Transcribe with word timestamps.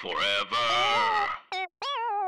Forever. 0.00 1.28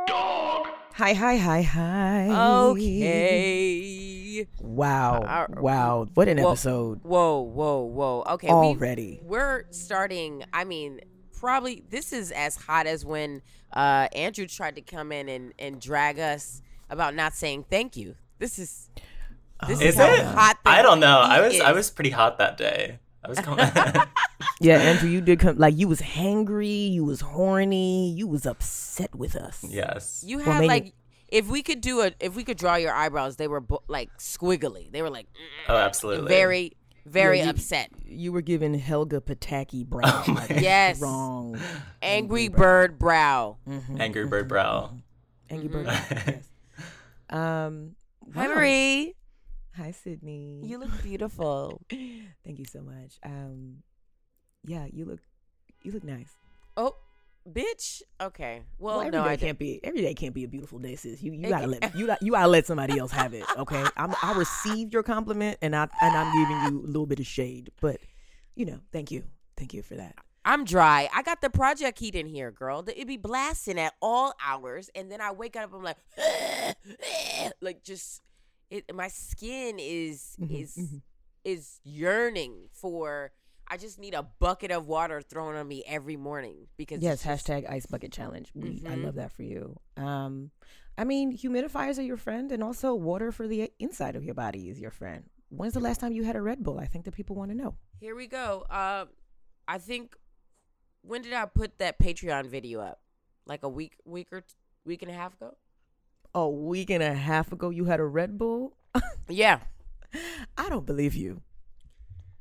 Dog. 0.06 0.66
Hi, 0.94 1.12
hi, 1.12 1.36
hi, 1.36 1.62
hi. 1.62 2.28
Okay. 2.70 4.46
Wow. 4.60 5.22
Uh, 5.22 5.46
wow. 5.60 6.06
What 6.14 6.28
an 6.28 6.38
Whoa, 6.38 6.50
episode. 6.52 7.00
Whoa, 7.02 7.40
whoa, 7.40 7.80
whoa. 7.82 8.22
Okay. 8.34 8.46
we- 8.48 8.52
Already. 8.52 9.20
we're 9.22 9.64
starting. 9.70 10.44
I 10.52 10.64
mean, 10.64 11.00
probably 11.38 11.82
this 11.90 12.12
is 12.12 12.30
as 12.30 12.54
hot 12.56 12.86
as 12.86 13.04
when 13.04 13.42
uh, 13.72 14.08
Andrew 14.14 14.46
tried 14.46 14.76
to 14.76 14.82
come 14.82 15.10
in 15.10 15.28
and, 15.28 15.52
and 15.58 15.80
drag 15.80 16.18
us 16.20 16.62
about 16.90 17.14
not 17.14 17.34
saying 17.34 17.64
thank 17.70 17.96
you. 17.96 18.14
This 18.38 18.58
is. 18.58 18.90
This 19.68 19.80
Is 19.80 19.94
is 19.94 20.00
it? 20.00 20.24
hot. 20.24 20.58
I 20.66 20.82
don't 20.82 21.00
know. 21.00 21.20
I 21.20 21.36
heat 21.36 21.58
was 21.58 21.60
I 21.68 21.72
was 21.72 21.90
pretty 21.90 22.10
hot 22.10 22.36
that 22.38 22.58
day. 22.58 22.98
I 23.24 23.28
was 23.28 23.38
coming. 23.40 23.66
Yeah, 24.60 24.76
Andrew, 24.78 25.08
you 25.08 25.20
did 25.20 25.40
come 25.40 25.58
like 25.58 25.76
you 25.76 25.88
was 25.88 26.00
hangry, 26.00 26.90
you 26.92 27.04
was 27.04 27.20
horny, 27.20 28.10
you 28.12 28.26
was 28.28 28.46
upset 28.46 29.14
with 29.14 29.34
us. 29.36 29.64
yes. 29.68 30.22
You 30.26 30.38
had 30.38 30.60
maybe- 30.60 30.68
like. 30.68 30.92
If 31.28 31.48
we 31.48 31.62
could 31.62 31.80
do 31.80 32.00
a, 32.02 32.12
if 32.20 32.36
we 32.36 32.44
could 32.44 32.56
draw 32.58 32.76
your 32.76 32.92
eyebrows, 32.92 33.34
they 33.36 33.48
were 33.48 33.60
bo- 33.60 33.82
like 33.88 34.16
squiggly. 34.18 34.92
They 34.92 35.02
were 35.02 35.10
like 35.10 35.26
Oh, 35.68 35.76
absolutely. 35.76 36.28
very, 36.28 36.72
very 37.06 37.38
Yeah, 37.38 37.44
you- 37.44 37.50
upset. 37.50 37.90
You 38.06 38.30
were 38.32 38.42
giving 38.42 38.74
Helga 38.74 39.20
Pataki 39.20 39.84
brown. 39.84 40.04
Oh 40.28 40.32
like, 40.32 40.50
Yes. 40.60 41.00
Wrong. 41.00 41.58
Angry 42.00 42.46
bird 42.48 42.98
brow. 43.00 43.56
Mm-hmm. 43.68 44.00
Angry 44.00 44.26
bird 44.26 44.46
brow. 44.46 44.92
Mm-hmm. 45.50 45.54
Angry 45.54 45.68
bird. 45.68 45.86
Mm-hmm. 45.86 46.30
yes. 46.30 46.48
Um 47.30 47.96
Hi, 48.34 48.46
wow. 48.48 48.54
Marie. 48.54 49.14
Hi, 49.76 49.92
Sydnee. 49.92 50.68
You 50.68 50.78
look 50.78 51.02
beautiful. 51.02 51.80
Thank 51.90 52.58
you 52.58 52.64
so 52.64 52.80
much. 52.80 53.18
Um 53.24 53.82
yeah, 54.64 54.86
you 54.92 55.04
look 55.04 55.20
you 55.82 55.92
look 55.92 56.04
nice. 56.04 56.30
Oh, 56.76 56.96
bitch. 57.48 58.02
Okay. 58.20 58.62
Well, 58.78 59.00
every 59.00 59.10
no, 59.10 59.24
day 59.24 59.30
I 59.30 59.36
can't 59.36 59.58
be 59.58 59.80
every 59.84 60.00
day 60.00 60.14
can't 60.14 60.34
be 60.34 60.44
a 60.44 60.48
beautiful 60.48 60.78
day, 60.78 60.96
sis. 60.96 61.22
You 61.22 61.32
you 61.32 61.46
It 61.46 61.50
gotta 61.50 61.66
let 61.66 61.94
you 61.96 62.14
you 62.20 62.32
gotta 62.32 62.48
let 62.48 62.66
somebody 62.66 62.98
else 62.98 63.10
have 63.12 63.34
it. 63.34 63.44
Okay, 63.58 63.84
I'm, 63.96 64.14
I 64.22 64.34
received 64.36 64.92
your 64.92 65.02
compliment, 65.02 65.58
and 65.60 65.74
I 65.74 65.88
and 66.00 66.16
I'm 66.16 66.32
giving 66.32 66.62
you 66.64 66.84
a 66.84 66.86
little 66.86 67.06
bit 67.06 67.20
of 67.20 67.26
shade, 67.26 67.70
but 67.80 67.98
you 68.54 68.66
know, 68.66 68.78
thank 68.92 69.10
you, 69.10 69.24
thank 69.56 69.74
you 69.74 69.82
for 69.82 69.96
that. 69.96 70.14
I'm 70.46 70.64
dry. 70.64 71.08
I 71.14 71.22
got 71.22 71.40
the 71.40 71.48
project 71.48 71.98
heat 71.98 72.14
in 72.14 72.26
here, 72.26 72.50
girl. 72.50 72.84
It'd 72.86 73.08
be 73.08 73.16
blasting 73.16 73.78
at 73.78 73.94
all 74.02 74.34
hours, 74.44 74.90
and 74.94 75.10
then 75.10 75.20
I 75.20 75.32
wake 75.32 75.56
up. 75.56 75.72
And 75.72 75.74
I'm 75.74 75.82
like, 75.82 77.56
like 77.62 77.82
just 77.82 78.20
it. 78.70 78.94
My 78.94 79.08
skin 79.08 79.76
is 79.78 80.36
Mm-hmm, 80.40 80.54
is 80.54 81.00
is 81.44 81.80
yearning 81.84 82.68
for. 82.72 83.32
I 83.66 83.78
just 83.78 83.98
need 83.98 84.12
a 84.14 84.22
bucket 84.22 84.70
of 84.70 84.86
water 84.86 85.22
thrown 85.22 85.54
on 85.56 85.66
me 85.66 85.82
every 85.86 86.16
morning 86.16 86.66
because 86.76 87.00
Yes, 87.02 87.22
just- 87.22 87.46
hashtag 87.46 87.68
ice 87.68 87.86
bucket 87.86 88.12
challenge. 88.12 88.52
We 88.54 88.82
I 88.86 88.90
Mhm. 88.96 89.04
love 89.04 89.14
that 89.14 89.32
for 89.32 89.42
you. 89.42 89.78
Um, 89.96 90.50
I 90.98 91.04
mean, 91.04 91.36
humidifiers 91.36 91.98
are 91.98 92.02
your 92.02 92.18
friend, 92.18 92.52
and 92.52 92.62
also 92.62 92.94
water 92.94 93.32
for 93.32 93.48
the 93.48 93.72
inside 93.78 94.16
of 94.16 94.22
your 94.24 94.34
body 94.34 94.68
is 94.68 94.78
your 94.80 94.90
friend. 94.90 95.28
When's 95.48 95.72
the 95.74 95.80
last 95.80 95.98
time 96.00 96.12
you 96.12 96.24
had 96.24 96.36
a 96.36 96.42
Red 96.42 96.62
Bull? 96.62 96.78
I 96.78 96.86
think 96.86 97.04
that 97.06 97.12
people 97.14 97.36
want 97.36 97.50
to 97.52 97.56
know. 97.56 97.76
Here 98.00 98.14
we 98.14 98.26
go. 98.26 98.66
Uh, 98.68 99.06
I 99.66 99.78
think 99.78 100.14
when 101.02 101.22
did 101.22 101.32
I 101.32 101.46
put 101.46 101.78
that 101.78 101.98
Patreon 101.98 102.46
video 102.46 102.80
up? 102.80 103.00
Like 103.46 103.62
a 103.62 103.68
week, 103.68 103.96
week 104.04 104.28
or 104.32 104.42
t- 104.42 104.54
week 104.84 105.02
and 105.02 105.10
a 105.10 105.14
half 105.14 105.34
ago. 105.34 105.56
A 106.34 106.48
week 106.48 106.90
and 106.90 107.02
a 107.02 107.14
half 107.14 107.52
ago, 107.52 107.70
you 107.70 107.84
had 107.84 108.00
a 108.00 108.04
Red 108.04 108.38
Bull. 108.38 108.76
Yeah. 109.28 109.60
I 110.56 110.68
don't 110.68 110.86
believe 110.86 111.14
you. 111.14 111.42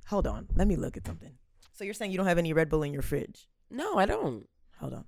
Hold 0.08 0.28
on, 0.28 0.48
let 0.56 0.68
me 0.68 0.76
look 0.76 0.98
at 0.98 1.06
something. 1.06 1.34
So 1.74 1.84
you're 1.84 1.94
saying 1.94 2.12
you 2.12 2.18
don't 2.18 2.28
have 2.28 2.38
any 2.38 2.54
Red 2.54 2.70
Bull 2.70 2.84
in 2.84 2.94
your 2.94 3.02
fridge? 3.02 3.48
No, 3.72 3.98
I 3.98 4.06
don't. 4.06 4.48
Hold 4.80 4.94
on. 4.94 5.06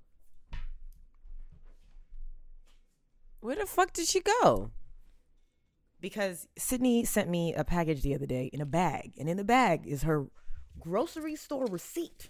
Where 3.41 3.56
the 3.56 3.66
fuck 3.66 3.94
did 3.94 4.07
she 4.07 4.22
go? 4.22 4.72
because 6.06 6.47
Sydnee 6.59 7.07
sent 7.07 7.31
me 7.31 7.56
a 7.56 7.63
package 7.63 8.03
the 8.03 8.13
other 8.13 8.28
day 8.28 8.52
in 8.53 8.62
a 8.62 8.66
bag, 8.66 9.13
and 9.17 9.28
in 9.28 9.38
the 9.38 9.44
bag 9.44 9.88
is 9.88 10.03
her 10.03 10.28
grocery 10.79 11.35
store 11.35 11.66
receipt. 11.66 12.29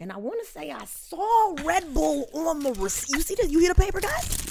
And 0.00 0.10
I 0.10 0.16
want 0.16 0.40
to 0.42 0.50
say 0.50 0.70
I 0.70 0.86
saw 0.86 1.54
Red 1.62 1.92
Bull 1.92 2.30
on 2.32 2.60
the 2.60 2.72
receipt. 2.72 3.14
You 3.14 3.20
see 3.20 3.34
this? 3.34 3.50
You 3.50 3.58
hear 3.58 3.74
the 3.74 3.80
paper, 3.80 4.00
guys? 4.00 4.49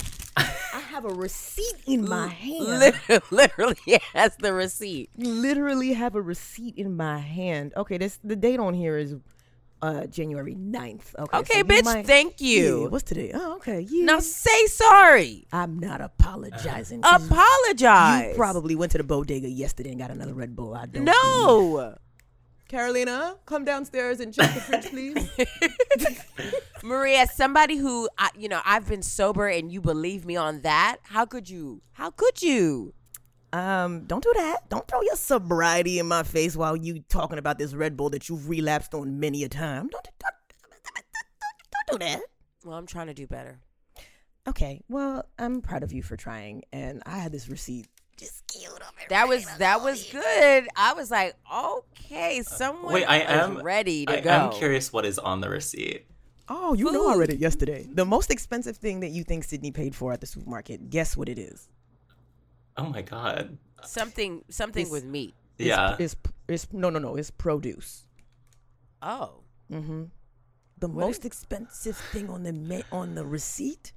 Have 0.89 1.05
a 1.05 1.09
receipt 1.09 1.75
in 1.85 2.07
my 2.07 2.27
hand. 2.27 2.59
Literally, 2.79 3.21
literally 3.31 3.99
has 4.13 4.35
the 4.37 4.53
receipt. 4.53 5.09
Literally 5.17 5.93
have 5.93 6.15
a 6.15 6.21
receipt 6.21 6.75
in 6.77 6.95
my 6.97 7.19
hand. 7.19 7.73
Okay, 7.77 7.97
this 7.97 8.19
the 8.23 8.35
date 8.35 8.59
on 8.59 8.73
here 8.73 8.97
is 8.97 9.15
uh 9.81 10.05
January 10.07 10.55
9th. 10.55 11.15
Okay, 11.17 11.37
Okay, 11.37 11.53
so 11.53 11.57
you 11.59 11.63
bitch, 11.63 11.83
might- 11.85 12.05
thank 12.05 12.41
you. 12.41 12.81
Yeah, 12.83 12.87
what's 12.89 13.03
today? 13.03 13.31
Oh, 13.33 13.55
okay. 13.57 13.81
Yeah. 13.89 14.05
Now 14.05 14.19
say 14.19 14.65
sorry. 14.65 15.47
I'm 15.53 15.79
not 15.79 16.01
apologizing. 16.01 17.01
'cause 17.01 17.25
Apologize. 17.27 18.29
You 18.31 18.35
probably 18.35 18.75
went 18.75 18.91
to 18.93 18.97
the 18.97 19.03
bodega 19.05 19.47
yesterday 19.47 19.91
and 19.91 19.99
got 19.99 20.11
another 20.11 20.33
Red 20.33 20.55
Bull. 20.55 20.73
I 20.73 20.85
don't. 20.85 21.05
no. 21.05 21.95
Carolina, 22.69 23.35
come 23.45 23.65
downstairs 23.65 24.21
and 24.21 24.33
check 24.33 24.53
the 24.53 24.61
fridge, 24.61 24.89
please. 24.89 25.29
Maria, 26.83 27.27
somebody 27.27 27.75
who 27.75 28.07
I, 28.17 28.29
you 28.37 28.47
know, 28.47 28.61
I've 28.63 28.87
been 28.87 29.01
sober 29.01 29.47
and 29.47 29.71
you 29.71 29.81
believe 29.81 30.23
me 30.23 30.37
on 30.37 30.61
that. 30.61 30.97
How 31.03 31.25
could 31.25 31.49
you? 31.49 31.81
How 31.91 32.11
could 32.11 32.41
you? 32.41 32.93
um, 33.53 34.05
don't 34.05 34.23
do 34.23 34.31
that. 34.35 34.69
Don't 34.69 34.87
throw 34.87 35.01
your 35.01 35.15
sobriety 35.15 35.99
in 35.99 36.07
my 36.07 36.23
face 36.23 36.55
while 36.55 36.75
you 36.75 37.03
talking 37.09 37.37
about 37.37 37.57
this 37.57 37.73
Red 37.73 37.97
Bull 37.97 38.09
that 38.11 38.29
you've 38.29 38.47
relapsed 38.47 38.93
on 38.93 39.19
many 39.19 39.43
a 39.43 39.49
time. 39.49 39.87
Don't, 39.87 40.07
don't, 40.19 40.33
don't, 40.93 41.05
don't 41.87 41.99
do 41.99 42.05
that. 42.05 42.21
Well, 42.63 42.77
I'm 42.77 42.85
trying 42.85 43.07
to 43.07 43.13
do 43.13 43.25
better. 43.25 43.59
Okay, 44.47 44.81
well, 44.89 45.25
I'm 45.37 45.61
proud 45.61 45.83
of 45.83 45.93
you 45.93 46.01
for 46.01 46.15
trying, 46.15 46.63
and 46.71 47.03
I 47.05 47.17
had 47.17 47.31
this 47.31 47.49
receipt 47.49 47.87
just 48.19 48.45
queued 48.47 48.71
up. 48.81 48.93
That 49.09 49.27
was 49.27 49.45
that 49.57 49.81
was 49.81 50.05
in. 50.13 50.19
good. 50.21 50.67
I 50.75 50.93
was 50.93 51.09
like, 51.09 51.35
okay, 51.53 52.41
someone 52.43 52.93
Wait, 52.93 53.05
I 53.05 53.19
is 53.21 53.29
am 53.29 53.61
ready 53.63 54.05
to 54.05 54.17
I 54.17 54.21
go. 54.21 54.29
am 54.29 54.51
curious 54.51 54.91
what 54.93 55.05
is 55.05 55.17
on 55.19 55.41
the 55.41 55.49
receipt. 55.49 56.05
Oh, 56.47 56.73
you 56.73 56.91
know 56.91 57.03
Food. 57.05 57.15
I 57.15 57.17
read 57.17 57.29
it 57.29 57.39
yesterday. 57.39 57.87
The 57.91 58.05
most 58.05 58.31
expensive 58.31 58.77
thing 58.77 59.01
that 59.01 59.09
you 59.09 59.23
think 59.23 59.45
Sydnee 59.45 59.73
paid 59.73 59.95
for 59.95 60.11
at 60.13 60.19
the 60.21 60.27
supermarket. 60.27 60.89
Guess 60.89 61.15
what 61.15 61.29
it 61.29 61.37
is? 61.39 61.67
Oh 62.77 62.85
my 62.85 63.01
god. 63.01 63.57
Something 63.83 64.43
something 64.49 64.81
It's- 64.81 64.91
with 64.91 65.05
meat. 65.05 65.33
It's- 65.57 65.67
Yeah. 65.77 65.95
It's, 65.99 66.15
it's 66.47 66.67
no 66.73 66.89
no 66.89 66.99
no. 66.99 67.15
It's 67.17 67.31
produce. 67.31 68.05
Oh. 69.01 69.41
Mm-hmm. 69.71 70.05
The 70.79 70.87
most 70.87 71.25
expensive 71.25 71.97
thing 71.97 72.29
on 72.29 72.43
the 72.43 72.53
me- 72.53 72.83
on 72.91 73.15
the 73.15 73.25
receipt 73.25 73.91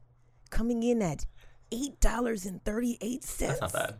coming 0.50 0.82
in 0.82 1.00
at 1.00 1.24
eight 1.70 1.98
dollars 2.00 2.44
and 2.44 2.62
thirty 2.64 2.98
eight 3.00 3.24
cents. 3.24 3.60
That's 3.60 3.72
not 3.72 3.86
bad. 3.88 3.94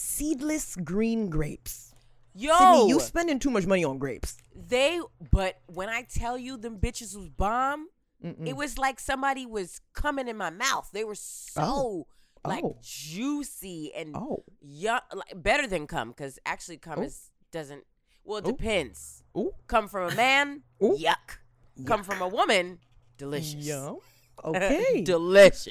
Seedless 0.00 0.76
green 0.76 1.28
grapes. 1.28 1.92
Yo, 2.32 2.54
Sydnee, 2.54 2.88
you 2.88 3.00
spending 3.00 3.40
too 3.40 3.50
much 3.50 3.66
money 3.66 3.84
on 3.84 3.98
grapes. 3.98 4.36
they 4.54 5.00
but 5.32 5.56
when 5.66 5.88
I 5.88 6.02
tell 6.02 6.38
you 6.38 6.56
them 6.56 6.78
bitches 6.78 7.16
was 7.16 7.28
bomb, 7.28 7.88
it 8.22 8.54
was 8.56 8.78
like 8.78 9.00
somebody 9.00 9.44
was 9.44 9.80
coming 9.94 10.28
in 10.28 10.36
my 10.36 10.50
mouth. 10.50 10.88
They 10.92 11.02
were 11.02 11.16
so 11.16 11.62
Oh. 11.62 12.06
like 12.46 12.62
Oh. 12.62 12.76
juicy 12.80 13.92
and 13.92 14.14
Oh. 14.16 14.44
yeah, 14.60 15.00
like, 15.12 15.42
better 15.42 15.66
than 15.66 15.88
cum 15.88 16.10
because 16.10 16.38
actually 16.46 16.76
cum 16.78 17.00
Oh. 17.00 17.02
is 17.02 17.32
doesn't. 17.50 17.82
Well, 18.22 18.38
it 18.38 18.44
Oh. 18.46 18.52
depends. 18.52 19.24
Ooh. 19.36 19.50
Come 19.66 19.88
from 19.88 20.12
a 20.12 20.14
man, 20.14 20.62
Ooh. 20.80 20.96
yuck. 20.96 21.38
Come 21.86 22.04
from 22.04 22.22
a 22.22 22.28
woman, 22.28 22.78
delicious. 23.16 23.66
Yum. 23.66 23.98
Okay. 24.44 25.02
Delicious. 25.04 25.70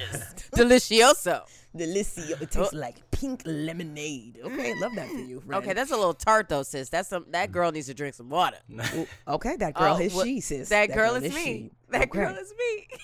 Delicioso. 0.55 1.41
Delicioso. 1.75 2.41
It 2.41 2.51
tastes 2.51 2.73
like 2.73 2.95
pink 3.11 3.43
lemonade. 3.45 4.39
Okay, 4.43 4.73
love 4.79 4.95
that 4.95 5.07
for 5.09 5.19
you. 5.19 5.41
Friend. 5.41 5.63
Okay, 5.63 5.73
that's 5.73 5.91
a 5.91 5.95
little 5.95 6.13
tart 6.13 6.49
though, 6.49 6.63
sis. 6.63 6.89
That's 6.89 7.09
some 7.09 7.25
that 7.31 7.51
girl 7.51 7.71
needs 7.71 7.87
to 7.87 7.93
drink 7.93 8.15
some 8.15 8.29
water. 8.29 8.57
Okay. 9.27 9.55
That 9.57 9.73
girl 9.75 9.95
Oh, 9.97 10.01
is 10.01 10.13
what- 10.13 10.25
she, 10.25 10.39
sis. 10.41 10.69
That, 10.69 10.91
girl, 10.93 11.15
is 11.15 11.23
is 11.25 11.33
me. 11.35 11.43
she. 11.43 11.71
That 11.91 12.03
Okay. 12.09 12.19
girl 12.19 12.35
is 12.35 12.53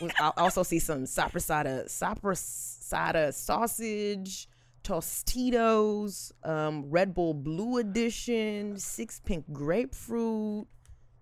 me. 0.02 0.10
I 0.20 0.32
also 0.38 0.64
see 0.64 0.80
some 0.80 1.04
soppressata, 1.04 1.86
soppressata 1.86 3.34
sausage, 3.34 4.48
Tostitos, 4.84 6.32
um, 6.44 6.90
Red 6.90 7.14
Bull 7.14 7.34
Blue 7.34 7.78
Edition, 7.78 8.78
six 8.78 9.20
pink 9.24 9.46
grapefruit. 9.52 10.68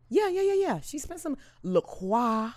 Yeah, 0.09 0.29
yeah, 0.29 0.41
yeah, 0.41 0.53
yeah. 0.53 0.79
She 0.81 0.97
spent 0.99 1.19
some 1.19 1.38
La 1.63 1.81
Croix, 1.81 2.51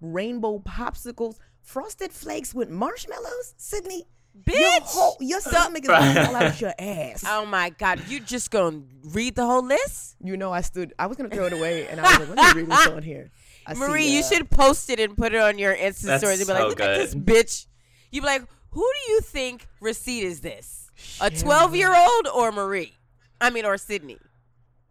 rainbow 0.00 0.58
popsicles, 0.60 1.38
frosted 1.62 2.12
flakes 2.12 2.54
with 2.54 2.70
marshmallows. 2.70 3.54
Sydnee, 3.58 4.02
your, 4.46 4.56
Bitch! 4.56 4.82
whole, 4.82 5.16
your 5.20 5.40
stomach 5.40 5.82
is 5.82 5.88
gonna 5.88 6.24
fall 6.26 6.36
out 6.36 6.60
your 6.60 6.74
ass. 6.78 7.24
Oh 7.28 7.44
my 7.44 7.70
God, 7.70 8.02
you 8.08 8.20
just 8.20 8.50
gonna 8.50 8.82
read 9.04 9.34
the 9.34 9.44
whole 9.46 9.64
list? 9.64 10.16
You 10.22 10.36
know, 10.36 10.52
I 10.52 10.60
stood. 10.60 10.94
I 10.98 11.06
was 11.06 11.16
gonna 11.16 11.30
throw 11.30 11.46
it 11.46 11.52
away, 11.52 11.86
and 11.88 12.00
I 12.00 12.04
was 12.04 12.28
like, 12.28 12.36
"Let 12.36 12.56
me 12.56 12.62
read 12.62 12.68
what's 12.68 12.86
on 12.86 13.02
here." 13.02 13.30
I 13.66 13.74
see, 13.74 13.80
Marie, 13.80 14.06
you 14.06 14.20
uh, 14.20 14.22
should 14.22 14.50
post 14.50 14.88
it 14.90 14.98
and 15.00 15.16
put 15.16 15.34
it 15.34 15.40
on 15.40 15.58
your 15.58 15.74
Insta 15.74 16.02
That's 16.02 16.22
stories 16.22 16.40
and 16.40 16.46
be 16.46 16.52
like, 16.54 16.62
so 16.62 16.68
look 16.68 16.80
at 16.80 16.96
this 16.96 17.14
bitch. 17.14 17.66
You 18.10 18.22
be 18.22 18.26
like, 18.26 18.42
who 18.70 18.80
do 18.80 19.12
you 19.12 19.20
think 19.20 19.66
receipt 19.80 20.22
is 20.22 20.40
this? 20.40 20.90
A 21.20 21.30
12 21.30 21.76
year 21.76 21.94
old 21.94 22.28
or 22.28 22.50
Marie? 22.50 22.94
I 23.40 23.50
mean, 23.50 23.66
or 23.66 23.74
Sydnee? 23.76 24.18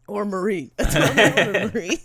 or 0.08 0.26
Marie, 0.26 0.72
A 0.78 0.86
twelve-year-old 0.92 1.74
Marie. 1.74 2.00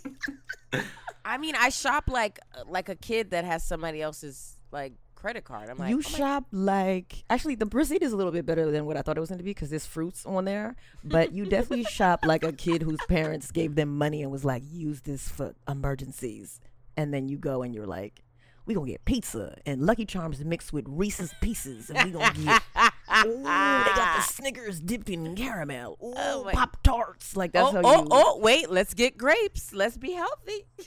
I 1.25 1.37
mean, 1.37 1.55
I 1.55 1.69
shop 1.69 2.09
like 2.09 2.39
like 2.67 2.89
a 2.89 2.95
kid 2.95 3.31
that 3.31 3.45
has 3.45 3.63
somebody 3.63 4.01
else's 4.01 4.57
like 4.71 4.93
credit 5.15 5.45
card. 5.45 5.69
I'm 5.69 5.77
like, 5.77 5.89
you 5.89 5.99
oh 5.99 6.01
shop 6.01 6.45
like 6.51 7.23
actually 7.29 7.55
the 7.55 7.65
receipt 7.65 8.03
is 8.03 8.11
a 8.11 8.17
little 8.17 8.31
bit 8.31 8.45
better 8.45 8.69
than 8.69 8.85
what 8.85 8.97
I 8.97 9.01
thought 9.01 9.17
it 9.17 9.21
was 9.21 9.29
going 9.29 9.39
to 9.39 9.43
be 9.43 9.51
because 9.51 9.69
there's 9.69 9.85
fruits 9.85 10.25
on 10.25 10.45
there. 10.45 10.75
But 11.03 11.31
you 11.31 11.45
definitely 11.45 11.85
shop 11.89 12.25
like 12.25 12.43
a 12.43 12.51
kid 12.51 12.81
whose 12.81 12.99
parents 13.07 13.51
gave 13.51 13.75
them 13.75 13.97
money 13.97 14.21
and 14.21 14.31
was 14.31 14.43
like, 14.43 14.63
use 14.69 15.01
this 15.01 15.29
for 15.29 15.55
emergencies. 15.67 16.59
And 16.97 17.13
then 17.13 17.29
you 17.29 17.37
go 17.37 17.63
and 17.63 17.73
you're 17.73 17.87
like, 17.87 18.21
we 18.65 18.73
gonna 18.73 18.91
get 18.91 19.05
pizza 19.05 19.57
and 19.65 19.81
Lucky 19.81 20.05
Charms 20.05 20.43
mixed 20.43 20.73
with 20.73 20.85
Reese's 20.87 21.33
Pieces, 21.41 21.89
and 21.89 22.03
we 22.03 22.11
gonna 22.11 22.33
get 22.33 22.61
ooh, 23.25 23.37
they 23.37 23.43
got 23.43 24.17
the 24.17 24.21
Snickers 24.23 24.79
dipped 24.79 25.09
in 25.09 25.35
caramel, 25.35 25.97
oh 26.01 26.09
ooh, 26.09 26.13
Oh 26.17 26.49
Pop 26.51 26.81
Tarts. 26.83 27.35
Like 27.35 27.51
that's 27.53 27.69
oh, 27.69 27.71
how 27.71 27.81
oh, 27.83 28.01
you. 28.01 28.07
oh, 28.11 28.39
wait, 28.39 28.69
let's 28.69 28.93
get 28.93 29.17
grapes. 29.17 29.73
Let's 29.73 29.97
be 29.97 30.11
healthy. 30.11 30.65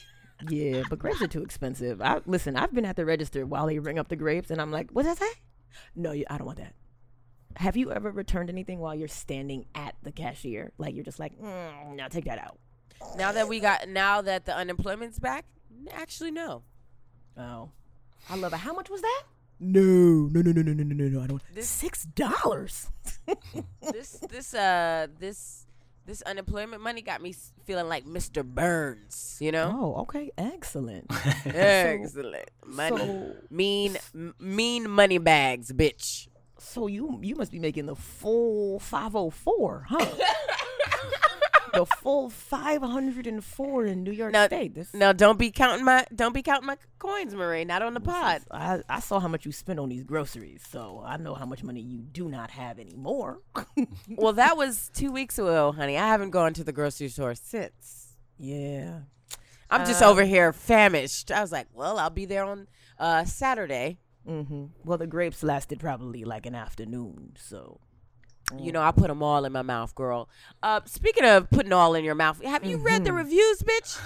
Yeah, 0.48 0.82
but 0.90 0.98
grapes 0.98 1.22
are 1.22 1.26
too 1.26 1.42
expensive. 1.42 2.02
I 2.02 2.20
listen. 2.26 2.56
I've 2.56 2.74
been 2.74 2.84
at 2.84 2.96
the 2.96 3.06
register 3.06 3.46
while 3.46 3.66
they 3.66 3.78
ring 3.78 3.98
up 3.98 4.08
the 4.08 4.16
grapes, 4.16 4.50
and 4.50 4.60
I'm 4.60 4.70
like, 4.70 4.90
"What 4.90 5.04
does 5.04 5.18
that 5.18 5.26
say?" 5.26 5.40
No, 5.94 6.12
you, 6.12 6.24
I 6.28 6.36
don't 6.38 6.46
want 6.46 6.58
that. 6.58 6.74
Have 7.56 7.76
you 7.76 7.90
ever 7.90 8.10
returned 8.10 8.50
anything 8.50 8.78
while 8.78 8.94
you're 8.94 9.08
standing 9.08 9.64
at 9.74 9.94
the 10.02 10.12
cashier? 10.12 10.72
Like 10.76 10.94
you're 10.94 11.04
just 11.04 11.18
like, 11.18 11.38
mm, 11.40 11.96
"Now 11.96 12.08
take 12.08 12.26
that 12.26 12.38
out." 12.38 12.58
Now 13.16 13.32
that 13.32 13.48
we 13.48 13.60
got, 13.60 13.88
now 13.88 14.20
that 14.22 14.44
the 14.44 14.54
unemployment's 14.54 15.18
back, 15.18 15.46
actually 15.92 16.30
no. 16.30 16.62
Oh, 17.36 17.70
I 18.28 18.36
love 18.36 18.52
it. 18.52 18.58
How 18.58 18.74
much 18.74 18.90
was 18.90 19.02
that? 19.02 19.22
No, 19.58 19.80
no, 19.80 20.42
no, 20.42 20.52
no, 20.52 20.62
no, 20.62 20.72
no, 20.72 20.82
no, 20.82 21.08
no. 21.08 21.22
I 21.22 21.26
don't. 21.26 21.42
This, 21.54 21.68
Six 21.68 22.04
dollars. 22.04 22.88
this, 23.92 24.22
this, 24.30 24.52
uh, 24.54 25.06
this 25.18 25.65
this 26.06 26.22
unemployment 26.22 26.80
money 26.82 27.02
got 27.02 27.20
me 27.20 27.34
feeling 27.64 27.88
like 27.88 28.04
Mr. 28.06 28.44
Burns. 28.44 29.36
You 29.40 29.52
know, 29.52 29.70
Oh, 29.96 30.00
okay, 30.02 30.30
excellent. 30.38 31.06
excellent 31.44 32.48
money, 32.64 32.96
so- 32.96 33.32
mean, 33.50 33.96
m- 34.14 34.34
mean 34.40 34.88
money 34.88 35.18
bags, 35.18 35.72
bitch. 35.72 36.28
So 36.58 36.86
you 36.86 37.18
you 37.22 37.34
must 37.34 37.52
be 37.52 37.58
making 37.58 37.86
the 37.86 37.94
full 37.96 38.78
five 38.78 39.14
oh 39.14 39.30
four, 39.30 39.84
huh? 39.88 40.04
the 41.78 41.86
full 41.86 42.30
five 42.30 42.82
hundred 42.82 43.26
and 43.26 43.42
four 43.44 43.84
in 43.86 44.02
New 44.02 44.10
York 44.12 44.32
Now, 44.32 44.46
State. 44.46 44.74
This 44.74 44.92
now 44.94 45.12
don't 45.12 45.38
be 45.38 45.50
counting 45.50 45.84
my, 45.84 46.04
don't 46.14 46.32
be 46.34 46.42
counting 46.42 46.66
my 46.66 46.76
coins, 46.98 47.34
Marie. 47.34 47.64
Not 47.64 47.82
on 47.82 47.94
the 47.94 48.00
pod. 48.00 48.42
I, 48.50 48.82
I 48.88 49.00
saw 49.00 49.20
how 49.20 49.28
much 49.28 49.46
you 49.46 49.52
spent 49.52 49.78
on 49.78 49.88
these 49.88 50.02
groceries, 50.04 50.62
so 50.68 51.02
I 51.06 51.16
know 51.16 51.34
how 51.34 51.46
much 51.46 51.62
money 51.62 51.80
you 51.80 51.98
do 51.98 52.28
not 52.28 52.50
have 52.50 52.78
anymore. 52.78 53.40
Well, 54.08 54.32
that 54.34 54.56
was 54.56 54.90
two 54.94 55.10
weeks 55.12 55.38
ago, 55.38 55.72
honey. 55.72 55.96
I 55.98 56.06
haven't 56.08 56.30
gone 56.30 56.52
to 56.54 56.64
the 56.64 56.72
grocery 56.72 57.08
store 57.08 57.34
since. 57.34 58.16
yeah. 58.38 59.00
I'm 59.68 59.84
just 59.84 60.00
Uh, 60.00 60.08
over 60.10 60.22
here 60.24 60.52
famished. 60.52 61.32
I 61.32 61.40
was 61.40 61.50
like, 61.50 61.66
well, 61.74 61.98
I'll 61.98 62.08
be 62.10 62.24
there 62.24 62.44
on 62.44 62.68
uh, 63.00 63.24
Saturday. 63.24 63.98
Mm-hmm. 64.28 64.66
Well, 64.84 64.96
the 64.96 65.08
grapes 65.08 65.42
lasted 65.42 65.80
probably 65.80 66.24
like 66.24 66.46
an 66.46 66.54
afternoon, 66.54 67.32
so. 67.36 67.80
You 68.56 68.70
know, 68.70 68.80
I 68.80 68.92
put 68.92 69.08
them 69.08 69.22
all 69.22 69.44
in 69.44 69.52
my 69.52 69.62
mouth, 69.62 69.94
girl. 69.94 70.28
Uh, 70.62 70.80
speaking 70.84 71.24
of 71.24 71.50
putting 71.50 71.72
all 71.72 71.94
in 71.94 72.04
your 72.04 72.14
mouth, 72.14 72.42
have 72.44 72.64
you 72.64 72.76
read 72.78 73.04
the 73.04 73.12
reviews, 73.12 73.62
bitch? 73.62 74.00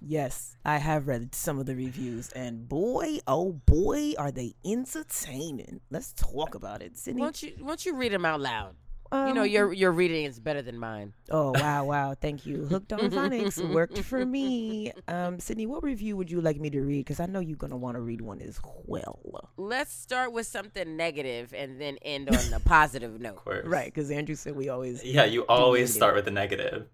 Yes, 0.00 0.56
I 0.64 0.78
have 0.78 1.08
read 1.08 1.34
some 1.34 1.58
of 1.58 1.66
the 1.66 1.74
reviews, 1.74 2.30
and 2.30 2.68
boy, 2.68 3.18
oh 3.26 3.52
boy, 3.66 4.14
are 4.18 4.30
they 4.30 4.54
entertaining. 4.64 5.80
Let's 5.90 6.12
talk 6.12 6.54
about 6.54 6.82
it, 6.82 6.94
Sydnee. 6.94 7.18
Won't 7.18 7.42
you, 7.42 7.52
won't 7.60 7.84
you 7.86 7.96
read 7.96 8.12
them 8.12 8.24
out 8.24 8.40
loud? 8.40 8.74
You 9.10 9.32
know, 9.32 9.42
Um, 9.42 9.48
your 9.48 9.72
your 9.72 9.90
reading 9.92 10.26
is 10.26 10.38
better 10.38 10.60
than 10.60 10.78
mine. 10.78 11.14
Oh 11.30 11.52
wow, 11.52 11.84
wow! 11.84 12.14
Thank 12.14 12.44
you. 12.44 12.66
Hooked 12.66 12.92
on 12.92 13.00
phonics 13.10 13.56
worked 13.72 13.98
for 14.00 14.24
me. 14.26 14.92
Um, 15.08 15.38
Sydnee, 15.38 15.66
what 15.66 15.82
review 15.82 16.14
would 16.18 16.30
you 16.30 16.42
like 16.42 16.60
me 16.60 16.68
to 16.70 16.80
read? 16.82 17.06
Because 17.06 17.18
I 17.18 17.24
know 17.26 17.40
you're 17.40 17.56
gonna 17.56 17.76
want 17.76 17.96
to 17.96 18.02
read 18.02 18.20
one 18.20 18.42
as 18.42 18.60
well. 18.84 19.50
Let's 19.56 19.92
start 19.94 20.32
with 20.32 20.46
something 20.46 20.96
negative 20.96 21.54
and 21.54 21.80
then 21.80 21.96
end 22.02 22.28
on 22.28 22.52
a 22.52 22.60
positive 22.60 23.18
note. 23.26 23.40
Of. 23.46 23.66
Right? 23.66 23.86
Because 23.86 24.10
Andrew 24.10 24.34
said 24.34 24.54
we 24.54 24.68
always. 24.68 25.02
Yeah, 25.02 25.24
you 25.24 25.46
always 25.46 25.92
start 25.92 26.14
with 26.14 26.26
the 26.26 26.30
negative. 26.30 26.86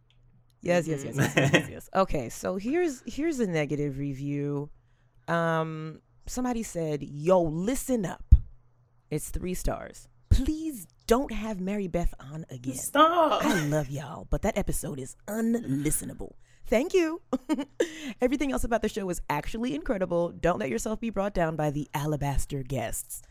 Yes, 0.63 0.87
yes, 0.87 1.05
yes, 1.05 1.17
yes, 1.17 1.33
yes, 1.37 1.51
yes, 1.53 1.69
yes. 1.69 1.91
Okay, 1.95 2.29
so 2.29 2.57
here's 2.57 3.03
here's 3.07 3.41
a 3.41 3.47
negative 3.47 3.99
review. 3.99 4.71
Um, 5.27 6.01
somebody 6.27 6.63
said, 6.63 7.03
"Yo, 7.03 7.43
listen 7.43 8.07
up." 8.07 8.35
It's 9.11 9.31
three 9.31 9.55
stars. 9.55 10.09
Please 10.35 10.87
don't 11.07 11.33
have 11.33 11.61
Mary 11.61 11.87
Beth 11.87 12.15
on 12.19 12.47
again. 12.51 12.77
Stop. 12.77 13.45
I 13.45 13.67
love 13.67 13.91
y'all, 13.91 14.27
but 14.31 14.43
that 14.43 14.57
episode 14.57 14.99
is 14.99 15.17
unlistenable. 15.29 16.33
Thank 16.67 16.95
you. 16.95 17.21
Everything 18.23 18.53
else 18.53 18.65
about 18.65 18.83
the 18.83 18.89
show 18.89 19.09
is 19.11 19.21
actually 19.29 19.75
incredible. 19.75 20.31
Don't 20.31 20.59
let 20.59 20.71
yourself 20.71 20.99
be 20.99 21.11
brought 21.11 21.35
down 21.35 21.57
by 21.57 21.71
the 21.71 21.89
alabaster 21.93 22.63
guests. 22.63 23.23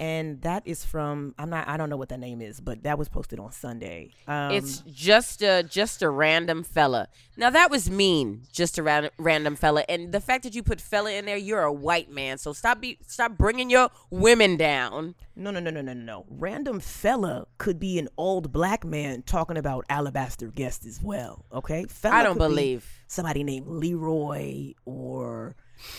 And 0.00 0.40
that 0.40 0.62
is 0.66 0.82
from 0.84 1.34
I'm 1.38 1.50
not 1.50 1.68
I 1.68 1.76
don't 1.76 1.90
know 1.90 1.98
what 1.98 2.08
the 2.08 2.16
name 2.16 2.40
is, 2.40 2.58
but 2.58 2.82
that 2.84 2.98
was 2.98 3.10
posted 3.10 3.38
on 3.38 3.52
Sunday. 3.52 4.12
Um, 4.26 4.50
It's 4.52 4.78
just 4.90 5.42
a 5.42 5.62
just 5.62 6.00
a 6.02 6.08
random 6.08 6.62
fella. 6.64 7.08
Now 7.36 7.50
that 7.50 7.70
was 7.70 7.90
mean, 7.90 8.44
just 8.50 8.78
a 8.78 8.82
ran- 8.82 9.10
random 9.18 9.56
fella. 9.56 9.84
And 9.90 10.10
the 10.10 10.20
fact 10.20 10.44
that 10.44 10.54
you 10.54 10.62
put 10.62 10.80
fella 10.80 11.12
in 11.12 11.26
there, 11.26 11.36
you're 11.36 11.62
a 11.62 11.72
white 11.72 12.10
man. 12.10 12.38
So 12.38 12.54
stop 12.54 12.80
be 12.80 12.96
stop 13.06 13.36
bringing 13.36 13.68
your 13.68 13.90
women 14.10 14.56
down. 14.56 15.14
no 15.36 15.50
no 15.50 15.60
no 15.60 15.70
no 15.70 15.82
no 15.82 15.92
no 15.92 16.02
no. 16.02 16.24
Random 16.30 16.80
fella 16.80 17.46
could 17.58 17.78
be 17.78 17.98
an 17.98 18.08
old 18.16 18.52
black 18.52 18.84
man 18.86 19.20
talking 19.22 19.58
about 19.58 19.84
alabaster 19.90 20.48
guest 20.48 20.86
as 20.86 21.02
well. 21.02 21.44
Okay, 21.52 21.84
fella 21.84 22.16
I 22.16 22.22
don't 22.22 22.38
could 22.38 22.48
be 22.48 22.54
believe. 22.54 23.00
somebody 23.06 23.44
named 23.44 23.66
Leroy 23.66 24.72
or 24.86 25.56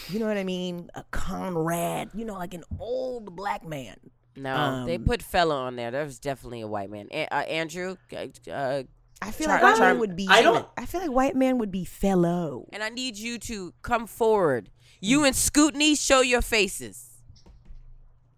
you 0.09 0.19
know 0.19 0.27
what 0.27 0.37
I 0.37 0.43
mean, 0.43 0.89
a 0.95 1.03
Conrad. 1.11 2.09
You 2.13 2.25
know, 2.25 2.33
like 2.35 2.53
an 2.53 2.63
old 2.79 3.35
black 3.35 3.65
man. 3.65 3.97
No, 4.35 4.85
they 4.85 4.95
Um, 4.95 5.03
put 5.05 5.21
fella 5.21 5.55
on 5.55 5.75
there. 5.75 5.91
That 5.91 6.03
was 6.05 6.17
definitely 6.19 6.61
a 6.61 6.67
white 6.67 6.89
man. 6.89 7.07
A- 7.11 7.27
uh, 7.33 7.41
Andrew, 7.41 7.97
uh, 8.13 8.83
I 9.21 9.31
feel 9.31 9.47
Char- 9.47 9.55
like 9.55 9.63
white 9.63 9.75
Char- 9.77 9.87
man 9.91 9.99
would 9.99 10.15
be. 10.15 10.27
I 10.29 10.41
don't- 10.41 10.67
I 10.77 10.85
feel 10.85 11.01
like 11.01 11.11
white 11.11 11.35
man 11.35 11.57
would 11.57 11.69
be 11.71 11.83
fellow. 11.85 12.67
and 12.71 12.81
I 12.81 12.89
need 12.89 13.17
you 13.17 13.37
to 13.39 13.73
come 13.81 14.07
forward. 14.07 14.69
You 15.01 15.25
and 15.25 15.35
Scootney, 15.35 15.99
show 15.99 16.21
your 16.21 16.41
faces. 16.41 17.07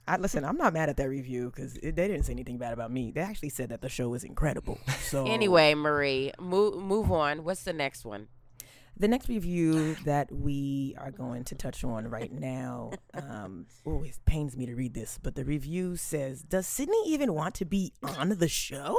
I 0.07 0.17
listen. 0.17 0.43
I'm 0.43 0.57
not 0.57 0.73
mad 0.73 0.89
at 0.89 0.97
that 0.97 1.07
review 1.07 1.49
because 1.49 1.75
they 1.75 1.91
didn't 1.91 2.23
say 2.23 2.33
anything 2.33 2.57
bad 2.57 2.73
about 2.73 2.91
me. 2.91 3.11
They 3.11 3.21
actually 3.21 3.49
said 3.49 3.69
that 3.69 3.81
the 3.81 3.87
show 3.87 4.09
was 4.09 4.23
incredible. 4.25 4.79
So 5.03 5.25
Anyway, 5.27 5.73
Marie, 5.75 6.31
move 6.41 6.81
move 6.81 7.11
on. 7.11 7.43
What's 7.43 7.63
the 7.63 7.71
next 7.73 8.03
one? 8.03 8.27
The 8.95 9.07
next 9.07 9.27
review 9.27 9.95
that 10.05 10.31
we 10.31 10.95
are 10.99 11.11
going 11.11 11.43
to 11.45 11.55
touch 11.55 11.83
on 11.83 12.07
right 12.07 12.31
now. 12.31 12.91
Um, 13.13 13.65
oh, 13.85 14.03
it 14.03 14.17
pains 14.25 14.55
me 14.55 14.65
to 14.67 14.75
read 14.75 14.93
this, 14.93 15.19
but 15.21 15.35
the 15.35 15.43
review 15.43 15.95
says, 15.95 16.43
"Does 16.43 16.67
Sydnee 16.67 17.07
even 17.07 17.33
want 17.33 17.55
to 17.55 17.65
be 17.65 17.93
on 18.03 18.29
the 18.29 18.47
show?" 18.47 18.97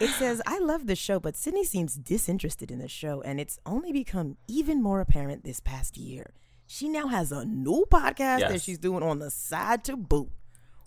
It 0.00 0.10
says, 0.10 0.40
"I 0.46 0.58
love 0.60 0.86
the 0.86 0.94
show, 0.94 1.18
but 1.18 1.34
Sydnee 1.34 1.64
seems 1.64 1.96
disinterested 1.96 2.70
in 2.70 2.78
the 2.78 2.88
show, 2.88 3.20
and 3.22 3.40
it's 3.40 3.58
only 3.66 3.92
become 3.92 4.36
even 4.46 4.80
more 4.82 5.00
apparent 5.00 5.42
this 5.44 5.58
past 5.60 5.96
year. 5.96 6.32
She 6.66 6.88
now 6.88 7.08
has 7.08 7.32
a 7.32 7.44
new 7.44 7.84
podcast 7.90 8.40
that 8.48 8.62
she's 8.62 8.78
doing 8.78 9.02
on 9.02 9.18
the 9.18 9.30
side 9.30 9.84
to 9.84 9.96
boot, 9.96 10.30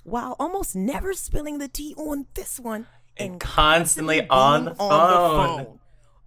while 0.04 0.36
almost 0.40 0.76
never 0.76 1.14
spilling 1.14 1.58
the 1.58 1.68
tea 1.68 1.94
on 1.98 2.28
this 2.36 2.58
one." 2.60 2.88
And 3.18 3.40
constantly 3.40 4.22
being 4.22 4.30
on 4.32 4.66
the 4.66 4.76
phone. 4.76 5.80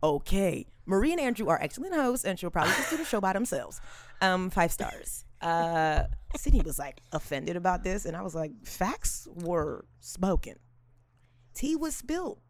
Okay. 0.03 0.67
Marie 0.91 1.13
and 1.13 1.21
Andrew 1.21 1.47
are 1.49 1.63
excellent 1.63 1.95
hosts, 1.95 2.25
and 2.25 2.37
she'll 2.39 2.51
probably 2.51 2.73
just 2.73 2.91
do 2.91 2.97
the 2.97 3.05
show 3.05 3.21
by 3.21 3.33
themselves. 3.33 3.81
Um, 4.21 4.51
five 4.51 4.73
stars. 4.73 5.25
uh, 5.41 6.03
Sydnee 6.37 6.65
was 6.65 6.79
like 6.79 7.01
offended 7.13 7.57
about 7.57 7.85
this, 7.85 8.05
and 8.05 8.17
I 8.17 8.23
was 8.23 8.35
like, 8.35 8.53
facts 8.65 9.27
were 9.33 9.85
spoken. 10.01 10.57
Tea 11.55 11.77
was 11.77 11.95
spilled. 11.95 12.41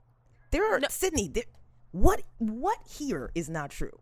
There 0.50 0.64
are 0.74 0.80
Sydnee. 0.80 1.32
There, 1.32 1.44
what 1.92 2.22
what 2.38 2.78
here 2.88 3.30
is 3.34 3.48
not 3.48 3.70
true? 3.70 4.00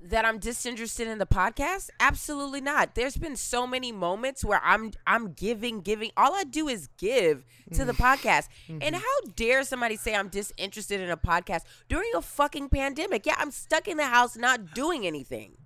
That 0.00 0.24
I'm 0.24 0.38
disinterested 0.38 1.08
in 1.08 1.18
the 1.18 1.26
podcast? 1.26 1.90
Absolutely 1.98 2.60
not. 2.60 2.94
There's 2.94 3.16
been 3.16 3.34
so 3.34 3.66
many 3.66 3.92
moments 3.92 4.44
where 4.44 4.60
I'm 4.62 4.92
I'm 5.06 5.32
giving, 5.32 5.80
giving. 5.80 6.10
All 6.16 6.34
I 6.34 6.44
do 6.44 6.68
is 6.68 6.88
give 6.98 7.44
to 7.72 7.84
the 7.84 7.92
mm. 7.92 7.98
podcast. 7.98 8.48
Mm-hmm. 8.66 8.78
And 8.82 8.96
how 8.96 9.16
dare 9.36 9.62
somebody 9.62 9.96
say 9.96 10.14
I'm 10.14 10.28
disinterested 10.28 11.00
in 11.00 11.08
a 11.08 11.16
podcast 11.16 11.62
during 11.88 12.10
a 12.16 12.22
fucking 12.22 12.68
pandemic? 12.68 13.24
Yeah, 13.24 13.36
I'm 13.38 13.52
stuck 13.52 13.86
in 13.86 13.96
the 13.96 14.06
house 14.06 14.36
not 14.36 14.74
doing 14.74 15.06
anything. 15.06 15.56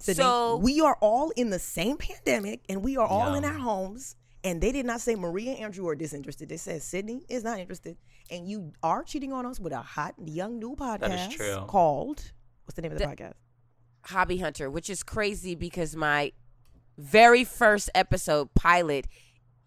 Sydnee, 0.00 0.14
So 0.16 0.56
we 0.56 0.80
are 0.80 0.96
all 1.00 1.30
in 1.30 1.50
the 1.50 1.58
same 1.58 1.96
pandemic, 1.96 2.60
and 2.68 2.84
we 2.84 2.96
are 2.96 3.06
all 3.06 3.34
in 3.34 3.44
our 3.44 3.54
homes. 3.54 4.16
And 4.44 4.60
they 4.60 4.72
did 4.72 4.84
not 4.84 5.00
say 5.00 5.14
Maria 5.14 5.52
and 5.52 5.60
Andrew 5.60 5.88
are 5.88 5.94
disinterested. 5.94 6.48
They 6.48 6.58
said 6.58 6.80
Sydnee 6.80 7.22
is 7.28 7.42
not 7.42 7.58
interested, 7.58 7.96
and 8.30 8.48
you 8.48 8.72
are 8.82 9.02
cheating 9.02 9.32
on 9.32 9.46
us 9.46 9.58
with 9.58 9.72
a 9.72 9.82
hot 9.82 10.14
young 10.24 10.58
new 10.58 10.76
podcast 10.76 11.28
is 11.28 11.34
true. 11.34 11.64
called 11.66 12.32
what's 12.64 12.76
the 12.76 12.82
name 12.82 12.92
of 12.92 12.98
the 12.98 13.04
podcast? 13.04 13.34
Hobby 14.06 14.38
Hunter, 14.38 14.70
which 14.70 14.90
is 14.90 15.02
crazy 15.02 15.54
because 15.54 15.96
my 15.96 16.32
very 16.98 17.44
first 17.44 17.90
episode 17.94 18.54
pilot 18.54 19.06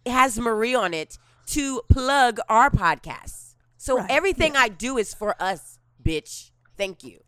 has 0.06 0.39
Marie 0.39 0.75
on 0.75 0.94
it 0.94 1.17
to 1.48 1.82
plug 1.89 2.39
our 2.50 2.70
podcast. 2.70 3.56
So 3.77 3.98
Right, 3.98 4.10
everything 4.10 4.56
I 4.56 4.70
do 4.70 4.98
is 4.98 5.13
for 5.13 5.36
us, 5.41 5.79
bitch. 6.03 6.51
Thank 6.77 7.03
you. 7.03 7.20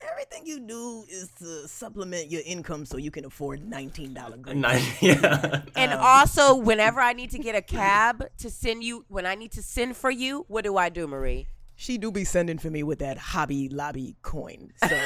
Everything 0.00 0.46
you 0.46 0.60
do 0.60 1.04
is 1.10 1.30
to 1.38 1.66
supplement 1.66 2.30
your 2.30 2.42
income 2.44 2.84
so 2.84 2.96
you 2.96 3.10
can 3.10 3.24
afford 3.24 3.66
nineteen 3.66 4.14
dollar 4.14 4.36
Nine, 4.36 4.82
yeah. 5.00 5.62
And 5.76 5.92
um, 5.92 6.00
also, 6.00 6.54
whenever 6.54 7.00
I 7.00 7.12
need 7.12 7.30
to 7.30 7.38
get 7.38 7.54
a 7.54 7.62
cab 7.62 8.24
to 8.38 8.50
send 8.50 8.84
you, 8.84 9.04
when 9.08 9.26
I 9.26 9.34
need 9.34 9.52
to 9.52 9.62
send 9.62 9.96
for 9.96 10.10
you, 10.10 10.44
what 10.48 10.64
do 10.64 10.76
I 10.76 10.90
do, 10.90 11.06
Marie? 11.06 11.46
She 11.76 11.98
do 11.98 12.10
be 12.10 12.24
sending 12.24 12.58
for 12.58 12.70
me 12.70 12.82
with 12.82 13.00
that 13.00 13.18
Hobby 13.18 13.68
Lobby 13.68 14.16
coin. 14.22 14.72
So 14.88 14.88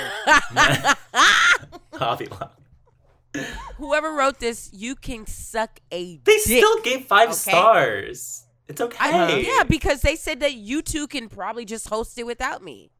Hobby 1.95 2.27
Lobby. 2.27 3.45
Whoever 3.77 4.13
wrote 4.13 4.41
this, 4.41 4.71
you 4.73 4.95
can 4.97 5.27
suck 5.27 5.81
a 5.93 6.17
They 6.19 6.35
dick. 6.37 6.41
still 6.43 6.81
gave 6.83 7.05
five 7.07 7.29
Okay. 7.31 7.39
stars. 7.39 8.47
It's 8.69 8.81
okay. 8.81 8.97
I- 9.01 9.37
yeah, 9.39 9.65
because 9.65 10.01
they 10.03 10.17
said 10.17 10.41
that 10.41 10.55
you 10.55 10.83
two 10.83 11.07
can 11.07 11.29
probably 11.29 11.65
just 11.65 11.89
host 11.89 12.19
it 12.19 12.25
without 12.25 12.63
me. 12.63 12.91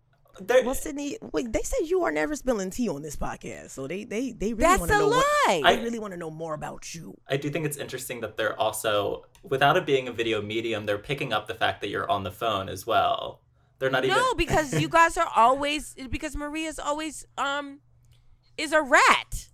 They're- 0.41 0.65
well, 0.65 0.75
Sydnee, 0.75 1.17
wait, 1.33 1.53
they 1.53 1.63
said 1.63 1.87
you 1.87 2.03
are 2.05 2.13
never 2.13 2.35
spilling 2.35 2.71
tea 2.71 2.89
on 2.89 3.03
this 3.03 3.15
podcast, 3.17 3.71
so 3.71 3.87
they 3.87 4.05
they 4.05 4.33
they 4.33 4.53
really 4.55 4.63
That's 4.63 4.81
want 4.81 4.91
to 4.93 4.97
a 4.97 5.01
know 5.01 5.09
what- 5.09 5.27
lie. 5.47 5.63
they 5.77 5.83
really 5.83 5.99
want 5.99 6.13
to 6.13 6.17
know 6.19 6.31
more 6.31 6.55
about 6.55 6.95
you. 6.95 7.15
I 7.29 7.37
do 7.37 7.51
think 7.51 7.67
it's 7.67 7.77
interesting 7.77 8.21
that 8.23 8.37
they're 8.37 8.59
also, 8.59 9.27
without 9.43 9.77
it 9.77 9.85
being 9.87 10.09
a 10.09 10.13
video 10.13 10.41
medium, 10.41 10.87
they're 10.87 10.99
picking 10.99 11.33
up 11.33 11.47
the 11.47 11.55
fact 11.55 11.81
that 11.83 11.89
you're 11.89 12.11
on 12.11 12.23
the 12.25 12.31
phone 12.33 12.69
as 12.69 12.87
well. 12.87 13.41
They're 13.81 13.91
not 13.91 14.05
even. 14.05 14.17
No, 14.17 14.35
because 14.35 14.81
you 14.81 14.89
guys 15.01 15.17
are 15.17 15.29
always 15.35 15.97
because 16.11 16.37
Maria's 16.37 16.79
always 16.79 17.27
um 17.37 17.81
is 18.57 18.73
a 18.73 18.81
rat. 18.83 19.49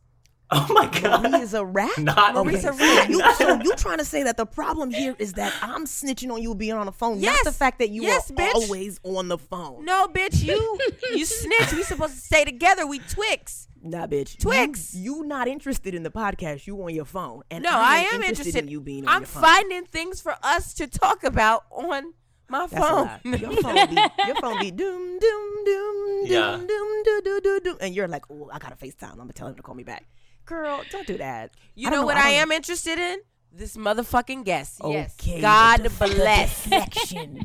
Oh 0.49 0.67
my 0.71 0.87
god. 0.87 1.25
Marie 1.25 1.41
is 1.43 1.55
a 1.55 1.65
rat. 1.65 1.99
Not 1.99 2.35
Marie's 2.35 2.65
a 2.65 2.71
rat. 2.73 3.09
you, 3.11 3.21
so 3.35 3.61
you 3.63 3.73
trying 3.75 3.99
to 3.99 4.05
say 4.05 4.23
that 4.23 4.37
the 4.37 4.47
problem 4.47 4.93
here 4.93 5.17
is 5.19 5.33
that 5.33 5.53
I'm 5.61 5.87
snitching 5.87 6.31
on 6.31 6.41
you 6.41 6.55
being 6.55 6.75
on 6.75 6.87
the 6.87 6.93
phone, 6.93 7.19
Yes. 7.19 7.37
not 7.45 7.53
the 7.53 7.59
fact 7.59 7.81
that 7.81 7.91
you 7.91 8.03
Yes, 8.03 8.31
are 8.31 8.35
bitch. 8.35 8.55
always 8.55 9.01
on 9.03 9.27
the 9.27 9.39
phone. 9.39 9.85
No, 9.85 10.07
bitch, 10.07 10.45
you 10.45 10.79
you 11.17 11.25
snitch. 11.25 11.73
We 11.73 11.83
supposed 11.83 12.15
to 12.15 12.21
stay 12.21 12.45
together. 12.45 12.87
We 12.87 13.01
Twix. 13.01 13.67
Nah, 13.83 14.07
bitch. 14.07 14.39
Twix. 14.39 14.95
You, 14.95 15.17
you 15.19 15.25
not 15.25 15.49
interested 15.49 15.95
in 15.97 16.03
the 16.05 16.11
podcast. 16.11 16.67
You 16.69 16.81
on 16.83 16.95
your 16.95 17.05
phone. 17.05 17.43
And 17.51 17.63
No, 17.65 17.71
I, 17.73 18.07
I 18.13 18.15
am 18.15 18.23
interested. 18.23 18.55
in 18.57 18.69
you 18.69 18.81
being 18.81 19.07
on 19.07 19.07
the 19.07 19.11
podcast. 19.11 19.15
I'm 19.17 19.23
your 19.23 19.27
phone. 19.27 19.43
finding 19.43 19.85
things 19.85 20.21
for 20.21 20.37
us 20.45 20.75
to 20.75 20.87
talk 20.87 21.23
about 21.25 21.65
on 21.73 22.15
my 22.49 22.67
That's 22.67 22.87
phone. 22.89 23.11
Your 23.25 23.53
phone 23.63 23.75
be 23.89 24.01
your 24.27 24.37
phone 24.37 24.59
be 24.61 24.71
doom 24.71 25.19
doom 25.19 25.65
doom 25.65 26.21
Yeah. 26.27 26.57
doom 26.57 26.67
doom 26.67 27.03
doo 27.05 27.21
doo 27.25 27.41
doo 27.41 27.61
doo, 27.61 27.77
and 27.81 27.95
you're 27.95 28.09
like, 28.09 28.25
oh, 28.31 28.49
I 28.53 28.59
gotta 28.59 28.77
FaceTime. 28.77 29.13
I'm 29.13 29.17
gonna 29.19 29.33
tell 29.33 29.49
him 29.49 29.55
to 29.57 29.63
call 29.63 29.75
me 29.75 29.83
back. 29.85 30.05
Girl, 30.45 30.83
don't 30.91 31.07
do 31.07 31.19
that. 31.19 31.51
You 31.75 31.89
I 31.89 31.91
know 31.91 32.05
what 32.07 32.17
I, 32.17 32.31
don't 32.31 32.41
am 32.43 32.53
interested 32.53 32.99
in? 32.99 33.19
This 33.53 33.77
motherfucking 33.77 34.45
guest. 34.45 34.81
Yes. 34.85 35.17
Okay, 35.21 35.41
God 35.41 35.79
the 35.81 35.83
def- 35.85 35.99
the 35.99 36.07
bless. 36.07 36.69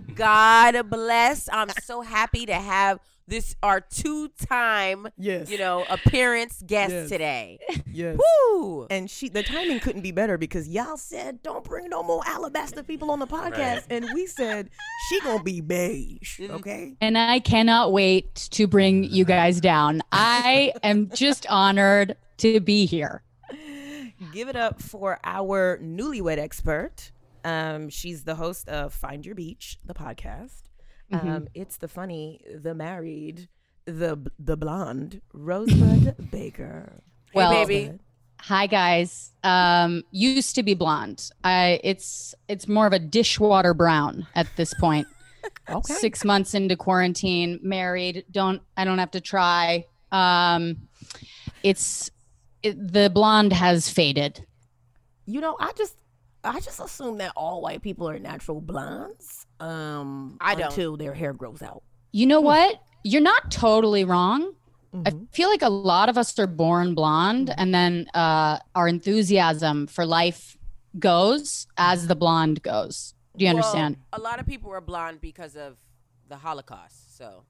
God 0.15 0.89
bless. 0.89 1.49
I'm 1.51 1.69
so 1.83 2.01
happy 2.01 2.45
to 2.47 2.53
have 2.53 2.99
this 3.31 3.55
our 3.63 3.79
two 3.81 4.27
time 4.45 5.07
Yes. 5.17 5.49
you 5.49 5.57
know 5.57 5.85
appearance 5.89 6.61
guest 6.67 6.91
Yes. 6.91 7.09
today. 7.09 7.59
yes. 7.91 8.17
Woo! 8.51 8.85
And 8.89 9.09
she, 9.09 9.29
the 9.29 9.41
timing 9.41 9.79
couldn't 9.79 10.01
be 10.01 10.11
better 10.11 10.37
because 10.37 10.67
y'all 10.67 10.97
said 10.97 11.41
don't 11.41 11.63
bring 11.63 11.89
no 11.89 12.03
more 12.03 12.21
alabaster 12.27 12.83
people 12.83 13.09
on 13.09 13.19
the 13.19 13.25
podcast, 13.27 13.57
Right. 13.57 13.83
and 13.89 14.05
we 14.13 14.27
said 14.27 14.69
she 15.09 15.19
gonna 15.21 15.41
be 15.41 15.61
beige. 15.61 16.39
Mm-hmm. 16.41 16.55
Okay. 16.55 16.93
And 17.01 17.17
I 17.17 17.39
cannot 17.39 17.93
wait 17.93 18.35
to 18.51 18.67
bring 18.67 19.05
you 19.05 19.23
guys 19.25 19.61
down. 19.61 20.01
I 20.11 20.73
am 20.83 21.09
just 21.15 21.47
honored 21.49 22.17
to 22.37 22.59
be 22.59 22.85
here. 22.85 23.23
Give 24.33 24.49
it 24.49 24.55
up 24.55 24.81
for 24.81 25.19
our 25.23 25.79
newlywed 25.79 26.37
expert. 26.37 27.11
Um, 27.43 27.89
she's 27.89 28.23
the 28.23 28.35
host 28.35 28.69
of 28.69 28.93
Find 28.93 29.25
Your 29.25 29.33
Beach, 29.35 29.79
the 29.85 29.93
podcast. 29.95 30.61
Mm-hmm. 31.11 31.29
Um, 31.29 31.47
it's 31.53 31.77
the 31.77 31.87
funny, 31.87 32.41
the 32.53 32.73
married, 32.73 33.49
the 33.85 34.17
the 34.39 34.55
blonde 34.57 35.21
Rosebud 35.33 36.15
Baker. 36.31 37.01
Well, 37.33 37.51
baby. 37.51 37.93
Hi 38.41 38.65
guys. 38.67 39.31
Um, 39.43 40.03
used 40.11 40.55
to 40.55 40.63
be 40.63 40.73
blonde. 40.73 41.29
I 41.43 41.79
it's 41.83 42.33
it's 42.47 42.67
more 42.67 42.87
of 42.87 42.93
a 42.93 42.99
dishwater 42.99 43.73
brown 43.73 44.27
at 44.35 44.47
this 44.55 44.73
point. 44.75 45.07
Okay. 45.67 45.93
Six 45.95 46.23
months 46.23 46.53
into 46.53 46.75
quarantine, 46.75 47.59
married. 47.63 48.25
Don't 48.29 48.61
I 48.77 48.83
don't 48.85 48.99
have 48.99 49.11
to 49.11 49.21
try. 49.21 49.85
Um, 50.11 50.87
it's 51.63 52.11
it, 52.61 52.93
the 52.93 53.09
blonde 53.09 53.53
has 53.53 53.89
faded. 53.89 54.45
You 55.25 55.41
know, 55.41 55.55
I 55.59 55.71
just 55.75 55.95
I 56.43 56.59
just 56.59 56.79
assume 56.79 57.17
that 57.19 57.33
all 57.35 57.61
white 57.61 57.81
people 57.81 58.07
are 58.07 58.19
natural 58.19 58.61
blondes. 58.61 59.40
Um, 59.61 60.37
I 60.41 60.55
don't. 60.55 60.65
until 60.65 60.97
their 60.97 61.13
hair 61.13 61.33
grows 61.33 61.61
out. 61.61 61.83
You 62.11 62.25
know 62.25 62.41
what? 62.41 62.81
You're 63.03 63.21
not 63.21 63.51
totally 63.51 64.03
wrong. 64.03 64.53
I 64.93 64.97
Mm-hmm. 64.97 65.23
feel 65.31 65.47
like 65.49 65.61
a 65.61 65.69
lot 65.69 66.09
of 66.09 66.17
us 66.17 66.37
are 66.37 66.47
born 66.47 66.95
blonde, 66.95 67.53
and 67.55 67.73
then 67.73 68.07
uh, 68.13 68.59
our 68.75 68.89
enthusiasm 68.89 69.87
for 69.87 70.05
life 70.05 70.57
goes 70.99 71.65
as 71.77 72.07
the 72.07 72.15
blonde 72.15 72.61
goes. 72.61 73.13
Do 73.37 73.45
you 73.45 73.49
Well, 73.53 73.57
understand? 73.63 73.95
a 74.11 74.19
lot 74.19 74.41
of 74.41 74.45
people 74.45 74.69
were 74.69 74.81
blonde 74.81 75.21
because 75.21 75.55
of 75.55 75.77
the 76.27 76.35
Holocaust. 76.35 77.17
So 77.17 77.43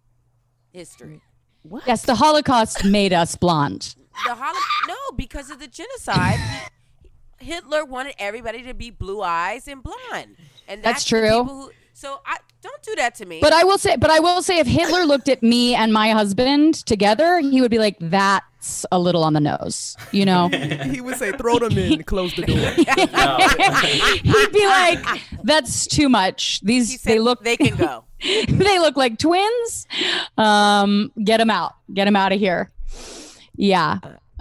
history. 0.71 1.21
What? 1.63 1.81
yes, 1.87 2.03
the 2.03 2.13
Holocaust 2.15 2.85
made 2.85 3.11
us 3.13 3.35
blonde. 3.35 3.95
The 4.27 4.35
holo- 4.35 4.59
no, 4.87 5.15
because 5.17 5.49
of 5.49 5.57
the 5.59 5.67
genocide. 5.67 6.39
Hitler 7.39 7.83
wanted 7.85 8.13
everybody 8.19 8.61
to 8.63 8.73
be 8.75 8.91
blue 8.91 9.21
eyes 9.23 9.67
and 9.67 9.81
blonde, 9.81 10.35
and 10.67 10.83
That's 10.83 10.99
that's, 10.99 11.03
the 11.05 11.09
true. 11.09 11.29
people 11.43 11.61
who- 11.63 11.71
so 11.93 12.19
I 12.25 12.37
don't 12.61 12.81
do 12.83 12.95
that 12.95 13.15
to 13.15 13.25
me. 13.25 13.39
But 13.41 13.53
I 13.53 13.63
will 13.63 13.77
say, 13.77 13.95
but 13.95 14.09
I 14.09 14.19
will 14.19 14.41
say, 14.41 14.59
if 14.59 14.67
Hitler 14.67 15.03
looked 15.05 15.29
at 15.29 15.41
me 15.41 15.75
and 15.75 15.91
my 15.91 16.11
husband 16.11 16.85
together, 16.85 17.39
he 17.39 17.61
would 17.61 17.71
be 17.71 17.79
like, 17.79 17.97
"That's 17.99 18.85
a 18.91 18.99
little 18.99 19.23
on 19.23 19.33
the 19.33 19.39
nose," 19.39 19.97
you 20.11 20.25
know. 20.25 20.47
he 20.83 21.01
would 21.01 21.17
say, 21.17 21.31
"Throw 21.31 21.59
them 21.59 21.77
in, 21.77 22.03
close 22.05 22.35
the 22.35 22.43
door." 22.43 22.57
He'd 24.23 24.51
be 24.51 24.65
like, 24.65 25.21
"That's 25.43 25.87
too 25.87 26.09
much. 26.09 26.61
These 26.61 27.01
said 27.01 27.13
they 27.13 27.19
look 27.19 27.43
they 27.43 27.57
can 27.57 27.75
go. 27.75 28.05
they 28.21 28.79
look 28.79 28.95
like 28.97 29.17
twins. 29.17 29.87
Um, 30.37 31.11
get 31.23 31.37
them 31.37 31.49
out. 31.49 31.75
Get 31.93 32.05
them 32.05 32.15
out 32.15 32.31
of 32.31 32.39
here. 32.39 32.71
Yeah. 33.55 33.99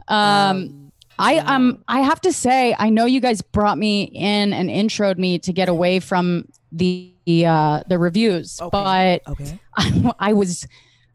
Um, 0.08 0.89
I 1.20 1.36
um 1.38 1.84
I 1.88 2.00
have 2.00 2.20
to 2.22 2.32
say 2.32 2.74
I 2.78 2.90
know 2.90 3.04
you 3.04 3.20
guys 3.20 3.42
brought 3.42 3.78
me 3.78 4.04
in 4.04 4.52
and 4.52 4.68
introed 4.68 5.18
me 5.18 5.38
to 5.40 5.52
get 5.52 5.68
away 5.68 6.00
from 6.00 6.48
the 6.72 7.12
uh 7.46 7.82
the 7.86 7.98
reviews, 7.98 8.60
but 8.72 9.22
okay. 9.28 9.58
I, 9.76 10.12
I 10.18 10.32
was 10.32 10.66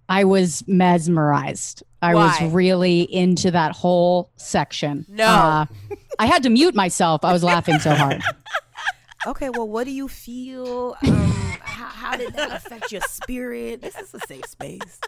I 0.07 0.23
was 0.23 0.63
mesmerized. 0.67 1.83
I 2.01 2.13
Why? 2.13 2.25
was 2.25 2.53
really 2.53 3.01
into 3.01 3.49
that 3.51 3.71
whole 3.71 4.29
section. 4.35 5.05
No. 5.09 5.25
Uh, 5.25 5.65
I 6.19 6.27
had 6.27 6.43
to 6.43 6.49
mute 6.49 6.75
myself. 6.75 7.25
I 7.25 7.33
was 7.33 7.43
laughing 7.43 7.79
so 7.79 7.93
hard. 7.93 8.21
Okay, 9.27 9.49
well, 9.49 9.67
what 9.67 9.85
do 9.85 9.91
you 9.91 10.07
feel? 10.07 10.95
Um, 11.01 11.15
how, 11.59 11.85
how 11.85 12.15
did 12.15 12.33
that 12.35 12.51
affect 12.51 12.91
your 12.91 13.01
spirit? 13.01 13.81
This 13.81 13.95
is 13.97 14.13
a 14.13 14.19
safe 14.27 14.45
space. 14.45 14.99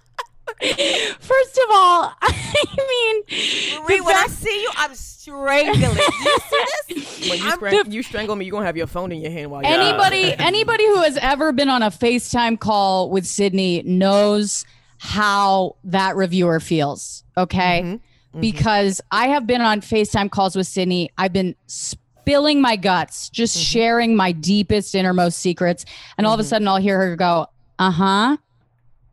First 1.19 1.57
of 1.57 1.69
all, 1.71 2.13
I 2.21 2.33
mean, 2.77 3.83
Marie, 3.83 3.97
the 3.97 4.03
when 4.03 4.15
I 4.15 4.27
see 4.27 4.61
you, 4.61 4.69
I'm 4.75 4.95
strangling. 4.95 5.77
Do 5.77 5.87
you 5.89 6.39
see 6.39 6.95
this? 6.95 7.17
When 7.27 7.39
you, 7.39 7.49
I'm 7.49 7.91
you 7.91 8.03
strangle 8.03 8.35
me, 8.35 8.45
you're 8.45 8.53
gonna 8.53 8.65
have 8.65 8.77
your 8.77 8.87
phone 8.87 9.11
in 9.11 9.19
your 9.19 9.31
hand 9.31 9.51
while 9.51 9.61
you're 9.61 9.71
anybody 9.71 10.33
anybody 10.39 10.85
who 10.85 11.01
has 11.01 11.17
ever 11.17 11.51
been 11.51 11.67
on 11.67 11.83
a 11.83 11.89
FaceTime 11.89 12.57
call 12.57 13.09
with 13.09 13.25
Sydnee 13.25 13.83
knows 13.83 14.65
how 14.99 15.75
that 15.83 16.15
reviewer 16.15 16.59
feels. 16.59 17.23
Okay. 17.35 17.81
Mm-hmm. 17.83 17.95
Mm-hmm. 18.37 18.41
because 18.41 19.01
I 19.09 19.29
have 19.29 19.47
been 19.47 19.61
on 19.61 19.81
FaceTime 19.81 20.29
calls 20.29 20.55
with 20.55 20.67
Sydnee. 20.67 21.09
I've 21.17 21.33
been 21.33 21.55
spilling 21.65 22.61
my 22.61 22.75
guts, 22.75 23.29
just 23.29 23.55
mm-hmm. 23.55 23.63
sharing 23.63 24.15
my 24.15 24.31
deepest, 24.31 24.93
innermost 24.93 25.39
secrets. 25.39 25.85
And 26.17 26.27
all 26.27 26.33
of 26.33 26.39
a 26.39 26.43
sudden, 26.43 26.67
I'll 26.67 26.77
hear 26.77 26.99
her 26.99 27.15
go, 27.15 27.47
uh 27.79 27.91
huh, 27.91 28.37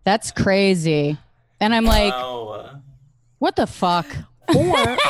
that's 0.02 0.30
crazy. 0.30 1.16
And 1.60 1.74
I'm 1.74 1.84
like, 1.84 2.12
Oh. 2.14 2.68
what 3.38 3.56
the 3.56 3.66
fuck? 3.66 4.06
or 4.46 4.56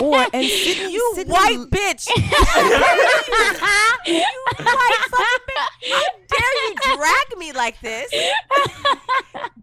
or 0.01 0.19
and 0.33 0.47
Sydnee, 0.47 0.91
You 0.93 1.15
Sydnee- 1.17 1.29
white 1.29 1.59
bitch. 1.71 2.07
you 4.07 4.25
white 4.59 5.01
fucking 5.11 5.45
bitch. 5.49 5.91
How 5.91 6.05
dare 6.29 6.55
you 6.69 6.97
drag 6.97 7.39
me 7.39 7.53
like 7.53 7.81
this? 7.81 8.13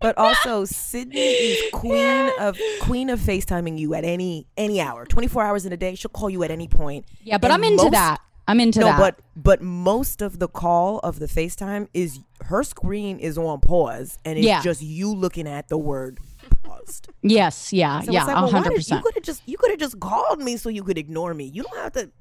but 0.01 0.17
also 0.17 0.63
Sydnee 0.65 1.13
is 1.15 1.61
queen 1.73 2.31
of 2.39 2.57
queen 2.81 3.09
of 3.09 3.19
FaceTiming 3.19 3.77
you 3.79 3.93
at 3.93 4.03
any 4.03 4.45
any 4.57 4.81
hour, 4.81 5.05
twenty 5.05 5.27
four 5.29 5.43
hours 5.43 5.65
in 5.65 5.71
a 5.73 5.77
day. 5.77 5.95
She'll 5.95 6.09
call 6.09 6.29
you 6.29 6.43
at 6.43 6.51
any 6.51 6.67
point. 6.67 7.05
Yeah, 7.23 7.37
but 7.37 7.51
And 7.51 7.53
I'm 7.53 7.63
into 7.71 7.83
most- 7.83 7.91
that. 7.93 8.19
I'm 8.47 8.59
into 8.59 8.79
No, 8.81 8.87
that. 8.87 8.97
but 8.99 9.19
but 9.35 9.61
most 9.61 10.21
of 10.21 10.39
the 10.39 10.47
call 10.49 10.99
of 10.99 11.19
the 11.19 11.27
FaceTime 11.27 11.87
is 11.93 12.19
her 12.45 12.63
screen 12.63 13.19
is 13.19 13.37
on 13.37 13.59
pause 13.61 14.17
and 14.25 14.37
it's 14.37 14.45
Yeah. 14.45 14.61
just 14.61 14.81
you 14.81 15.13
looking 15.13 15.47
at 15.47 15.69
the 15.69 15.77
word 15.77 16.19
paused. 16.63 17.09
yes, 17.21 17.71
yeah, 17.73 18.01
So 18.01 18.11
yeah, 18.11 18.19
it's 18.19 18.27
like, 18.27 18.35
well, 18.35 18.45
why 18.45 18.51
hundred 18.51 18.77
did- 18.77 18.89
You 18.89 19.01
could 19.01 19.13
have 19.15 19.23
just 19.23 19.41
you 19.45 19.57
could 19.57 19.71
have 19.71 19.79
just 19.79 19.99
called 19.99 20.39
me 20.39 20.57
so 20.57 20.69
you 20.69 20.83
could 20.83 20.97
ignore 20.97 21.33
me. 21.33 21.45
You 21.45 21.63
don't 21.63 21.77
have 21.77 21.93
to 21.93 22.11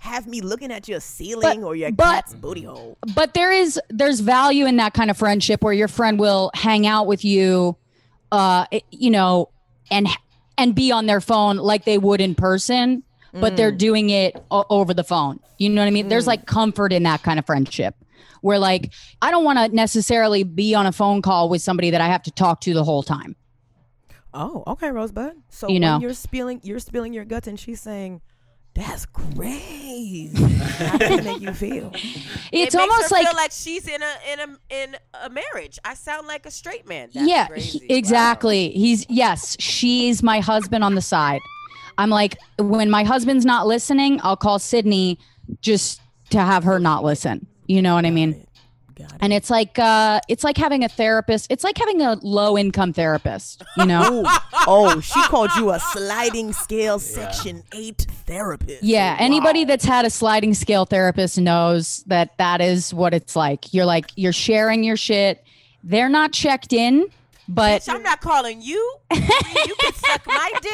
have 0.00 0.26
me 0.28 0.40
looking 0.40 0.70
at 0.70 0.86
your 0.88 1.00
ceiling 1.00 1.64
or 1.64 1.74
your 1.74 1.90
but- 1.92 2.04
cat's 2.04 2.34
booty 2.34 2.62
hole. 2.62 2.96
But 3.14 3.34
there 3.34 3.50
is 3.52 3.80
there's 3.90 4.20
value 4.20 4.66
in 4.66 4.76
that 4.76 4.94
kind 4.94 5.10
of 5.10 5.16
friendship 5.16 5.62
where 5.62 5.72
your 5.72 5.88
friend 5.88 6.18
will 6.20 6.50
hang 6.54 6.86
out 6.86 7.06
with 7.06 7.24
you, 7.24 7.76
uh, 8.32 8.66
you 8.90 9.10
know, 9.10 9.48
and 9.90 10.06
and 10.56 10.74
be 10.74 10.90
on 10.92 11.06
their 11.06 11.20
phone 11.20 11.56
like 11.56 11.84
they 11.84 11.98
would 11.98 12.20
in 12.20 12.34
person, 12.34 13.02
but 13.32 13.56
they're 13.56 13.72
Mm. 13.72 13.78
doing 13.78 14.10
it 14.10 14.36
o- 14.50 14.64
over 14.70 14.92
the 14.94 15.04
phone. 15.04 15.38
You 15.58 15.68
know 15.70 15.80
what 15.82 15.88
I 15.88 15.90
mean? 15.90 16.08
There's 16.08 16.26
like 16.26 16.46
comfort 16.46 16.92
in 16.92 17.02
that 17.04 17.22
kind 17.22 17.38
of 17.38 17.46
friendship. 17.46 17.94
Where 18.40 18.58
like 18.60 18.92
I 19.20 19.32
don't 19.32 19.42
want 19.44 19.58
to 19.58 19.74
necessarily 19.74 20.44
be 20.44 20.72
on 20.74 20.86
a 20.86 20.92
phone 20.92 21.22
call 21.22 21.48
with 21.48 21.60
somebody 21.60 21.90
that 21.90 22.00
I 22.00 22.06
have 22.06 22.22
to 22.24 22.30
talk 22.30 22.60
to 22.62 22.74
the 22.74 22.84
whole 22.84 23.02
time. 23.02 23.34
Oh, 24.34 24.62
okay, 24.66 24.90
Rosebud. 24.90 25.32
So 25.48 25.68
You 25.68 25.74
when 25.74 25.80
know. 25.82 25.98
you're 26.00 26.14
spilling 26.14 26.60
you're 26.62 26.78
spilling 26.78 27.12
your 27.12 27.24
guts 27.24 27.46
and 27.48 27.58
she's 27.58 27.80
saying, 27.80 28.20
That's 28.74 29.06
crazy. 29.06 30.30
How 30.36 30.96
does 30.98 31.10
it 31.18 31.24
make 31.24 31.40
you 31.40 31.52
feel? 31.52 31.90
It's 31.94 32.12
it 32.52 32.52
makes 32.52 32.74
almost 32.76 33.10
her 33.10 33.16
like 33.16 33.26
feel 33.26 33.36
like 33.36 33.52
she's 33.52 33.88
in 33.88 34.00
a 34.02 34.32
in 34.32 34.40
a 34.40 34.56
in 34.70 34.96
a 35.24 35.30
marriage. 35.30 35.78
I 35.84 35.94
sound 35.94 36.26
like 36.26 36.46
a 36.46 36.50
straight 36.50 36.86
man. 36.86 37.10
That's 37.12 37.28
yeah, 37.28 37.46
crazy. 37.48 37.78
he- 37.80 37.94
exactly. 37.94 38.70
He's 38.70 39.06
yes, 39.08 39.56
she's 39.58 40.22
my 40.22 40.40
husband 40.40 40.84
on 40.84 40.94
the 40.94 41.02
side. 41.02 41.40
I'm 41.96 42.10
like 42.10 42.36
when 42.58 42.90
my 42.90 43.04
husband's 43.04 43.44
not 43.46 43.66
listening, 43.66 44.20
I'll 44.22 44.36
call 44.36 44.58
Sydnee 44.58 45.16
just 45.62 46.00
to 46.30 46.38
have 46.40 46.64
her 46.64 46.78
not 46.78 47.02
listen. 47.02 47.46
You 47.66 47.82
know 47.82 47.94
what 47.94 48.06
I 48.06 48.10
mean? 48.10 48.46
Got 48.98 49.12
it. 49.12 49.18
And 49.20 49.32
it's 49.32 49.48
like 49.50 49.78
uh 49.78 50.20
it's 50.28 50.42
like 50.44 50.56
having 50.56 50.82
a 50.84 50.88
therapist. 50.88 51.46
It's 51.50 51.62
like 51.64 51.78
having 51.78 52.02
a 52.02 52.14
low 52.22 52.58
income 52.58 52.92
therapist, 52.92 53.62
you 53.76 53.86
know? 53.86 54.26
Oh, 54.70 55.00
she 55.00 55.20
called 55.22 55.50
you 55.56 55.70
a 55.70 55.80
sliding 55.80 56.52
scale 56.52 56.98
section 56.98 57.62
eight 57.72 58.06
therapist. 58.26 58.82
Yeah, 58.82 59.16
anybody 59.18 59.64
that's 59.64 59.84
had 59.84 60.04
a 60.04 60.10
sliding 60.10 60.52
scale 60.52 60.84
therapist 60.84 61.38
knows 61.38 62.02
that 62.06 62.36
that 62.36 62.60
is 62.60 62.92
what 62.92 63.14
it's 63.14 63.34
like. 63.34 63.72
You're 63.72 63.86
like 63.86 64.10
you're 64.16 64.32
sharing 64.32 64.84
your 64.84 64.96
shit. 64.96 65.42
They're 65.82 66.10
not 66.10 66.32
checked 66.32 66.74
in, 66.74 67.06
but 67.48 67.80
Bitch, 67.80 67.94
I'm 67.94 68.02
not 68.02 68.20
calling 68.20 68.60
you. 68.60 68.94
you 69.10 69.20
can 69.20 69.92
suck 69.94 70.26
my 70.26 70.52
dick 70.60 70.72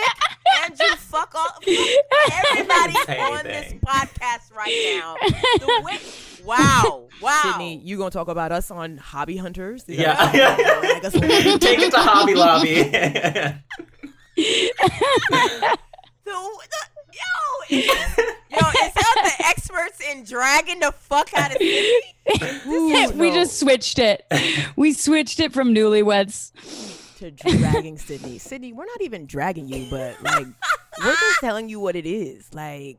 and 0.65 0.77
you 0.79 0.97
fuck 0.97 1.33
all 1.37 1.45
fuck 1.45 2.33
everybody 2.33 2.95
on 3.21 3.45
this 3.45 3.75
podcast 3.75 4.53
right 4.57 4.97
now. 4.99 5.15
The 5.59 5.83
way, 5.85 5.99
wow, 6.45 7.09
wow. 7.23 7.41
Sydnee, 7.45 7.81
you 7.85 7.97
gonna 7.99 8.11
talk 8.11 8.29
about 8.29 8.53
us 8.53 8.71
on 8.71 8.97
Hobby 8.99 9.37
Hunters? 9.37 9.85
Is 9.89 9.99
Yeah. 9.99 10.15
that- 10.33 11.01
Drag 11.01 11.05
us? 11.55 11.61
Take 11.61 11.79
it 11.81 11.91
to 11.93 11.99
Hobby 11.99 12.35
Lobby. 12.35 12.91
The, 16.27 16.31
the, 16.31 17.13
yo, 17.13 17.79
is, 17.79 17.87
yo, 17.87 18.59
is 18.59 18.95
that 18.95 19.35
the 19.39 19.47
experts 19.47 20.01
in 20.11 20.25
dragging 20.25 20.81
the 20.81 20.91
fuck 20.93 21.33
out 21.35 21.51
of 21.55 21.59
Sydnee? 21.61 23.15
we 23.19 23.31
just 23.31 23.61
switched 23.61 23.99
it. 23.99 24.25
We 24.75 24.95
switched 24.95 25.39
it 25.39 25.53
from 25.53 25.75
newlyweds. 25.75 26.53
to 27.19 27.31
dragging 27.31 27.99
Sydnee. 27.99 28.37
Sydnee, 28.41 28.73
we're 28.75 28.87
not 28.87 29.03
even 29.03 29.27
dragging 29.27 29.69
you, 29.69 29.87
but 29.91 30.17
like 30.23 30.47
we're 30.99 31.13
just 31.15 31.41
telling 31.41 31.69
you 31.69 31.79
what 31.79 31.95
it 31.95 32.07
is. 32.07 32.49
Like 32.55 32.99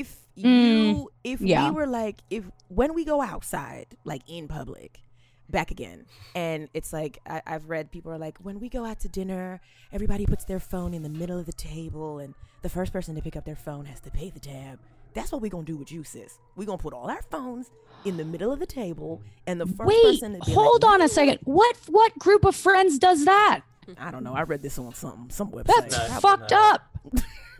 If 0.00 0.18
Mm, 0.38 0.42
you 0.42 1.10
if 1.24 1.42
yeah. 1.42 1.68
we 1.68 1.74
were 1.76 1.86
like 1.86 2.16
if 2.30 2.44
when 2.68 2.94
we 2.94 3.04
go 3.04 3.20
outside, 3.20 3.86
like 4.04 4.22
in 4.26 4.48
public, 4.48 5.02
back 5.50 5.70
again, 5.70 6.06
and 6.34 6.70
it's 6.72 6.90
like 6.90 7.18
I, 7.26 7.42
I've 7.46 7.68
read 7.68 7.90
people 7.90 8.12
are 8.12 8.18
like 8.18 8.38
when 8.38 8.58
we 8.58 8.70
go 8.70 8.86
out 8.86 9.00
to 9.00 9.08
dinner, 9.08 9.60
everybody 9.92 10.24
puts 10.24 10.46
their 10.46 10.58
phone 10.60 10.94
in 10.94 11.02
the 11.02 11.10
middle 11.10 11.38
of 11.38 11.44
the 11.44 11.52
table, 11.52 12.18
and 12.18 12.34
the 12.62 12.70
first 12.70 12.94
person 12.94 13.14
to 13.16 13.20
pick 13.20 13.36
up 13.36 13.44
their 13.44 13.56
phone 13.56 13.84
has 13.84 14.00
to 14.00 14.10
pay 14.10 14.30
the 14.30 14.40
tab. 14.40 14.78
That's 15.12 15.30
what 15.30 15.42
we're 15.42 15.50
gonna 15.50 15.64
do 15.66 15.76
with 15.76 15.92
you, 15.92 16.02
sis. 16.02 16.38
We're 16.56 16.64
gonna 16.64 16.78
put 16.78 16.94
all 16.94 17.10
our 17.10 17.20
phones 17.30 17.70
in 18.06 18.16
the 18.16 18.24
middle 18.24 18.50
of 18.50 18.58
the 18.58 18.64
table, 18.66 19.20
and 19.46 19.60
the 19.60 19.66
first 19.66 19.80
Wait, 19.86 20.02
person 20.02 20.40
to 20.40 20.50
hold 20.50 20.82
like, 20.82 20.92
on 20.92 21.02
a 21.02 21.08
second. 21.08 21.40
What 21.44 21.76
what 21.88 22.18
group 22.18 22.46
of 22.46 22.56
friends 22.56 22.98
does 22.98 23.26
that? 23.26 23.60
I 23.98 24.10
don't 24.10 24.24
know. 24.24 24.32
I 24.34 24.44
read 24.44 24.62
this 24.62 24.78
on 24.78 24.94
some 24.94 25.28
some 25.28 25.50
website. 25.52 25.90
That's 25.90 25.98
No, 26.08 26.20
fucked 26.20 26.52
no. 26.52 26.56
up. 26.70 26.88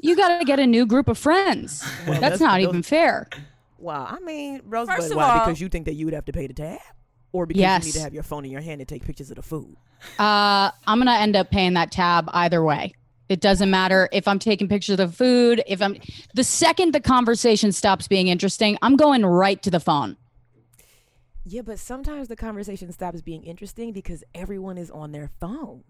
you 0.00 0.16
got 0.16 0.38
to 0.38 0.44
get 0.44 0.58
a 0.58 0.66
new 0.66 0.86
group 0.86 1.08
of 1.08 1.18
friends. 1.18 1.80
that's, 2.06 2.20
that's- 2.20 2.40
not 2.40 2.60
those- 2.60 2.68
even 2.68 2.82
fair. 2.82 3.28
Wow, 3.80 4.06
I 4.10 4.18
mean, 4.20 4.60
Rosebud, 4.64 4.96
First 4.96 5.10
of 5.12 5.16
why? 5.18 5.38
all- 5.38 5.46
because 5.46 5.60
you 5.60 5.68
think 5.68 5.84
that 5.86 5.94
you 5.94 6.04
would 6.06 6.14
have 6.14 6.24
to 6.24 6.32
pay 6.32 6.46
the 6.48 6.52
tab, 6.54 6.80
or 7.32 7.46
because 7.46 7.60
Yes. 7.60 7.82
you 7.86 7.92
need 7.92 7.94
to 7.98 8.00
have 8.02 8.12
your 8.14 8.24
phone 8.24 8.44
in 8.44 8.50
your 8.50 8.60
hand 8.60 8.80
to 8.80 8.84
take 8.84 9.04
pictures 9.04 9.30
of 9.30 9.36
the 9.36 9.42
food. 9.42 9.76
Uh, 10.18 10.70
I'm 10.86 10.98
gonna 10.98 11.12
end 11.14 11.36
up 11.36 11.50
paying 11.50 11.74
that 11.74 11.92
tab 11.92 12.28
either 12.32 12.62
way. 12.62 12.94
It 13.28 13.40
doesn't 13.40 13.70
matter 13.70 14.08
if 14.10 14.26
I'm 14.26 14.38
taking 14.38 14.66
pictures 14.68 14.98
of 14.98 15.10
the 15.10 15.16
food. 15.16 15.62
If 15.66 15.80
I'm 15.82 15.96
the 16.34 16.42
second 16.42 16.92
the 16.94 17.00
conversation 17.00 17.70
stops 17.72 18.08
being 18.08 18.26
interesting, 18.28 18.78
I'm 18.82 18.96
going 18.96 19.24
right 19.24 19.62
to 19.62 19.70
the 19.70 19.80
phone. 19.80 20.16
Yeah, 21.44 21.62
but 21.62 21.78
sometimes 21.78 22.28
the 22.28 22.36
conversation 22.36 22.90
stops 22.92 23.20
being 23.22 23.42
interesting 23.44 23.92
because 23.92 24.24
everyone 24.34 24.76
is 24.76 24.90
on 24.90 25.12
their 25.12 25.30
phone. 25.40 25.84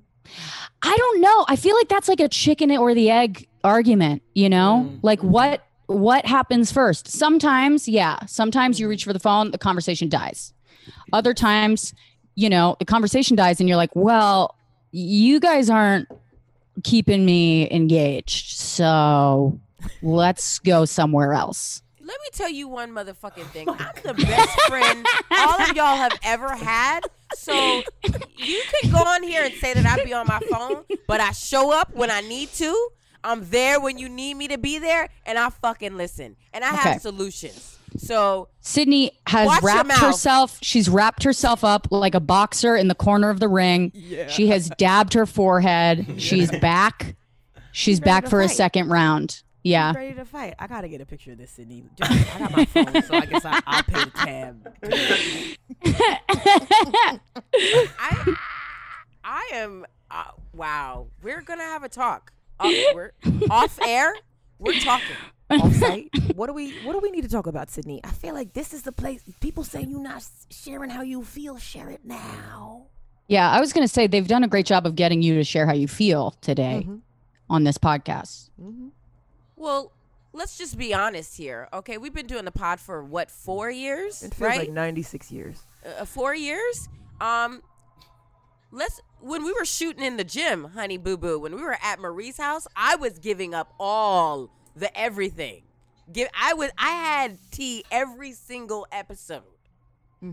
I 0.82 0.96
don't 0.96 1.20
know. 1.20 1.44
I 1.48 1.56
feel 1.56 1.74
like 1.74 1.88
that's 1.88 2.08
like 2.08 2.20
a 2.20 2.28
chicken 2.28 2.70
or 2.76 2.94
the 2.94 3.10
egg 3.10 3.48
argument, 3.64 4.22
you 4.34 4.48
know? 4.48 4.86
Mm-hmm. 4.86 4.98
Like 5.02 5.22
what 5.22 5.64
what 5.88 6.26
happens 6.26 6.70
first? 6.70 7.08
Sometimes, 7.08 7.88
yeah, 7.88 8.18
sometimes 8.26 8.78
you 8.78 8.88
reach 8.88 9.04
for 9.04 9.14
the 9.14 9.18
phone, 9.18 9.50
the 9.50 9.58
conversation 9.58 10.10
dies. 10.10 10.52
Other 11.14 11.32
times, 11.32 11.94
you 12.34 12.50
know, 12.50 12.76
the 12.78 12.84
conversation 12.84 13.36
dies 13.36 13.58
and 13.58 13.68
you're 13.68 13.78
like, 13.78 13.94
"Well, 13.94 14.54
you 14.92 15.40
guys 15.40 15.70
aren't 15.70 16.08
keeping 16.84 17.24
me 17.24 17.70
engaged. 17.70 18.58
So, 18.58 19.58
let's 20.02 20.58
go 20.58 20.84
somewhere 20.84 21.32
else." 21.32 21.82
Let 22.00 22.20
me 22.20 22.28
tell 22.32 22.50
you 22.50 22.68
one 22.68 22.92
motherfucking 22.92 23.46
thing. 23.46 23.68
I'm 23.68 23.76
the 24.02 24.14
best 24.14 24.60
friend 24.62 25.06
all 25.30 25.60
of 25.60 25.74
y'all 25.74 25.96
have 25.96 26.18
ever 26.22 26.54
had. 26.54 27.00
So 27.34 27.84
you 28.36 28.62
can 28.82 28.90
go 28.90 28.98
on 28.98 29.22
here 29.22 29.44
and 29.44 29.54
say 29.54 29.74
that 29.74 29.86
I 29.86 30.02
be 30.04 30.12
on 30.12 30.26
my 30.26 30.40
phone, 30.40 30.84
but 31.06 31.20
I 31.20 31.32
show 31.32 31.72
up 31.72 31.90
when 31.94 32.10
I 32.10 32.20
need 32.20 32.50
to. 32.54 32.88
I'm 33.24 33.48
there 33.50 33.80
when 33.80 33.98
you 33.98 34.08
need 34.08 34.34
me 34.34 34.48
to 34.48 34.58
be 34.58 34.78
there, 34.78 35.08
and 35.26 35.38
I 35.38 35.50
fucking 35.50 35.96
listen. 35.96 36.36
And 36.52 36.64
I 36.64 36.68
Okay. 36.74 36.76
have 36.90 37.02
solutions. 37.02 37.76
So 37.96 38.48
Sydnee 38.62 39.10
has 39.26 39.48
wrapped 39.62 39.92
herself. 39.92 40.58
She's 40.62 40.88
wrapped 40.88 41.24
herself 41.24 41.64
up 41.64 41.88
like 41.90 42.14
a 42.14 42.20
boxer 42.20 42.76
in 42.76 42.86
the 42.88 42.94
corner 42.94 43.28
of 43.30 43.40
the 43.40 43.48
ring. 43.48 43.90
Yeah. 43.94 44.28
She 44.28 44.48
has 44.48 44.70
dabbed 44.78 45.14
her 45.14 45.26
forehead. 45.26 46.06
She's 46.18 46.50
back. 46.50 47.16
She's 47.72 47.98
ready 48.00 48.04
back 48.04 48.24
to 48.24 48.30
for 48.30 48.40
a 48.40 48.48
second 48.48 48.88
round. 48.88 49.42
Yeah. 49.68 49.92
Ready 49.94 50.14
to 50.14 50.24
fight. 50.24 50.54
I 50.58 50.66
gotta 50.66 50.88
get 50.88 51.00
a 51.00 51.06
picture 51.06 51.32
of 51.32 51.38
this, 51.38 51.52
Sydnee. 51.58 51.84
Just, 51.96 52.34
I 52.34 52.38
got 52.38 52.56
my 52.56 52.64
phone, 52.64 53.02
so 53.02 53.14
I 53.16 53.26
guess 53.26 53.44
I, 53.44 53.60
I'll 53.66 53.82
pay 53.82 54.04
the 54.04 54.10
tab. 54.14 54.74
I, 57.98 58.34
I 59.24 59.50
am. 59.54 59.84
Uh, 60.10 60.24
wow, 60.54 61.08
we're 61.22 61.42
gonna 61.42 61.62
have 61.62 61.82
a 61.84 61.88
talk. 61.88 62.32
off, 62.58 62.72
we're, 62.94 63.12
off 63.50 63.78
air, 63.82 64.14
we're 64.58 64.78
talking. 64.80 65.16
Offsite. 65.50 66.34
what 66.34 66.46
do 66.48 66.52
we 66.52 66.72
What 66.84 66.92
do 66.92 67.00
we 67.00 67.10
need 67.10 67.22
to 67.22 67.28
talk 67.28 67.46
about, 67.46 67.68
Sydnee? 67.68 68.00
I 68.04 68.10
feel 68.10 68.34
like 68.34 68.52
this 68.52 68.74
is 68.74 68.82
the 68.82 68.92
place. 68.92 69.22
People 69.40 69.64
say 69.64 69.82
you're 69.82 70.00
not 70.00 70.22
sharing 70.50 70.90
how 70.90 71.02
you 71.02 71.22
feel. 71.24 71.56
Share 71.58 71.88
it 71.90 72.00
now. 72.04 72.86
Yeah, 73.28 73.50
I 73.50 73.58
was 73.60 73.72
going 73.72 73.86
to 73.86 73.92
say 73.92 74.06
they've 74.06 74.26
done 74.28 74.42
a 74.44 74.48
great 74.48 74.64
job 74.66 74.86
of 74.86 74.94
getting 74.94 75.20
you 75.22 75.34
to 75.36 75.44
share 75.44 75.66
how 75.66 75.72
you 75.74 75.88
feel 75.88 76.30
today 76.42 76.82
Mm-hmm. 76.84 76.96
on 77.50 77.64
this 77.64 77.76
podcast. 77.78 78.48
Well, 79.58 79.92
let's 80.32 80.56
just 80.56 80.78
be 80.78 80.94
honest 80.94 81.36
here. 81.36 81.68
Okay, 81.72 81.98
we've 81.98 82.14
been 82.14 82.26
doing 82.26 82.44
the 82.44 82.52
pod 82.52 82.80
for 82.80 83.02
what 83.02 83.30
four 83.30 83.70
years, 83.70 84.22
It 84.22 84.34
feels 84.34 84.48
right? 84.48 84.58
like 84.60 84.70
96 84.70 85.30
years. 85.32 85.62
uh, 85.98 86.04
four 86.04 86.34
years. 86.34 86.88
Um, 87.20 87.62
let's 88.70 89.00
when 89.20 89.44
we 89.44 89.52
were 89.52 89.64
shooting 89.64 90.04
in 90.04 90.16
the 90.16 90.24
gym, 90.24 90.64
honey 90.74 90.96
boo 90.96 91.16
boo. 91.16 91.38
When 91.40 91.56
we 91.56 91.62
were 91.62 91.76
at 91.82 91.98
Marie's 91.98 92.36
house, 92.36 92.66
I 92.76 92.94
was 92.96 93.18
giving 93.18 93.52
up 93.54 93.74
all 93.80 94.50
the 94.76 94.96
everything. 94.96 95.62
Give 96.12 96.28
I 96.40 96.54
was 96.54 96.70
I 96.78 96.90
had 96.90 97.38
tea 97.50 97.84
every 97.90 98.32
single 98.32 98.86
episode, 98.92 99.42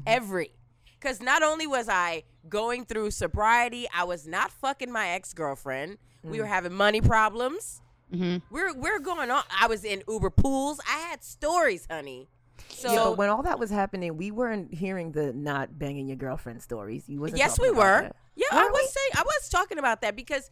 every. 0.05 0.51
Because 0.99 1.21
not 1.21 1.43
only 1.43 1.67
was 1.67 1.89
I 1.89 2.23
going 2.47 2.85
through 2.85 3.11
sobriety, 3.11 3.87
I 3.93 4.03
was 4.05 4.27
not 4.27 4.51
fucking 4.51 4.91
my 4.91 5.09
ex 5.09 5.33
girlfriend. 5.33 5.97
We 6.23 6.39
were 6.39 6.47
having 6.47 6.73
money 6.73 7.01
problems. 7.01 7.81
We're 8.11 8.73
we're 8.73 8.99
going 8.99 9.31
on. 9.31 9.43
I 9.59 9.67
was 9.67 9.83
in 9.83 10.03
Uber 10.07 10.29
pools. 10.29 10.79
I 10.87 10.99
had 11.09 11.23
stories, 11.23 11.87
honey. 11.89 12.29
So 12.69 12.93
yeah, 12.93 13.03
but 13.03 13.17
when 13.17 13.29
all 13.29 13.43
that 13.43 13.59
was 13.59 13.69
happening, 13.69 14.17
we 14.17 14.31
weren't 14.31 14.73
hearing 14.73 15.11
the 15.11 15.33
not 15.33 15.77
banging 15.77 16.07
your 16.07 16.17
girlfriend 16.17 16.61
stories. 16.61 17.07
You 17.07 17.19
wasn't. 17.19 17.39
Yes, 17.39 17.59
we 17.59 17.69
were. 17.71 18.01
that. 18.01 18.15
Yeah, 18.35 18.47
I 18.51 18.65
was 18.69 18.73
we? 18.73 18.87
saying 18.87 19.11
I 19.15 19.23
was 19.23 19.49
talking 19.49 19.77
about 19.77 20.01
that 20.01 20.15
because 20.15 20.51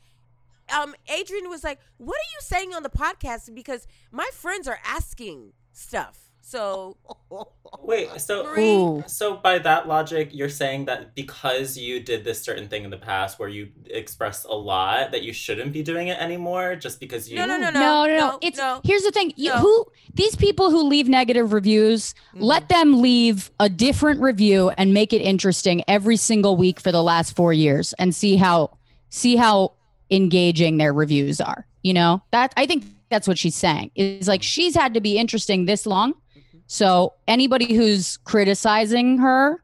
um 0.73 0.95
Adrian 1.07 1.49
was 1.49 1.63
like, 1.63 1.79
"What 1.97 2.15
are 2.15 2.31
you 2.33 2.39
saying 2.39 2.73
on 2.73 2.83
the 2.83 2.89
podcast?" 2.89 3.53
Because 3.53 3.87
my 4.11 4.29
friends 4.33 4.67
are 4.67 4.79
asking 4.85 5.53
stuff. 5.71 6.31
So 6.45 6.97
Wait, 7.81 8.09
so 8.19 8.57
Ooh. 8.57 9.03
so 9.07 9.37
by 9.37 9.57
that 9.59 9.87
logic, 9.87 10.29
you're 10.31 10.49
saying 10.49 10.85
that 10.85 11.15
because 11.15 11.77
you 11.77 11.99
did 11.99 12.23
this 12.23 12.41
certain 12.41 12.67
thing 12.67 12.83
in 12.83 12.89
the 12.91 12.97
past 12.97 13.39
where 13.39 13.49
you 13.49 13.69
expressed 13.85 14.45
a 14.45 14.53
lot, 14.53 15.11
that 15.11 15.23
you 15.23 15.33
shouldn't 15.33 15.73
be 15.73 15.81
doing 15.81 16.09
it 16.09 16.19
anymore 16.21 16.75
just 16.75 16.99
because 16.99 17.29
you 17.29 17.37
no, 17.37 17.45
no, 17.45 17.57
no, 17.57 17.69
no, 17.71 17.79
No, 17.79 18.05
no, 18.05 18.17
no. 18.17 18.39
It's 18.41 18.57
no. 18.57 18.81
here's 18.83 19.03
the 19.03 19.11
thing. 19.11 19.33
You, 19.35 19.51
No. 19.51 19.59
who 19.59 19.85
these 20.13 20.35
people 20.35 20.69
who 20.69 20.83
leave 20.83 21.09
negative 21.09 21.53
reviews, 21.53 22.13
mm-hmm. 22.13 22.43
let 22.43 22.69
them 22.69 23.01
leave 23.01 23.49
a 23.59 23.69
different 23.69 24.21
review 24.21 24.69
and 24.77 24.93
make 24.93 25.13
it 25.13 25.21
interesting 25.21 25.83
every 25.87 26.17
single 26.17 26.55
week 26.55 26.79
for 26.79 26.91
the 26.91 27.01
last 27.01 27.35
4 27.35 27.53
years 27.53 27.93
and 27.93 28.13
see 28.13 28.35
how 28.35 28.77
see 29.09 29.35
how 29.37 29.73
engaging 30.11 30.77
their 30.77 30.93
reviews 30.93 31.41
are. 31.41 31.65
You 31.81 31.93
know? 31.93 32.21
That 32.31 32.53
I 32.57 32.65
think 32.65 32.85
that's 33.09 33.27
what 33.27 33.37
she's 33.37 33.55
saying. 33.55 33.91
Is 33.95 34.27
like 34.27 34.43
she's 34.43 34.75
had 34.75 34.93
to 34.93 35.01
be 35.01 35.17
interesting 35.17 35.65
this 35.65 35.85
long. 35.85 36.13
So 36.73 37.13
anybody 37.27 37.75
who's 37.75 38.17
criticizing 38.23 39.19
her 39.19 39.63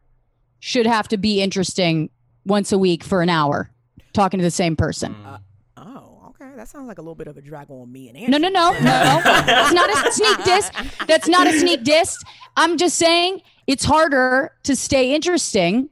should 0.60 0.86
have 0.86 1.08
to 1.08 1.18
be 1.18 1.42
interesting 1.42 2.12
once 2.46 2.72
a 2.72 2.78
week 2.78 3.04
for 3.04 3.24
an 3.24 3.30
hour 3.30 3.72
talking 4.14 4.38
to 4.38 4.44
the 4.44 4.52
same 4.52 4.76
person. 4.76 5.16
Mm. 5.16 5.26
Uh, 5.26 5.38
oh, 5.78 6.28
okay. 6.28 6.56
That 6.56 6.68
sounds 6.68 6.88
like 6.88 7.00
a 7.00 7.02
little 7.02 7.16
bit 7.16 7.26
of 7.26 7.36
a 7.36 7.42
drag 7.42 7.72
on 7.72 7.92
me 7.92 8.10
and 8.10 8.30
No, 8.30 8.38
no, 8.38 8.50
no, 8.50 8.74
no, 8.74 8.80
no. 8.82 9.22
That's 9.24 9.74
not 9.74 9.90
a 9.90 10.12
sneak 10.12 10.44
diss. 10.44 10.70
That's 11.08 11.28
not 11.28 11.48
a 11.48 11.54
sneak 11.54 11.84
diss. 11.84 12.16
I'm 12.56 12.78
just 12.78 12.96
saying 12.96 13.42
it's 13.66 13.86
harder 13.86 14.52
to 14.62 14.76
stay 14.76 15.16
interesting 15.16 15.90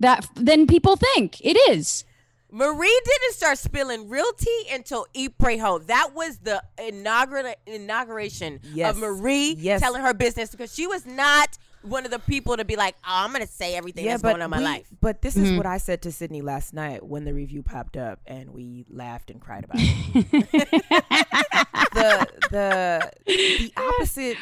that 0.00 0.26
than 0.34 0.66
people 0.66 0.96
think. 0.96 1.42
It 1.42 1.58
is. 1.72 2.06
Marie 2.54 3.00
didn't 3.04 3.34
start 3.34 3.58
spilling 3.58 4.08
real 4.08 4.30
tea 4.38 4.68
until 4.72 5.06
Eat 5.12 5.36
Pray 5.38 5.56
Ho. 5.56 5.80
That 5.80 6.10
was 6.14 6.38
the 6.38 6.62
inaugural 6.78 7.52
inauguration 7.66 8.60
Yes. 8.72 8.94
of 8.94 9.00
Marie 9.00 9.56
Yes. 9.58 9.80
telling 9.80 10.02
her 10.02 10.14
business 10.14 10.52
because 10.52 10.72
she 10.72 10.86
was 10.86 11.04
not 11.04 11.58
one 11.84 12.04
of 12.04 12.10
the 12.10 12.18
people 12.18 12.56
to 12.56 12.64
be 12.64 12.76
like, 12.76 12.96
oh, 13.04 13.24
I'm 13.24 13.32
gonna 13.32 13.46
say 13.46 13.76
everything 13.76 14.06
that's 14.06 14.22
going 14.22 14.36
on 14.36 14.42
in 14.42 14.50
my 14.50 14.58
we- 14.58 14.64
life. 14.64 14.88
But 15.00 15.22
this 15.22 15.36
is 15.36 15.52
what 15.52 15.60
mm-hmm. 15.60 15.68
I 15.68 15.78
said 15.78 16.02
to 16.02 16.08
Sydnee 16.08 16.42
last 16.42 16.72
night 16.72 17.04
when 17.04 17.24
the 17.24 17.34
review 17.34 17.62
popped 17.62 17.96
up, 17.96 18.20
and 18.26 18.50
we 18.50 18.86
laughed 18.88 19.30
and 19.30 19.40
cried 19.40 19.64
about 19.64 19.76
it. 19.78 20.50
the 21.94 22.26
the 22.50 23.12
the 23.26 23.72
opposite. 23.76 24.36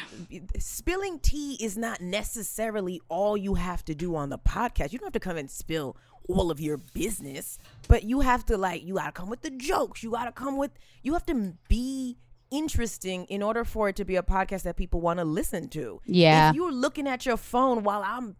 Spilling 0.57 1.19
tea 1.19 1.57
is 1.59 1.77
not 1.77 2.01
necessarily 2.01 3.01
all 3.09 3.35
you 3.35 3.55
have 3.55 3.83
to 3.85 3.95
do 3.95 4.15
on 4.15 4.29
the 4.29 4.39
podcast. 4.39 4.93
You 4.93 4.99
don't 4.99 5.07
have 5.07 5.13
to 5.13 5.19
come 5.19 5.37
and 5.37 5.49
spill 5.49 5.97
all 6.29 6.51
of 6.51 6.59
your 6.59 6.77
business, 6.93 7.59
but 7.87 8.03
you 8.03 8.21
have 8.21 8.45
to 8.45 8.57
like 8.57 8.83
you 8.83 8.95
gotta 8.95 9.11
come 9.11 9.29
with 9.29 9.41
the 9.41 9.51
jokes. 9.51 10.03
You 10.03 10.11
gotta 10.11 10.31
come 10.31 10.57
with 10.57 10.71
you 11.01 11.13
have 11.13 11.25
to 11.25 11.53
be 11.67 12.17
interesting 12.53 13.25
in 13.25 13.41
order 13.41 13.65
for 13.65 13.89
it 13.89 13.95
to 13.97 14.05
be 14.05 14.15
a 14.15 14.23
podcast 14.23 14.61
that 14.63 14.77
people 14.77 15.01
want 15.01 15.19
to 15.19 15.25
listen 15.25 15.67
to. 15.69 15.99
Yeah. 16.05 16.49
If 16.49 16.55
you're 16.55 16.71
looking 16.71 17.07
at 17.07 17.25
your 17.25 17.37
phone 17.37 17.83
while 17.83 18.03
I'm 18.05 18.35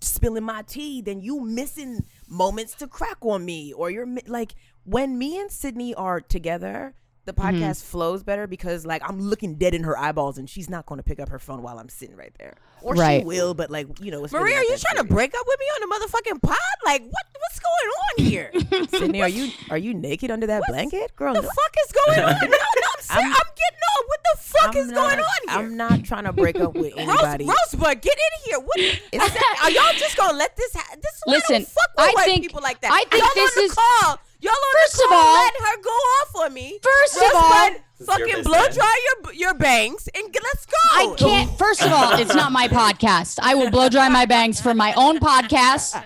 spilling 0.00 0.44
my 0.44 0.62
tea, 0.62 1.00
then 1.00 1.20
you 1.20 1.40
missing 1.40 2.04
moments 2.28 2.74
to 2.76 2.88
crack 2.88 3.18
on 3.20 3.44
me, 3.44 3.72
or 3.72 3.90
you're 3.90 4.08
like 4.26 4.54
when 4.84 5.18
me 5.18 5.38
and 5.38 5.50
Sydnee 5.50 5.94
are 5.96 6.20
together. 6.20 6.94
The 7.26 7.32
Mm-hmm. 7.32 7.62
podcast 7.62 7.82
flows 7.84 8.22
better 8.22 8.46
because, 8.46 8.84
like, 8.84 9.00
I'm 9.08 9.18
looking 9.18 9.54
dead 9.54 9.72
in 9.74 9.82
her 9.84 9.96
eyeballs, 9.98 10.36
and 10.36 10.48
she's 10.48 10.68
not 10.68 10.84
going 10.84 10.98
to 10.98 11.02
pick 11.02 11.18
up 11.18 11.30
her 11.30 11.38
phone 11.38 11.62
while 11.62 11.78
I'm 11.78 11.88
sitting 11.88 12.16
right 12.16 12.32
there, 12.38 12.54
or 12.82 12.94
Right. 12.94 13.20
she 13.22 13.24
will, 13.24 13.54
but 13.54 13.70
like, 13.70 13.86
you 14.00 14.10
know, 14.10 14.20
really 14.30 14.54
are 14.54 14.62
you 14.62 14.76
trying 14.76 14.96
to 14.98 15.04
break 15.04 15.34
up 15.34 15.46
with 15.46 15.58
me 15.58 15.66
on 15.66 15.88
the 15.88 15.94
motherfucking 16.06 16.42
pod? 16.42 16.56
Like, 16.84 17.02
what 17.02 17.24
what's 17.40 17.60
going 17.60 17.90
on 17.90 18.30
here? 18.30 18.50
Sydnee, 18.54 19.22
are 19.22 19.28
you 19.28 19.50
are 19.70 19.78
you 19.78 19.94
naked 19.94 20.30
under 20.30 20.46
that 20.48 20.62
blanket, 20.68 21.16
girl? 21.16 21.32
What 21.34 21.40
the 21.42 21.48
no. 21.48 21.52
fuck 21.54 21.74
is 21.86 21.92
going 21.92 22.18
on? 22.20 22.40
No, 22.42 22.46
no, 22.46 22.56
I'm, 22.56 23.00
saying, 23.00 23.26
I'm, 23.26 23.32
getting 23.32 23.84
on. 23.96 24.04
What 24.06 24.20
the 24.32 24.38
fuck 24.42 24.68
I'm 24.68 24.76
is 24.76 24.92
going 24.92 25.18
on 25.20 25.24
here? 25.48 25.58
I'm 25.58 25.76
not 25.78 26.04
trying 26.04 26.24
to 26.24 26.32
break 26.34 26.56
up 26.60 26.74
with 26.74 26.92
Rose, 26.96 27.08
anybody. 27.08 27.46
Rosebud, 27.46 28.02
get 28.02 28.12
in 28.14 28.50
here. 28.50 28.60
What 28.60 28.78
is 28.80 28.98
that? 29.12 29.60
Are 29.64 29.70
y'all 29.70 29.98
just 29.98 30.16
gonna 30.16 30.36
let 30.36 30.54
this 30.58 30.74
happen? 30.74 31.00
This 31.02 31.20
why 31.24 31.34
I 31.34 31.38
don't 31.38 31.50
Listen, 31.50 31.64
fuck 31.72 31.90
with 31.96 32.06
I 32.06 32.12
white 32.12 32.24
think- 32.26 32.42
people 32.42 32.60
like 32.62 32.80
that. 32.82 32.92
I 32.92 33.04
think 33.10 33.22
y'all 33.22 33.30
this 33.34 33.56
on 33.56 33.62
the 33.62 33.66
is- 33.66 33.74
call. 33.74 34.18
Y'all 34.44 34.52
on 34.52 34.74
First 34.82 34.96
the 34.98 35.04
of 35.04 35.12
all- 35.12 35.34
letting 35.44 35.62
her 35.62 35.82
go 35.82 35.90
off 35.90 36.36
on 36.44 36.52
me. 36.54 36.78
First 36.82 37.16
of 37.16 37.30
all- 37.34 37.70
This 37.98 38.06
fucking 38.08 38.42
blow 38.42 38.68
dry 38.72 38.96
your 39.24 39.32
your 39.32 39.54
bangs 39.54 40.08
and 40.14 40.30
get, 40.32 40.42
let's 40.42 40.66
go. 40.66 40.72
I 40.92 41.14
can't. 41.16 41.56
First 41.56 41.80
of 41.82 41.92
all, 41.92 42.18
it's 42.18 42.34
not 42.34 42.52
my 42.52 42.68
podcast. 42.68 43.38
I 43.40 43.54
will 43.54 43.70
blow 43.70 43.88
dry 43.88 44.08
my 44.08 44.26
bangs 44.26 44.60
for 44.60 44.74
my 44.74 44.92
own 44.94 45.18
podcast. 45.18 46.02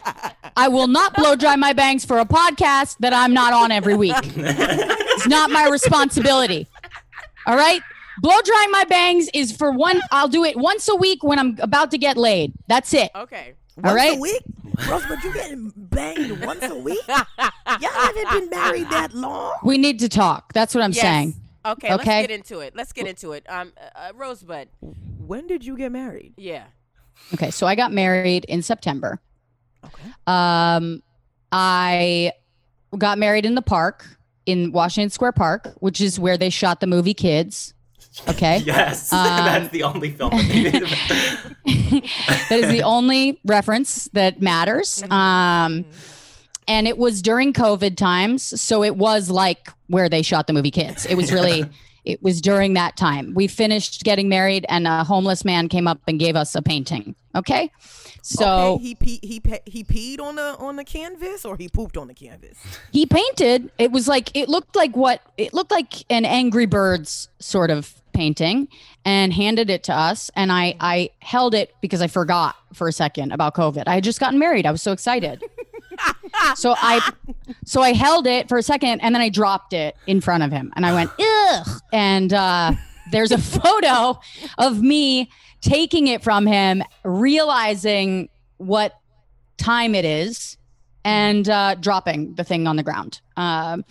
I 0.57 0.69
will 0.69 0.87
not 0.87 1.15
blow 1.15 1.35
dry 1.35 1.57
my 1.57 1.73
bangs 1.73 2.05
for 2.05 2.19
a 2.19 2.27
podcast 2.27 2.99
that 2.99 3.13
I'm 3.13 3.33
not 3.33 3.53
on 3.55 3.73
every 3.73 3.97
week. 3.97 4.15
It's 4.21 5.27
not 5.27 5.51
my 5.51 5.69
responsibility. 5.69 6.69
All 7.47 7.57
right? 7.57 7.81
Blow 8.21 8.41
drying 8.45 8.71
my 8.71 8.85
bangs 8.85 9.29
is 9.33 9.51
for 9.57 9.73
one, 9.73 10.01
I'll 10.13 10.29
do 10.29 10.45
it 10.45 10.57
once 10.57 10.89
a 10.89 10.95
week 10.95 11.23
when 11.25 11.39
I'm 11.39 11.57
about 11.61 11.91
to 11.93 11.99
get 11.99 12.17
laid. 12.17 12.53
That's 12.69 12.93
it. 12.93 13.11
Okay. 13.15 13.55
Once 13.77 13.95
right. 13.95 14.17
a 14.17 14.21
week, 14.21 14.43
Rosebud, 14.89 15.25
you 15.25 15.33
getting 15.35 15.73
banged 15.77 16.45
once 16.45 16.63
a 16.65 16.75
week? 16.75 17.01
Y'all 17.09 17.25
haven't 17.67 18.31
been 18.31 18.51
married 18.51 18.89
that 18.91 19.13
long. 19.15 19.55
We 19.65 19.79
need 19.79 19.99
to 20.01 20.09
talk. 20.09 20.53
That's 20.53 20.75
what 20.75 20.85
I'm 20.85 20.93
Yes. 20.93 21.01
saying. 21.03 21.35
Okay, 21.67 21.93
okay, 21.93 21.97
let's 21.97 22.05
get 22.05 22.31
into 22.31 22.61
it. 22.61 22.75
Let's 22.77 22.93
get 22.93 23.07
into 23.07 23.33
it. 23.33 23.45
Um, 23.49 23.73
uh, 23.77 23.99
uh, 23.99 24.13
Rosebud. 24.15 24.69
When 25.27 25.47
did 25.47 25.65
you 25.65 25.77
get 25.77 25.93
married? 25.93 26.35
Yeah. 26.37 26.65
Okay, 27.35 27.51
so 27.51 27.67
I 27.67 27.75
got 27.75 27.93
married 27.93 28.45
in 28.47 28.63
September. 28.63 29.21
Okay. 29.85 30.03
Um, 30.27 31.03
I 31.53 32.33
got 32.97 33.19
married 33.19 33.45
in 33.45 33.55
the 33.55 33.63
park 33.63 34.07
in 34.47 34.73
Washington 34.73 35.11
Square 35.11 35.33
Park, 35.33 35.75
which 35.81 36.01
is 36.01 36.19
where 36.19 36.39
they 36.39 36.49
shot 36.51 36.81
the 36.81 36.87
movie 36.87 37.13
Kids. 37.15 37.75
Okay. 38.29 38.59
Yes, 38.65 39.13
Um, 39.13 39.19
that's 39.45 39.69
the 39.71 39.83
only 39.85 40.11
film. 40.11 40.31
that 40.31 41.53
that 41.65 42.59
is 42.59 42.69
the 42.71 42.83
only 42.83 43.41
reference 43.45 44.09
that 44.13 44.41
matters. 44.41 45.03
Um, 45.11 45.85
and 46.67 46.87
it 46.87 46.99
was 46.99 47.23
during 47.23 47.53
COVID 47.53 47.97
times, 47.97 48.61
so 48.61 48.83
it 48.85 48.97
was 48.97 49.31
like 49.31 49.69
where 49.87 50.09
they 50.09 50.23
shot 50.23 50.47
the 50.47 50.53
movie 50.53 50.71
Kids. 50.71 51.07
It 51.07 51.15
was 51.15 51.33
really, 51.33 51.65
it 52.05 52.23
was 52.23 52.41
during 52.43 52.75
that 52.75 52.97
time. 52.97 53.33
We 53.35 53.47
finished 53.47 54.05
getting 54.05 54.29
married, 54.29 54.67
and 54.69 54.87
a 54.87 55.03
homeless 55.05 55.45
man 55.45 55.69
came 55.69 55.89
up 55.89 56.01
and 56.07 56.19
gave 56.19 56.37
us 56.37 56.55
a 56.55 56.61
painting. 56.61 57.15
Okay, 57.35 57.71
so 58.23 58.75
okay, 58.75 58.83
he 58.85 58.95
pee, 58.97 59.21
he 59.23 59.41
pe- 59.41 59.61
he 59.65 59.85
peed 59.85 60.21
on 60.21 60.35
the 60.37 60.57
on 60.59 60.77
the 60.77 60.85
canvas 60.85 61.45
or 61.45 61.57
he 61.57 61.69
pooped 61.69 61.97
on 61.97 62.09
the 62.09 62.15
canvas. 62.15 62.59
he 62.93 63.07
painted. 63.07 63.71
It 63.79 63.91
was 63.93 64.07
like 64.09 64.31
it 64.37 64.49
looked 64.49 64.75
like 64.77 64.95
what 64.97 65.23
it 65.39 65.55
looked 65.55 65.71
like 65.71 66.05
an 66.11 66.25
Angry 66.25 66.67
Birds 66.67 67.29
sort 67.39 67.71
of 67.71 67.95
painting, 68.19 68.67
and 69.05 69.33
handed 69.33 69.71
it 69.71 69.85
to 69.85 69.95
us. 69.95 70.29
And 70.35 70.51
I 70.51 70.75
I 70.81 71.11
held 71.21 71.55
it 71.55 71.73
because 71.81 72.03
I 72.03 72.09
forgot 72.09 72.57
for 72.75 72.89
a 72.89 72.93
second 72.93 73.31
about 73.31 73.55
COVID. 73.55 73.85
I 73.87 73.95
had 73.95 74.03
just 74.03 74.19
gotten 74.19 74.41
married. 74.41 74.67
I 74.67 74.73
was 74.73 74.83
so 74.83 74.91
excited. 74.91 75.45
so 76.57 76.75
I 76.77 77.13
so 77.65 77.81
I 77.81 77.93
held 77.93 78.27
it 78.27 78.49
for 78.49 78.59
a 78.59 78.63
second 78.63 79.01
and 79.03 79.15
then 79.15 79.23
I 79.23 79.29
dropped 79.29 79.73
it 79.73 79.97
in 80.09 80.21
front 80.21 80.43
of 80.43 80.51
him 80.51 80.73
and 80.75 80.85
I 80.85 80.93
went 80.93 81.11
ugh 81.21 81.69
and 81.93 82.33
uh, 82.33 82.73
there's 83.13 83.31
a 83.31 83.39
photo 83.59 84.19
of 84.59 84.83
me 84.83 85.31
taking 85.61 86.09
it 86.09 86.23
from 86.23 86.47
him 86.47 86.83
realizing 87.05 88.29
what 88.59 88.99
time 89.57 89.95
it 89.95 90.05
is 90.05 90.57
and 91.05 91.49
uh, 91.49 91.75
dropping 91.77 92.35
the 92.35 92.45
thing 92.45 92.67
on 92.67 92.77
the 92.77 92.83
ground 92.83 93.21
um, 93.37 93.85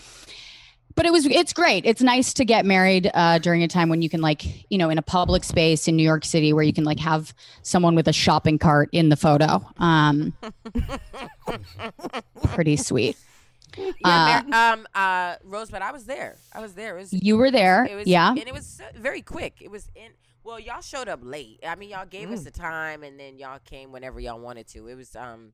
but 0.98 1.06
it 1.06 1.14
was 1.14 1.26
it's 1.28 1.54
great. 1.54 1.86
It's 1.86 2.02
nice 2.02 2.34
to 2.34 2.44
get 2.44 2.66
married 2.66 3.10
uh, 3.14 3.38
during 3.38 3.64
a 3.64 3.68
time 3.70 3.88
when 3.88 4.02
you 4.02 4.10
can 4.10 4.20
like 4.20 4.44
you 4.70 4.78
know 4.78 4.90
in 4.90 4.98
a 4.98 5.02
public 5.02 5.46
space 5.46 5.88
in 5.88 5.96
New 5.96 6.04
York 6.04 6.26
City 6.26 6.52
where 6.52 6.64
you 6.64 6.74
can 6.74 6.84
like 6.84 7.00
have 7.00 7.34
someone 7.62 7.96
with 7.96 8.08
a 8.10 8.14
shopping 8.14 8.58
cart 8.60 8.90
in 8.92 9.08
the 9.10 9.16
photo. 9.16 9.66
Um, 9.78 10.34
pretty 12.44 12.76
sweet. 12.76 13.16
Yeah, 13.78 14.42
Mar- 14.48 14.74
um, 14.74 14.88
uh, 14.96 15.36
Rosebud, 15.44 15.82
I 15.82 15.92
was 15.92 16.06
there. 16.06 16.36
I 16.54 16.62
was 16.62 16.74
there. 16.74 16.98
It 16.98 17.02
was, 17.02 17.14
You 17.14 17.38
were 17.38 17.52
there, 17.52 17.86
It 17.86 17.96
was, 17.96 18.08
yeah. 18.08 18.30
and 18.32 18.40
it 18.40 18.54
was 18.54 18.82
uh, 18.82 18.98
very 18.98 19.22
quick. 19.22 19.56
It 19.62 19.70
was 19.70 19.90
in. 19.96 20.10
Well, 20.44 20.60
y'all 20.60 20.82
showed 20.82 21.10
up 21.10 21.20
late. 21.22 21.60
I 21.68 21.76
mean, 21.76 21.90
y'all 21.90 22.06
gave 22.06 22.30
Mm. 22.30 22.34
us 22.34 22.44
the 22.44 22.52
time, 22.52 23.04
and 23.04 23.20
then 23.20 23.38
y'all 23.38 23.60
came 23.66 23.92
whenever 23.92 24.20
y'all 24.20 24.40
wanted 24.40 24.68
to. 24.70 24.88
It 24.88 24.96
was, 24.96 25.16
um, 25.16 25.52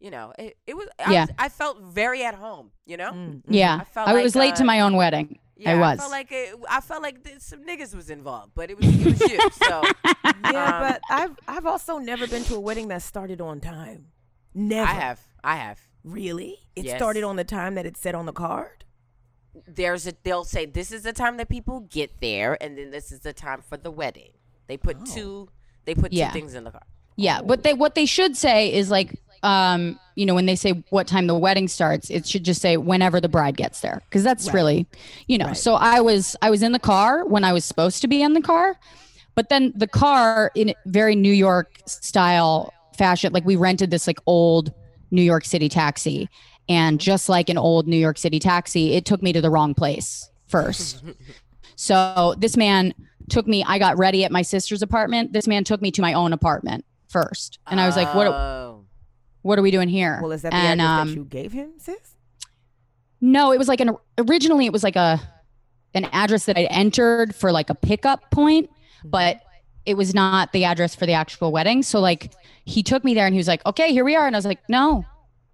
you 0.00 0.10
know, 0.10 0.32
it, 0.38 0.56
it 0.66 0.76
was. 0.76 0.88
I 0.98 1.12
Yeah. 1.12 1.20
was, 1.22 1.30
I 1.38 1.48
felt 1.48 1.80
very 1.82 2.24
at 2.24 2.34
home. 2.34 2.70
You 2.84 2.96
know. 2.96 3.10
Mm. 3.12 3.42
Yeah, 3.48 3.78
I 3.80 3.84
felt 3.84 4.08
I 4.08 4.12
like, 4.12 4.22
was 4.24 4.34
late 4.36 4.56
to 4.56 4.62
uh, 4.62 4.66
my 4.66 4.80
own 4.80 4.96
wedding. 4.96 5.38
Yeah, 5.58 5.72
I 5.72 5.74
was. 5.76 5.98
felt 5.98 6.10
like 6.10 6.28
it, 6.30 6.54
I 6.68 6.80
felt 6.82 7.02
like 7.02 7.24
th- 7.24 7.40
some 7.40 7.64
niggas 7.64 7.94
was 7.94 8.10
involved, 8.10 8.52
but 8.54 8.70
it 8.70 8.76
was 8.76 8.86
it 8.86 9.06
was 9.06 9.20
you. 9.30 9.38
So 9.64 9.82
Yeah, 10.04 10.78
Um, 10.78 10.88
but 10.92 11.00
I've 11.08 11.36
I've 11.48 11.66
also 11.66 11.96
never 11.98 12.26
been 12.26 12.44
to 12.44 12.56
a 12.56 12.60
wedding 12.60 12.88
that 12.88 13.02
started 13.02 13.40
on 13.40 13.60
time. 13.60 14.06
Never. 14.54 14.88
I 14.90 14.94
have, 14.94 15.20
I 15.42 15.56
have. 15.56 15.80
Really? 16.04 16.58
It 16.76 16.84
Yes. 16.84 16.98
started 16.98 17.24
on 17.24 17.36
the 17.36 17.44
time 17.44 17.74
that 17.74 17.86
it 17.86 17.96
said 17.96 18.14
on 18.14 18.26
the 18.26 18.32
card? 18.32 18.84
There's 19.66 20.06
a. 20.06 20.12
They'll 20.22 20.44
say 20.44 20.66
this 20.66 20.92
is 20.92 21.02
the 21.04 21.12
time 21.14 21.38
that 21.38 21.48
people 21.48 21.80
get 21.80 22.20
there, 22.20 22.62
and 22.62 22.76
then 22.76 22.90
this 22.90 23.10
is 23.10 23.20
the 23.20 23.32
time 23.32 23.62
for 23.62 23.78
the 23.78 23.90
wedding. 23.90 24.32
They 24.66 24.76
put 24.76 25.06
two. 25.06 25.48
They 25.86 25.94
put 25.94 26.12
Yeah. 26.12 26.28
two 26.28 26.32
things 26.34 26.54
in 26.54 26.64
the 26.64 26.70
car. 26.72 26.82
Yeah, 27.16 27.40
but 27.40 27.62
they 27.62 27.72
what 27.72 27.94
they 27.94 28.04
should 28.04 28.36
say 28.36 28.70
is 28.74 28.90
like 28.90 29.18
um 29.42 29.98
you 30.14 30.24
know 30.24 30.34
when 30.34 30.46
they 30.46 30.56
say 30.56 30.72
what 30.90 31.06
time 31.06 31.26
the 31.26 31.36
wedding 31.36 31.68
starts 31.68 32.10
it 32.10 32.26
should 32.26 32.44
just 32.44 32.60
say 32.60 32.76
whenever 32.76 33.20
the 33.20 33.28
bride 33.28 33.56
gets 33.56 33.80
there 33.80 34.02
because 34.08 34.22
that's 34.22 34.52
really 34.52 34.86
you 35.26 35.38
know 35.38 35.52
so 35.52 35.74
i 35.74 36.00
was 36.00 36.36
i 36.42 36.50
was 36.50 36.62
in 36.62 36.72
the 36.72 36.78
car 36.78 37.24
when 37.26 37.44
i 37.44 37.52
was 37.52 37.64
supposed 37.64 38.00
to 38.00 38.08
be 38.08 38.22
in 38.22 38.32
the 38.32 38.40
car 38.40 38.78
but 39.34 39.48
then 39.48 39.72
the 39.76 39.86
car 39.86 40.50
in 40.54 40.74
very 40.86 41.14
new 41.14 41.32
york 41.32 41.80
style 41.86 42.72
fashion 42.96 43.32
like 43.32 43.44
we 43.44 43.56
rented 43.56 43.90
this 43.90 44.06
like 44.06 44.18
old 44.26 44.72
new 45.10 45.22
york 45.22 45.44
city 45.44 45.68
taxi 45.68 46.28
and 46.68 47.00
just 47.00 47.28
like 47.28 47.48
an 47.48 47.58
old 47.58 47.86
new 47.86 47.96
york 47.96 48.18
city 48.18 48.38
taxi 48.38 48.94
it 48.94 49.04
took 49.04 49.22
me 49.22 49.32
to 49.32 49.40
the 49.40 49.50
wrong 49.50 49.74
place 49.74 50.30
first. 50.46 51.02
So 51.78 52.34
this 52.38 52.56
man 52.56 52.94
took 53.28 53.46
me 53.46 53.62
i 53.62 53.78
got 53.78 53.98
ready 53.98 54.24
at 54.24 54.32
my 54.32 54.40
sister's 54.40 54.80
apartment. 54.80 55.34
This 55.34 55.46
man 55.46 55.62
took 55.62 55.82
me 55.82 55.90
to 55.90 56.00
my 56.00 56.14
own 56.14 56.32
apartment 56.32 56.86
first 57.08 57.58
and 57.66 57.78
i 57.78 57.86
was 57.86 57.96
like 57.96 58.14
what. 58.14 58.26
What 59.46 59.58
are 59.58 59.62
we 59.62 59.70
doing 59.70 59.88
here? 59.88 60.18
Well, 60.22 60.32
is 60.32 60.42
that 60.42 60.50
the 60.50 60.56
and 60.56 60.80
address 60.80 61.00
um 61.00 61.08
that 61.08 61.14
you 61.16 61.24
gave 61.24 61.52
him, 61.52 61.72
sis? 61.78 62.14
no 63.18 63.50
it 63.50 63.56
was 63.56 63.66
like 63.66 63.80
an 63.80 63.96
originally 64.18 64.66
it 64.66 64.72
was 64.72 64.84
like 64.84 64.94
a 64.94 65.18
an 65.94 66.04
address 66.12 66.44
that 66.44 66.58
i'd 66.58 66.66
entered 66.68 67.34
for 67.34 67.50
like 67.50 67.70
a 67.70 67.74
pickup 67.74 68.30
point 68.30 68.68
but 69.06 69.40
it 69.86 69.96
was 69.96 70.14
not 70.14 70.52
the 70.52 70.64
address 70.64 70.94
for 70.94 71.06
the 71.06 71.12
actual 71.12 71.52
wedding. 71.52 71.82
So 71.82 72.00
like 72.00 72.32
he 72.64 72.82
took 72.82 73.04
me 73.04 73.14
there 73.14 73.24
and 73.24 73.32
he 73.32 73.38
was 73.38 73.48
like 73.48 73.64
okay 73.64 73.92
here 73.92 74.04
we 74.04 74.16
are. 74.16 74.26
And 74.26 74.36
i 74.36 74.38
was 74.38 74.44
like 74.44 74.68
no. 74.68 75.04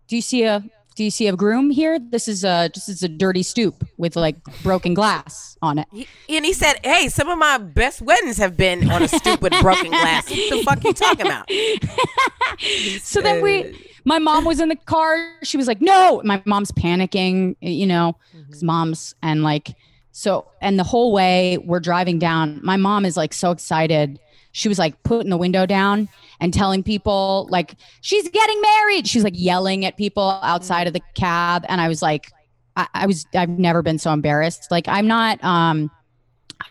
Do 0.08 0.16
you 0.16 0.22
see 0.22 0.44
a 0.44 0.64
do 0.94 1.04
you 1.04 1.10
see 1.10 1.26
a 1.26 1.36
groom 1.36 1.70
here? 1.70 1.98
This 1.98 2.28
is 2.28 2.44
a 2.44 2.68
just 2.74 2.88
is 2.88 3.02
a 3.02 3.08
dirty 3.08 3.42
stoop 3.42 3.86
with 3.96 4.16
like 4.16 4.36
broken 4.62 4.94
glass 4.94 5.56
on 5.62 5.78
it. 5.78 5.88
He, 5.90 6.06
and 6.36 6.44
he 6.44 6.52
said, 6.52 6.74
"Hey, 6.84 7.08
some 7.08 7.28
of 7.28 7.38
my 7.38 7.58
best 7.58 8.02
weddings 8.02 8.36
have 8.38 8.56
been 8.56 8.90
on 8.90 9.02
a 9.02 9.08
stoop 9.08 9.40
with 9.40 9.52
broken 9.60 9.90
glass. 9.90 10.28
What 10.28 10.50
the 10.50 10.62
fuck 10.64 10.84
are 10.84 10.88
you 10.88 10.94
talking 10.94 11.26
about?" 11.26 11.50
so 13.00 13.20
then 13.20 13.42
we 13.42 13.88
my 14.04 14.18
mom 14.18 14.44
was 14.44 14.60
in 14.60 14.68
the 14.68 14.76
car. 14.76 15.32
She 15.42 15.56
was 15.56 15.66
like 15.66 15.80
no. 15.80 16.20
My 16.24 16.42
mom's 16.44 16.72
panicking 16.72 17.56
you 17.60 17.86
know 17.86 18.16
mm-hmm. 18.36 18.50
'cause 18.50 18.62
moms 18.62 19.14
and 19.22 19.42
like 19.42 19.74
so 20.12 20.46
and 20.60 20.78
the 20.78 20.84
whole 20.84 21.12
way 21.12 21.58
we're 21.58 21.80
driving 21.80 22.18
down 22.18 22.60
my 22.62 22.76
mom 22.76 23.06
is 23.06 23.16
like 23.16 23.32
so 23.32 23.50
excited 23.50 24.20
she 24.52 24.68
was 24.68 24.78
like 24.78 25.02
putting 25.02 25.30
the 25.30 25.36
window 25.36 25.66
down 25.66 26.08
and 26.40 26.54
telling 26.54 26.82
people 26.82 27.48
like 27.50 27.74
she's 28.00 28.28
getting 28.28 28.60
married 28.60 29.06
she's 29.06 29.24
like 29.24 29.34
yelling 29.36 29.84
at 29.84 29.96
people 29.96 30.38
outside 30.42 30.86
of 30.86 30.92
the 30.92 31.02
cab 31.14 31.64
and 31.68 31.80
i 31.80 31.88
was 31.88 32.00
like 32.00 32.30
I, 32.76 32.86
I 32.94 33.06
was 33.06 33.26
i've 33.34 33.48
never 33.48 33.82
been 33.82 33.98
so 33.98 34.12
embarrassed 34.12 34.70
like 34.70 34.86
i'm 34.88 35.06
not 35.06 35.42
um 35.42 35.90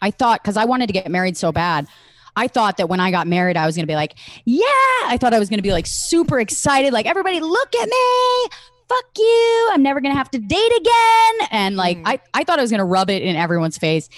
i 0.02 0.12
thought 0.12 0.42
because 0.42 0.58
i 0.58 0.66
wanted 0.66 0.88
to 0.88 0.94
get 0.94 1.10
married 1.10 1.36
so 1.36 1.52
bad 1.52 1.88
I 2.36 2.48
thought 2.48 2.78
that 2.78 2.88
when 2.88 3.00
I 3.00 3.12
got 3.12 3.28
married, 3.28 3.58
I 3.58 3.66
was 3.66 3.76
going 3.76 3.84
to 3.84 3.92
be 3.92 3.96
like, 3.96 4.16
yeah. 4.46 4.64
I 5.06 5.18
thought 5.20 5.34
I 5.34 5.40
was 5.40 5.50
going 5.50 5.58
to 5.58 5.64
be 5.64 5.74
like 5.74 5.86
super 5.86 6.40
excited. 6.40 6.94
Like, 6.94 7.06
everybody, 7.06 7.42
look 7.42 7.76
at 7.76 7.90
me. 7.90 8.58
Fuck 8.88 9.06
you. 9.18 9.70
I'm 9.74 9.84
never 9.84 10.00
going 10.02 10.14
to 10.14 10.18
have 10.18 10.32
to 10.32 10.40
date 10.40 10.72
again. 10.80 11.48
And 11.52 11.76
like, 11.76 12.00
I, 12.06 12.20
I 12.34 12.44
thought 12.44 12.60
I 12.60 12.62
was 12.62 12.72
going 12.72 12.80
to 12.80 12.86
rub 12.86 13.10
it 13.10 13.22
in 13.22 13.36
everyone's 13.36 13.78
face. 13.78 14.10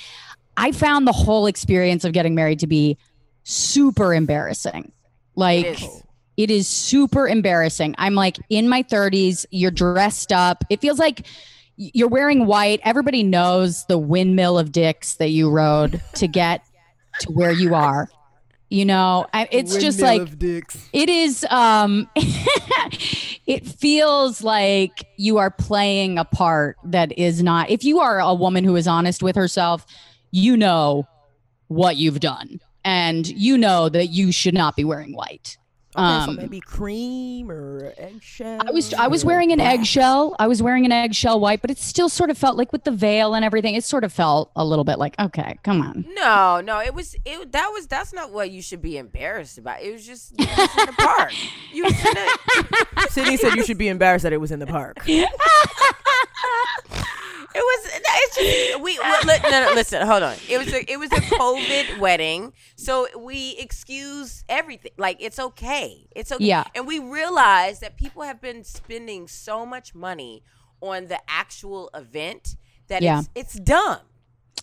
I 0.58 0.72
found 0.72 1.08
the 1.08 1.12
whole 1.12 1.48
experience 1.48 2.06
of 2.06 2.14
getting 2.14 2.36
married 2.36 2.60
to 2.60 2.68
be 2.68 2.98
super 3.44 4.14
embarrassing. 4.14 4.92
Like, 5.36 5.66
It 5.66 5.82
is. 5.82 6.04
it 6.38 6.52
is 6.52 6.68
super 6.68 7.28
embarrassing. 7.28 7.96
I'm 7.98 8.16
like 8.16 8.38
in 8.50 8.68
my 8.70 8.84
30s, 8.84 9.46
you're 9.52 9.72
dressed 9.72 10.32
up. 10.32 10.64
It 10.70 10.82
feels 10.82 11.00
like 11.00 11.26
you're 11.76 12.08
wearing 12.08 12.46
white. 12.46 12.80
Everybody 12.84 13.24
knows 13.24 13.86
the 13.86 13.98
windmill 13.98 14.58
of 14.60 14.72
dicks 14.72 15.16
that 15.16 15.30
you 15.30 15.50
rode 15.50 16.02
to 16.16 16.28
get 16.28 16.64
to 17.20 17.32
where 17.32 17.52
you 17.52 17.74
are. 17.76 18.08
You 18.70 18.86
know, 18.86 19.28
I, 19.34 19.48
it's 19.52 19.78
just 19.78 20.00
like 20.00 20.28
it 20.94 21.10
is 21.10 21.46
um 21.52 22.10
it 23.46 23.68
feels 23.68 24.44
like 24.44 25.06
you 25.18 25.38
are 25.38 25.52
playing 25.52 26.18
a 26.18 26.26
part 26.26 26.78
that 26.86 27.16
is 27.16 27.44
not 27.44 27.70
if 27.70 27.84
you 27.84 28.00
are 28.00 28.20
a 28.20 28.34
woman 28.34 28.64
who 28.64 28.76
is 28.76 28.88
honest 28.88 29.22
with 29.22 29.36
herself, 29.36 29.86
you 30.32 30.58
know 30.58 31.08
what 31.68 31.98
you've 31.98 32.20
done 32.20 32.60
and 32.86 33.28
you 33.28 33.58
know 33.58 33.90
that 33.90 34.08
you 34.08 34.32
should 34.32 34.54
not 34.54 34.76
be 34.76 34.84
wearing 34.84 35.14
white. 35.16 35.58
Okay, 35.96 36.02
so 36.26 36.32
Um, 36.32 36.36
maybe 36.38 36.60
cream 36.60 37.52
or 37.52 37.94
eggshell. 38.00 38.62
I 38.68 38.72
was 38.72 38.96
I 38.96 39.06
was 39.06 39.24
wearing 39.24 39.52
an 39.52 39.60
wax. 39.60 39.76
eggshell. 39.82 40.36
I 40.40 40.48
was 40.48 40.60
wearing 40.60 40.86
an 40.86 40.92
eggshell 40.92 41.40
white, 41.40 41.62
but 41.62 41.70
it 41.70 41.78
still 41.78 42.10
sort 42.10 42.32
of 42.32 42.38
felt 42.40 42.58
like 42.58 42.72
with 42.72 42.84
the 42.84 42.90
veil 42.90 43.36
and 43.36 43.46
everything, 43.46 43.76
it 43.76 43.84
sort 43.84 44.04
of 44.04 44.12
felt 44.12 44.50
a 44.56 44.66
little 44.66 44.86
bit 44.86 44.98
like, 44.98 45.14
okay, 45.20 45.60
come 45.62 45.82
on. 45.84 46.04
No, 46.16 46.62
no, 46.62 46.80
it 46.82 46.96
was 46.96 47.16
it. 47.26 47.52
That 47.52 47.70
was 47.72 47.86
that's 47.86 48.12
not 48.12 48.32
what 48.32 48.50
you 48.50 48.64
should 48.64 48.82
be 48.82 48.98
embarrassed 48.98 49.60
about. 49.60 49.84
It 49.84 49.92
was 49.92 50.04
just 50.04 50.32
you 50.40 50.48
was 50.48 50.70
in 50.80 50.86
the 50.88 50.94
park. 50.98 51.32
You 51.74 51.84
was 51.84 51.94
in 51.94 52.14
the, 52.14 52.38
Sydnee 53.12 53.38
said 53.38 53.54
you 53.56 53.64
should 53.64 53.78
be 53.78 53.88
embarrassed 53.88 54.24
that 54.24 54.34
it 54.34 54.42
was 54.42 54.52
in 54.52 54.58
the 54.60 54.66
park. 54.68 54.98
It 57.56 57.60
was. 57.60 58.02
It's 58.06 58.36
just 58.36 58.82
we. 58.82 58.98
no, 59.52 59.66
no, 59.66 59.72
listen, 59.76 60.06
hold 60.06 60.24
on. 60.24 60.36
It 60.50 60.58
was 60.58 60.74
a. 60.74 60.92
It 60.92 60.98
was 60.98 61.12
a 61.12 61.22
COVID 61.22 62.00
wedding, 62.06 62.54
so 62.76 63.08
we 63.18 63.56
excuse 63.60 64.44
everything. 64.50 64.92
Like 64.98 65.18
it's 65.20 65.40
okay. 65.40 66.08
It's 66.16 66.32
okay. 66.32 66.44
Yeah. 66.46 66.64
And 66.76 66.88
we 66.88 67.00
realize 67.00 67.80
that 67.82 67.98
people 67.98 68.24
have 68.24 68.42
been 68.42 68.64
spending 68.64 69.28
so 69.28 69.66
much 69.66 69.94
money 69.94 70.44
on 70.82 71.08
the 71.08 71.20
actual 71.28 71.90
event 71.94 72.56
that 72.88 73.02
Yeah. 73.02 73.20
it's 73.20 73.30
it's 73.36 73.60
dumb. 73.60 74.00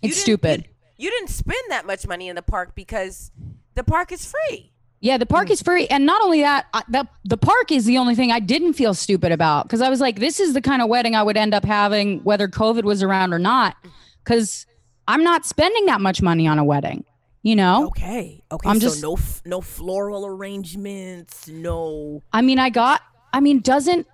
You 0.03 0.09
It's 0.11 0.21
stupid. 0.21 0.67
You, 0.97 1.07
you 1.07 1.11
didn't 1.11 1.31
spend 1.31 1.63
that 1.69 1.87
much 1.87 2.07
money 2.07 2.29
in 2.29 2.37
the 2.37 2.43
park 2.43 2.75
because 2.75 3.31
the 3.75 3.85
park 3.85 4.13
is 4.13 4.25
free. 4.31 4.70
Yeah, 5.03 5.17
the 5.17 5.27
park 5.27 5.47
hmm. 5.47 5.53
is 5.53 5.63
free, 5.63 5.87
and 5.87 6.05
not 6.05 6.23
only 6.23 6.43
that, 6.43 6.67
I, 6.75 6.83
the 6.89 7.09
the 7.25 7.39
park 7.39 7.73
is 7.73 7.87
the 7.87 7.97
only 7.97 8.15
thing 8.15 8.31
I 8.31 8.41
didn't 8.41 8.75
feel 8.75 8.93
stupid 8.93 9.33
about 9.33 9.65
because 9.65 9.81
I 9.81 9.89
was 9.89 10.01
like, 10.01 10.21
this 10.21 10.41
is 10.41 10.53
the 10.53 10.61
kind 10.61 10.83
of 10.83 10.89
wedding 10.89 11.15
I 11.15 11.23
would 11.23 11.39
end 11.39 11.55
up 11.55 11.65
having 11.65 12.21
whether 12.21 12.49
COVID 12.49 12.85
was 12.85 13.03
around 13.03 13.33
or 13.33 13.39
not, 13.39 13.77
mm-hmm. 13.79 13.89
because 14.23 14.67
I'm 15.09 15.25
not 15.25 15.47
spending 15.47 15.87
that 15.87 16.03
much 16.03 16.21
money 16.21 16.47
on 16.47 16.59
a 16.59 16.65
wedding, 16.65 17.05
you 17.43 17.57
know. 17.57 17.87
Okay. 17.87 18.43
Okay. 18.53 18.69
I'm 18.69 18.79
so 18.79 18.89
just- 18.89 19.03
no 19.03 19.15
f- 19.15 19.43
no 19.47 19.63
floral 19.63 20.27
arrangements. 20.27 21.49
No. 21.49 22.23
I 22.33 22.43
mean, 22.43 22.59
I 22.59 22.69
got. 22.69 23.01
I 23.33 23.41
mean, 23.41 23.61
doesn't 23.61 24.07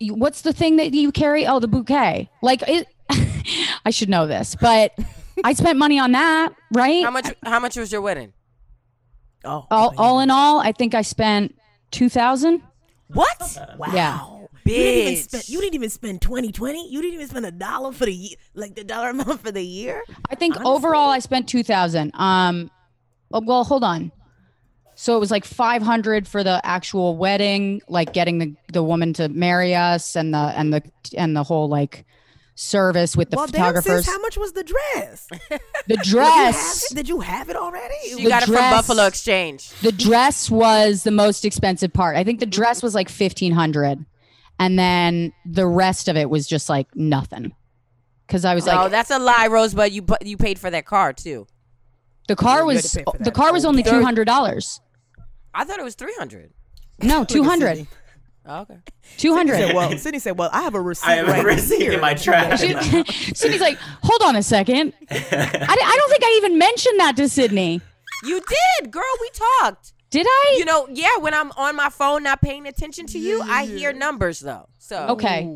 what's 0.00 0.42
the 0.42 0.52
thing 0.52 0.76
that 0.76 0.92
you 0.92 1.12
carry? 1.12 1.46
Oh, 1.46 1.60
the 1.60 1.68
bouquet. 1.68 2.30
Like 2.42 2.62
it. 2.66 2.88
I 3.84 3.90
should 3.90 4.08
know 4.08 4.26
this, 4.26 4.56
but 4.60 4.92
I 5.44 5.52
spent 5.52 5.78
money 5.78 5.98
on 5.98 6.12
that, 6.12 6.52
right? 6.72 7.04
How 7.04 7.10
much? 7.10 7.32
How 7.44 7.60
much 7.60 7.76
was 7.76 7.92
your 7.92 8.00
wedding? 8.00 8.32
Oh. 9.46 9.66
all, 9.70 9.88
okay. 9.88 9.96
all 9.96 10.20
in 10.20 10.30
all, 10.30 10.60
I 10.60 10.72
think 10.72 10.94
I 10.94 11.02
spent 11.02 11.54
two 11.90 12.08
thousand. 12.08 12.62
What? 13.08 13.58
Wow. 13.78 13.86
Yeah. 13.94 14.20
You 14.64 14.74
didn't 14.74 14.98
even 14.98 15.14
Bitch. 15.14 15.22
spend. 15.22 15.48
You 15.48 15.60
didn't 15.60 15.74
even 15.74 15.90
spend 15.90 16.22
twenty 16.22 16.50
twenty. 16.52 16.90
You 16.90 17.00
didn't 17.00 17.14
even 17.14 17.28
spend 17.28 17.46
a 17.46 17.52
dollar 17.52 17.92
for 17.92 18.04
the 18.04 18.12
year, 18.12 18.36
like 18.54 18.74
the 18.74 18.84
dollar 18.84 19.10
amount 19.10 19.40
for 19.40 19.52
the 19.52 19.62
year. 19.62 20.02
I 20.28 20.34
think 20.34 20.56
Honestly. 20.56 20.72
overall 20.72 21.10
I 21.10 21.20
spent 21.20 21.48
two 21.48 21.62
thousand. 21.62 22.10
Um, 22.14 22.70
oh, 23.32 23.42
well, 23.44 23.64
hold 23.64 23.84
on. 23.84 24.10
So 24.96 25.14
it 25.16 25.20
was 25.20 25.30
like 25.30 25.44
five 25.44 25.82
hundred 25.82 26.26
for 26.26 26.42
the 26.42 26.60
actual 26.64 27.16
wedding, 27.16 27.82
like 27.88 28.12
getting 28.12 28.38
the 28.38 28.54
the 28.72 28.82
woman 28.82 29.12
to 29.14 29.28
marry 29.28 29.74
us, 29.74 30.16
and 30.16 30.34
the 30.34 30.38
and 30.38 30.72
the 30.72 30.82
and 31.16 31.36
the 31.36 31.44
whole 31.44 31.68
like 31.68 32.04
service 32.58 33.14
with 33.16 33.30
the 33.30 33.36
well, 33.36 33.46
photographers. 33.46 33.84
Damn, 33.84 34.02
sis, 34.02 34.06
how 34.12 34.18
much 34.20 34.36
was 34.38 34.52
the 34.52 34.64
dress? 34.64 35.28
the 35.50 35.60
Did 35.88 36.06
you 36.10 36.18
have 36.18 36.54
dress, 36.54 36.90
it? 36.90 36.94
Did 36.96 37.08
you 37.08 37.20
have 37.20 37.48
it 37.50 37.56
already? 37.56 37.94
You 38.06 38.16
The 38.24 38.28
got 38.28 38.42
it 38.42 38.46
from 38.46 38.54
Buffalo 38.56 39.04
Exchange. 39.06 39.70
the 39.82 39.92
dress 39.92 40.50
was 40.50 41.02
the 41.04 41.10
most 41.10 41.44
expensive 41.44 41.92
part. 41.92 42.16
I 42.16 42.24
think 42.24 42.40
the 42.40 42.46
dress 42.46 42.82
was 42.82 42.94
like 42.94 43.08
fifteen 43.10 43.52
hundred, 43.52 44.04
and 44.58 44.78
then 44.78 45.32
the 45.44 45.66
rest 45.66 46.08
of 46.08 46.16
it 46.16 46.30
was 46.30 46.46
just 46.46 46.68
like 46.68 46.88
nothing. 46.96 47.54
because 48.26 48.44
I 48.46 48.54
was 48.54 48.64
no, 48.66 48.72
like, 48.72 48.86
"Oh, 48.86 48.88
that's 48.88 49.10
a 49.10 49.18
lie, 49.18 49.46
Rosebud. 49.48 49.92
You 49.92 50.04
you 50.24 50.36
paid 50.38 50.58
for 50.58 50.70
that 50.70 50.86
car 50.86 51.12
too. 51.12 51.46
the 52.26 52.36
car 52.36 52.60
you 52.60 52.66
was 52.66 52.90
to 52.90 52.98
pay 52.98 53.04
for 53.04 53.18
the 53.22 53.30
car 53.30 53.52
was 53.52 53.64
only 53.66 53.82
two 53.82 54.02
hundred 54.02 54.24
dollars. 54.24 54.80
I 55.54 55.64
thought 55.64 55.78
it 55.78 55.84
was 55.84 55.94
three 55.94 56.14
hundred. 56.18 56.52
No, 57.02 57.18
Look 57.20 57.22
at 57.30 57.34
two 57.34 57.44
hundred. 57.44 57.86
Sydnee. 58.46 58.58
Oh, 58.58 58.60
okay. 58.62 58.78
200. 59.18 59.54
Sydnee 59.54 59.66
said, 59.66 59.74
well, 59.74 59.90
Sydnee 59.92 60.20
said, 60.20 60.38
well, 60.38 60.50
I 60.52 60.62
have 60.62 60.74
a 60.74 60.80
receipt 60.80 61.08
I 61.08 61.14
have 61.16 61.28
right 61.28 61.42
a 61.42 61.46
receipt 61.46 61.80
here. 61.82 61.92
in 61.92 62.00
my 62.00 62.14
trash. 62.14 62.60
Sydnee's 62.60 63.60
like, 63.60 63.78
hold 64.02 64.22
on 64.22 64.36
a 64.36 64.42
second. 64.42 64.92
I, 65.10 65.16
I 65.70 65.96
don't 65.96 66.10
think 66.10 66.24
I 66.24 66.34
even 66.38 66.58
mentioned 66.58 67.00
that 67.00 67.16
to 67.16 67.22
Sydnee. 67.24 67.80
You 68.24 68.40
did, 68.80 68.90
girl. 68.90 69.02
We 69.20 69.30
talked. 69.60 69.92
Did 70.10 70.26
I? 70.28 70.56
You 70.58 70.64
know, 70.64 70.88
yeah. 70.90 71.16
When 71.18 71.34
I'm 71.34 71.50
on 71.52 71.76
my 71.76 71.90
phone, 71.90 72.22
not 72.22 72.40
paying 72.40 72.66
attention 72.66 73.06
to 73.08 73.18
you, 73.18 73.42
I 73.42 73.66
hear 73.66 73.92
numbers 73.92 74.40
though. 74.40 74.68
So 74.78 75.08
okay. 75.08 75.50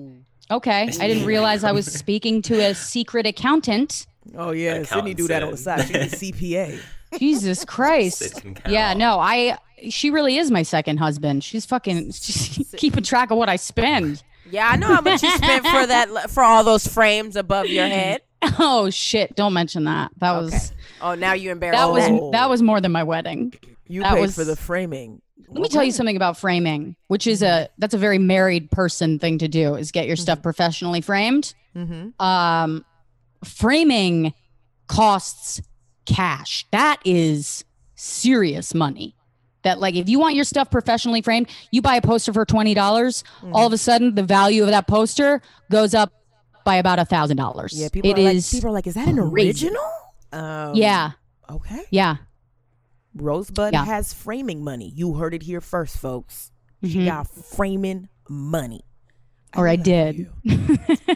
Okay. 0.51 0.83
I 0.83 1.09
didn't 1.09 1.25
realize 1.27 1.63
I 1.65 1.73
was 1.73 1.87
speaking 1.93 2.43
to 2.43 2.61
a 2.61 2.75
secret 2.75 3.27
accountant. 3.27 4.07
Oh, 4.37 4.51
yeah. 4.51 4.81
Sydnee 4.81 5.17
do 5.17 5.29
that 5.29 5.43
on 5.43 5.53
the 5.53 5.57
side. 5.57 5.87
She's 5.87 6.13
a 6.13 6.33
CPA. 6.33 6.81
Jesus 7.19 7.65
Christ. 7.65 8.19
Sid 8.19 8.35
can 8.35 8.55
count. 8.55 8.73
Yeah, 8.73 8.95
no, 8.95 9.19
I 9.19 9.59
she 9.89 10.11
really 10.11 10.37
is 10.37 10.51
my 10.51 10.63
second 10.63 10.99
husband. 10.99 11.43
She's 11.45 11.65
fucking 11.67 12.13
she's 12.13 12.75
keeping 12.77 13.03
track 13.03 13.31
of 13.31 13.39
what 13.39 13.49
I 13.49 13.57
spend. 13.57 14.23
yeah, 14.51 14.69
I 14.69 14.77
know 14.77 14.89
how 14.89 15.01
much 15.01 15.23
you 15.23 15.31
spent 15.31 15.67
for 15.67 15.87
that 15.87 16.31
for 16.31 16.43
all 16.43 16.65
those 16.65 16.87
frames 16.87 17.37
above 17.37 17.67
your 17.67 17.87
head. 17.87 18.21
Oh 18.59 18.89
shit, 18.89 19.37
don't 19.37 19.53
mention 19.53 19.85
that. 19.85 20.13
That 20.17 20.33
was 20.33 20.73
Oh, 21.03 21.15
now 21.15 21.35
you 21.35 21.51
embarrassed. 21.51 21.79
that 21.79 21.93
was 21.93 22.05
Oh. 22.09 22.31
that 22.33 22.49
was 22.49 22.63
more 22.63 22.81
than 22.81 22.91
my 22.91 23.03
wedding. 23.03 23.53
You 23.87 24.01
That 24.03 24.15
paid 24.15 24.21
was- 24.23 24.35
for 24.35 24.45
the 24.45 24.57
framing. 24.57 25.21
Let 25.49 25.61
me 25.63 25.69
tell 25.69 25.83
you 25.85 25.91
something 25.93 26.17
about 26.17 26.39
framing, 26.39 26.97
which 27.09 27.27
is 27.27 27.43
a 27.43 27.69
that's 27.77 27.93
a 27.93 27.99
very 27.99 28.19
married 28.19 28.71
person 28.71 29.19
thing 29.19 29.37
to 29.39 29.49
do 29.49 29.75
is 29.75 29.91
get 29.93 30.07
your 30.07 30.17
stuff 30.17 30.43
professionally 30.43 31.01
framed. 31.03 31.53
Mm-hmm. 31.77 32.23
Um 32.25 32.85
framing 33.45 34.33
costs 34.87 35.61
cash. 36.07 36.67
That 36.73 37.01
is 37.05 37.65
serious 37.95 38.75
money. 38.75 39.15
That 39.63 39.79
like 39.79 39.95
if 39.95 40.09
you 40.09 40.19
want 40.19 40.35
your 40.37 40.45
stuff 40.45 40.71
professionally 40.71 41.21
framed, 41.23 41.49
you 41.71 41.83
buy 41.83 41.97
a 41.97 42.01
poster 42.03 42.33
for 42.33 42.45
twenty 42.47 42.73
dollars. 42.75 43.23
All 43.53 43.67
of 43.67 43.73
a 43.73 43.79
sudden, 43.79 44.15
the 44.15 44.23
value 44.23 44.63
of 44.63 44.71
that 44.71 44.87
poster 44.87 45.43
goes 45.71 45.95
up 45.95 46.13
by 46.65 46.77
about 46.77 46.99
a 46.99 47.05
thousand 47.05 47.37
dollars. 47.37 47.73
Yeah, 47.75 47.89
people 47.91 48.11
It 48.11 48.17
are 48.19 48.31
is- 48.31 48.53
like, 48.53 48.59
people 48.59 48.71
are 48.71 48.73
like, 48.73 48.87
is 48.87 48.95
that 48.95 49.09
an 49.09 49.17
crazy. 49.31 49.67
original? 49.69 49.91
Um, 50.33 50.75
yeah, 50.75 51.13
Okay. 51.51 51.85
yeah. 51.91 52.17
Rosebud 53.15 53.73
Yeah. 53.73 53.85
has 53.85 54.13
framing 54.15 54.63
money. 54.63 54.93
You 54.95 55.15
heard 55.15 55.35
it 55.35 55.43
here 55.43 55.61
first, 55.61 55.97
folks. 55.99 56.53
She 56.85 57.01
Mhm. 57.01 57.07
got 57.07 57.27
framing 57.29 58.09
money. 58.29 58.83
Or 59.57 59.67
I 59.69 59.77
did. 59.77 60.31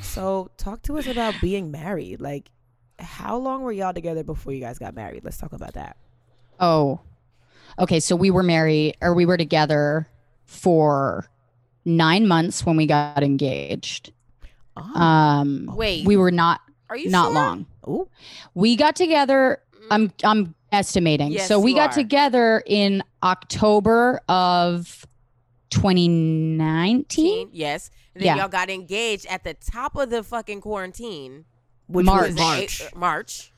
So, 0.00 0.50
talk 0.56 0.82
to 0.82 0.98
us 0.98 1.06
about 1.06 1.34
being 1.40 1.70
married. 1.70 2.20
Like, 2.20 2.50
how 2.98 3.36
long 3.36 3.62
were 3.62 3.70
y'all 3.72 3.92
together 3.94 4.24
before 4.24 4.52
you 4.52 4.60
guys 4.60 4.78
got 4.78 4.94
married? 4.94 5.22
Let's 5.24 5.36
talk 5.38 5.52
about 5.52 5.74
that. 5.74 5.96
Oh, 6.58 7.00
okay. 7.78 8.00
So 8.00 8.16
we 8.16 8.30
were 8.30 8.42
married, 8.42 8.96
or 9.00 9.14
we 9.14 9.26
were 9.26 9.36
together 9.36 10.08
for 10.44 11.28
nine 11.84 12.26
months 12.28 12.64
when 12.66 12.76
we 12.76 12.86
got 12.86 13.22
engaged. 13.22 14.12
Oh, 14.76 14.82
Um, 15.00 15.68
Wait. 15.74 16.06
we 16.06 16.16
were 16.16 16.30
not 16.30 16.60
Are 16.88 16.96
you 16.96 17.10
not 17.10 17.26
sure? 17.26 17.34
long. 17.34 17.66
Ooh. 17.88 18.08
We 18.54 18.76
got 18.76 18.96
together. 18.96 19.62
I'm 19.90 20.12
I'm 20.24 20.54
estimating. 20.70 21.32
Yes, 21.32 21.48
so 21.48 21.58
we 21.60 21.74
got 21.74 21.90
are. 21.90 21.94
together 21.94 22.62
in 22.66 23.02
October 23.22 24.20
of 24.28 25.06
2019. 25.70 27.48
Yes. 27.52 27.90
And 28.14 28.22
then 28.22 28.36
Yeah. 28.36 28.42
y'all 28.42 28.48
got 28.48 28.70
engaged 28.70 29.26
at 29.26 29.44
the 29.44 29.54
top 29.54 29.96
of 29.96 30.10
the 30.10 30.22
fucking 30.22 30.60
quarantine. 30.60 31.44
Which 31.88 32.06
March. 32.06 32.28
was 32.28 32.36
March. 32.36 32.80
eight- 32.82 32.96
March. 32.96 33.51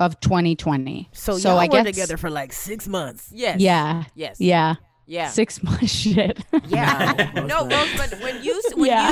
Of 0.00 0.18
2020. 0.20 1.08
So, 1.12 1.38
so 1.38 1.50
y'all 1.50 1.58
I 1.58 1.66
were 1.66 1.70
guess 1.72 1.84
together 1.86 2.16
for 2.16 2.30
like 2.30 2.52
six 2.52 2.88
months. 2.88 3.28
Yes. 3.32 3.60
yeah, 3.60 4.04
Yes. 4.16 4.40
yeah, 4.40 4.74
Yeah. 5.06 5.28
six 5.28 5.62
months. 5.62 5.90
Shit. 5.92 6.40
Yeah. 6.66 7.30
No, 7.46 7.64
Rosebud. 7.66 7.72
Rosebud, 7.72 8.22
when 8.22 8.42
you 8.42 8.60
when 8.74 8.86
Yeah. 8.90 9.10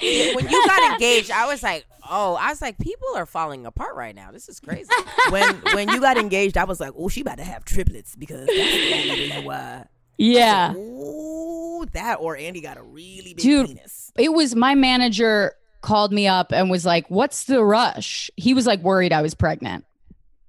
you 0.00 0.34
when 0.36 0.48
you 0.48 0.66
got 0.66 0.92
engaged, 0.92 1.30
I 1.30 1.46
was 1.46 1.62
like, 1.62 1.84
oh, 2.10 2.34
I 2.40 2.48
was 2.48 2.60
like, 2.62 2.78
people 2.78 3.08
are 3.14 3.26
falling 3.26 3.66
apart 3.66 3.94
right 3.96 4.14
now. 4.14 4.30
This 4.32 4.48
is 4.48 4.58
crazy. 4.60 4.88
when 5.30 5.54
when 5.74 5.88
you 5.88 6.00
got 6.00 6.16
engaged, 6.18 6.56
I 6.56 6.64
was 6.64 6.80
like, 6.80 6.92
oh, 6.96 7.08
she 7.08 7.20
about 7.20 7.38
to 7.38 7.44
have 7.44 7.64
triplets 7.64 8.16
because 8.16 8.46
that's 8.46 8.56
the 8.72 8.94
only 8.94 9.10
reason 9.20 9.44
why. 9.44 9.84
yeah. 10.18 10.74
Ooh, 10.74 11.84
that 11.92 12.16
or 12.20 12.36
Andy 12.36 12.60
got 12.60 12.76
a 12.78 12.82
really 12.82 13.34
big 13.34 13.38
Dude. 13.42 13.66
penis. 13.66 14.12
it 14.16 14.32
was 14.32 14.54
my 14.54 14.74
manager 14.74 15.52
called 15.82 16.12
me 16.12 16.26
up 16.26 16.52
and 16.52 16.70
was 16.70 16.86
like, 16.86 17.08
"What's 17.10 17.44
the 17.44 17.62
rush?" 17.62 18.30
He 18.36 18.54
was 18.54 18.66
like 18.66 18.80
worried 18.80 19.12
I 19.12 19.20
was 19.22 19.34
pregnant. 19.34 19.84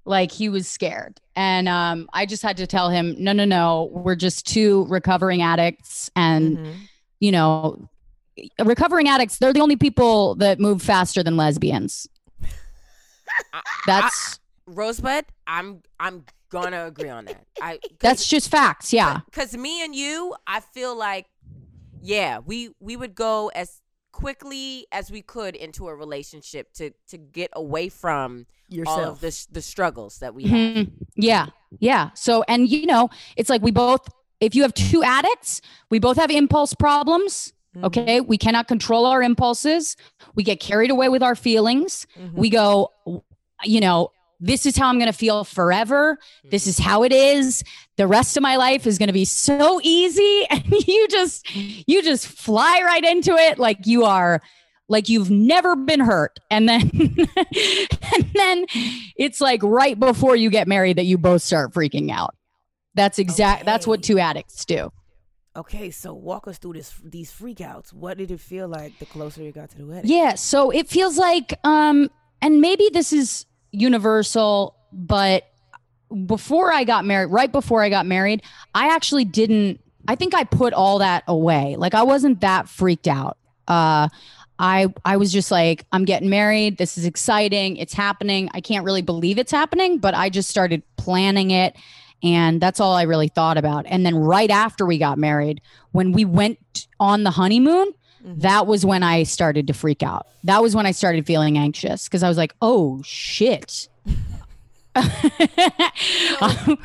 Like 0.05 0.31
he 0.31 0.47
was 0.49 0.67
scared. 0.67 1.19
And 1.35 1.67
um 1.67 2.09
I 2.13 2.25
just 2.25 2.43
had 2.43 2.57
to 2.57 2.67
tell 2.67 2.89
him, 2.89 3.15
"No, 3.19 3.31
no, 3.33 3.43
no. 3.45 3.89
We're 3.91 4.15
just 4.15 4.47
two 4.47 4.85
recovering 4.87 5.41
addicts 5.41 6.09
and 6.15 6.57
Mhm. 6.57 6.73
you 7.19 7.31
know, 7.31 7.89
recovering 8.63 9.07
addicts, 9.07 9.37
they're 9.37 9.53
the 9.53 9.61
only 9.61 9.75
people 9.77 10.35
that 10.35 10.59
move 10.59 10.81
faster 10.81 11.23
than 11.23 11.35
lesbians." 11.37 12.07
That's 13.87 14.39
Rosebud, 14.65 15.25
I'm 15.47 15.81
I'm 15.99 16.23
gonna 16.49 16.85
agree 16.85 17.09
on 17.09 17.25
that. 17.25 17.45
I 17.61 17.79
that's 17.99 18.27
just 18.27 18.49
facts. 18.49 18.93
Yeah. 18.93 19.21
because 19.25 19.55
me 19.57 19.83
and 19.83 19.95
you, 19.95 20.35
I 20.47 20.59
feel 20.59 20.95
like, 20.95 21.25
yeah, 22.01 22.39
we 22.39 22.69
we 22.79 22.95
would 22.95 23.15
go 23.15 23.49
as 23.55 23.81
quickly 24.23 24.87
as 24.91 25.11
we 25.11 25.21
could 25.21 25.55
into 25.55 25.87
a 25.87 25.95
relationship 25.95 26.73
to 26.73 26.91
to 27.09 27.17
get 27.17 27.51
away 27.53 27.89
from 27.89 28.45
all 28.71 28.75
Yourself. 28.77 28.99
of 29.15 29.19
the 29.21 29.47
the 29.51 29.61
struggles 29.61 30.17
that 30.19 30.33
we 30.33 30.43
have. 30.43 30.59
Mhm. 30.59 30.91
Yeah. 31.15 31.47
Yeah. 31.79 32.09
So, 32.15 32.43
and 32.47 32.69
you 32.69 32.85
know, 32.85 33.09
it's 33.35 33.49
like 33.49 33.61
we 33.61 33.71
both, 33.71 34.07
if 34.39 34.55
you 34.55 34.61
have 34.63 34.73
two 34.73 35.03
addicts, 35.03 35.61
we 35.89 35.99
both 35.99 36.17
have 36.17 36.31
impulse 36.31 36.73
problems. 36.73 37.53
Mm-hmm. 37.75 37.85
Okay. 37.85 38.21
We 38.21 38.37
cannot 38.37 38.67
control 38.67 39.05
our 39.05 39.21
impulses. 39.23 39.95
We 40.35 40.43
get 40.43 40.59
carried 40.59 40.91
away 40.91 41.09
with 41.09 41.23
our 41.23 41.35
feelings. 41.35 42.05
Mhm. 42.17 42.33
We 42.33 42.49
go, 42.49 42.91
you 43.63 43.79
know, 43.79 44.11
this 44.39 44.65
is 44.65 44.75
how 44.77 44.89
I'm 44.89 44.97
going 44.99 45.11
to 45.11 45.17
feel 45.17 45.43
forever. 45.45 46.17
This 46.43 46.67
is 46.67 46.77
how 46.77 47.03
it 47.03 47.11
is. 47.13 47.63
The 47.97 48.07
rest 48.07 48.37
of 48.37 48.43
my 48.43 48.55
life 48.55 48.87
is 48.87 48.97
going 48.97 49.07
to 49.07 49.13
be 49.13 49.25
so 49.25 49.79
easy. 49.83 50.47
And 50.49 50.87
you 50.87 51.07
just, 51.07 51.55
you 51.55 52.01
just 52.01 52.27
fly 52.27 52.81
right 52.83 53.03
into 53.03 53.33
it 53.33 53.59
like 53.59 53.85
you 53.85 54.05
are, 54.05 54.41
like 54.87 55.09
you've 55.09 55.29
never 55.29 55.75
been 55.75 55.99
hurt. 55.99 56.39
And 56.49 56.67
then, 56.67 56.81
and 56.93 58.29
then 58.33 58.65
it's 59.17 59.41
like 59.41 59.61
right 59.63 59.99
before 59.99 60.35
you 60.35 60.49
get 60.49 60.67
married 60.67 60.97
that 60.97 61.05
you 61.05 61.17
both 61.17 61.41
start 61.41 61.73
freaking 61.73 62.11
out. 62.11 62.35
That's 62.95 63.19
exact. 63.19 63.65
That's 63.65 63.87
what 63.87 64.03
two 64.03 64.19
addicts 64.19 64.65
do. 64.65 64.91
Okay, 65.55 65.91
so 65.91 66.13
walk 66.13 66.47
us 66.47 66.57
through 66.57 66.73
this 66.73 66.93
these 67.03 67.31
freakouts. 67.31 67.93
What 67.93 68.17
did 68.17 68.31
it 68.31 68.39
feel 68.39 68.67
like 68.67 68.97
the 68.97 69.05
closer 69.05 69.43
you 69.43 69.51
got 69.51 69.69
to 69.71 69.77
the 69.77 69.85
wedding? 69.85 70.09
Yeah, 70.09 70.33
so 70.35 70.71
it 70.71 70.89
feels 70.89 71.17
like 71.17 71.53
um 71.63 72.09
and 72.41 72.59
maybe 72.59 72.89
this 72.91 73.13
is 73.13 73.45
universal, 73.71 74.75
but 74.91 75.43
before 76.25 76.71
I 76.71 76.83
got 76.83 77.05
married, 77.05 77.31
right 77.31 77.51
before 77.51 77.81
I 77.81 77.89
got 77.89 78.05
married, 78.05 78.43
I 78.73 78.93
actually 78.93 79.25
didn't 79.25 79.79
I 80.07 80.15
think 80.15 80.35
I 80.35 80.43
put 80.43 80.73
all 80.73 80.99
that 80.99 81.23
away. 81.27 81.75
Like 81.77 81.93
I 81.93 82.03
wasn't 82.03 82.41
that 82.41 82.67
freaked 82.69 83.07
out. 83.07 83.37
Uh 83.67 84.09
I 84.59 84.87
I 85.03 85.17
was 85.17 85.31
just 85.31 85.51
like 85.51 85.85
I'm 85.91 86.05
getting 86.05 86.29
married. 86.29 86.77
This 86.77 86.97
is 86.97 87.05
exciting. 87.05 87.77
It's 87.77 87.93
happening. 87.93 88.49
I 88.53 88.61
can't 88.61 88.85
really 88.85 89.01
believe 89.01 89.37
it's 89.37 89.51
happening, 89.51 89.97
but 89.97 90.13
I 90.13 90.29
just 90.29 90.49
started 90.49 90.83
planning 90.97 91.51
it 91.51 91.75
and 92.21 92.61
that's 92.61 92.79
all 92.79 92.93
I 92.93 93.03
really 93.03 93.27
thought 93.27 93.57
about. 93.57 93.85
And 93.87 94.05
then 94.05 94.15
right 94.15 94.49
after 94.49 94.85
we 94.85 94.97
got 94.97 95.17
married, 95.17 95.61
when 95.91 96.13
we 96.13 96.23
went 96.23 96.87
on 96.99 97.23
the 97.23 97.31
honeymoon, 97.31 97.91
that 98.23 98.67
was 98.67 98.85
when 98.85 99.03
I 99.03 99.23
started 99.23 99.67
to 99.67 99.73
freak 99.73 100.01
out. 100.01 100.27
That 100.45 100.61
was 100.61 100.75
when 100.75 100.85
I 100.85 100.91
started 100.91 101.25
feeling 101.25 101.57
anxious 101.57 102.05
because 102.05 102.23
I 102.23 102.29
was 102.29 102.37
like, 102.37 102.53
oh 102.61 103.01
shit. 103.03 103.89
Um, 106.41 106.77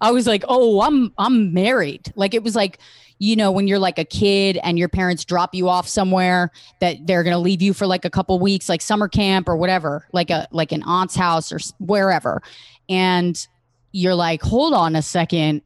I 0.00 0.10
was 0.10 0.26
like, 0.26 0.44
oh, 0.48 0.82
I'm 0.82 1.12
I'm 1.18 1.52
married. 1.54 2.12
Like 2.16 2.34
it 2.34 2.42
was 2.42 2.56
like, 2.56 2.78
you 3.18 3.36
know, 3.36 3.52
when 3.52 3.68
you're 3.68 3.78
like 3.78 3.98
a 3.98 4.04
kid 4.04 4.58
and 4.62 4.78
your 4.78 4.88
parents 4.88 5.24
drop 5.24 5.54
you 5.54 5.68
off 5.68 5.88
somewhere 5.88 6.50
that 6.80 7.06
they're 7.06 7.22
gonna 7.22 7.38
leave 7.38 7.62
you 7.62 7.72
for 7.72 7.86
like 7.86 8.04
a 8.04 8.10
couple 8.10 8.38
weeks, 8.38 8.68
like 8.68 8.82
summer 8.82 9.08
camp 9.08 9.48
or 9.48 9.56
whatever, 9.56 10.06
like 10.12 10.30
a 10.30 10.48
like 10.50 10.72
an 10.72 10.82
aunt's 10.82 11.14
house 11.14 11.52
or 11.52 11.58
wherever, 11.78 12.42
and 12.88 13.46
you're 13.92 14.14
like, 14.14 14.42
hold 14.42 14.74
on 14.74 14.96
a 14.96 15.02
second. 15.02 15.62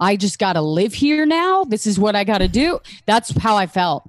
I 0.00 0.16
just 0.16 0.38
got 0.38 0.52
to 0.52 0.60
live 0.60 0.94
here 0.94 1.26
now. 1.26 1.64
This 1.64 1.86
is 1.86 1.98
what 1.98 2.14
I 2.14 2.24
got 2.24 2.38
to 2.38 2.48
do. 2.48 2.80
That's 3.06 3.36
how 3.38 3.56
I 3.56 3.66
felt. 3.66 4.08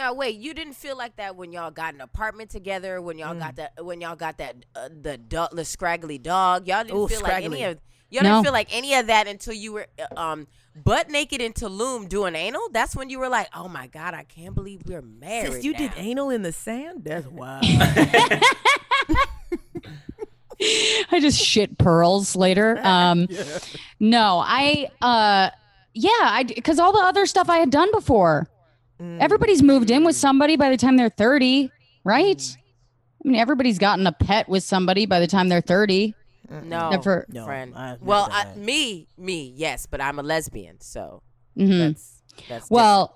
Now 0.00 0.14
wait, 0.14 0.38
you 0.38 0.54
didn't 0.54 0.72
feel 0.76 0.96
like 0.96 1.16
that 1.16 1.36
when 1.36 1.52
y'all 1.52 1.70
got 1.70 1.92
an 1.92 2.00
apartment 2.00 2.48
together, 2.48 3.02
when 3.02 3.16
Mm. 3.16 3.20
y'all 3.20 3.34
got 3.34 3.56
that 3.56 3.84
when 3.84 4.00
y'all 4.00 4.16
got 4.16 4.38
that 4.38 4.56
uh, 4.74 4.88
the 4.98 5.18
dog, 5.18 5.50
the 5.52 5.62
scraggly 5.62 6.16
dog. 6.16 6.66
Y'all 6.66 6.84
didn't 6.84 6.96
Ooh, 6.96 7.06
feel 7.06 7.20
like 7.20 7.44
any 7.44 7.64
of 7.64 7.78
You 8.08 8.22
No. 8.22 8.30
didn't 8.30 8.44
feel 8.44 8.52
like 8.54 8.68
any 8.74 8.94
of 8.94 9.08
that 9.08 9.28
until 9.28 9.52
you 9.52 9.74
were 9.74 9.86
uh, 10.16 10.18
um 10.18 10.46
butt 10.74 11.10
naked 11.10 11.42
in 11.42 11.52
Tulum 11.52 12.08
doing 12.08 12.34
anal. 12.34 12.70
That's 12.72 12.96
when 12.96 13.10
you 13.10 13.18
were 13.18 13.28
like, 13.28 13.48
"Oh 13.54 13.68
my 13.68 13.88
god, 13.88 14.14
I 14.14 14.22
can't 14.24 14.54
believe 14.54 14.80
we're 14.86 15.02
married." 15.02 15.52
Sis, 15.52 15.64
you 15.64 15.74
did 15.74 15.92
anal 15.98 16.30
in 16.30 16.40
the 16.40 16.52
sand? 16.52 17.04
That's 17.04 17.26
wild. 17.40 17.62
I 21.12 21.18
just 21.20 21.38
shit 21.38 21.76
pearls 21.76 22.34
later. 22.36 22.80
Um, 22.84 23.28
no, 23.98 24.42
I, 24.42 24.88
uh, 25.02 25.50
yeah, 25.92 26.10
I, 26.22 26.44
because 26.44 26.78
all 26.78 26.92
the 26.92 27.00
other 27.04 27.26
stuff 27.26 27.50
I 27.50 27.58
had 27.58 27.68
done 27.70 27.90
before. 27.92 28.48
Everybody's 29.00 29.62
moved 29.62 29.90
in 29.90 30.04
with 30.04 30.16
somebody 30.16 30.56
by 30.56 30.68
the 30.70 30.76
time 30.76 30.96
they're 30.96 31.08
30, 31.08 31.70
right? 32.04 32.56
I 33.24 33.28
mean, 33.28 33.40
everybody's 33.40 33.78
gotten 33.78 34.06
a 34.06 34.12
pet 34.12 34.48
with 34.48 34.62
somebody 34.62 35.06
by 35.06 35.20
the 35.20 35.26
time 35.26 35.48
they're 35.48 35.60
30. 35.60 36.14
No, 36.64 36.90
Never- 36.90 37.26
No, 37.28 37.44
friend. 37.44 37.74
I've 37.76 38.02
well, 38.02 38.28
I, 38.30 38.54
me, 38.56 39.06
me, 39.16 39.52
yes, 39.56 39.86
but 39.86 40.00
I'm 40.00 40.18
a 40.18 40.22
lesbian, 40.22 40.80
so 40.80 41.22
Mhm. 41.56 41.78
that's 41.94 42.22
that's 42.48 42.70
Well, 42.70 43.14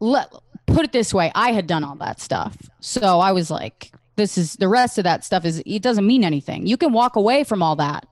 let, 0.00 0.28
put 0.66 0.84
it 0.84 0.92
this 0.92 1.14
way 1.14 1.30
I 1.34 1.52
had 1.52 1.66
done 1.66 1.84
all 1.84 1.94
that 1.96 2.20
stuff. 2.20 2.56
So 2.80 3.20
I 3.20 3.32
was 3.32 3.50
like, 3.50 3.92
this 4.16 4.36
is 4.36 4.54
the 4.54 4.68
rest 4.68 4.98
of 4.98 5.04
that 5.04 5.24
stuff 5.24 5.44
is, 5.44 5.62
it 5.64 5.82
doesn't 5.82 6.06
mean 6.06 6.24
anything. 6.24 6.66
You 6.66 6.76
can 6.76 6.92
walk 6.92 7.14
away 7.16 7.44
from 7.44 7.62
all 7.62 7.76
that, 7.76 8.06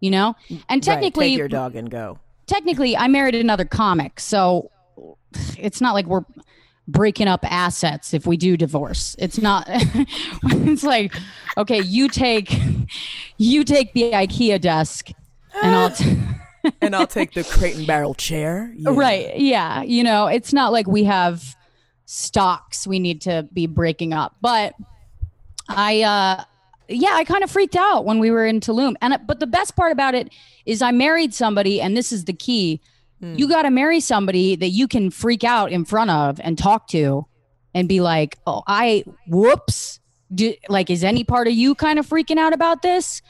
you 0.00 0.10
know? 0.10 0.34
And 0.50 0.60
Right, 0.68 0.82
technically, 0.82 1.30
take 1.30 1.38
your 1.38 1.48
dog 1.48 1.74
and 1.74 1.90
go. 1.90 2.18
technically 2.46 2.96
I 2.96 3.08
married 3.08 3.34
another 3.34 3.64
comic, 3.64 4.20
so 4.20 4.70
it's 5.58 5.80
not 5.80 5.94
like 5.94 6.06
we're 6.06 6.24
breaking 6.88 7.26
up 7.26 7.40
assets 7.44 8.14
if 8.14 8.26
we 8.26 8.36
do 8.36 8.56
divorce. 8.56 9.16
It's 9.18 9.38
not 9.38 9.64
it's 9.68 10.84
like 10.84 11.14
okay, 11.56 11.80
you 11.80 12.08
take 12.08 12.58
you 13.38 13.64
take 13.64 13.92
the 13.92 14.12
IKEA 14.12 14.60
desk 14.60 15.10
and 15.62 15.74
I'll 15.74 15.90
t- 15.90 16.18
and 16.80 16.94
I'll 16.94 17.06
take 17.06 17.32
the 17.32 17.44
crate 17.44 17.76
and 17.76 17.86
barrel 17.86 18.14
chair. 18.14 18.72
Yeah. 18.76 18.90
right. 18.94 19.38
Yeah, 19.38 19.82
you 19.82 20.04
know, 20.04 20.26
it's 20.26 20.52
not 20.52 20.72
like 20.72 20.86
we 20.86 21.04
have 21.04 21.56
stocks 22.06 22.86
we 22.86 22.98
need 22.98 23.20
to 23.22 23.48
be 23.52 23.66
breaking 23.66 24.12
up. 24.12 24.36
But 24.40 24.74
I 25.68 26.02
uh 26.02 26.44
yeah, 26.88 27.14
I 27.14 27.24
kind 27.24 27.42
of 27.42 27.50
freaked 27.50 27.74
out 27.74 28.04
when 28.04 28.20
we 28.20 28.30
were 28.30 28.46
in 28.46 28.60
Tulum. 28.60 28.94
And 29.00 29.18
but 29.26 29.40
the 29.40 29.46
best 29.46 29.74
part 29.76 29.92
about 29.92 30.14
it 30.14 30.32
is 30.64 30.82
I 30.82 30.92
married 30.92 31.34
somebody 31.34 31.80
and 31.80 31.96
this 31.96 32.12
is 32.12 32.24
the 32.24 32.32
key. 32.32 32.80
You 33.34 33.46
mm. 33.46 33.50
got 33.50 33.62
to 33.62 33.70
marry 33.70 34.00
somebody 34.00 34.56
that 34.56 34.68
you 34.68 34.88
can 34.88 35.10
freak 35.10 35.44
out 35.44 35.72
in 35.72 35.84
front 35.84 36.10
of 36.10 36.40
and 36.40 36.56
talk 36.58 36.88
to 36.88 37.26
and 37.74 37.88
be 37.88 38.00
like, 38.00 38.38
"Oh, 38.46 38.62
I 38.66 39.04
whoops." 39.26 40.00
Do, 40.34 40.54
like 40.68 40.90
is 40.90 41.04
any 41.04 41.22
part 41.22 41.46
of 41.46 41.54
you 41.54 41.76
kind 41.76 42.00
of 42.00 42.06
freaking 42.06 42.36
out 42.36 42.52
about 42.52 42.82
this? 42.82 43.22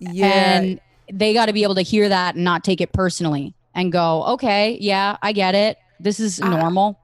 Yeah. 0.00 0.26
And 0.26 0.80
they 1.12 1.32
got 1.32 1.46
to 1.46 1.52
be 1.52 1.62
able 1.62 1.76
to 1.76 1.82
hear 1.82 2.08
that 2.08 2.34
and 2.34 2.42
not 2.42 2.64
take 2.64 2.80
it 2.80 2.92
personally 2.92 3.54
and 3.74 3.92
go, 3.92 4.24
"Okay, 4.24 4.76
yeah, 4.80 5.16
I 5.22 5.32
get 5.32 5.54
it. 5.54 5.78
This 6.00 6.18
is 6.20 6.40
normal." 6.40 6.98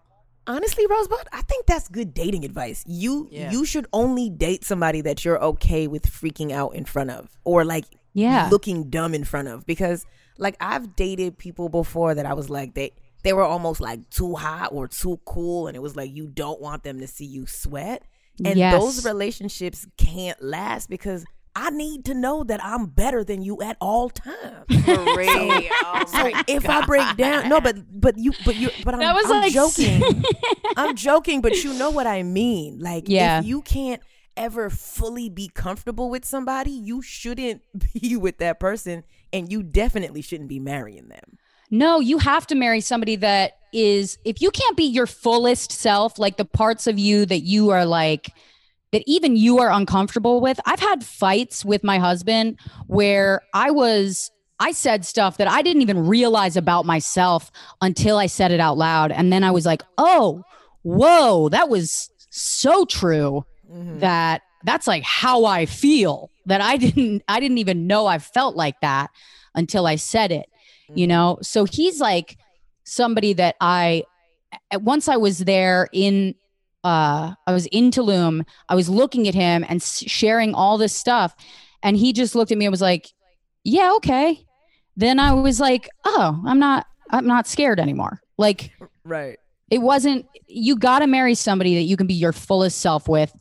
honestly, 0.46 0.86
Rosebud, 0.86 1.28
I 1.32 1.42
think 1.42 1.66
that's 1.66 1.88
good 1.88 2.14
dating 2.14 2.44
advice. 2.44 2.84
You 2.86 3.28
Yeah. 3.30 3.50
you 3.50 3.64
should 3.64 3.86
only 3.92 4.30
date 4.30 4.64
somebody 4.64 5.00
that 5.02 5.24
you're 5.24 5.42
okay 5.42 5.86
with 5.86 6.10
freaking 6.10 6.52
out 6.52 6.74
in 6.74 6.84
front 6.84 7.10
of 7.10 7.28
or 7.44 7.64
like 7.64 7.84
Yeah. 8.14 8.48
looking 8.50 8.90
dumb 8.90 9.14
in 9.14 9.24
front 9.24 9.48
of 9.48 9.64
because 9.66 10.04
like 10.38 10.56
I've 10.60 10.96
dated 10.96 11.38
people 11.38 11.68
before 11.68 12.14
that 12.14 12.26
I 12.26 12.34
was 12.34 12.48
like 12.50 12.74
they 12.74 12.92
they 13.22 13.32
were 13.32 13.44
almost 13.44 13.80
like 13.80 14.08
too 14.10 14.34
hot 14.34 14.70
or 14.72 14.88
too 14.88 15.20
cool 15.24 15.66
and 15.68 15.76
it 15.76 15.80
was 15.80 15.94
like 15.96 16.10
you 16.14 16.26
don't 16.26 16.60
want 16.60 16.82
them 16.84 16.98
to 17.00 17.06
see 17.06 17.24
you 17.26 17.46
sweat. 17.46 18.02
And 18.44 18.56
Yes. 18.58 18.80
those 18.80 19.04
relationships 19.04 19.86
can't 19.98 20.42
last 20.42 20.88
because 20.88 21.24
I 21.54 21.68
need 21.68 22.06
to 22.06 22.14
know 22.14 22.44
that 22.44 22.64
I'm 22.64 22.86
better 22.86 23.22
than 23.22 23.42
you 23.42 23.60
at 23.60 23.76
all 23.78 24.08
times. 24.08 24.64
For 24.84 25.16
real. 25.16 25.50
Oh 25.84 26.04
So 26.06 26.16
my 26.18 26.42
if 26.48 26.66
I 26.66 26.84
break 26.86 27.14
down, 27.18 27.50
no, 27.50 27.60
but 27.60 27.76
but 28.00 28.16
you, 28.16 28.32
but 28.46 28.56
you, 28.56 28.70
but 28.84 28.94
I'm, 28.94 29.00
That 29.00 29.14
was 29.14 29.26
I'm 29.26 29.42
like- 29.42 29.52
joking. 29.52 30.02
I'm 30.78 30.96
joking, 30.96 31.42
but 31.42 31.62
you 31.62 31.74
know 31.74 31.90
what 31.90 32.06
I 32.06 32.22
mean. 32.22 32.78
Like, 32.80 33.04
Yeah. 33.06 33.40
if 33.40 33.44
you 33.46 33.60
can't 33.62 34.00
ever 34.34 34.70
fully 34.70 35.28
be 35.28 35.50
comfortable 35.54 36.08
with 36.08 36.24
somebody, 36.24 36.70
you 36.70 37.02
shouldn't 37.02 37.60
be 37.92 38.16
with 38.16 38.38
that 38.38 38.58
person, 38.58 39.04
and 39.32 39.50
you 39.50 39.62
definitely 39.62 40.22
shouldn't 40.22 40.48
be 40.48 40.58
marrying 40.58 41.08
them. 41.08 41.38
No, 41.70 42.00
you 42.00 42.18
have 42.18 42.46
to 42.48 42.54
marry 42.54 42.80
somebody 42.80 43.16
that 43.16 43.52
is, 43.72 44.18
if 44.24 44.42
you 44.42 44.50
can't 44.50 44.76
be 44.76 44.84
your 44.84 45.06
fullest 45.06 45.72
self, 45.72 46.18
like 46.18 46.36
the 46.36 46.44
parts 46.44 46.86
of 46.86 46.98
you 46.98 47.24
that 47.26 47.40
you 47.40 47.70
are 47.70 47.86
like, 47.86 48.30
that 48.92 49.02
even 49.06 49.36
you 49.36 49.58
are 49.58 49.70
uncomfortable 49.70 50.42
with. 50.42 50.60
I've 50.66 50.80
had 50.80 51.02
fights 51.02 51.64
with 51.64 51.82
my 51.82 51.98
husband 51.98 52.58
where 52.88 53.40
I 53.54 53.70
was, 53.70 54.30
I 54.60 54.72
said 54.72 55.06
stuff 55.06 55.38
that 55.38 55.48
I 55.48 55.62
didn't 55.62 55.80
even 55.80 56.06
realize 56.06 56.58
about 56.58 56.84
myself 56.84 57.50
until 57.80 58.18
I 58.18 58.26
said 58.26 58.52
it 58.52 58.60
out 58.60 58.76
loud. 58.76 59.10
And 59.10 59.32
then 59.32 59.42
I 59.42 59.50
was 59.50 59.64
like, 59.64 59.82
oh, 59.96 60.42
whoa, 60.82 61.48
that 61.48 61.70
was 61.70 62.10
so 62.28 62.84
true 62.84 63.46
mm-hmm. 63.70 64.00
that 64.00 64.42
that's 64.64 64.86
like 64.86 65.04
how 65.04 65.44
I 65.46 65.66
feel 65.66 66.30
that 66.46 66.60
I 66.60 66.76
didn't, 66.76 67.22
I 67.28 67.40
didn't 67.40 67.58
even 67.58 67.86
know 67.86 68.06
I 68.06 68.18
felt 68.18 68.56
like 68.56 68.80
that 68.80 69.10
until 69.54 69.86
I 69.86 69.96
said 69.96 70.32
it 70.32 70.46
you 70.94 71.06
know? 71.06 71.38
So 71.40 71.64
he's 71.64 72.00
like 72.00 72.36
somebody 72.84 73.32
that 73.34 73.54
i 73.60 74.02
once 74.74 75.08
i 75.08 75.16
was 75.16 75.38
there 75.38 75.88
in 75.92 76.34
uh 76.84 77.32
i 77.46 77.52
was 77.52 77.66
in 77.66 77.90
tulum 77.90 78.44
i 78.68 78.74
was 78.74 78.88
looking 78.90 79.28
at 79.28 79.34
him 79.34 79.64
and 79.68 79.82
sharing 79.82 80.52
all 80.52 80.76
this 80.76 80.92
stuff 80.92 81.34
and 81.82 81.96
he 81.96 82.12
just 82.12 82.34
looked 82.34 82.50
at 82.52 82.58
me 82.58 82.66
and 82.66 82.72
was 82.72 82.82
like 82.82 83.08
yeah 83.64 83.92
okay. 83.96 84.44
Then 84.96 85.18
i 85.18 85.32
was 85.32 85.60
like 85.60 85.88
oh 86.04 86.42
i'm 86.44 86.58
not 86.58 86.86
i'm 87.10 87.26
not 87.26 87.46
scared 87.46 87.80
anymore. 87.80 88.20
Like 88.36 88.72
Right. 89.04 89.38
it 89.70 89.78
wasn't 89.78 90.26
you 90.46 90.76
got 90.76 90.98
to 90.98 91.06
marry 91.06 91.34
somebody 91.34 91.76
that 91.76 91.82
you 91.82 91.96
can 91.96 92.06
be 92.06 92.14
your 92.14 92.32
fullest 92.32 92.80
self 92.80 93.08
with 93.08 93.32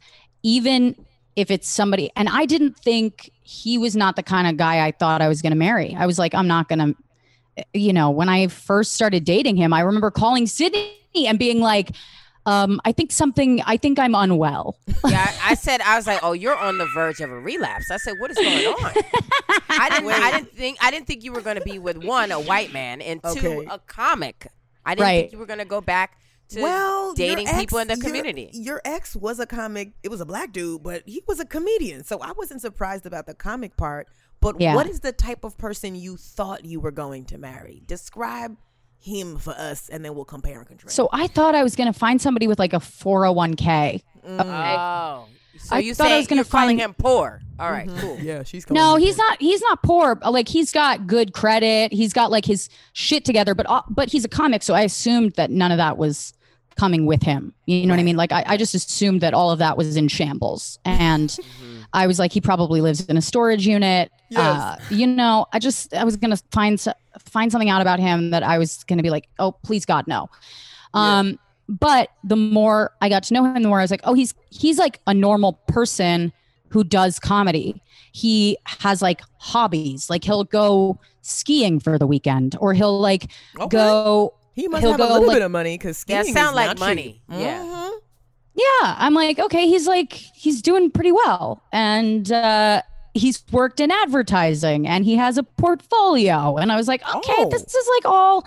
even 0.44 0.96
if 1.36 1.50
it's 1.52 1.68
somebody 1.70 2.10
and 2.16 2.28
i 2.30 2.46
didn't 2.46 2.78
think 2.80 3.32
he 3.42 3.78
was 3.78 3.96
not 3.96 4.16
the 4.16 4.24
kind 4.24 4.48
of 4.48 4.58
guy 4.58 4.86
i 4.86 4.92
thought 4.92 5.22
i 5.22 5.28
was 5.28 5.42
going 5.42 5.52
to 5.52 5.58
marry 5.58 5.96
i 5.98 6.06
was 6.06 6.20
like 6.20 6.34
i'm 6.36 6.48
not 6.48 6.68
going 6.68 6.80
to 6.80 6.96
you 7.74 7.94
know 7.94 8.10
when 8.10 8.30
i 8.30 8.48
first 8.48 8.94
started 8.94 9.24
dating 9.24 9.56
him 9.56 9.72
i 9.74 9.82
remember 9.82 10.12
calling 10.12 10.46
sydnee 10.46 10.90
and 11.26 11.38
being 11.40 11.60
like 11.60 11.92
um 12.46 12.82
i 12.86 12.92
think 12.92 13.12
something 13.12 13.62
i 13.66 13.78
think 13.78 14.00
i'm 14.00 14.16
unwell 14.16 14.78
Yeah, 15.10 15.32
I, 15.42 15.52
I 15.52 15.54
said 15.56 15.82
I 15.82 15.96
was 15.96 16.08
like, 16.08 16.20
"Oh, 16.24 16.34
you're 16.34 16.56
on 16.56 16.78
the 16.78 16.86
verge 16.96 17.20
of 17.22 17.30
a 17.32 17.40
relapse." 17.40 17.92
I 17.92 17.98
said, 17.98 18.14
"What 18.20 18.30
is 18.32 18.38
going 18.38 18.66
on?" 18.66 18.94
I 19.70 19.90
didn't. 19.90 20.10
I 20.12 20.32
didn't 20.32 20.52
think. 20.56 20.78
I 20.82 20.92
didn't 20.92 21.08
think 21.08 21.24
you 21.24 21.32
were 21.34 21.42
going 21.42 21.58
to 21.58 21.64
be 21.64 21.80
with 21.80 21.98
one 21.98 22.32
a 22.32 22.40
white 22.40 22.72
man 22.72 23.02
and 23.02 23.22
two 23.34 23.60
Okay. 23.60 23.68
a 23.70 23.80
comic. 23.80 24.48
I 24.86 24.96
didn't 24.96 25.06
Right. 25.06 25.20
think 25.22 25.32
you 25.34 25.38
were 25.40 25.46
going 25.46 25.60
to 25.60 25.66
go 25.66 25.82
back 25.82 26.20
to 26.52 26.62
well, 26.62 27.06
your 27.08 27.16
dating 27.16 27.48
people 27.48 27.78
in 27.80 27.88
the 27.88 27.94
ex- 27.94 28.04
your- 28.04 28.10
community. 28.10 28.50
Your, 28.54 28.82
ex 28.86 29.16
was 29.16 29.40
a 29.40 29.46
comic. 29.46 29.94
It 30.04 30.10
was 30.10 30.22
a 30.22 30.26
black 30.26 30.52
dude, 30.54 30.84
but 30.84 31.04
he 31.06 31.24
was 31.28 31.40
a 31.40 31.46
comedian. 31.46 32.04
So 32.04 32.20
I 32.20 32.32
wasn't 32.34 32.62
surprised 32.62 33.06
about 33.06 33.26
the 33.26 33.34
comic 33.34 33.76
part. 33.78 34.08
But 34.40 34.60
Yeah. 34.60 34.74
what 34.76 34.88
is 34.88 35.02
the 35.02 35.12
type 35.12 35.44
of 35.44 35.58
person 35.58 35.96
you 35.96 36.18
thought 36.18 36.66
you 36.66 36.80
were 36.80 36.92
going 36.92 37.26
to 37.26 37.38
marry? 37.38 37.84
Describe 37.86 38.58
him 39.00 39.38
for 39.38 39.52
us, 39.58 39.90
and 39.90 40.04
then 40.06 40.14
we'll 40.16 40.26
compare 40.26 40.60
and 40.60 40.68
contrast. 40.68 40.96
so 40.96 41.10
i 41.12 41.26
thought 41.26 41.56
i 41.56 41.64
was 41.64 41.76
going 41.76 41.92
to 41.92 41.98
find 41.98 42.22
somebody 42.22 42.48
with 42.48 42.60
like 42.60 42.72
a 42.72 42.78
401k 42.80 44.04
Oh, 44.24 45.26
so 45.58 45.76
I 45.76 45.80
you 45.80 45.94
thought 45.96 46.12
I 46.12 46.18
was 46.18 46.28
gonna 46.28 46.40
you're 46.40 46.46
find- 46.46 46.80
him 46.80 46.94
poor? 46.94 47.42
All 47.60 47.72
right, 47.72 47.88
cool. 47.98 48.18
yeah, 48.20 48.44
she's 48.44 48.64
coming. 48.66 48.82
No, 48.82 48.96
he's 48.96 49.18
not. 49.18 49.40
He's 49.42 49.62
not 49.62 49.84
poor. 49.84 50.18
Like 50.24 50.48
he's 50.48 50.72
got 50.72 51.06
good 51.08 51.34
credit. 51.34 51.92
He's 51.94 52.14
got 52.14 52.32
like 52.32 52.46
his 52.46 52.70
shit 52.94 53.26
together. 53.26 53.54
But 53.54 53.70
uh, 53.70 53.82
but 53.90 54.10
he's 54.10 54.24
a 54.26 54.30
comic, 54.30 54.64
so 54.64 54.74
I 54.74 54.82
assumed 54.82 55.34
that 55.34 55.52
none 55.52 55.72
of 55.72 55.78
that 55.78 55.98
was 55.98 56.34
coming 56.82 57.06
with 57.06 57.22
him. 57.22 57.54
You 57.68 57.86
know 57.86 57.94
what 57.94 58.00
I 58.00 58.04
mean? 58.04 58.18
Like 58.18 58.32
I, 58.32 58.44
I 58.48 58.58
just 58.58 58.74
assumed 58.74 59.22
that 59.22 59.34
all 59.36 59.52
of 59.52 59.60
that 59.60 59.78
was 59.78 59.96
in 59.96 60.08
shambles, 60.08 60.80
and 60.84 61.38
I 61.94 62.08
was 62.08 62.18
like, 62.18 62.32
he 62.34 62.42
probably 62.42 62.82
lives 62.82 63.06
in 63.06 63.18
a 63.18 63.22
storage 63.22 63.68
unit. 63.68 64.12
Uh, 64.36 64.78
you 64.90 65.06
know, 65.06 65.46
I 65.54 65.60
just 65.60 65.94
I 65.94 66.04
was 66.04 66.16
gonna 66.18 66.38
find 66.52 66.84
find 67.20 67.52
something 67.52 67.70
out 67.70 67.82
about 67.82 68.00
him 68.00 68.32
that 68.32 68.42
I 68.44 68.58
was 68.58 68.84
gonna 68.86 69.04
be 69.04 69.12
like, 69.12 69.28
oh 69.38 69.52
please 69.52 69.86
God 69.86 70.08
no. 70.08 70.28
Um, 70.94 71.38
but 71.70 72.10
the 72.24 72.36
more 72.36 72.92
I 73.00 73.10
got 73.10 73.24
to 73.24 73.34
know 73.34 73.46
him, 73.46 73.62
the 73.62 73.70
more 73.70 73.80
I 73.80 73.84
was 73.84 73.92
like, 73.92 74.02
oh, 74.04 74.14
he's 74.14 74.34
he's 74.50 74.80
like 74.80 75.00
a 75.06 75.14
normal 75.14 75.54
person 75.68 76.34
who 76.70 76.84
does 76.84 77.20
comedy. 77.20 77.82
He 78.14 78.58
has 78.66 79.02
like 79.02 79.22
hobbies, 79.38 80.10
like 80.10 80.24
he'll 80.24 80.46
go 80.46 81.00
skiing 81.22 81.80
for 81.80 82.00
the 82.00 82.08
weekend, 82.08 82.56
or 82.60 82.74
he'll 82.74 83.00
like 83.00 83.30
Okay. 83.60 83.78
go. 83.78 84.34
He 84.54 84.68
must 84.68 84.82
he'll 84.82 84.92
have 84.92 85.00
a 85.00 85.04
little 85.14 85.28
like- 85.28 85.36
bit 85.38 85.42
of 85.44 85.52
money 85.52 85.78
because 85.78 86.04
Yeah, 86.08 86.22
skiing 86.22 86.34
sound 86.36 86.50
is 86.50 86.56
like 86.56 86.68
not 86.68 86.80
money. 86.80 87.22
cheap. 87.30 87.40
Yeah. 87.40 87.90
Yeah, 88.54 88.96
I'm 88.98 89.14
like, 89.14 89.40
okay, 89.40 89.66
he's 89.68 89.88
like 89.88 90.12
he's 90.14 90.62
doing 90.62 90.92
pretty 90.92 91.12
well, 91.14 91.64
and 91.72 92.30
uh, 92.32 92.82
he's 93.14 93.44
worked 93.52 93.80
in 93.80 93.92
advertising, 93.92 94.86
and 94.88 95.06
he 95.06 95.16
has 95.16 95.38
a 95.38 95.44
portfolio, 95.44 96.58
and 96.58 96.72
I 96.72 96.76
was 96.76 96.88
like, 96.88 97.02
okay, 97.16 97.34
Oh. 97.38 97.50
this 97.50 97.64
is 97.74 97.90
like 97.96 98.06
all. 98.06 98.46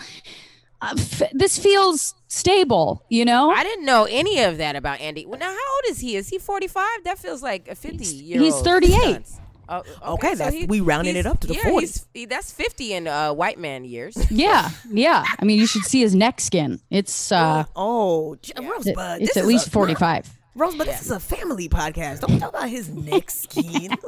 Uh, 0.83 0.95
f- 0.99 1.31
this 1.33 1.59
feels 1.59 2.15
stable, 2.29 3.03
you 3.09 3.25
know. 3.25 3.51
I 3.51 3.63
didn't 3.65 3.87
know 3.87 4.05
any 4.05 4.41
of 4.43 4.59
that 4.59 4.77
about 4.77 5.01
Andy. 5.01 5.25
Well, 5.25 5.39
now 5.39 5.47
how 5.47 5.53
old 5.53 5.85
is 5.89 6.01
he? 6.01 6.17
Is 6.17 6.29
he 6.29 6.37
45? 6.39 7.05
That 7.05 7.19
feels 7.19 7.43
like 7.43 7.69
a 7.69 7.75
50 7.75 8.05
year 8.05 8.39
old. 8.43 8.45
he's 8.53 8.61
38. 8.61 9.23
Oh, 9.69 9.83
Okay, 10.15 10.33
so 10.33 10.45
that's- 10.45 10.67
we 10.69 10.81
rounding 10.81 11.17
it 11.17 11.27
up 11.27 11.41
to 11.41 11.47
the 11.47 11.55
yeah, 11.55 11.63
40s. 11.63 12.05
he- 12.15 12.27
that's 12.27 12.53
fifty 12.53 12.93
in 12.93 13.07
uh, 13.07 13.33
white 13.33 13.59
man 13.59 13.85
years. 13.85 14.17
Yeah, 14.31 14.71
yeah. 14.91 15.25
I 15.39 15.45
mean, 15.45 15.59
you 15.59 15.67
should 15.67 15.85
see 15.85 16.01
his 16.01 16.15
neck 16.15 16.41
skin. 16.41 16.81
It's 16.91 17.31
uh, 17.33 17.65
oh, 17.77 18.37
J- 18.43 18.53
Rosebud. 18.61 19.23
it's 19.23 19.29
this 19.35 19.37
at 19.37 19.43
is 19.43 19.47
least 19.49 19.67
a- 19.69 19.71
forty 19.71 19.95
five. 19.95 20.29
Rosebud, 20.57 20.87
this 20.87 21.03
is 21.03 21.11
a 21.11 21.19
family 21.19 21.69
podcast. 21.69 22.21
Don't 22.21 22.39
talk 22.39 22.51
about 22.51 22.69
his 22.69 22.89
neck 22.89 23.29
skin. 23.31 23.91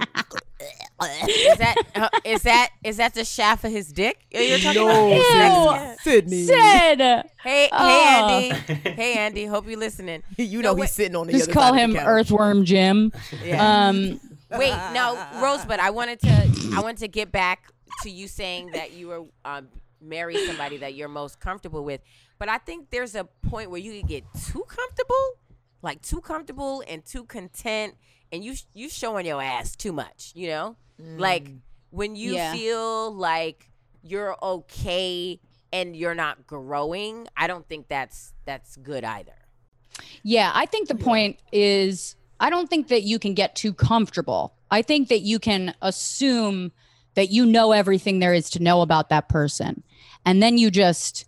Is 1.28 1.58
that 1.58 1.74
uh, 1.94 2.08
is 2.24 2.42
that 2.44 2.70
is 2.82 2.96
that 2.96 3.12
the 3.14 3.24
shaft 3.24 3.64
of 3.64 3.70
his 3.70 3.92
dick 3.92 4.18
you're 4.30 4.58
talking 4.58 4.82
no, 4.82 5.18
about? 5.68 5.98
Sydnee. 5.98 6.46
Sydnee. 6.46 6.46
Sid, 6.46 7.30
Hey, 7.42 7.68
Oh. 7.70 7.86
hey, 7.86 8.50
Andy. 8.50 8.74
Hey, 8.90 9.12
Andy. 9.18 9.44
Hope 9.44 9.68
you're 9.68 9.78
listening. 9.78 10.22
You 10.38 10.62
know 10.62 10.72
wait- 10.72 10.84
he's 10.86 10.94
sitting 10.94 11.14
on 11.14 11.26
the 11.26 11.34
just 11.34 11.44
other 11.44 11.52
call 11.52 11.62
side 11.64 11.74
of 11.74 11.76
him 11.76 11.92
the 11.92 11.98
couch. 11.98 12.08
Earthworm 12.08 12.64
Jim. 12.64 13.12
Yeah. 13.44 13.88
Um, 13.88 14.20
Wait, 14.50 14.74
no, 14.92 15.18
Rosebud. 15.42 15.78
I 15.80 15.90
wanted 15.90 16.20
to. 16.20 16.50
I 16.74 16.80
wanted 16.80 16.98
to 16.98 17.08
get 17.08 17.32
back 17.32 17.70
to 18.02 18.10
you 18.10 18.28
saying 18.28 18.70
that 18.72 18.92
you 18.92 19.08
were 19.08 19.24
um, 19.44 19.68
marry 20.00 20.36
somebody 20.36 20.76
that 20.78 20.94
you're 20.94 21.08
most 21.08 21.40
comfortable 21.40 21.84
with, 21.84 22.00
but 22.38 22.48
I 22.48 22.58
think 22.58 22.90
there's 22.90 23.14
a 23.14 23.24
point 23.48 23.70
where 23.70 23.80
you 23.80 23.92
can 23.98 24.06
get 24.06 24.24
too 24.46 24.64
comfortable, 24.68 25.38
like 25.82 26.02
too 26.02 26.20
comfortable 26.20 26.82
and 26.88 27.04
too 27.04 27.24
content, 27.24 27.94
and 28.30 28.44
you 28.44 28.54
you 28.74 28.88
showing 28.88 29.26
your 29.26 29.42
ass 29.42 29.74
too 29.74 29.92
much. 29.92 30.32
You 30.34 30.48
know, 30.48 30.76
like 30.98 31.50
when 31.90 32.14
you 32.14 32.34
Yeah. 32.34 32.52
feel 32.52 33.12
like 33.12 33.70
you're 34.02 34.36
okay 34.42 35.40
and 35.72 35.96
you're 35.96 36.14
not 36.14 36.46
growing. 36.46 37.26
I 37.36 37.46
don't 37.48 37.66
think 37.68 37.88
that's 37.88 38.32
that's 38.44 38.76
good 38.76 39.02
either. 39.02 39.32
Yeah, 40.22 40.52
I 40.54 40.66
think 40.66 40.88
the 40.88 40.94
point 40.94 41.38
is 41.52 42.14
I 42.40 42.50
don't 42.50 42.68
think 42.68 42.88
that 42.88 43.02
you 43.02 43.18
can 43.18 43.34
get 43.34 43.54
too 43.54 43.72
comfortable. 43.72 44.52
I 44.70 44.82
think 44.82 45.08
that 45.08 45.20
you 45.20 45.38
can 45.38 45.74
assume 45.80 46.72
that 47.14 47.30
you 47.30 47.46
know 47.46 47.72
everything 47.72 48.18
there 48.18 48.34
is 48.34 48.50
to 48.50 48.62
know 48.62 48.82
about 48.82 49.08
that 49.08 49.28
person. 49.28 49.82
And 50.24 50.42
then 50.42 50.58
you 50.58 50.70
just 50.70 51.26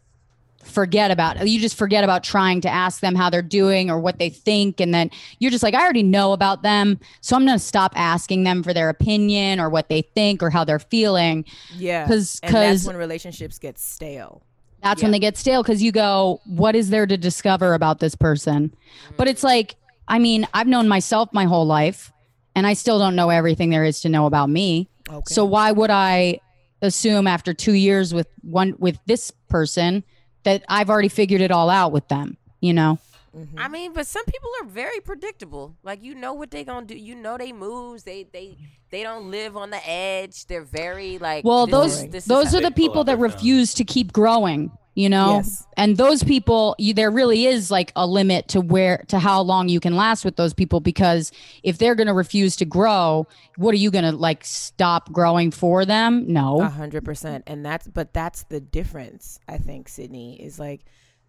forget 0.64 1.10
about 1.10 1.48
you 1.48 1.58
just 1.58 1.78
forget 1.78 2.04
about 2.04 2.22
trying 2.22 2.60
to 2.60 2.68
ask 2.68 3.00
them 3.00 3.14
how 3.14 3.30
they're 3.30 3.40
doing 3.40 3.90
or 3.90 3.98
what 3.98 4.18
they 4.18 4.28
think 4.28 4.80
and 4.80 4.92
then 4.92 5.10
you're 5.38 5.50
just 5.50 5.62
like 5.62 5.72
I 5.72 5.82
already 5.82 6.02
know 6.02 6.32
about 6.32 6.62
them, 6.62 7.00
so 7.22 7.36
I'm 7.36 7.46
going 7.46 7.58
to 7.58 7.64
stop 7.64 7.92
asking 7.96 8.44
them 8.44 8.62
for 8.62 8.74
their 8.74 8.90
opinion 8.90 9.60
or 9.60 9.70
what 9.70 9.88
they 9.88 10.02
think 10.02 10.42
or 10.42 10.50
how 10.50 10.64
they're 10.64 10.78
feeling. 10.78 11.46
yeah 11.76 12.06
cuz 12.06 12.40
that's 12.40 12.84
when 12.84 12.96
relationships 12.96 13.58
get 13.58 13.78
stale. 13.78 14.42
That's 14.82 15.02
when 15.02 15.10
they 15.10 15.18
get 15.18 15.36
stale 15.36 15.62
because 15.62 15.82
you 15.82 15.90
go, 15.90 16.40
what 16.44 16.76
is 16.76 16.90
there 16.90 17.06
to 17.06 17.16
discover 17.16 17.74
about 17.74 17.98
this 17.98 18.14
person? 18.14 18.72
But 19.16 19.26
it's 19.26 19.42
like, 19.42 19.74
I 20.08 20.18
mean, 20.18 20.48
I've 20.54 20.66
known 20.66 20.88
myself 20.88 21.28
my 21.32 21.44
whole 21.44 21.66
life 21.66 22.12
and 22.54 22.66
I 22.66 22.72
still 22.72 22.98
don't 22.98 23.14
know 23.14 23.30
everything 23.30 23.70
there 23.70 23.84
is 23.84 24.00
to 24.00 24.08
know 24.08 24.26
about 24.26 24.50
me. 24.50 24.88
Okay. 25.08 25.34
So 25.34 25.44
why 25.44 25.70
would 25.70 25.90
I 25.90 26.40
assume 26.82 27.26
after 27.26 27.54
two 27.54 27.74
years 27.74 28.12
with 28.12 28.26
one 28.42 28.74
with 28.78 28.98
this 29.06 29.30
person 29.48 30.02
that 30.42 30.64
I've 30.68 30.90
already 30.90 31.08
figured 31.08 31.40
it 31.40 31.50
all 31.50 31.70
out 31.70 31.92
with 31.92 32.08
them? 32.08 32.36
You 32.60 32.72
know? 32.72 32.98
Mm-hmm. 33.36 33.58
I 33.58 33.68
mean, 33.68 33.92
but 33.92 34.06
some 34.06 34.24
people 34.24 34.50
are 34.62 34.66
very 34.66 35.00
predictable. 35.00 35.76
Like 35.84 36.02
you 36.02 36.14
know 36.14 36.32
what 36.32 36.50
they 36.50 36.64
gonna 36.64 36.86
do. 36.86 36.96
You 36.96 37.14
know 37.14 37.36
they 37.38 37.52
moves. 37.52 38.02
They 38.02 38.24
they 38.24 38.56
they 38.90 39.02
don't 39.02 39.30
live 39.30 39.56
on 39.56 39.70
the 39.70 39.88
edge. 39.88 40.46
They're 40.46 40.64
very 40.64 41.18
like. 41.18 41.44
Well, 41.44 41.66
this 41.66 41.72
those 41.72 42.02
is- 42.02 42.10
this 42.10 42.24
those 42.24 42.54
are 42.54 42.60
the 42.60 42.70
people 42.70 43.04
that 43.04 43.18
refuse 43.18 43.74
to 43.74 43.84
keep 43.84 44.12
growing. 44.12 44.72
You 44.98 45.08
know, 45.08 45.36
Yes. 45.36 45.64
and 45.76 45.96
those 45.96 46.24
people, 46.24 46.74
you, 46.76 46.92
there 46.92 47.12
really 47.12 47.46
is 47.46 47.70
like 47.70 47.92
a 47.94 48.04
limit 48.04 48.48
to 48.48 48.60
where 48.60 49.04
to 49.06 49.20
how 49.20 49.40
long 49.42 49.68
you 49.68 49.78
can 49.78 49.94
last 49.94 50.24
with 50.24 50.34
those 50.34 50.52
people 50.52 50.80
because 50.80 51.30
if 51.62 51.78
they're 51.78 51.94
going 51.94 52.08
to 52.08 52.12
refuse 52.12 52.56
to 52.56 52.64
grow, 52.64 53.28
what 53.54 53.72
are 53.74 53.78
you 53.78 53.92
going 53.92 54.02
to 54.04 54.10
like 54.10 54.44
stop 54.44 55.12
growing 55.12 55.52
for 55.52 55.84
them? 55.84 56.24
No. 56.26 56.62
A 56.62 56.68
hundred 56.68 57.04
percent, 57.04 57.44
and 57.46 57.64
that's 57.64 57.86
but 57.86 58.12
that's 58.12 58.42
the 58.48 58.58
difference. 58.58 59.38
I 59.46 59.58
think 59.58 59.88
Sydney 59.88 60.42
is 60.42 60.58
like 60.58 60.84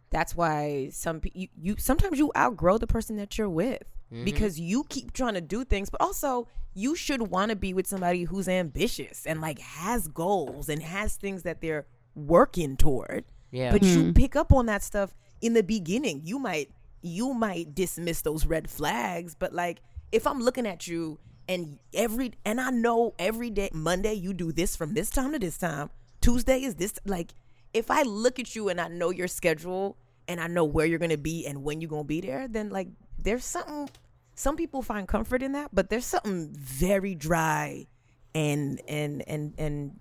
that's 0.10 0.36
why 0.36 0.90
some 0.92 1.20
pe- 1.20 1.30
you, 1.36 1.48
you 1.56 1.76
sometimes 1.78 2.18
you 2.18 2.32
outgrow 2.36 2.80
the 2.80 2.88
person 2.88 3.18
that 3.18 3.38
you're 3.38 3.48
with 3.48 3.84
mm-hmm. 4.12 4.24
because 4.26 4.60
you 4.60 4.84
keep 4.90 5.14
trying 5.14 5.36
to 5.36 5.42
do 5.42 5.64
things, 5.64 5.92
but 5.92 6.02
also 6.02 6.48
you 6.74 6.96
should 6.96 7.22
want 7.22 7.52
to 7.52 7.56
be 7.56 7.76
with 7.76 7.86
somebody 7.86 8.24
who's 8.24 8.48
ambitious 8.48 9.28
and 9.28 9.42
like 9.42 9.60
has 9.60 10.08
goals 10.08 10.70
and 10.70 10.82
has 10.82 11.18
things 11.18 11.44
that 11.44 11.62
they're 11.62 11.86
working 12.16 12.76
toward. 12.76 13.26
Yeah. 13.52 13.72
But 13.72 13.84
you 13.84 14.04
hmm. 14.04 14.12
pick 14.14 14.36
up 14.36 14.54
on 14.54 14.68
that 14.68 14.84
stuff 14.84 15.14
in 15.42 15.54
the 15.54 15.64
beginning. 15.64 16.22
You 16.24 16.40
might 16.40 16.72
you 17.02 17.34
might 17.34 17.74
dismiss 17.74 18.22
those 18.22 18.46
red 18.46 18.70
flags, 18.70 19.36
but 19.36 19.54
like 19.54 19.82
if 20.12 20.28
I'm 20.28 20.40
looking 20.40 20.68
at 20.68 20.88
you 20.88 21.20
and 21.48 21.80
every 21.94 22.34
and 22.46 22.60
I 22.60 22.70
know 22.70 23.14
every 23.18 23.50
day 23.50 23.70
Monday 23.74 24.14
you 24.14 24.34
do 24.34 24.52
this 24.52 24.76
from 24.76 24.94
this 24.94 25.10
time 25.10 25.32
to 25.34 25.40
this 25.40 25.58
time, 25.58 25.90
Tuesday 26.22 26.64
is 26.64 26.76
this 26.76 26.94
like 27.06 27.34
if 27.74 27.92
I 27.92 28.04
look 28.04 28.40
at 28.40 28.56
you 28.56 28.70
and 28.70 28.80
I 28.82 28.88
know 28.88 29.12
your 29.12 29.28
schedule 29.28 29.98
and 30.28 30.40
I 30.40 30.48
know 30.48 30.64
where 30.64 30.86
you're 30.86 31.00
going 31.00 31.10
to 31.12 31.18
be 31.18 31.46
and 31.46 31.64
when 31.64 31.82
you're 31.82 31.90
going 31.90 32.04
to 32.04 32.08
be 32.08 32.22
there, 32.22 32.48
then 32.48 32.70
like 32.70 32.88
there's 33.18 33.46
something 33.46 33.90
some 34.36 34.56
people 34.56 34.82
find 34.82 35.08
comfort 35.08 35.44
in 35.44 35.52
that, 35.52 35.70
but 35.74 35.90
there's 35.90 36.06
something 36.06 36.50
very 36.54 37.14
dry 37.16 37.88
and 38.34 38.82
and 38.88 39.24
and 39.28 39.54
and 39.58 40.00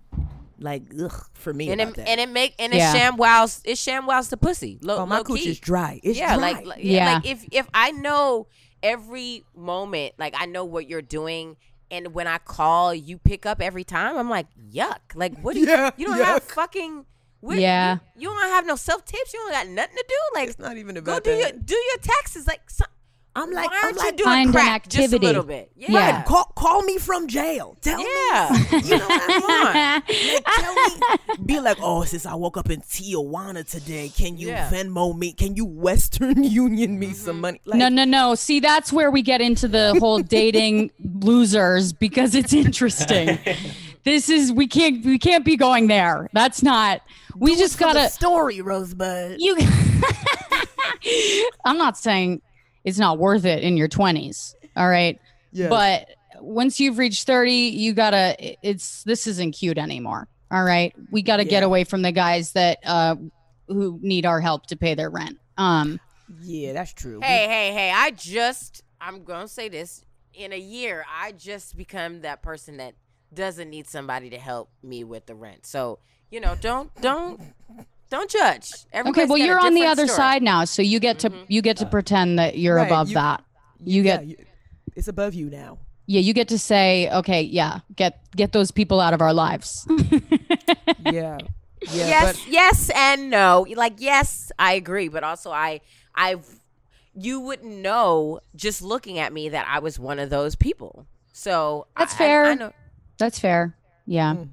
like 0.59 0.83
ugh 1.01 1.25
for 1.33 1.53
me 1.53 1.69
and 1.71 1.79
about 1.81 1.93
it, 1.93 1.95
that. 1.97 2.09
and 2.09 2.19
it 2.19 2.29
make 2.29 2.53
and 2.59 2.73
Yeah. 2.73 2.91
it 2.93 2.97
sham 2.97 3.17
wows 3.17 3.61
it 3.65 3.77
sham 3.77 4.05
wows 4.05 4.29
the 4.29 4.37
pussy. 4.37 4.77
Low, 4.81 4.97
oh, 4.99 5.05
my 5.05 5.23
cooch 5.23 5.45
is 5.45 5.59
dry. 5.59 5.99
It's 6.03 6.17
yeah, 6.19 6.35
dry. 6.35 6.51
like, 6.53 6.65
like 6.65 6.79
Yeah. 6.83 7.13
like 7.15 7.25
if 7.25 7.45
if 7.51 7.67
I 7.73 7.91
know 7.91 8.47
every 8.83 9.43
moment, 9.55 10.13
like 10.17 10.33
I 10.37 10.45
know 10.45 10.65
what 10.65 10.87
you're 10.89 11.01
doing, 11.01 11.57
and 11.91 12.13
when 12.13 12.27
I 12.27 12.37
call, 12.37 12.93
you 12.93 13.17
pick 13.17 13.45
up 13.45 13.61
every 13.61 13.83
time. 13.83 14.17
I'm 14.17 14.29
like, 14.29 14.47
yuck! 14.71 14.99
Like 15.15 15.39
what? 15.41 15.53
Do 15.55 15.61
you, 15.61 15.67
Yeah, 15.67 15.91
you 15.97 16.05
don't 16.07 16.17
have 16.23 16.43
fucking. 16.43 17.05
What, 17.41 17.57
Yeah. 17.57 17.99
You, 18.17 18.29
you 18.29 18.37
don't 18.37 18.49
have 18.49 18.65
no 18.65 18.75
self 18.75 19.05
tips. 19.05 19.33
You 19.33 19.39
don't 19.39 19.51
got 19.51 19.67
nothing 19.69 19.95
to 19.95 20.05
do. 20.07 20.15
Like 20.39 20.49
It's 20.49 20.59
not 20.59 20.75
even 20.77 20.97
about 20.97 21.05
go 21.05 21.11
about 21.13 21.23
do 21.23 21.31
that. 21.41 21.53
your 21.53 21.61
do 21.63 21.75
your 21.75 21.97
taxes. 22.01 22.45
Like 22.47 22.69
so, 22.69 22.83
I'm 23.35 23.51
like, 23.51 23.69
why 23.69 23.77
I'm 23.77 23.85
aren't 23.85 23.97
like, 23.97 24.11
you 24.11 24.17
doing 24.17 24.25
Find 24.25 24.47
an 24.49 24.53
crack 24.53 24.83
just 24.83 24.97
a 24.97 25.03
activity. 25.03 25.25
little 25.27 25.43
bit? 25.43 25.71
Yeah. 25.75 25.91
Yeah. 25.91 26.23
call 26.23 26.45
call 26.55 26.81
me 26.81 26.97
from 26.97 27.27
jail. 27.27 27.77
Tell 27.81 27.99
Yeah. 27.99 28.49
me, 28.51 28.79
you 28.83 28.97
know 28.97 29.07
what 29.07 29.21
I? 29.29 30.01
Like, 30.33 30.45
tell 30.55 30.73
me, 31.37 31.45
be 31.45 31.59
like, 31.59 31.77
oh, 31.81 32.03
since 32.03 32.25
I 32.25 32.33
woke 32.33 32.57
up 32.57 32.69
in 32.69 32.81
Tijuana 32.81 33.69
today, 33.69 34.09
can 34.09 34.37
you 34.37 34.47
Yeah. 34.49 34.69
Venmo 34.69 35.17
me? 35.17 35.31
Can 35.33 35.55
you 35.55 35.65
Western 35.65 36.43
Union 36.59 36.97
me 36.97 37.13
some 37.13 37.33
mm-hmm. 37.35 37.41
money? 37.41 37.61
Like, 37.65 37.79
no, 37.79 37.87
no, 37.87 38.03
no. 38.03 38.35
See, 38.35 38.59
that's 38.59 38.91
where 38.91 39.11
we 39.11 39.21
get 39.21 39.41
into 39.41 39.67
the 39.67 39.95
whole 39.99 40.19
dating 40.19 40.91
losers 40.99 41.93
because 41.93 42.33
it's 42.33 42.51
interesting. 42.53 43.37
this 44.03 44.29
is 44.29 44.51
we 44.51 44.67
can't 44.67 45.05
we 45.05 45.19
can't 45.19 45.45
be 45.45 45.55
going 45.55 45.87
there. 45.87 46.29
That's 46.33 46.63
not. 46.63 47.01
We 47.35 47.53
do 47.53 47.59
just 47.61 47.77
gotta. 47.77 48.09
story, 48.09 48.61
Rosebud. 48.61 49.37
You. 49.39 49.57
I'm 51.63 51.77
not 51.77 51.97
saying 51.97 52.41
it's 52.83 52.99
not 52.99 53.17
worth 53.17 53.45
it 53.45 53.63
in 53.63 53.77
your 53.77 53.87
20s. 53.87 54.53
All 54.75 54.87
right. 54.89 55.19
Yes. 55.51 55.69
But 55.69 56.09
once 56.41 56.79
you've 56.79 56.97
reached 56.97 57.27
30, 57.27 57.51
you 57.51 57.93
gotta. 57.93 58.35
It's 58.67 59.03
this 59.03 59.27
isn't 59.27 59.51
cute 59.51 59.77
anymore. 59.77 60.27
All 60.51 60.63
right. 60.63 60.95
We 61.11 61.21
gotta 61.21 61.45
get 61.45 61.63
away 61.63 61.83
from 61.83 62.01
the 62.01 62.11
guys 62.11 62.53
that 62.53 62.79
uh 62.85 63.15
who 63.67 63.99
need 64.01 64.25
our 64.25 64.41
help 64.41 64.67
to 64.67 64.75
pay 64.75 64.95
their 64.95 65.09
rent. 65.09 65.37
Um. 65.57 65.99
yeah, 66.41 66.73
that's 66.73 66.93
true. 66.93 67.19
Hey, 67.21 67.47
hey, 67.47 67.73
hey! 67.73 67.91
I 67.93 68.11
just 68.11 68.83
I'm 68.99 69.23
gonna 69.23 69.47
say 69.47 69.69
this. 69.69 70.03
In 70.33 70.53
a 70.53 70.59
year, 70.59 71.05
I 71.21 71.33
just 71.33 71.75
become 71.75 72.21
that 72.21 72.41
person 72.41 72.77
that 72.77 72.93
doesn't 73.33 73.69
need 73.69 73.87
somebody 73.87 74.29
to 74.29 74.37
help 74.37 74.69
me 74.81 75.03
with 75.03 75.25
the 75.25 75.35
rent. 75.35 75.65
So 75.65 75.99
you 76.31 76.39
know, 76.39 76.55
don't 76.59 76.93
don't 77.01 77.41
don't 78.09 78.29
judge. 78.29 78.71
Okay, 78.93 79.25
well 79.25 79.37
you're 79.37 79.59
on 79.59 79.73
the 79.73 79.85
other 79.85 80.05
story. 80.07 80.17
side 80.17 80.43
now, 80.43 80.65
so 80.65 80.81
you 80.81 80.99
get 80.99 81.19
to 81.19 81.29
mm-hmm. 81.29 81.43
you 81.47 81.61
get 81.61 81.77
to 81.77 81.85
pretend 81.85 82.39
that 82.39 82.57
you're 82.57 82.75
Right, 82.77 82.87
above 82.87 83.09
you- 83.09 83.15
that. 83.15 83.43
You 83.83 84.03
yeah, 84.03 84.17
get 84.17 84.25
you- 84.27 84.45
it's 84.95 85.07
above 85.07 85.33
you 85.33 85.49
now. 85.49 85.77
yeah, 86.07 86.19
you 86.19 86.33
get 86.33 86.49
to 86.49 86.59
say, 86.59 87.09
okay, 87.11 87.41
yeah, 87.43 87.79
get 87.95 88.19
get 88.35 88.51
those 88.51 88.71
people 88.71 88.99
out 88.99 89.13
of 89.13 89.21
our 89.21 89.33
lives. 89.33 89.87
Yeah, 91.05 91.37
yeah. 91.81 92.07
yes, 92.07 92.47
yes, 92.47 92.91
and 92.93 93.29
no. 93.29 93.65
Like 93.75 93.95
yes, 93.97 94.51
I 94.59 94.73
agree, 94.73 95.07
but 95.07 95.23
also 95.23 95.51
I 95.51 95.81
I've 96.13 96.45
you 97.15 97.39
wouldn't 97.39 97.77
know 97.77 98.39
just 98.55 98.81
looking 98.81 99.17
at 99.17 99.31
me 99.33 99.49
that 99.49 99.65
I 99.67 99.79
was 99.79 99.97
one 99.97 100.19
of 100.19 100.29
those 100.29 100.55
people. 100.55 101.07
So 101.31 101.87
That's 101.97 102.13
I- 102.13 102.15
I- 102.15 102.17
fair. 102.17 102.45
I, 102.45 102.53
know 102.55 102.73
That's 103.17 103.39
fair. 103.39 103.75
Yeah. 104.05 104.35
Mm. 104.35 104.49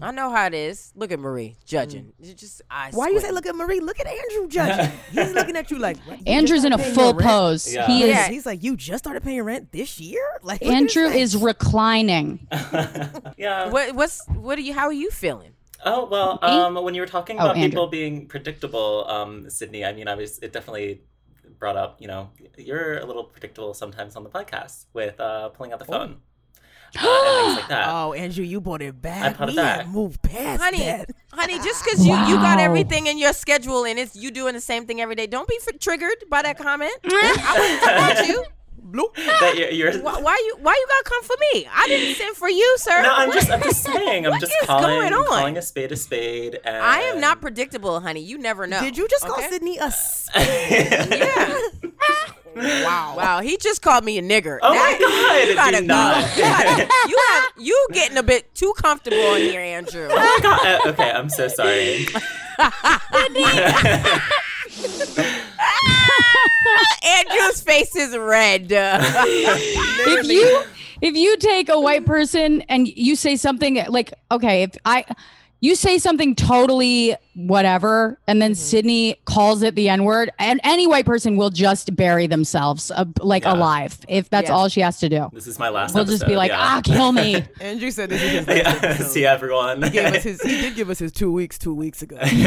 I 0.00 0.10
know 0.10 0.30
how 0.30 0.46
it 0.46 0.54
is. 0.54 0.92
Look 0.96 1.12
at 1.12 1.18
Marie 1.18 1.56
judging. 1.64 2.12
You 2.18 2.34
just 2.34 2.62
I 2.70 2.90
Why 2.92 3.08
do 3.08 3.14
you 3.14 3.20
say 3.20 3.30
look 3.30 3.46
at 3.46 3.54
Marie? 3.54 3.80
Look 3.80 3.98
at 4.00 4.06
Andrew 4.06 4.48
judging. 4.48 4.92
He's 5.12 5.32
looking 5.32 5.56
at 5.56 5.70
you 5.70 5.78
like 5.78 5.98
what, 6.06 6.18
you 6.18 6.24
Andrew's 6.26 6.64
in 6.64 6.72
a 6.72 6.78
full 6.78 7.14
pose. 7.14 7.72
Yeah. 7.72 7.86
He 7.86 8.02
is 8.04 8.08
Yeah, 8.10 8.28
he's 8.28 8.46
like, 8.46 8.62
you 8.62 8.76
just 8.76 9.04
started 9.04 9.22
paying 9.22 9.42
rent 9.42 9.72
this 9.72 10.00
year. 10.00 10.22
Like 10.42 10.60
look 10.60 10.70
at 10.70 10.82
his 10.82 10.96
Andrew 10.96 11.10
face. 11.12 11.34
is 11.34 11.36
reclining. 11.36 12.46
yeah. 13.36 13.68
What 13.70 13.94
what's 13.94 14.26
what 14.28 14.58
are 14.58 14.62
you? 14.62 14.72
How 14.74 14.86
are 14.86 14.92
you 14.92 15.10
feeling? 15.10 15.52
Oh 15.84 16.06
well, 16.06 16.38
um, 16.42 16.76
when 16.84 16.94
you 16.94 17.00
were 17.00 17.06
talking 17.08 17.38
Oh, 17.38 17.44
about 17.44 17.56
Andrew. 17.56 17.70
people 17.70 17.86
being 17.88 18.26
predictable, 18.26 19.04
um, 19.08 19.46
Sydnee, 19.46 19.86
I 19.86 19.92
mean, 19.92 20.06
I 20.08 20.14
was 20.14 20.38
it 20.38 20.52
definitely 20.52 21.02
brought 21.58 21.76
up. 21.76 22.00
You 22.00 22.08
know, 22.08 22.30
you're 22.56 22.98
a 22.98 23.04
little 23.04 23.24
predictable 23.24 23.74
sometimes 23.74 24.14
on 24.16 24.22
the 24.22 24.30
podcast 24.30 24.86
with 24.92 25.18
uh, 25.20 25.48
pulling 25.50 25.72
out 25.72 25.78
the 25.80 25.84
phone. 25.84 26.12
uh, 26.12 26.14
and 26.94 27.46
things 27.46 27.56
like 27.60 27.68
that. 27.68 27.88
Oh, 27.88 28.12
Andrew, 28.12 28.44
you 28.44 28.60
brought 28.60 28.82
it 28.82 29.00
back. 29.00 29.22
I 29.24 29.36
brought 29.36 29.48
it 29.48 29.52
we 29.52 29.56
back. 29.56 29.76
had 29.86 29.88
moved 29.94 30.22
past 30.22 30.62
honey, 30.62 30.78
that. 30.78 31.10
honey, 31.32 31.58
just 31.58 31.84
because 31.84 32.06
you, 32.06 32.14
you 32.14 32.36
got 32.36 32.58
everything 32.60 33.06
in 33.06 33.18
your 33.18 33.32
schedule 33.32 33.84
and 33.84 33.98
it's 33.98 34.14
you 34.16 34.30
doing 34.30 34.54
the 34.54 34.60
same 34.60 34.86
thing 34.86 35.00
every 35.00 35.14
day, 35.14 35.26
don't 35.26 35.48
be 35.48 35.58
f- 35.66 35.78
triggered 35.78 36.24
by 36.28 36.42
that 36.42 36.58
comment. 36.58 36.92
I 37.04 37.56
wouldn't 37.58 37.80
come 37.80 37.94
at 37.94 38.26
you. 38.28 38.44
that 39.40 39.54
you're, 39.56 39.70
you're 39.70 40.02
Why, 40.02 40.20
why 40.20 40.36
you 40.44 40.56
why 40.60 40.72
you 40.74 40.86
gotta 40.88 41.04
come 41.04 41.22
for 41.22 41.36
me? 41.54 41.66
I 41.72 41.86
didn't 41.88 42.14
send 42.16 42.36
for 42.36 42.48
you, 42.50 42.74
sir. 42.78 43.02
no, 43.02 43.10
I'm 43.14 43.32
just, 43.32 43.50
I'm 43.50 43.62
just 43.62 43.82
saying. 43.84 44.26
I'm 44.26 44.32
What 44.32 44.40
just 44.40 44.52
calling, 44.64 45.00
going 45.00 45.12
on? 45.14 45.26
calling 45.26 45.56
a 45.56 45.62
spade 45.62 45.92
a 45.92 45.96
spade. 45.96 46.58
And 46.64 46.76
I 46.76 46.98
am 47.02 47.20
not 47.20 47.40
predictable, 47.40 48.00
honey. 48.00 48.20
You 48.20 48.36
never 48.38 48.66
know. 48.66 48.80
Did 48.80 48.98
you 48.98 49.08
just 49.08 49.24
call 49.24 49.38
Sydnee 49.38 49.78
a 49.80 49.90
spade? 49.90 51.08
Yeah. 51.22 51.58
Wow. 52.56 53.14
Wow. 53.16 53.40
He 53.40 53.56
just 53.56 53.82
called 53.82 54.04
me 54.04 54.18
a 54.18 54.22
nigger. 54.22 54.58
Oh 54.62 54.72
That- 54.72 54.98
my 55.00 55.06
God, 55.06 55.48
You 55.48 55.54
gotta 55.54 55.86
go. 55.86 56.36
You, 56.36 56.42
gotta- 56.42 56.88
you 57.08 57.18
have 57.30 57.44
you 57.58 57.86
getting 57.92 58.16
a 58.18 58.22
bit 58.22 58.54
too 58.54 58.72
comfortable 58.76 59.34
in 59.34 59.42
here, 59.42 59.60
Andrew. 59.60 60.08
Oh 60.10 60.16
my 60.16 60.38
God. 60.42 60.86
Uh, 60.86 60.90
okay, 60.90 61.10
I'm 61.10 61.28
so 61.28 61.48
sorry. 61.48 62.06
Andrew's 67.04 67.62
face 67.62 67.94
is 67.96 68.16
red. 68.16 68.66
if 68.70 70.26
you 70.28 70.62
if 71.00 71.16
you 71.16 71.36
take 71.38 71.68
a 71.68 71.80
white 71.80 72.06
person 72.06 72.62
and 72.62 72.88
you 72.88 73.16
say 73.16 73.36
something 73.36 73.82
like 73.88 74.12
okay 74.30 74.62
if 74.62 74.76
i 74.84 75.04
you 75.60 75.74
say 75.74 75.98
something 75.98 76.34
totally 76.34 77.14
whatever 77.34 78.18
and 78.26 78.42
then 78.42 78.52
sydnee 78.52 79.16
calls 79.24 79.62
it 79.62 79.74
the 79.74 79.88
n-word 79.88 80.30
and 80.38 80.60
any 80.64 80.86
white 80.86 81.06
person 81.06 81.36
will 81.36 81.48
just 81.48 81.96
bury 81.96 82.26
themselves 82.26 82.90
uh, 82.90 83.04
like 83.20 83.44
Yeah. 83.44 83.54
alive 83.54 83.98
if 84.06 84.28
that's 84.28 84.48
Yeah. 84.48 84.54
all 84.54 84.68
she 84.68 84.80
has 84.82 84.98
to 85.00 85.08
do 85.08 85.30
This 85.32 85.46
is 85.46 85.58
my 85.58 85.70
last 85.70 85.94
we'll 85.94 86.04
just 86.04 86.26
be 86.26 86.36
like 86.36 86.50
yeah. 86.50 86.58
ah 86.60 86.80
kill 86.84 87.12
me 87.12 87.42
Andrew 87.60 87.90
said 87.90 88.10
this 88.10 88.22
is 88.22 88.30
his 88.30 88.46
last 88.46 88.82
Yeah, 88.82 88.94
see 89.06 89.24
everyone. 89.24 89.82
He 89.82 89.90
gave 89.90 90.14
us 90.14 90.22
his. 90.24 90.42
He 90.42 90.60
did 90.60 90.74
give 90.74 90.90
us 90.90 90.98
his 90.98 91.10
two 91.12 91.32
weeks 91.32 91.56
two 91.58 91.74
weeks 91.74 92.02
ago. 92.02 92.16
he 92.22 92.42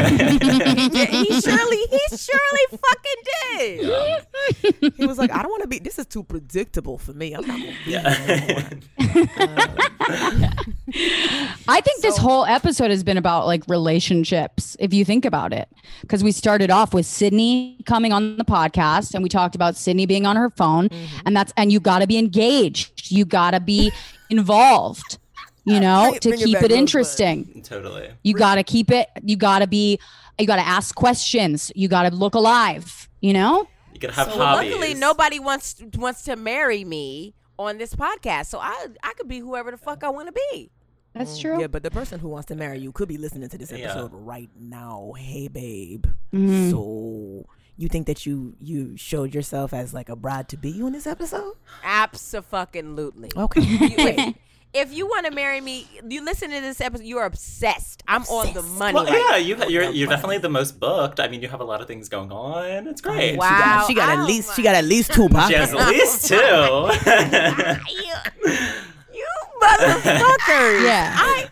surely, 1.40 1.76
he 1.90 2.00
surely 2.16 2.64
fucking 2.70 3.22
did. 3.58 4.94
he 4.96 5.06
was 5.06 5.18
like, 5.18 5.30
I 5.32 5.42
don't 5.42 5.50
want 5.50 5.62
to 5.62 5.68
be. 5.68 5.78
This 5.78 5.98
is 5.98 6.06
too 6.06 6.22
predictable 6.22 6.98
for 6.98 7.12
me. 7.12 7.34
I'm 7.34 7.46
not. 7.46 7.58
Gonna 7.58 7.72
be 7.84 7.90
Yeah. 7.90 8.14
here 8.14 8.68
no 9.38 9.56
more." 9.56 10.50
I 11.68 11.80
think 11.82 12.02
this 12.02 12.16
whole 12.16 12.44
episode 12.44 12.90
has 12.90 13.02
been 13.02 13.16
about 13.16 13.46
like 13.46 13.62
relationships, 13.68 14.75
if 14.78 14.92
you 14.94 15.04
think 15.04 15.24
about 15.24 15.52
it. 15.52 15.68
Because 16.00 16.22
we 16.24 16.32
started 16.32 16.70
off 16.70 16.92
with 16.94 17.06
Sydnee 17.06 17.84
coming 17.86 18.12
on 18.12 18.36
the 18.36 18.44
podcast 18.44 19.14
and 19.14 19.22
we 19.22 19.28
talked 19.28 19.54
about 19.54 19.74
Sydnee 19.74 20.06
being 20.06 20.26
on 20.26 20.36
her 20.36 20.50
phone. 20.50 20.88
Mm-hmm. 20.88 21.18
And 21.26 21.36
that's, 21.36 21.52
and 21.56 21.72
you 21.72 21.80
got 21.80 22.00
to 22.00 22.06
be 22.06 22.18
engaged. 22.18 23.10
You 23.10 23.24
got 23.24 23.52
to 23.52 23.60
be 23.60 23.92
involved, 24.30 25.18
you 25.64 25.80
know, 25.80 26.10
Bring- 26.10 26.20
to 26.20 26.28
bring 26.30 26.40
it 26.40 26.44
keep 26.44 26.62
it 26.62 26.72
interesting. 26.72 27.62
totally. 27.62 28.10
You 28.22 28.34
got 28.34 28.56
to 28.56 28.62
keep 28.62 28.90
it, 28.90 29.08
you 29.22 29.36
got 29.36 29.60
to 29.60 29.66
be, 29.66 29.98
you 30.38 30.46
got 30.46 30.56
to 30.56 30.66
ask 30.66 30.94
questions. 30.94 31.72
You 31.74 31.88
got 31.88 32.08
to 32.08 32.14
look 32.14 32.34
alive, 32.34 33.08
you 33.20 33.32
know? 33.32 33.68
You 33.94 34.00
can 34.00 34.10
have 34.10 34.30
So 34.30 34.38
hobbies. 34.38 34.72
luckily, 34.72 34.94
nobody 34.94 35.38
wants 35.40 35.82
wants 35.94 36.22
to 36.24 36.36
marry 36.36 36.84
me 36.84 37.34
on 37.58 37.78
this 37.78 37.94
podcast, 37.94 38.46
so 38.48 38.58
I 38.58 38.88
I 39.02 39.14
could 39.14 39.26
be 39.26 39.38
whoever 39.38 39.70
the 39.70 39.78
fuck 39.78 40.04
I 40.04 40.10
want 40.10 40.28
to 40.28 40.38
be. 40.52 40.70
That's 41.16 41.38
true. 41.38 41.60
Yeah, 41.60 41.66
but 41.68 41.82
the 41.82 41.90
person 41.90 42.18
who 42.20 42.28
wants 42.28 42.46
to 42.48 42.54
marry 42.54 42.78
you 42.78 42.92
could 42.92 43.08
be 43.08 43.16
listening 43.18 43.48
to 43.48 43.58
this 43.58 43.70
Yeah. 43.72 43.78
episode 43.90 44.10
right 44.12 44.50
now. 44.58 45.12
Hey, 45.16 45.48
babe. 45.48 46.06
Mhm. 46.34 46.70
So 46.70 47.46
you 47.78 47.88
think 47.88 48.06
that 48.06 48.24
you 48.26 48.54
you 48.60 48.96
showed 48.96 49.34
yourself 49.34 49.72
as 49.72 49.92
like 49.94 50.08
a 50.08 50.16
bride 50.16 50.48
to 50.50 50.56
be 50.56 50.70
you 50.70 50.86
in 50.86 50.92
this 50.92 51.06
episode? 51.06 51.52
Absolutely. 51.84 53.30
Okay. 53.36 53.60
You- 53.60 53.90
wait, 53.98 54.36
if 54.74 54.92
you 54.94 55.06
want 55.06 55.26
to 55.26 55.32
marry 55.32 55.60
me, 55.60 55.86
you 56.08 56.22
listen 56.24 56.50
to 56.50 56.60
this 56.60 56.80
episode. 56.80 57.04
You're 57.06 57.24
obsessed. 57.24 58.02
I'm 58.08 58.22
on 58.24 58.52
the 58.54 58.62
money 58.62 58.94
Well, 58.94 59.04
right 59.06 59.12
yeah, 59.14 59.30
now. 59.30 59.36
you 59.36 59.56
you're 59.68 59.90
you're 59.90 60.08
definitely 60.08 60.38
the 60.38 60.48
most 60.50 60.78
booked. 60.80 61.18
I 61.20 61.28
mean, 61.28 61.40
you 61.42 61.48
have 61.48 61.60
a 61.60 61.64
lot 61.64 61.80
of 61.80 61.86
things 61.86 62.08
going 62.08 62.30
on. 62.32 62.86
It's 62.86 63.00
great. 63.00 63.36
Wow. 63.38 63.84
She 63.86 63.94
got, 63.94 64.08
she 64.08 64.12
got 64.12 64.18
at 64.18 64.24
least 64.26 64.54
she 64.56 64.62
got 64.62 64.74
at 64.74 64.84
least 64.84 65.12
two 65.12 65.28
She 65.28 65.54
has 65.54 65.72
at 65.74 65.88
least 65.88 66.28
two. 66.28 66.90
You 69.60 69.66
motherfuckers. 69.66 70.84
Yeah. 70.84 71.14
I. 71.16 71.50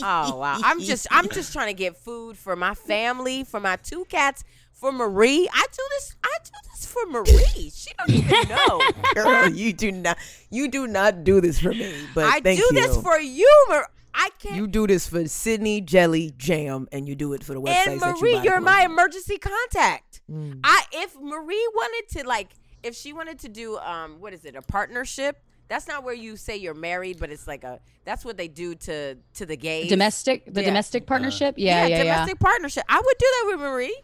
Oh 0.00 0.36
wow! 0.36 0.60
I'm 0.62 0.80
just 0.80 1.06
I'm 1.10 1.28
just 1.30 1.52
trying 1.52 1.68
to 1.68 1.74
get 1.74 1.96
food 1.96 2.36
for 2.36 2.54
my 2.54 2.74
family, 2.74 3.44
for 3.44 3.58
my 3.58 3.76
two 3.76 4.04
cats, 4.04 4.44
for 4.72 4.92
Marie. 4.92 5.48
I 5.52 5.66
do 5.72 5.82
this. 5.90 6.16
I 6.22 6.36
do 6.44 6.50
this 6.70 6.86
for 6.86 7.06
Marie. 7.06 7.70
She 7.74 7.90
don't 7.98 8.10
even 8.10 8.48
know. 8.48 8.80
Girl, 9.14 9.48
you 9.48 9.72
do 9.72 9.90
not 9.90 10.18
you 10.50 10.68
do 10.68 10.86
not 10.86 11.24
do 11.24 11.40
this 11.40 11.58
for 11.58 11.70
me. 11.70 11.94
But 12.14 12.26
I 12.26 12.40
thank 12.40 12.60
do 12.60 12.66
you. 12.70 12.72
this 12.80 13.00
for 13.00 13.18
you, 13.18 13.50
Mar- 13.68 13.90
I 14.14 14.28
can't. 14.38 14.56
you 14.56 14.66
do 14.66 14.86
this 14.86 15.08
for 15.08 15.20
Sydnee 15.20 15.84
Jelly 15.84 16.32
Jam, 16.36 16.86
and 16.92 17.08
you 17.08 17.14
do 17.14 17.32
it 17.32 17.42
for 17.42 17.54
the 17.54 17.60
websites 17.60 17.86
and 17.86 18.00
that 18.00 18.16
you 18.16 18.20
Marie, 18.20 18.40
you're 18.44 18.60
my 18.60 18.82
emergency 18.84 19.38
contact. 19.38 20.20
Mm. 20.30 20.60
I 20.62 20.84
if 20.92 21.16
Marie 21.20 21.68
wanted 21.74 22.18
to 22.18 22.28
like 22.28 22.50
if 22.82 22.94
she 22.94 23.12
wanted 23.12 23.38
to 23.40 23.48
do 23.48 23.78
um 23.78 24.20
what 24.20 24.32
is 24.32 24.44
it 24.44 24.54
a 24.54 24.62
partnership. 24.62 25.42
That's 25.68 25.86
not 25.86 26.02
where 26.02 26.14
you 26.14 26.36
say 26.36 26.56
you're 26.56 26.74
married, 26.74 27.18
but 27.20 27.30
it's 27.30 27.46
like 27.46 27.62
a. 27.62 27.80
That's 28.04 28.24
what 28.24 28.36
they 28.36 28.48
do 28.48 28.74
to 28.74 29.16
to 29.34 29.46
the 29.46 29.56
gays. 29.56 29.90
Domestic, 29.90 30.52
the 30.52 30.62
Yeah. 30.62 30.68
domestic 30.68 31.02
uh-huh. 31.02 31.08
partnership. 31.08 31.54
Yeah, 31.58 31.86
yeah, 31.86 31.96
yeah. 31.96 32.02
domestic 32.04 32.40
partnership. 32.40 32.84
I 32.88 32.96
would 32.96 33.18
do 33.18 33.26
that 33.26 33.44
with 33.48 33.60
Marie. 33.60 34.02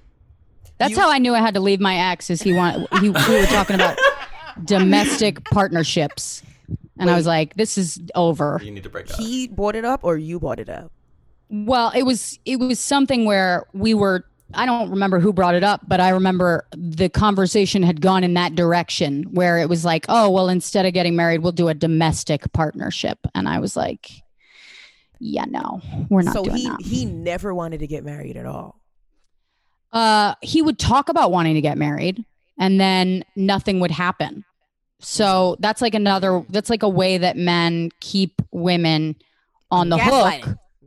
That's 0.79 0.97
how 0.97 1.11
I 1.11 1.19
knew 1.19 1.35
I 1.35 1.39
had 1.39 1.55
to 1.55 1.61
leave 1.61 1.81
my 1.81 1.97
ex. 2.11 2.31
Is 2.31 2.43
he 2.43 2.53
want 2.53 2.93
he, 3.01 3.09
we 3.09 3.11
were 3.11 3.47
talking 3.47 3.77
about 3.77 3.97
domestic 4.65 5.43
partnerships, 5.45 6.43
and 6.99 7.09
I 7.09 7.17
was 7.17 7.27
like, 7.27 7.55
"This 7.55 7.79
is 7.79 8.01
over." 8.15 8.61
you 8.63 8.71
need 8.71 8.83
to 8.83 8.91
break 8.91 9.11
up. 9.11 9.17
He 9.19 9.49
brought 9.49 9.77
it 9.77 9.85
up, 9.85 10.01
or 10.03 10.19
you 10.19 10.41
brought 10.41 10.59
it 10.59 10.69
up. 10.69 10.93
Well, 11.49 11.93
it 11.95 12.03
was 12.03 12.39
it 12.45 12.57
was 12.57 12.81
something 12.81 13.25
where 13.25 13.65
we 13.73 13.95
were. 13.95 14.25
I 14.53 14.67
don't 14.67 14.91
remember 14.91 15.19
who 15.21 15.33
brought 15.33 15.55
it 15.55 15.65
up, 15.65 15.81
but 15.89 16.01
I 16.01 16.11
remember 16.11 16.67
the 16.77 17.09
conversation 17.09 17.83
had 17.83 18.01
gone 18.01 18.23
in 18.23 18.35
that 18.35 18.55
direction 18.55 19.25
where 19.33 19.59
it 19.59 19.69
was 19.69 19.85
like, 19.85 20.05
"Oh, 20.09 20.31
well, 20.31 20.49
instead 20.49 20.87
of 20.87 20.93
getting 20.93 21.17
married, 21.17 21.41
we'll 21.43 21.53
do 21.53 21.69
a 21.69 21.75
domestic 21.75 22.53
partnership," 22.53 23.19
and 23.35 23.49
I 23.49 23.59
was 23.59 23.77
like, 23.77 24.11
"Yeah, 25.19 25.47
no, 25.49 25.81
we're 26.11 26.23
not 26.23 26.35
so 26.35 26.45
doing 26.45 26.57
he 26.57 26.69
that." 26.69 26.81
he 26.83 27.05
never 27.07 27.55
wanted 27.55 27.81
to 27.81 27.87
get 27.87 28.05
married 28.05 28.37
at 28.37 28.47
all. 28.47 28.81
uh, 29.93 30.35
he 30.43 30.61
would 30.61 30.79
talk 30.79 31.09
about 31.09 31.31
wanting 31.31 31.55
to 31.55 31.61
get 31.61 31.79
married 31.79 32.25
and 32.59 32.81
then 32.81 33.25
nothing 33.37 33.81
would 33.81 33.91
happen. 33.93 34.45
So 35.01 35.57
that's 35.61 35.81
like 35.83 35.95
another, 35.95 36.45
that's 36.49 36.69
like 36.71 36.83
a 36.83 36.89
way 36.89 37.19
that 37.19 37.37
men 37.37 37.91
keep 38.01 38.41
women 38.53 39.17
on 39.71 39.89
the 39.91 39.99
hook. 39.99 40.35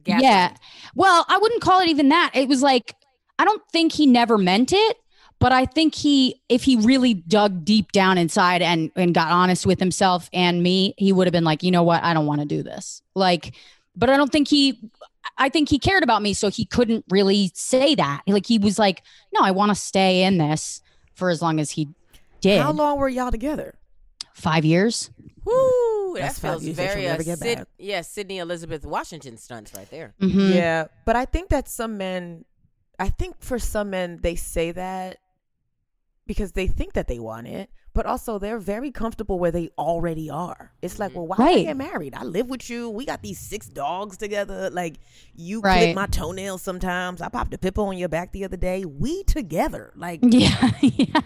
Gaslighting. 0.05 0.21
Yeah. 0.21 0.53
Well, 0.95 1.25
I 1.27 1.37
wouldn't 1.37 1.61
call 1.61 1.81
it 1.81 1.87
even 1.89 2.09
that. 2.09 2.31
It 2.33 2.47
was 2.47 2.61
like, 2.61 2.95
I 3.39 3.45
don't 3.45 3.61
think 3.71 3.93
he 3.93 4.05
never 4.05 4.37
meant 4.37 4.73
it, 4.73 4.97
but 5.39 5.51
I 5.51 5.65
think 5.65 5.93
he, 5.95 6.41
if 6.49 6.63
he 6.63 6.75
really 6.77 7.13
dug 7.13 7.63
deep 7.63 7.91
down 7.91 8.17
inside 8.17 8.61
and, 8.61 8.91
and 8.95 9.13
got 9.13 9.29
honest 9.29 9.65
with 9.65 9.79
himself 9.79 10.29
and 10.33 10.63
me, 10.63 10.93
he 10.97 11.13
would 11.13 11.27
have 11.27 11.31
been 11.31 11.43
like, 11.43 11.63
you 11.63 11.71
know 11.71 11.83
what? 11.83 12.03
I 12.03 12.13
don't 12.13 12.25
want 12.25 12.41
to 12.41 12.47
do 12.47 12.63
this. 12.63 13.01
Like, 13.13 13.53
but 13.95 14.09
I 14.09 14.17
don't 14.17 14.31
think 14.31 14.47
he, 14.47 14.79
I 15.37 15.49
think 15.49 15.69
he 15.69 15.77
cared 15.77 16.03
about 16.03 16.21
me. 16.21 16.33
So 16.33 16.49
he 16.49 16.65
couldn't 16.65 17.05
really 17.09 17.51
say 17.53 17.93
that. 17.95 18.21
Like, 18.25 18.45
he 18.47 18.57
was 18.57 18.79
like, 18.79 19.03
no, 19.33 19.41
I 19.41 19.51
want 19.51 19.69
to 19.69 19.75
stay 19.75 20.23
in 20.23 20.37
this 20.37 20.81
for 21.13 21.29
as 21.29 21.41
long 21.41 21.59
as 21.59 21.71
he 21.71 21.89
did. 22.41 22.61
How 22.61 22.71
long 22.71 22.97
were 22.97 23.09
y'all 23.09 23.31
together? 23.31 23.75
Five 24.33 24.65
years. 24.65 25.09
Woo, 25.45 26.13
that 26.15 26.21
That's 26.21 26.39
feels 26.39 26.63
very 26.63 27.03
you'll 27.03 27.13
uh, 27.13 27.35
Sid- 27.35 27.65
yeah, 27.77 28.01
Sydnee 28.01 28.37
Elizabeth 28.39 28.85
Washington 28.85 29.37
stunts 29.37 29.73
right 29.73 29.89
there. 29.89 30.13
Mhm. 30.21 30.53
Yeah, 30.53 30.87
but 31.05 31.15
I 31.15 31.25
think 31.25 31.49
that 31.49 31.69
some 31.69 31.97
men, 31.97 32.43
I 32.99 33.09
think 33.09 33.35
for 33.39 33.59
some 33.59 33.91
men, 33.91 34.19
they 34.21 34.35
say 34.35 34.71
that 34.71 35.17
because 36.25 36.53
they 36.53 36.67
think 36.67 36.93
that 36.93 37.07
they 37.07 37.19
want 37.19 37.47
it, 37.47 37.69
but 37.97 38.05
also 38.05 38.37
they're 38.37 38.59
very 38.59 38.91
comfortable 38.91 39.39
where 39.39 39.49
they 39.49 39.69
already 39.75 40.29
are. 40.29 40.71
It's 40.83 40.99
like, 40.99 41.09
mm-hmm. 41.09 41.17
well, 41.17 41.27
why 41.29 41.35
would 41.39 41.43
I 41.43 41.55
Right. 41.55 41.65
get 41.65 41.77
married? 41.77 42.13
I 42.13 42.23
live 42.23 42.47
with 42.47 42.69
you. 42.69 42.91
We 42.91 43.05
got 43.05 43.23
these 43.23 43.39
six 43.39 43.67
dogs 43.67 44.17
together. 44.17 44.69
Like, 44.69 44.99
you 45.35 45.61
Right. 45.61 45.85
clip 45.85 45.95
my 45.95 46.05
toenails 46.05 46.61
sometimes. 46.61 47.21
I 47.21 47.29
popped 47.29 47.55
a 47.55 47.57
pipple 47.57 47.85
on 47.87 47.97
your 47.97 48.07
back 48.07 48.33
the 48.33 48.45
other 48.45 48.55
day. 48.55 48.85
We 48.85 49.23
together. 49.23 49.91
Like, 49.95 50.19
Yeah. 50.23 50.71
yeah. 50.81 51.21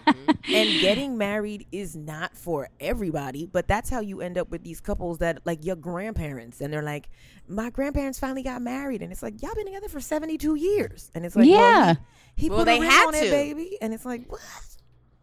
and 0.48 0.80
getting 0.80 1.18
married 1.18 1.66
is 1.72 1.94
not 1.94 2.36
for 2.36 2.68
everybody 2.80 3.46
but 3.46 3.68
that's 3.68 3.88
how 3.90 4.00
you 4.00 4.20
end 4.20 4.36
up 4.38 4.50
with 4.50 4.64
these 4.64 4.80
couples 4.80 5.18
that 5.18 5.40
like 5.44 5.64
your 5.64 5.76
grandparents 5.76 6.60
and 6.60 6.72
they're 6.72 6.82
like 6.82 7.08
my 7.48 7.70
grandparents 7.70 8.18
finally 8.18 8.42
got 8.42 8.60
married 8.60 9.02
and 9.02 9.12
it's 9.12 9.22
like 9.22 9.40
y'all 9.40 9.54
been 9.54 9.66
together 9.66 9.88
for 9.88 10.00
72 10.00 10.54
years 10.56 11.10
and 11.14 11.24
it's 11.24 11.36
like 11.36 11.48
well, 11.48 11.58
Yeah. 11.60 11.94
he, 12.34 12.44
he 12.44 12.48
Well, 12.50 12.60
put 12.60 12.64
they 12.64 12.78
a 12.78 12.80
ring 12.80 12.90
had 12.90 13.06
on 13.06 13.12
to. 13.12 13.18
it 13.26 13.30
baby 13.30 13.78
and 13.80 13.94
it's 13.94 14.04
like 14.04 14.24
what 14.30 14.40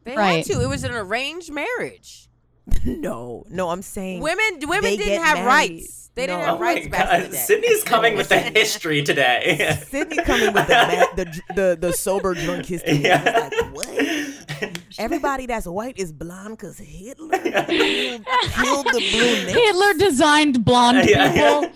They 0.03 0.15
Right. 0.15 0.45
had 0.47 0.55
to. 0.57 0.61
It 0.61 0.67
was 0.69 0.83
an 0.83 0.91
arranged 0.91 1.51
marriage. 1.51 2.25
no 2.85 3.43
no 3.49 3.69
i'm 3.69 3.81
saying 3.81 4.21
Women, 4.21 4.59
women 4.61 4.95
didn't 4.95 5.23
have 5.23 5.37
married. 5.39 5.47
rights. 5.47 6.11
They 6.13 6.27
didn't 6.27 6.41
have 6.41 6.55
Oh 6.57 6.59
my 6.59 6.65
rights 6.75 6.87
back 6.89 7.13
in 7.23 7.31
the 7.31 7.35
day. 7.37 7.43
Sydnee's 7.49 7.83
coming 7.83 8.15
with 8.15 8.29
the 8.29 8.37
history 8.59 9.01
today. 9.01 9.57
Sydnee 9.91 10.23
coming 10.23 10.53
with 10.53 10.67
the, 10.67 11.07
the 11.15 11.53
the 11.55 11.77
the 11.79 11.93
sober 11.93 12.35
drunk 12.35 12.65
history. 12.67 12.97
Yeah. 12.97 13.49
Like, 13.51 13.75
what? 13.75 14.79
everybody 14.99 15.45
that's 15.47 15.65
white 15.65 15.97
is 15.97 16.11
blonde 16.11 16.57
because 16.57 16.77
Hitler 16.77 17.37
killed, 17.39 18.25
killed 18.25 18.85
the 18.87 19.09
brunettes. 19.13 19.51
Hitler 19.51 19.93
designed 19.95 20.63
blonde 20.65 21.09
Yeah, 21.09 21.33
yeah. 21.33 21.59
people. 21.61 21.75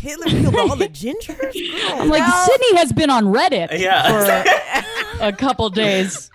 Hitler 0.00 0.26
killed 0.26 0.56
all 0.56 0.76
the 0.76 0.88
gingers. 0.88 1.38
Girl, 1.88 2.00
I'm 2.00 2.08
like, 2.08 2.22
Sydnee 2.24 2.76
has 2.78 2.92
been 2.92 3.10
on 3.10 3.26
Reddit 3.26 3.78
Yeah. 3.78 4.08
for 5.18 5.24
a 5.24 5.32
couple 5.32 5.70
days. 5.70 6.30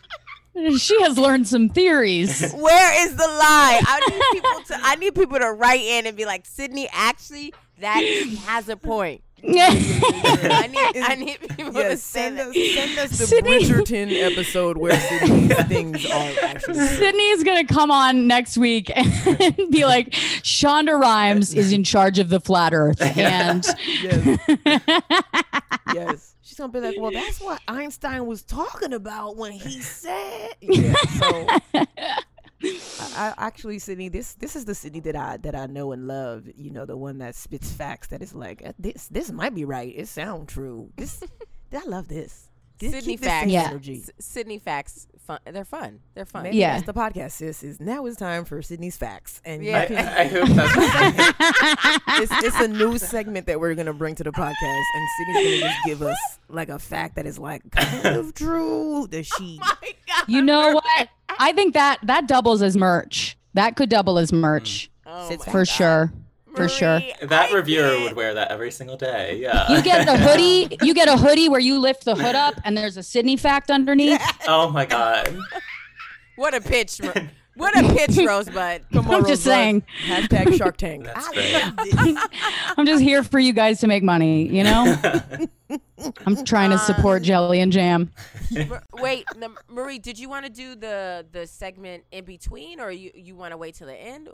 She 0.78 1.02
has 1.04 1.18
learned 1.18 1.48
some 1.48 1.70
theories. 1.70 2.52
Where 2.56 3.06
is 3.08 3.16
the 3.16 3.28
lie? 3.28 3.82
I 3.86 4.00
need 4.10 4.42
people 4.42 4.62
to. 4.68 4.80
I 4.84 4.96
need 4.96 5.16
people 5.16 5.40
to 5.40 5.52
write 5.52 5.82
in 5.82 6.06
and 6.08 6.18
be 6.18 6.26
like, 6.26 6.46
Sydnee, 6.46 6.88
actually, 6.92 7.54
that 7.80 8.02
has 8.46 8.68
a 8.70 8.76
point. 8.78 9.22
I 9.44 10.68
need. 10.68 11.04
I 11.04 11.16
need 11.16 11.40
people 11.56 11.72
yeah, 11.74 11.90
to 11.90 11.98
say 11.98 12.36
send 12.36 12.40
us, 12.40 12.56
send 12.56 12.98
us 13.00 13.18
the 13.20 13.26
Sydnee- 13.36 13.60
Bridgerton 13.62 14.32
episode 14.32 14.78
where 14.78 14.94
Sydnee's 14.98 15.68
things 15.68 16.06
are 16.08 16.32
actually. 16.42 16.74
Sydnee 16.80 17.34
is 17.34 17.44
going 17.44 17.66
to 17.68 17.72
come 17.72 17.92
on 17.92 18.26
next 18.26 18.58
week 18.58 18.92
and 18.96 19.72
be 19.72 19.86
like, 19.86 20.10
Shonda 20.10 21.00
Rhimes 21.00 21.54
is 21.54 21.72
in 21.72 21.84
charge 21.84 22.18
of 22.18 22.30
the 22.30 22.40
flat 22.40 22.74
earth. 22.74 23.00
And 23.00 23.64
Yes. 24.02 24.40
yes. 25.94 26.34
She's 26.58 26.62
gonna 26.62 26.74
be 26.74 26.80
like, 26.80 26.96
well, 27.00 27.12
that's 27.12 27.40
what 27.40 27.62
Einstein 27.68 28.26
was 28.26 28.42
talking 28.42 28.92
about 28.94 29.38
when 29.38 29.52
he 29.52 29.80
said. 29.80 30.56
Yeah. 30.62 30.96
So, 31.20 31.48
I, 31.80 31.86
I 33.16 33.34
actually, 33.38 33.78
Sydnee, 33.78 34.12
this 34.12 34.34
this 34.34 34.56
is 34.56 34.66
the 34.66 34.72
Sydnee 34.72 35.04
that 35.04 35.16
I 35.16 35.38
that 35.38 35.54
I 35.54 35.68
know 35.68 35.92
and 35.92 36.08
love. 36.08 36.48
You 36.56 36.72
know, 36.72 36.86
the 36.86 36.98
one 36.98 37.20
that 37.20 37.36
spits 37.36 37.72
facts. 37.72 38.08
That 38.08 38.24
is 38.24 38.34
like, 38.34 38.64
uh, 38.66 38.74
this 38.80 39.08
this 39.10 39.32
might 39.32 39.54
be 39.54 39.64
right. 39.66 39.94
It 39.96 40.08
sounds 40.08 40.52
true. 40.52 40.90
This, 40.98 41.22
I 41.72 41.84
love 41.86 42.08
this. 42.08 42.50
This- 42.80 42.96
Sydnee 42.96 43.20
facts. 43.20 43.52
Yeah. 43.52 43.68
energy. 43.70 44.04
S- 44.04 44.12
Sydnee 44.36 44.60
facts. 44.60 45.06
Fun. 45.28 45.40
They're 45.44 45.66
fun. 45.66 46.00
They're 46.14 46.26
fun. 46.26 46.44
Maybe 46.44 46.56
Yeah. 46.56 46.76
that's 46.76 46.86
the 46.86 46.94
podcast. 46.94 47.32
Sis 47.34 47.62
is 47.62 47.82
now 47.82 48.06
it's 48.06 48.16
time 48.16 48.46
for 48.46 48.62
Sydnee's 48.62 48.96
facts, 48.96 49.42
and 49.44 49.62
Yeah. 49.62 49.86
I, 49.90 50.22
I 50.22 50.28
hope 50.28 50.48
that's 50.48 52.32
it's, 52.32 52.46
it's 52.46 52.60
a 52.62 52.68
new 52.70 52.98
segment 52.98 53.46
that 53.48 53.60
we're 53.60 53.76
gonna 53.76 53.92
bring 53.92 54.16
to 54.16 54.24
the 54.24 54.32
podcast, 54.32 54.56
and 54.62 55.08
Sydnee's 55.20 55.60
gonna 55.60 55.74
just 55.74 55.86
give 55.86 56.02
us 56.02 56.18
like 56.48 56.70
a 56.70 56.80
fact 56.80 57.16
that 57.18 57.26
is 57.26 57.38
like 57.38 57.70
kind 57.72 58.06
of 58.16 58.34
true. 58.36 59.06
That 59.12 59.28
oh 59.34 59.38
she, 59.38 59.60
you 60.28 60.42
know 60.42 60.72
what? 60.76 61.10
I 61.38 61.52
think 61.52 61.74
that 61.74 62.00
that 62.04 62.28
doubles 62.30 62.62
as 62.62 62.78
merch. 62.78 63.38
That 63.54 63.76
could 63.76 63.90
double 63.90 64.18
as 64.20 64.32
merch 64.32 64.90
mm. 65.06 65.12
Oh 65.40 65.44
for 65.52 65.60
God. 65.60 65.68
sure. 65.68 66.14
For 66.58 66.68
sure. 66.70 67.02
That 67.22 67.52
I 67.52 67.56
reviewer 67.56 67.90
can't. 67.92 68.04
would 68.04 68.16
wear 68.16 68.34
that 68.34 68.52
every 68.52 68.72
single 68.72 68.98
day. 68.98 69.38
Yeah. 69.42 69.72
You 69.72 69.82
get 69.82 70.06
the 70.06 70.18
hoodie. 70.18 70.78
You 70.82 70.94
get 70.94 71.08
a 71.08 71.18
hoodie 71.18 71.50
where 71.50 71.60
you 71.60 71.80
lift 71.80 72.06
the 72.06 72.16
hood 72.16 72.36
up 72.36 72.56
and 72.64 72.78
there's 72.78 72.98
a 72.98 73.02
Sydnee 73.02 73.40
fact 73.40 73.70
underneath. 73.72 74.22
oh 74.48 74.70
my 74.70 74.86
god. 74.86 75.36
What 76.36 76.54
a 76.54 76.62
pitch. 76.62 77.02
What 77.56 77.76
a 77.76 77.82
pitch, 77.92 78.16
Rosebud. 78.24 78.86
come 78.94 79.10
I'm 79.10 79.26
just 79.26 79.44
Rosebud. 79.44 79.44
saying. 79.44 79.84
Hashtag 80.06 80.56
Shark 80.60 80.78
Tank. 80.78 81.06
That's 81.06 81.28
great. 81.30 82.16
I'm 82.78 82.86
just 82.86 83.02
here 83.02 83.24
for 83.24 83.40
you 83.40 83.52
guys 83.52 83.80
to 83.80 83.88
make 83.88 84.04
money. 84.04 84.48
You 84.48 84.64
know. 84.64 84.96
I'm 86.28 86.46
trying 86.46 86.70
to 86.70 86.78
support 86.78 87.22
um, 87.22 87.24
Jelly 87.24 87.60
and 87.60 87.72
Jam. 87.72 88.12
Wait, 88.94 89.26
Marie, 89.68 89.98
did 89.98 90.20
you 90.20 90.30
want 90.30 90.46
to 90.46 90.52
do 90.52 90.76
the 90.76 91.26
the 91.32 91.48
segment 91.48 92.04
in 92.12 92.26
between, 92.26 92.80
or 92.80 92.92
you 92.92 93.10
you 93.16 93.36
want 93.36 93.54
to 93.54 93.58
wait 93.58 93.74
till 93.74 93.88
the 93.88 93.96
end? 94.00 94.30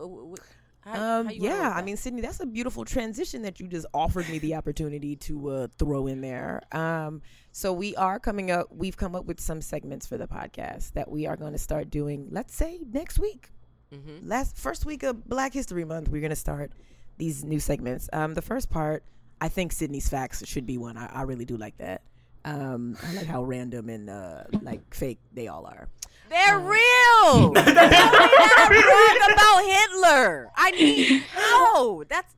Or 0.85 0.91
wh- 0.91 0.95
wh- 0.95 0.97
how- 0.97 1.19
Um, 1.19 1.25
how 1.27 1.31
yeah, 1.33 1.73
I 1.75 1.81
mean, 1.81 1.95
Sydnee, 1.95 2.21
that's 2.21 2.39
a 2.39 2.45
beautiful 2.45 2.85
transition 2.85 3.41
that 3.43 3.59
you 3.59 3.67
just 3.67 3.85
offered 3.93 4.27
me 4.29 4.39
the 4.39 4.55
opportunity 4.55 5.15
to 5.17 5.49
uh, 5.49 5.67
throw 5.77 6.07
in 6.07 6.21
there. 6.21 6.61
Um, 6.71 7.21
so 7.51 7.71
we 7.73 7.95
are 7.95 8.19
coming 8.19 8.51
up. 8.51 8.67
We've 8.71 8.97
come 8.97 9.15
up 9.15 9.25
with 9.25 9.39
some 9.39 9.61
segments 9.61 10.05
for 10.07 10.17
the 10.17 10.27
podcast 10.27 10.93
that 10.93 11.09
we 11.09 11.25
are 11.27 11.35
going 11.37 11.53
to 11.53 11.57
start 11.59 11.89
doing. 11.89 12.27
Let's 12.31 12.55
say 12.55 12.79
next 12.91 13.19
week, 13.19 13.49
Mm-hmm. 13.93 14.27
last 14.27 14.57
first 14.57 14.87
week 14.87 15.03
of 15.03 15.23
Black 15.29 15.53
History 15.53 15.85
Month, 15.85 16.09
we're 16.09 16.19
going 16.21 16.31
to 16.31 16.35
start 16.35 16.71
these 17.19 17.43
new 17.43 17.59
segments. 17.59 18.09
Um, 18.11 18.33
the 18.33 18.41
first 18.41 18.71
part, 18.71 19.03
I 19.39 19.49
think 19.49 19.71
Sydnee's 19.71 20.09
facts 20.09 20.43
should 20.47 20.65
be 20.65 20.79
one. 20.79 20.97
I, 20.97 21.05
I 21.07 21.21
really 21.23 21.45
do 21.45 21.57
like 21.57 21.77
that. 21.77 22.01
Um, 22.43 22.97
I 23.07 23.13
like 23.13 23.27
how 23.27 23.43
random 23.43 23.89
and 23.89 24.09
uh, 24.09 24.45
like 24.63 24.81
fake 24.95 25.19
they 25.31 25.47
all 25.47 25.67
are. 25.67 25.89
They're 26.33 26.59
oh. 26.59 26.63
real. 26.63 27.53
Tell 27.53 27.63
me 27.63 27.73
that 27.73 28.57
I'm 28.57 28.73
wrong 28.89 29.33
about 29.33 29.63
Hitler. 29.69 30.51
I 30.55 30.71
need 30.71 31.23
no. 31.37 32.03
That's 32.09 32.33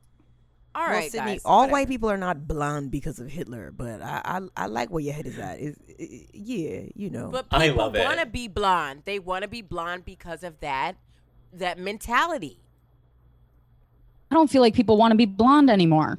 all 0.74 0.82
Well, 0.82 0.92
right, 0.92 1.10
Sydnee, 1.10 1.24
guys. 1.24 1.42
all 1.46 1.60
whatever. 1.60 1.72
white 1.72 1.88
people 1.88 2.10
are 2.10 2.18
not 2.18 2.46
blonde 2.46 2.90
because 2.90 3.18
of 3.18 3.28
Hitler, 3.28 3.72
but 3.74 4.02
I 4.02 4.20
I, 4.22 4.64
I 4.64 4.66
like 4.66 4.90
where 4.90 5.02
your 5.02 5.14
head 5.14 5.26
is 5.26 5.38
at. 5.38 5.58
Is 5.60 5.78
yeah, 5.98 6.82
you 6.94 7.08
know. 7.08 7.30
But 7.30 7.46
I 7.50 7.68
people 7.68 7.84
love 7.84 7.94
want 7.94 8.20
to 8.20 8.26
be 8.26 8.48
blonde. 8.48 9.02
They 9.06 9.18
want 9.18 9.42
to 9.42 9.48
be 9.48 9.62
blonde 9.62 10.04
because 10.04 10.44
of 10.44 10.60
that 10.60 10.96
that 11.54 11.78
mentality. 11.78 12.60
I 14.30 14.34
don't 14.34 14.50
feel 14.50 14.60
like 14.60 14.74
people 14.74 14.98
want 14.98 15.12
to 15.12 15.16
be 15.16 15.24
blonde 15.24 15.70
anymore. 15.70 16.18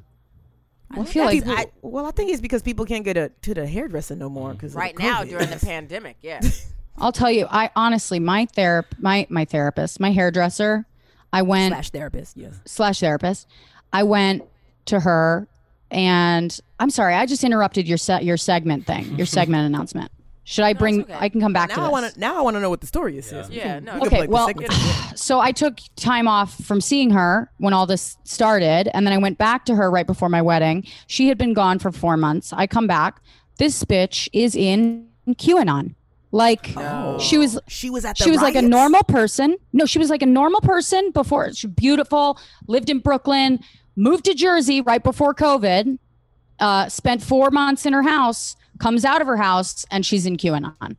I 0.89 1.03
feel 1.03 1.25
like 1.25 1.43
people, 1.43 1.65
well, 1.81 2.05
I 2.05 2.11
think 2.11 2.31
it's 2.31 2.41
because 2.41 2.61
people 2.61 2.85
can't 2.85 3.03
get 3.03 3.17
a, 3.17 3.29
to 3.41 3.53
the 3.53 3.67
hairdresser 3.67 4.15
no 4.15 4.29
more 4.29 4.51
mm. 4.51 4.53
because 4.53 4.73
Right 4.73 4.97
now 4.97 5.23
during 5.25 5.49
the 5.49 5.59
pandemic, 5.63 6.15
yeah. 6.21 6.39
I'll 6.97 7.11
tell 7.11 7.31
you. 7.31 7.47
I 7.49 7.69
honestly, 7.75 8.19
my 8.19 8.45
therap, 8.47 8.85
my 8.99 9.27
my 9.29 9.45
therapist, 9.45 9.99
my 9.99 10.11
hairdresser, 10.11 10.85
I 11.31 11.41
went 11.43 11.73
slash 11.73 11.89
therapist. 11.91 12.37
Yes. 12.37 12.59
slash 12.65 12.99
therapist. 12.99 13.47
I 13.93 14.03
went 14.03 14.43
to 14.85 14.99
her, 15.01 15.47
and 15.91 16.57
I'm 16.79 16.89
sorry, 16.89 17.13
I 17.15 17.25
just 17.25 17.43
interrupted 17.43 17.87
your 17.87 17.97
se- 17.97 18.23
your 18.23 18.37
segment 18.37 18.85
thing, 18.87 19.15
your 19.17 19.25
segment 19.25 19.65
announcement. 19.65 20.11
Should 20.43 20.63
I 20.63 20.71
bring? 20.71 21.01
okay. 21.01 21.13
I 21.13 21.27
can 21.27 21.41
come 21.41 21.51
back 21.51 21.67
Now 21.69 21.75
to 21.75 21.81
I 21.81 21.83
this. 21.85 21.91
want 21.91 22.13
to 22.13 22.19
now 22.21 22.37
I 22.37 22.41
want 22.41 22.55
to 22.55 22.61
know 22.61 22.69
what 22.69 22.79
the 22.79 22.87
story 22.87 23.17
is. 23.17 23.25
sis. 23.25 23.49
Yeah, 23.49 23.79
no, 23.79 23.99
Okay, 24.03 24.27
well, 24.27 24.49
so 25.15 25.41
I 25.41 25.51
took 25.51 25.79
time 25.97 26.25
off 26.27 26.53
from 26.63 26.79
seeing 26.79 27.09
her 27.09 27.51
when 27.57 27.73
all 27.73 27.85
this 27.85 28.17
started, 28.23 28.89
and 28.95 29.05
then 29.05 29.13
I 29.13 29.17
went 29.17 29.37
back 29.37 29.65
to 29.65 29.75
her 29.75 29.91
right 29.91 30.07
before 30.07 30.29
my 30.29 30.41
wedding. 30.41 30.85
She 31.07 31.27
had 31.27 31.37
been 31.37 31.53
gone 31.53 31.79
for 31.79 31.91
four 31.91 32.15
months. 32.15 32.53
I 32.53 32.65
come 32.65 32.87
back. 32.87 33.21
This 33.57 33.83
bitch 33.83 34.29
is 34.31 34.55
in 34.55 35.07
QAnon. 35.27 35.95
Like 36.31 36.73
she 37.19 37.37
was 37.37 37.57
she 37.67 37.89
was 37.89 38.03
at 38.03 38.17
the 38.17 38.23
she 38.23 38.31
was 38.31 38.41
like 38.41 38.55
a 38.55 38.61
normal 38.61 39.03
person. 39.03 39.57
No, 39.71 39.85
she 39.85 39.97
was 39.97 40.09
like 40.09 40.21
a 40.21 40.27
normal 40.27 40.59
person 40.61 41.11
before. 41.11 41.53
She 41.53 41.67
beautiful, 41.67 42.37
lived 42.67 42.89
in 42.89 42.99
Brooklyn, 42.99 43.59
moved 43.95 44.25
to 44.25 44.33
Jersey 44.33 44.81
right 44.81 45.01
before 45.01 45.33
COVID, 45.33 45.97
uh, 46.59 46.89
spent 46.89 47.23
four 47.23 47.49
months 47.49 47.85
in 47.85 47.93
her 47.93 48.03
house, 48.03 48.57
comes 48.77 49.05
out 49.05 49.21
of 49.21 49.27
her 49.27 49.37
house, 49.37 49.85
and 49.89 50.05
she's 50.05 50.25
in 50.25 50.35
QAnon. 50.35 50.97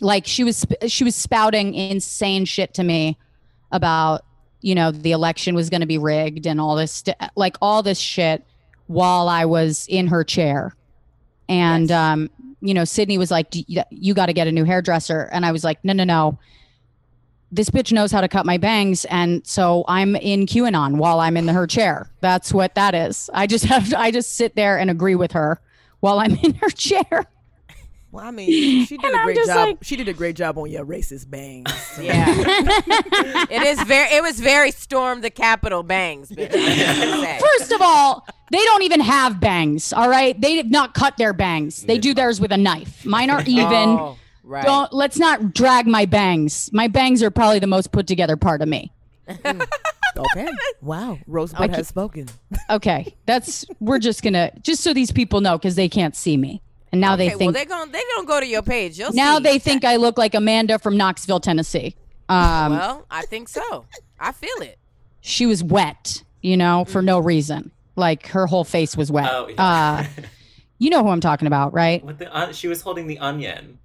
Like 0.00 0.26
she 0.26 0.44
was 0.44 0.66
she 0.86 1.02
was 1.02 1.14
spouting 1.14 1.74
insane 1.74 2.44
shit 2.44 2.74
to 2.74 2.82
me 2.82 3.18
about 3.72 4.24
you 4.60 4.74
know 4.74 4.90
the 4.90 5.12
election 5.12 5.54
was 5.54 5.70
going 5.70 5.80
to 5.80 5.86
be 5.86 5.98
rigged 5.98 6.46
and 6.46 6.60
all 6.60 6.76
this 6.76 6.92
st- 6.92 7.16
like 7.36 7.56
all 7.62 7.82
this 7.82 7.98
shit 7.98 8.44
while 8.86 9.28
I 9.28 9.44
was 9.44 9.86
in 9.88 10.08
her 10.08 10.24
chair. 10.24 10.74
And 11.48 11.90
um, 11.90 12.30
you 12.60 12.74
know, 12.74 12.82
Sydnee 12.82 13.18
was 13.18 13.30
like, 13.30 13.50
"D- 13.50 13.64
"You, 13.68 13.82
you 13.90 14.14
got 14.14 14.26
to 14.26 14.32
get 14.32 14.46
a 14.46 14.52
new 14.52 14.64
hairdresser," 14.64 15.28
and 15.32 15.44
I 15.46 15.52
was 15.52 15.64
like, 15.64 15.84
"No, 15.84 15.92
no, 15.92 16.04
no. 16.04 16.38
This 17.52 17.68
bitch 17.68 17.90
knows 17.90 18.12
how 18.12 18.20
to 18.20 18.28
cut 18.28 18.46
my 18.46 18.58
bangs, 18.58 19.04
and 19.06 19.44
so 19.46 19.84
I'm 19.88 20.14
in 20.14 20.46
QAnon 20.46 20.96
while 20.96 21.18
I'm 21.18 21.36
in 21.36 21.46
the, 21.46 21.52
her 21.52 21.66
chair. 21.66 22.08
That's 22.20 22.54
what 22.54 22.76
that 22.76 22.94
is. 22.94 23.28
I 23.34 23.48
just 23.48 23.64
have, 23.64 23.88
to, 23.90 23.98
I 23.98 24.12
just 24.12 24.36
sit 24.36 24.54
there 24.54 24.78
and 24.78 24.88
agree 24.88 25.16
with 25.16 25.32
her 25.32 25.60
while 25.98 26.20
I'm 26.20 26.36
in 26.36 26.54
her 26.54 26.68
chair. 26.70 27.26
Well, 28.12 28.24
I 28.24 28.30
mean, 28.32 28.86
she 28.86 28.96
did 28.96 29.06
And 29.06 29.14
a 29.14 29.18
I'm 29.18 29.24
great 29.24 29.36
job. 29.46 29.56
like- 29.56 29.78
she 29.82 29.96
did 29.96 30.08
a 30.08 30.12
great 30.12 30.34
job 30.34 30.58
on 30.58 30.68
your 30.70 30.84
racist 30.84 31.30
bangs. 31.30 31.70
So. 31.90 32.02
Yeah. 32.02 32.24
it 33.50 33.62
is 33.66 33.82
very 33.82 34.14
it 34.14 34.22
was 34.22 34.38
very 34.38 34.70
storm 34.70 35.20
the 35.22 35.30
Capitol 35.30 35.82
bangs, 35.82 36.30
bitch. 36.30 36.50
I'm 36.54 37.00
gonna 37.10 37.22
say. 37.24 37.40
First 37.58 37.72
of 37.72 37.82
all, 37.82 38.24
they 38.52 38.62
don't 38.64 38.82
even 38.82 39.00
have 39.00 39.40
bangs. 39.40 39.92
All 39.92 40.08
right, 40.08 40.40
they 40.40 40.54
did 40.54 40.70
not 40.70 40.94
cut 40.94 41.16
their 41.16 41.32
bangs. 41.32 41.82
They 41.82 41.98
do 41.98 42.14
theirs 42.14 42.40
with 42.40 42.52
a 42.52 42.56
knife. 42.56 43.04
Mine 43.04 43.28
are 43.30 43.40
oh, 43.46 43.48
even. 43.50 43.88
Oh, 43.88 44.18
right. 44.44 44.64
Don't 44.64 44.92
let's 44.92 45.18
not 45.18 45.52
drag 45.52 45.86
my 45.88 46.06
bangs. 46.06 46.70
My 46.72 46.86
bangs 46.86 47.24
are 47.24 47.30
probably 47.32 47.58
the 47.58 47.66
most 47.66 47.90
put 47.90 48.06
together 48.06 48.36
part 48.36 48.62
of 48.62 48.68
me. 48.68 48.92
Okay. 49.28 50.48
Wow. 50.80 51.18
Rosebud 51.26 51.70
I 51.70 51.76
has 51.76 51.88
spoken. 51.88 52.28
Okay, 52.68 53.14
that's 53.26 53.64
we're 53.80 53.98
just 53.98 54.22
gonna 54.22 54.52
just 54.62 54.82
so 54.82 54.94
these 54.94 55.10
people 55.12 55.40
know 55.40 55.58
because 55.58 55.74
they 55.74 55.88
can't 55.88 56.14
see 56.14 56.36
me, 56.36 56.62
and 56.92 57.00
now 57.00 57.14
okay, 57.14 57.24
they 57.24 57.28
well 57.30 57.38
think 57.38 57.54
they're 57.54 57.64
gonna 57.64 57.90
they're 57.90 58.02
gonna 58.14 58.26
go 58.26 58.40
to 58.40 58.46
your 58.46 58.62
page. 58.62 58.98
You'll 58.98 59.12
now 59.12 59.38
see. 59.38 59.42
they 59.44 59.58
think 59.58 59.84
I 59.84 59.96
look 59.96 60.16
like 60.18 60.34
Amanda 60.34 60.78
from 60.78 60.96
Knoxville, 60.96 61.40
Tennessee. 61.40 61.96
Um, 62.28 62.72
Well, 62.72 63.06
I 63.10 63.22
think 63.22 63.48
so. 63.48 63.86
I 64.20 64.30
feel 64.32 64.62
it. 64.62 64.78
she 65.20 65.46
was 65.46 65.64
wet, 65.64 66.22
you 66.42 66.56
know, 66.56 66.84
for 66.84 67.02
no 67.02 67.18
reason. 67.18 67.72
Like 67.96 68.28
her 68.28 68.46
whole 68.46 68.62
face 68.64 68.96
was 68.96 69.10
wet. 69.10 69.28
Oh, 69.32 69.48
yeah. 69.48 69.62
uh, 69.64 70.22
you 70.78 70.90
know 70.90 71.02
who 71.02 71.08
I'm 71.10 71.20
talking 71.20 71.48
about, 71.48 71.74
right? 71.74 72.04
With 72.04 72.18
the 72.18 72.30
on- 72.30 72.52
she 72.52 72.68
was 72.68 72.80
holding 72.82 73.08
the 73.08 73.18
onion. 73.18 73.78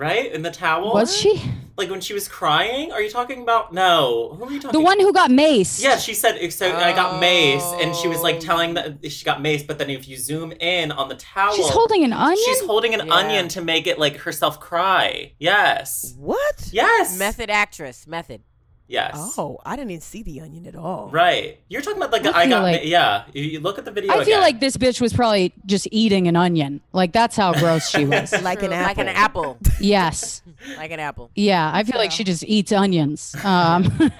Right? 0.00 0.32
In 0.32 0.42
the 0.42 0.50
towel. 0.50 0.92
Was 0.94 1.14
she 1.16 1.40
Like 1.76 1.88
when 1.90 2.00
she 2.00 2.12
was 2.14 2.26
crying? 2.28 2.90
Are 2.92 3.00
you 3.00 3.08
talking 3.10 3.42
about? 3.42 3.72
No. 3.72 4.34
Who 4.38 4.44
are 4.44 4.52
you 4.52 4.60
talking? 4.60 4.78
the 4.78 4.84
one 4.84 4.98
who 5.00 5.12
got 5.12 5.30
mace. 5.30 5.80
Yeah, 5.82 5.96
she 5.96 6.12
said. 6.14 6.36
So 6.52 6.66
I 6.76 6.92
got 6.92 7.20
mace, 7.20 7.64
and 7.80 7.94
she 7.94 8.08
was 8.08 8.20
like 8.20 8.36
Oh. 8.36 8.40
telling 8.40 8.74
that 8.74 9.10
she 9.10 9.24
got 9.24 9.40
mace. 9.40 9.62
But 9.62 9.78
then 9.78 9.88
if 9.90 10.08
you 10.08 10.16
zoom 10.16 10.52
in 10.52 10.90
on 10.92 11.08
the 11.08 11.14
towel, 11.14 11.54
She's 11.54 11.68
holding 11.68 12.02
an 12.04 12.12
onion. 12.12 12.38
She's 12.44 12.60
holding 12.60 12.92
an 12.94 13.06
Yeah. 13.06 13.14
onion 13.14 13.48
to 13.48 13.60
make 13.62 13.86
it 13.86 13.98
like 13.98 14.16
herself 14.16 14.58
cry. 14.60 15.32
Yes. 15.38 16.14
What? 16.18 16.68
Yes. 16.72 17.18
Method 17.18 17.48
actress. 17.50 18.06
Method. 18.06 18.42
Yes. 18.90 19.38
Oh, 19.38 19.58
I 19.64 19.76
didn't 19.76 19.92
even 19.92 20.00
see 20.00 20.24
the 20.24 20.40
onion 20.40 20.66
at 20.66 20.74
all. 20.74 21.08
Right. 21.12 21.60
You're 21.68 21.80
talking 21.80 21.98
about 22.02 22.10
like 22.10 22.26
I 22.26 22.42
I, 22.42 22.48
got 22.48 22.62
like- 22.64 22.84
yeah. 22.84 23.22
You, 23.32 23.44
you 23.44 23.60
look 23.60 23.78
at 23.78 23.84
the 23.84 23.92
video. 23.92 24.10
I 24.12 24.16
feel 24.16 24.22
again. 24.22 24.40
like 24.40 24.58
this 24.58 24.76
bitch 24.76 25.00
was 25.00 25.12
probably 25.12 25.54
just 25.64 25.86
eating 25.92 26.26
an 26.26 26.34
onion. 26.34 26.80
Like 26.92 27.12
that's 27.12 27.36
how 27.36 27.52
gross 27.52 27.88
she 27.88 28.04
was. 28.06 28.32
Like 28.42 28.64
an 28.64 28.72
apple. 28.72 28.86
Like 28.88 28.98
an 28.98 29.08
apple. 29.08 29.58
yes. 29.80 30.42
like 30.76 30.90
an 30.90 30.98
apple. 30.98 31.30
Yeah, 31.36 31.70
I 31.72 31.84
feel 31.84 31.98
like 31.98 32.10
she 32.10 32.24
just 32.24 32.42
eats 32.42 32.72
onions. 32.72 33.36
Um, 33.44 34.10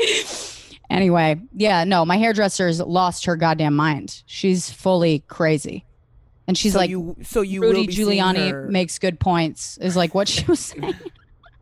anyway, 0.90 1.40
yeah, 1.54 1.84
no, 1.84 2.04
my 2.04 2.16
hairdresser's 2.16 2.80
lost 2.80 3.26
her 3.26 3.36
goddamn 3.36 3.76
mind. 3.76 4.24
She's 4.26 4.70
fully 4.70 5.20
crazy. 5.28 5.84
And 6.48 6.58
she's 6.58 6.72
so 6.72 6.78
like, 6.80 6.90
you, 6.90 7.16
so 7.22 7.42
you 7.42 7.62
Rudy 7.62 7.78
will 7.78 7.86
be 7.86 7.94
Giuliani 7.94 8.68
makes 8.68 8.98
good 8.98 9.20
points, 9.20 9.78
is 9.78 9.94
like 9.94 10.16
what 10.16 10.26
she 10.26 10.44
was 10.46 10.58
saying. 10.58 10.94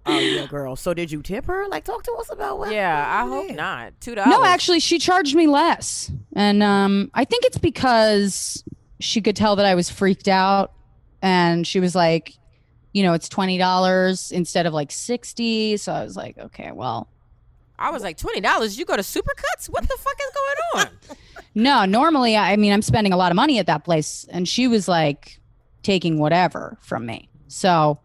Oh 0.07 0.19
yeah, 0.19 0.47
girl. 0.47 0.77
So 0.77 0.95
did 0.95 1.11
you 1.13 1.23
tip 1.23 1.47
her? 1.47 1.67
Like, 1.69 1.85
talk 1.85 2.03
to 2.05 2.13
us 2.15 2.31
about 2.31 2.59
what? 2.59 2.73
Yeah, 2.73 3.05
I 3.23 3.29
hope 3.29 3.47
it 3.47 3.53
is. 3.53 3.57
not. 3.57 3.93
Two 4.01 4.15
dollars. 4.15 4.31
no, 4.31 4.45
actually, 4.45 4.81
she 4.81 4.99
charged 4.99 5.35
me 5.35 5.47
less. 5.47 6.11
And 6.35 6.63
um, 6.63 7.11
I 7.15 7.25
think 7.25 7.45
it's 7.45 7.59
because 7.59 8.65
she 9.01 9.21
could 9.21 9.37
tell 9.37 9.57
that 9.57 9.67
I 9.67 9.75
was 9.75 9.91
freaked 9.91 10.29
out. 10.29 10.73
And 11.23 11.65
she 11.67 11.79
was 11.79 11.95
like, 11.95 12.35
you 12.93 13.05
know, 13.05 13.13
it's 13.13 13.29
$20 13.29 14.33
instead 14.33 14.67
of 14.67 14.75
like 14.75 14.91
60 14.91 15.77
So 15.77 15.93
I 15.93 16.03
was 16.03 16.17
like, 16.17 16.37
okay, 16.37 16.73
well, 16.73 17.09
I 17.79 17.91
was 17.91 18.03
like 18.03 18.17
twenty 18.17 18.41
dollars. 18.41 18.79
You 18.79 18.85
go 18.85 18.95
to 18.95 19.03
Supercuts? 19.03 19.67
What 19.69 19.83
the 19.89 19.97
fuck 19.99 20.17
is 20.21 20.31
going 20.35 20.87
on? 20.87 21.17
No, 21.55 21.85
normally, 21.85 22.35
I 22.37 22.53
I 22.53 22.57
mean, 22.57 22.73
I'm 22.73 22.81
spending 22.83 23.13
a 23.13 23.17
lot 23.17 23.31
of 23.33 23.37
money 23.37 23.59
at 23.59 23.67
that 23.67 23.85
place, 23.85 24.25
and 24.31 24.49
she 24.49 24.69
was 24.69 24.87
like 24.89 25.39
taking 25.83 26.19
whatever 26.19 26.79
from 26.81 27.05
me. 27.07 27.29
So 27.49 27.99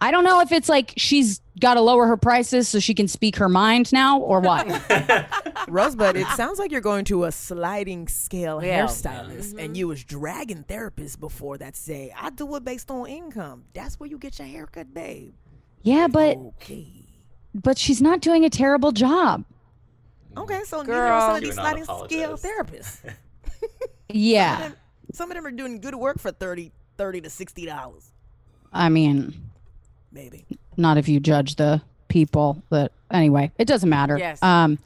I 0.00 0.10
don't 0.12 0.22
know 0.24 0.40
if 0.40 0.52
it's 0.52 0.68
like 0.68 0.94
she's 0.96 1.40
got 1.60 1.74
to 1.74 1.80
lower 1.80 2.06
her 2.06 2.16
prices 2.16 2.68
so 2.68 2.78
she 2.78 2.94
can 2.94 3.08
speak 3.08 3.34
her 3.36 3.48
mind 3.48 3.92
now 3.92 4.20
or 4.20 4.38
what. 4.40 4.64
Rosebud, 5.68 6.16
it 6.16 6.26
sounds 6.28 6.58
like 6.60 6.70
you're 6.70 6.80
going 6.80 7.04
to 7.06 7.24
a 7.24 7.32
sliding 7.32 8.06
scale 8.06 8.62
Yeah. 8.62 8.86
hairstylist, 8.86 9.50
and 9.52 9.58
mm-hmm. 9.58 9.74
you 9.74 9.88
was 9.88 10.04
dragging 10.04 10.62
therapists 10.64 11.18
before 11.18 11.58
that 11.58 11.74
say, 11.76 12.12
"I 12.16 12.30
do 12.30 12.54
it 12.56 12.64
based 12.64 12.90
on 12.90 13.08
income." 13.08 13.64
That's 13.74 13.98
where 13.98 14.08
you 14.08 14.18
get 14.18 14.38
your 14.38 14.46
haircut, 14.48 14.94
babe. 14.94 15.34
yeah, 15.82 16.06
but 16.06 16.36
Okay. 16.36 16.86
but 17.54 17.76
she's 17.76 18.00
not 18.00 18.20
doing 18.20 18.44
a 18.44 18.50
terrible 18.50 18.92
job. 18.92 19.44
Okay, 20.36 20.62
so 20.64 20.78
neither 20.82 20.92
Girl. 20.92 21.12
are 21.12 21.20
some 21.28 21.34
of 21.36 21.40
Do 21.40 21.46
these 21.46 21.54
sliding 21.56 21.84
scale 21.84 22.36
therapists. 22.38 23.14
Yeah, 24.10 24.70
Some 25.12 25.30
of 25.30 25.36
them 25.36 25.44
are 25.46 25.50
doing 25.50 25.80
good 25.80 25.94
work 25.94 26.18
for 26.20 26.30
30 26.30 26.70
30 26.96 27.20
to 27.22 27.30
sixty 27.30 27.66
dollars, 27.66 28.10
I 28.72 28.88
mean, 28.88 29.47
maybe. 30.12 30.46
not 30.76 30.98
if 30.98 31.08
you 31.08 31.20
judge 31.20 31.56
the 31.56 31.82
people. 32.08 32.62
But 32.68 32.92
anyway, 33.10 33.52
it 33.58 33.66
doesn't 33.66 33.88
matter. 33.88 34.18
Yes. 34.18 34.42
Um. 34.42 34.78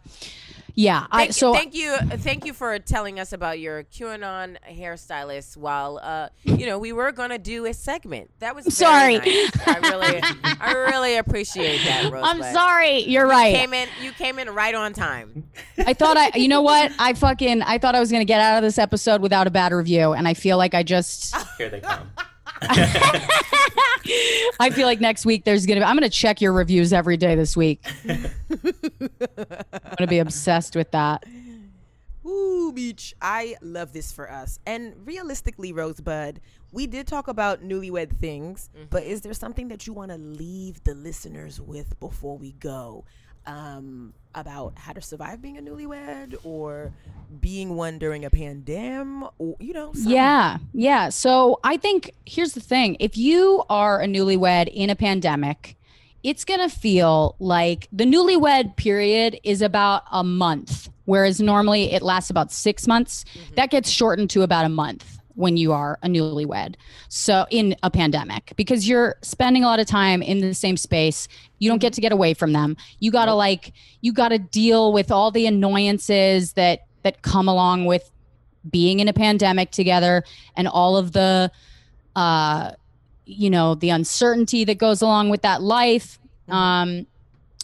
Yeah. 0.74 1.06
I 1.10 1.24
Thank, 1.24 1.32
so 1.34 1.52
thank 1.52 1.74
you, 1.74 1.96
thank 1.98 2.46
you 2.46 2.54
for 2.54 2.78
telling 2.78 3.20
us 3.20 3.34
about 3.34 3.58
your 3.58 3.84
QAnon 3.84 4.56
hairstylist. 4.70 5.56
While 5.56 6.00
uh, 6.02 6.28
you 6.44 6.64
know, 6.66 6.78
we 6.78 6.92
were 6.92 7.12
gonna 7.12 7.38
do 7.38 7.66
a 7.66 7.74
segment. 7.74 8.30
That 8.38 8.54
was 8.54 8.74
Sorry. 8.74 9.18
nice. 9.18 9.50
I 9.66 9.78
really, 9.82 10.20
I 10.60 10.72
really 10.72 11.16
appreciate 11.16 11.84
that. 11.84 12.04
Rosebud. 12.10 12.22
I'm 12.24 12.42
sorry. 12.54 13.00
You're 13.00 13.26
right. 13.26 13.54
Came 13.54 13.74
in, 13.74 13.88
you 14.00 14.12
came 14.12 14.38
in 14.38 14.48
right 14.48 14.74
on 14.74 14.94
time. 14.94 15.44
I 15.78 15.92
thought 15.92 16.16
I, 16.16 16.30
you 16.36 16.48
know 16.48 16.62
what? 16.62 16.90
I 16.98 17.12
fucking, 17.14 17.60
I 17.62 17.76
thought 17.78 17.94
I 17.94 18.00
was 18.00 18.10
gonna 18.10 18.24
get 18.24 18.40
out 18.40 18.56
of 18.56 18.62
this 18.62 18.78
episode 18.78 19.20
without 19.20 19.46
a 19.46 19.50
bad 19.50 19.72
review, 19.72 20.14
and 20.14 20.26
I 20.26 20.32
feel 20.34 20.56
like 20.56 20.72
I 20.74 20.82
just, 20.82 21.36
Here 21.58 21.68
they 21.68 21.80
come. 21.80 22.10
I 24.60 24.70
feel 24.70 24.86
like 24.86 25.00
next 25.00 25.24
week 25.26 25.44
there's 25.44 25.66
gonna, 25.66 25.80
be, 25.80 25.84
I'm 25.84 25.96
gonna 25.96 26.08
check 26.08 26.40
your 26.40 26.52
reviews 26.52 26.92
every 26.92 27.16
day 27.16 27.34
this 27.34 27.56
week. 27.56 27.84
I'm 28.08 28.30
gonna 29.98 30.06
be 30.08 30.18
obsessed 30.18 30.76
with 30.76 30.90
that. 30.92 31.24
Ooh, 32.24 32.72
beach. 32.72 33.14
I 33.20 33.56
love 33.62 33.92
this 33.92 34.12
for 34.12 34.30
us. 34.30 34.58
And 34.64 34.94
realistically, 35.04 35.72
Rosebud, 35.72 36.40
we 36.70 36.86
did 36.86 37.06
talk 37.06 37.28
about 37.28 37.62
newlywed 37.62 38.18
things, 38.18 38.70
mm-hmm. 38.74 38.86
but 38.90 39.02
is 39.02 39.22
there 39.22 39.34
something 39.34 39.68
that 39.68 39.86
you 39.86 39.92
want 39.92 40.10
to 40.10 40.18
leave 40.18 40.82
the 40.84 40.94
listeners 40.94 41.60
with 41.60 41.98
before 42.00 42.38
we 42.38 42.52
go? 42.52 43.04
Um, 43.46 44.14
about 44.34 44.72
how 44.76 44.92
to 44.92 45.00
survive 45.00 45.42
being 45.42 45.58
a 45.58 45.62
newlywed 45.62 46.36
or 46.44 46.92
being 47.40 47.76
one 47.76 47.98
during 47.98 48.24
a 48.24 48.30
pandemic 48.30 49.30
or 49.38 49.56
you 49.60 49.72
know 49.72 49.92
something. 49.92 50.12
Yeah, 50.12 50.58
yeah. 50.72 51.08
So 51.08 51.60
I 51.64 51.76
think 51.76 52.12
here's 52.26 52.52
the 52.52 52.60
thing: 52.60 52.96
if 53.00 53.16
you 53.16 53.64
are 53.68 54.00
a 54.00 54.06
newlywed 54.06 54.68
in 54.72 54.90
a 54.90 54.96
pandemic, 54.96 55.76
it's 56.22 56.44
gonna 56.44 56.68
feel 56.68 57.36
like 57.38 57.88
the 57.92 58.04
newlywed 58.04 58.76
period 58.76 59.38
is 59.44 59.62
about 59.62 60.04
a 60.10 60.24
month, 60.24 60.88
whereas 61.04 61.40
normally 61.40 61.92
it 61.92 62.02
lasts 62.02 62.30
about 62.30 62.52
six 62.52 62.86
months. 62.86 63.24
That 63.56 63.70
gets 63.70 63.90
shortened 63.90 64.30
to 64.30 64.42
about 64.42 64.64
a 64.64 64.70
month 64.70 65.18
when 65.34 65.56
you 65.56 65.72
are 65.72 65.98
a 66.02 66.08
newlywed. 66.08 66.74
So 67.08 67.46
in 67.50 67.76
a 67.82 67.90
pandemic, 67.90 68.52
because 68.56 68.88
you're 68.88 69.16
spending 69.22 69.64
a 69.64 69.66
lot 69.66 69.80
of 69.80 69.86
time 69.86 70.22
in 70.22 70.40
the 70.40 70.54
same 70.54 70.76
space, 70.76 71.28
you 71.58 71.68
don't 71.70 71.80
get 71.80 71.92
to 71.94 72.00
get 72.00 72.12
away 72.12 72.34
from 72.34 72.52
them. 72.52 72.76
You 73.00 73.10
gotta 73.10 73.34
like, 73.34 73.72
you 74.00 74.12
gotta 74.12 74.38
deal 74.38 74.92
with 74.92 75.10
all 75.10 75.30
the 75.30 75.46
annoyances 75.46 76.52
that 76.54 76.86
that 77.02 77.22
come 77.22 77.48
along 77.48 77.84
with 77.86 78.10
being 78.70 79.00
in 79.00 79.08
a 79.08 79.12
pandemic 79.12 79.70
together 79.70 80.22
and 80.56 80.68
all 80.68 80.96
of 80.96 81.12
the 81.12 81.50
uh 82.14 82.70
you 83.24 83.50
know 83.50 83.74
the 83.74 83.90
uncertainty 83.90 84.64
that 84.64 84.78
goes 84.78 85.02
along 85.02 85.30
with 85.30 85.42
that 85.42 85.62
life 85.62 86.18
um 86.48 87.06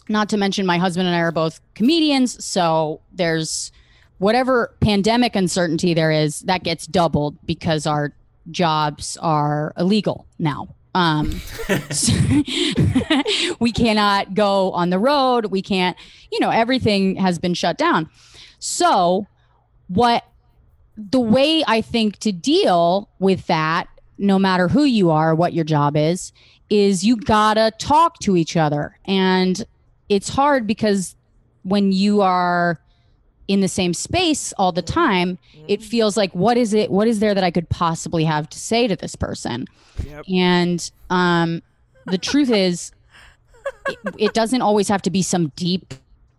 not 0.09 0.27
to 0.27 0.37
mention 0.37 0.65
my 0.65 0.77
husband 0.77 1.07
and 1.07 1.15
I 1.15 1.19
are 1.19 1.31
both 1.31 1.61
comedians 1.73 2.43
so 2.43 3.01
there's 3.13 3.71
whatever 4.19 4.75
pandemic 4.79 5.35
uncertainty 5.35 5.93
there 5.93 6.11
is 6.11 6.41
that 6.41 6.63
gets 6.63 6.85
doubled 6.87 7.37
because 7.45 7.87
our 7.87 8.13
jobs 8.51 9.17
are 9.21 9.73
illegal 9.77 10.25
now. 10.37 10.67
Um 10.95 11.31
so- 11.89 12.13
we 13.59 13.71
cannot 13.71 14.33
go 14.33 14.71
on 14.71 14.89
the 14.89 14.99
road. 14.99 15.47
We 15.47 15.61
can't 15.61 15.97
you 16.31 16.39
know 16.39 16.49
everything 16.51 17.15
has 17.15 17.39
been 17.39 17.53
shut 17.53 17.77
down. 17.77 18.09
So 18.59 19.27
what 19.87 20.25
the 20.97 21.19
way 21.19 21.63
I 21.65 21.81
think 21.81 22.17
to 22.19 22.31
deal 22.31 23.09
with 23.19 23.47
that, 23.47 23.87
no 24.17 24.37
matter 24.37 24.67
who 24.67 24.83
you 24.83 25.09
are, 25.11 25.33
what 25.33 25.53
your 25.53 25.63
job 25.63 25.95
is, 25.95 26.33
is 26.69 27.05
you 27.05 27.15
gotta 27.15 27.71
talk 27.79 28.19
to 28.19 28.35
each 28.35 28.57
other. 28.57 28.97
And 29.05 29.63
it's 30.09 30.29
hard 30.29 30.67
because 30.67 31.15
when 31.63 31.91
you 31.91 32.21
are 32.21 32.79
in 33.49 33.61
the 33.61 33.67
same 33.67 33.95
space 33.95 34.53
all 34.59 34.71
the 34.71 34.83
time, 34.83 35.39
it 35.67 35.81
feels 35.81 36.15
like 36.15 36.33
what 36.33 36.55
is 36.55 36.71
it, 36.73 36.91
what 36.91 37.07
is 37.07 37.19
there 37.19 37.33
that 37.33 37.43
I 37.43 37.49
could 37.49 37.67
possibly 37.67 38.23
have 38.23 38.47
to 38.49 38.59
say 38.59 38.87
to 38.87 38.95
this 38.95 39.15
person? 39.15 39.65
And 40.31 40.89
um, 41.09 41.63
the 42.05 42.19
truth 42.19 42.51
is, 42.51 42.91
it, 43.87 43.97
it 44.19 44.33
doesn't 44.33 44.61
always 44.61 44.87
have 44.87 45.01
to 45.01 45.09
be 45.09 45.23
some 45.23 45.51
deep 45.55 45.95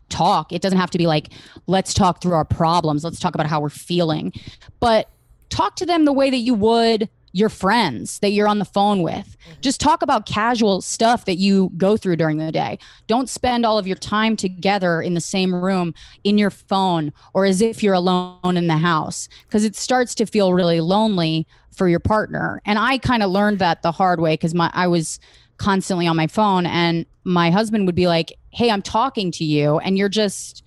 talk. 0.09 0.53
It 0.53 0.63
doesn't 0.63 0.79
have 0.79 0.91
to 0.91 0.99
be 0.99 1.09
like, 1.09 1.31
let's 1.67 1.93
talk 1.93 2.23
through 2.23 2.35
our 2.35 2.45
problems. 2.45 3.03
Let's 3.03 3.19
talk 3.19 3.35
about 3.35 3.49
how 3.49 3.61
we're 3.61 3.71
feeling. 3.71 4.33
But 4.79 5.09
talk 5.49 5.75
to 5.77 5.87
them 5.87 6.05
the 6.05 6.13
way 6.13 6.31
that 6.31 6.39
you 6.39 6.55
would 6.55 7.09
your 7.33 7.49
friends 7.49 8.18
that 8.20 8.31
you're 8.31 8.49
on 8.49 8.59
the 8.59 8.64
phone 8.64 9.03
with. 9.03 9.37
Mm-hmm. 9.49 9.61
Just 9.61 9.81
talk 9.81 10.03
about 10.03 10.26
casual 10.26 10.81
stuff 10.81 11.24
that 11.26 11.37
you 11.37 11.70
go 11.76 11.97
through 11.97 12.16
during 12.16 12.39
the 12.39 12.51
day. 12.51 12.78
Don't 13.07 13.28
spend 13.28 13.64
all 13.64 13.78
of 13.78 13.87
your 13.87 13.97
time 13.97 14.37
together 14.37 15.01
in 15.01 15.14
the 15.14 15.20
same 15.20 15.55
room 15.55 15.95
in 16.24 16.39
your 16.39 16.51
phone 16.51 17.12
or 17.33 17.45
as 17.45 17.61
if 17.61 17.83
you're 17.83 17.95
alone 17.95 18.57
in 18.57 18.66
the 18.66 18.78
house 18.78 19.28
because 19.47 19.64
it 19.64 19.76
starts 19.76 20.14
to 20.16 20.26
feel 20.26 20.53
really 20.53 20.81
lonely 20.81 21.47
for 21.70 21.89
your 21.89 22.01
partner. 22.01 22.61
And 22.64 22.78
I 22.78 22.99
kind 22.99 23.22
of 23.22 23.31
learned 23.31 23.61
that 23.61 23.83
the 23.83 23.93
hard 23.93 24.20
way 24.20 24.35
because 24.35 24.55
my 24.55 24.70
I 24.74 24.89
was 24.89 25.20
constantly 25.57 26.07
on 26.07 26.16
my 26.16 26.26
phone 26.26 26.66
and 26.66 27.07
my 27.22 27.51
husband 27.51 27.87
would 27.87 27.95
be 27.95 28.07
like, 28.07 28.33
"Hey, 28.51 28.70
I'm 28.70 28.83
talking 28.83 29.31
to 29.33 29.45
you 29.45 29.78
and 29.78 29.97
you're 29.97 30.09
just 30.09 30.64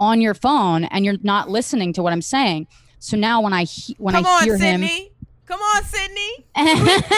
on 0.00 0.20
your 0.20 0.34
phone 0.34 0.84
and 0.84 1.04
you're 1.04 1.18
not 1.22 1.50
listening 1.50 1.92
to 1.92 2.02
what 2.02 2.12
I'm 2.12 2.22
saying." 2.22 2.66
So 2.98 3.16
now 3.16 3.40
when 3.40 3.52
I 3.52 3.64
he- 3.64 3.96
when 3.98 4.14
Come 4.14 4.26
I 4.26 4.28
on, 4.28 4.44
hear 4.44 4.58
him 4.58 4.82
Sydnee. 4.82 5.09
Come 5.50 5.60
on, 5.62 5.82
Sydnee. 5.82 6.44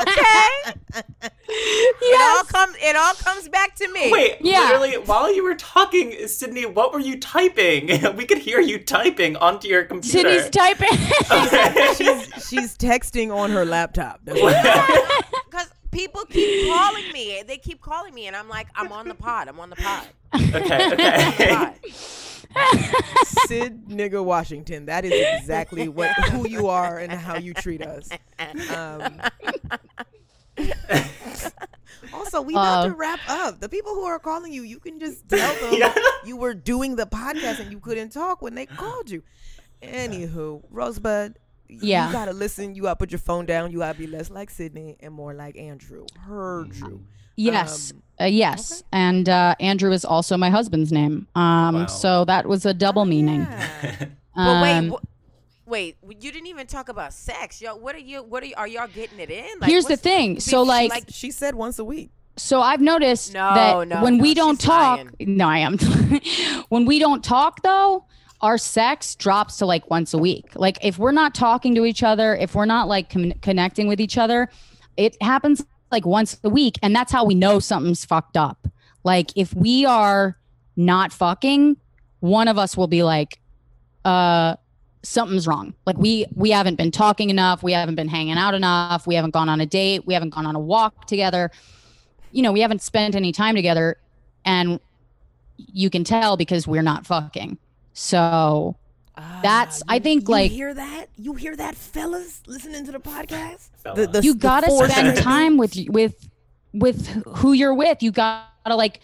Okay. 0.00 1.02
It 1.48 2.20
all 2.38 2.44
comes. 2.44 2.74
It 2.80 2.96
all 2.96 3.12
comes 3.14 3.48
back 3.50 3.74
to 3.76 3.92
me. 3.92 4.10
Wait, 4.10 4.38
Yeah. 4.40 4.60
literally, 4.60 4.94
while 5.04 5.32
you 5.32 5.44
were 5.44 5.54
talking, 5.56 6.12
Sydnee, 6.24 6.72
what 6.72 6.94
were 6.94 7.00
you 7.00 7.20
typing? 7.20 7.88
we 8.16 8.24
could 8.24 8.38
hear 8.38 8.60
you 8.60 8.78
typing 8.78 9.36
onto 9.36 9.68
your 9.68 9.84
computer. 9.84 10.26
Sydnee's 10.26 10.48
typing. 10.50 10.88
she's 11.96 12.48
she's 12.48 12.78
texting 12.78 13.34
on 13.34 13.50
her 13.50 13.66
laptop. 13.66 14.20
Because 14.24 15.68
people 15.90 16.24
keep 16.30 16.72
calling 16.72 17.12
me. 17.12 17.42
They 17.46 17.58
keep 17.58 17.82
calling 17.82 18.14
me, 18.14 18.26
and 18.26 18.34
I'm 18.34 18.48
like, 18.48 18.68
I'm 18.74 18.90
on 18.90 19.06
the 19.08 19.14
pod. 19.14 19.48
I'm 19.48 19.60
on 19.60 19.68
the 19.68 19.76
pod. 19.76 20.06
Okay, 20.54 20.92
okay. 20.92 21.72
Sid 23.46 23.88
nigga 23.88 24.24
Washington. 24.24 24.86
That 24.86 25.04
is 25.04 25.12
exactly 25.40 25.88
what 25.88 26.10
who 26.30 26.48
you 26.48 26.68
are 26.68 26.98
and 26.98 27.12
how 27.12 27.36
you 27.36 27.52
treat 27.52 27.82
us. 27.82 28.08
Um, 28.74 29.20
also, 32.12 32.40
we 32.40 32.54
about 32.54 32.84
Uh, 32.84 32.88
to 32.88 32.94
wrap 32.94 33.20
up. 33.28 33.60
The 33.60 33.68
people 33.68 33.92
who 33.94 34.04
are 34.04 34.18
calling 34.18 34.52
you, 34.52 34.62
you 34.62 34.78
can 34.78 34.98
just 34.98 35.28
tell 35.28 35.54
them 35.60 35.74
Yeah. 35.78 35.94
you 36.24 36.36
were 36.36 36.54
doing 36.54 36.96
the 36.96 37.06
podcast 37.06 37.60
and 37.60 37.70
you 37.70 37.78
couldn't 37.80 38.10
talk 38.10 38.40
when 38.42 38.54
they 38.54 38.66
called 38.66 39.10
you. 39.10 39.22
Anywho, 39.82 40.62
Rosebud, 40.70 41.38
Yeah. 41.68 42.06
you 42.06 42.12
gotta 42.12 42.32
listen. 42.32 42.74
You 42.74 42.82
gotta 42.82 42.96
put 42.96 43.10
your 43.12 43.18
phone 43.18 43.44
down. 43.46 43.70
You 43.70 43.78
gotta 43.80 43.98
be 43.98 44.06
less 44.06 44.30
like 44.30 44.50
Sydnee 44.50 44.96
and 45.00 45.12
more 45.12 45.34
like 45.34 45.56
Andrew. 45.58 46.06
Her 46.20 46.64
Drew. 46.70 47.02
Yes, 47.36 47.92
Um, 47.92 48.02
uh, 48.20 48.24
yes, 48.24 48.82
and 48.92 49.28
uh, 49.28 49.54
Andrew 49.60 49.92
is 49.92 50.04
also 50.04 50.36
my 50.36 50.50
husband's 50.50 50.90
name. 50.90 51.26
Um, 51.34 51.74
Wow. 51.74 51.86
so 51.86 52.24
that 52.24 52.46
was 52.46 52.64
a 52.66 52.72
double 52.74 53.04
meaning. 53.04 53.42
Yeah. 53.42 54.06
But 54.36 54.62
wait, 54.62 54.72
Um, 54.76 54.90
wh- 54.90 55.68
wait, 55.68 55.96
you 56.20 56.30
didn't 56.30 56.46
even 56.48 56.66
talk 56.66 56.90
about 56.90 57.14
sex, 57.14 57.62
yo. 57.62 57.74
What 57.74 57.94
are 57.94 57.98
you? 57.98 58.22
What 58.22 58.42
are 58.42 58.46
you? 58.46 58.54
Are 58.58 58.68
y'all 58.68 58.86
getting 58.86 59.18
it 59.18 59.30
in? 59.30 59.46
Like, 59.60 59.70
Here's 59.70 59.86
the 59.86 59.96
thing. 59.96 60.34
be- 60.34 60.40
So, 60.40 60.62
like- 60.62 61.04
She 61.08 61.30
said 61.30 61.54
once 61.54 61.78
a 61.78 61.84
week. 61.84 62.10
So 62.36 62.60
I've 62.60 62.82
noticed 62.82 63.32
No, 63.32 63.54
that 63.54 63.88
no, 63.88 64.02
when 64.02 64.18
no, 64.18 64.22
we 64.22 64.34
don't 64.34 64.60
talk, 64.60 64.98
lying. 64.98 65.10
no, 65.20 65.48
I 65.48 65.58
am. 65.60 65.78
when 66.68 66.84
we 66.84 66.98
don't 66.98 67.24
talk 67.24 67.62
though, 67.62 68.04
our 68.42 68.58
sex 68.58 69.14
drops 69.14 69.56
to 69.58 69.64
like 69.66 69.88
once 69.90 70.12
a 70.12 70.18
week. 70.18 70.44
Like 70.54 70.76
if 70.82 70.98
we're 70.98 71.12
not 71.12 71.34
talking 71.34 71.74
to 71.76 71.86
each 71.86 72.02
other, 72.02 72.36
if 72.36 72.54
we're 72.54 72.66
not 72.66 72.88
like 72.88 73.08
con- 73.08 73.32
connecting 73.40 73.88
with 73.88 74.00
each 74.02 74.18
other, 74.18 74.50
it 74.98 75.16
happens 75.22 75.64
like 75.90 76.06
once 76.06 76.38
a 76.44 76.50
week, 76.50 76.78
and 76.82 76.94
that's 76.94 77.12
how 77.12 77.24
we 77.24 77.34
know 77.34 77.58
something's 77.58 78.04
fucked 78.04 78.36
up. 78.36 78.68
Like 79.04 79.30
if 79.36 79.54
we 79.54 79.84
are 79.84 80.36
not 80.76 81.12
fucking, 81.12 81.76
one 82.20 82.48
of 82.48 82.58
us 82.58 82.76
will 82.76 82.88
be 82.88 83.02
like, 83.02 83.38
uh 84.04 84.56
something's 85.02 85.46
wrong. 85.46 85.74
Like 85.86 85.96
we 85.96 86.26
we 86.34 86.50
haven't 86.50 86.76
been 86.76 86.90
talking 86.90 87.30
enough, 87.30 87.62
we 87.62 87.72
haven't 87.72 87.94
been 87.94 88.08
hanging 88.08 88.36
out 88.36 88.54
enough, 88.54 89.06
we 89.06 89.14
haven't 89.14 89.30
gone 89.30 89.48
on 89.48 89.60
a 89.60 89.66
date, 89.66 90.06
we 90.06 90.14
haven't 90.14 90.30
gone 90.30 90.46
on 90.46 90.56
a 90.56 90.60
walk 90.60 91.06
together. 91.06 91.50
You 92.32 92.42
know, 92.42 92.52
we 92.52 92.60
haven't 92.60 92.82
spent 92.82 93.14
any 93.14 93.32
time 93.32 93.54
together 93.54 93.96
and 94.44 94.80
you 95.56 95.88
can 95.90 96.04
tell 96.04 96.36
because 96.36 96.66
we're 96.66 96.82
not 96.82 97.06
fucking. 97.06 97.58
So 97.92 98.76
That's- 99.42 99.82
I 99.88 99.98
think, 99.98 100.24
Ah, 100.24 100.26
you 100.28 100.32
like- 100.32 100.50
hear 100.52 100.74
that? 100.74 101.06
You 101.16 101.34
hear 101.34 101.56
that, 101.56 101.74
fellas, 101.74 102.42
listening 102.46 102.84
to 102.86 102.92
the 102.92 103.00
podcast. 103.00 103.68
The- 103.82 104.06
the- 104.06 104.22
you 104.22 104.34
the 104.34 104.38
got 104.38 104.64
to 104.64 104.70
spend 104.88 105.08
right 105.08 105.16
time 105.16 105.56
with 105.56 105.76
with 105.88 106.28
with 106.72 107.06
who 107.38 107.52
you're 107.52 107.72
with. 107.74 108.02
You 108.02 108.10
got 108.12 108.48
to 108.66 108.74
like 108.76 109.00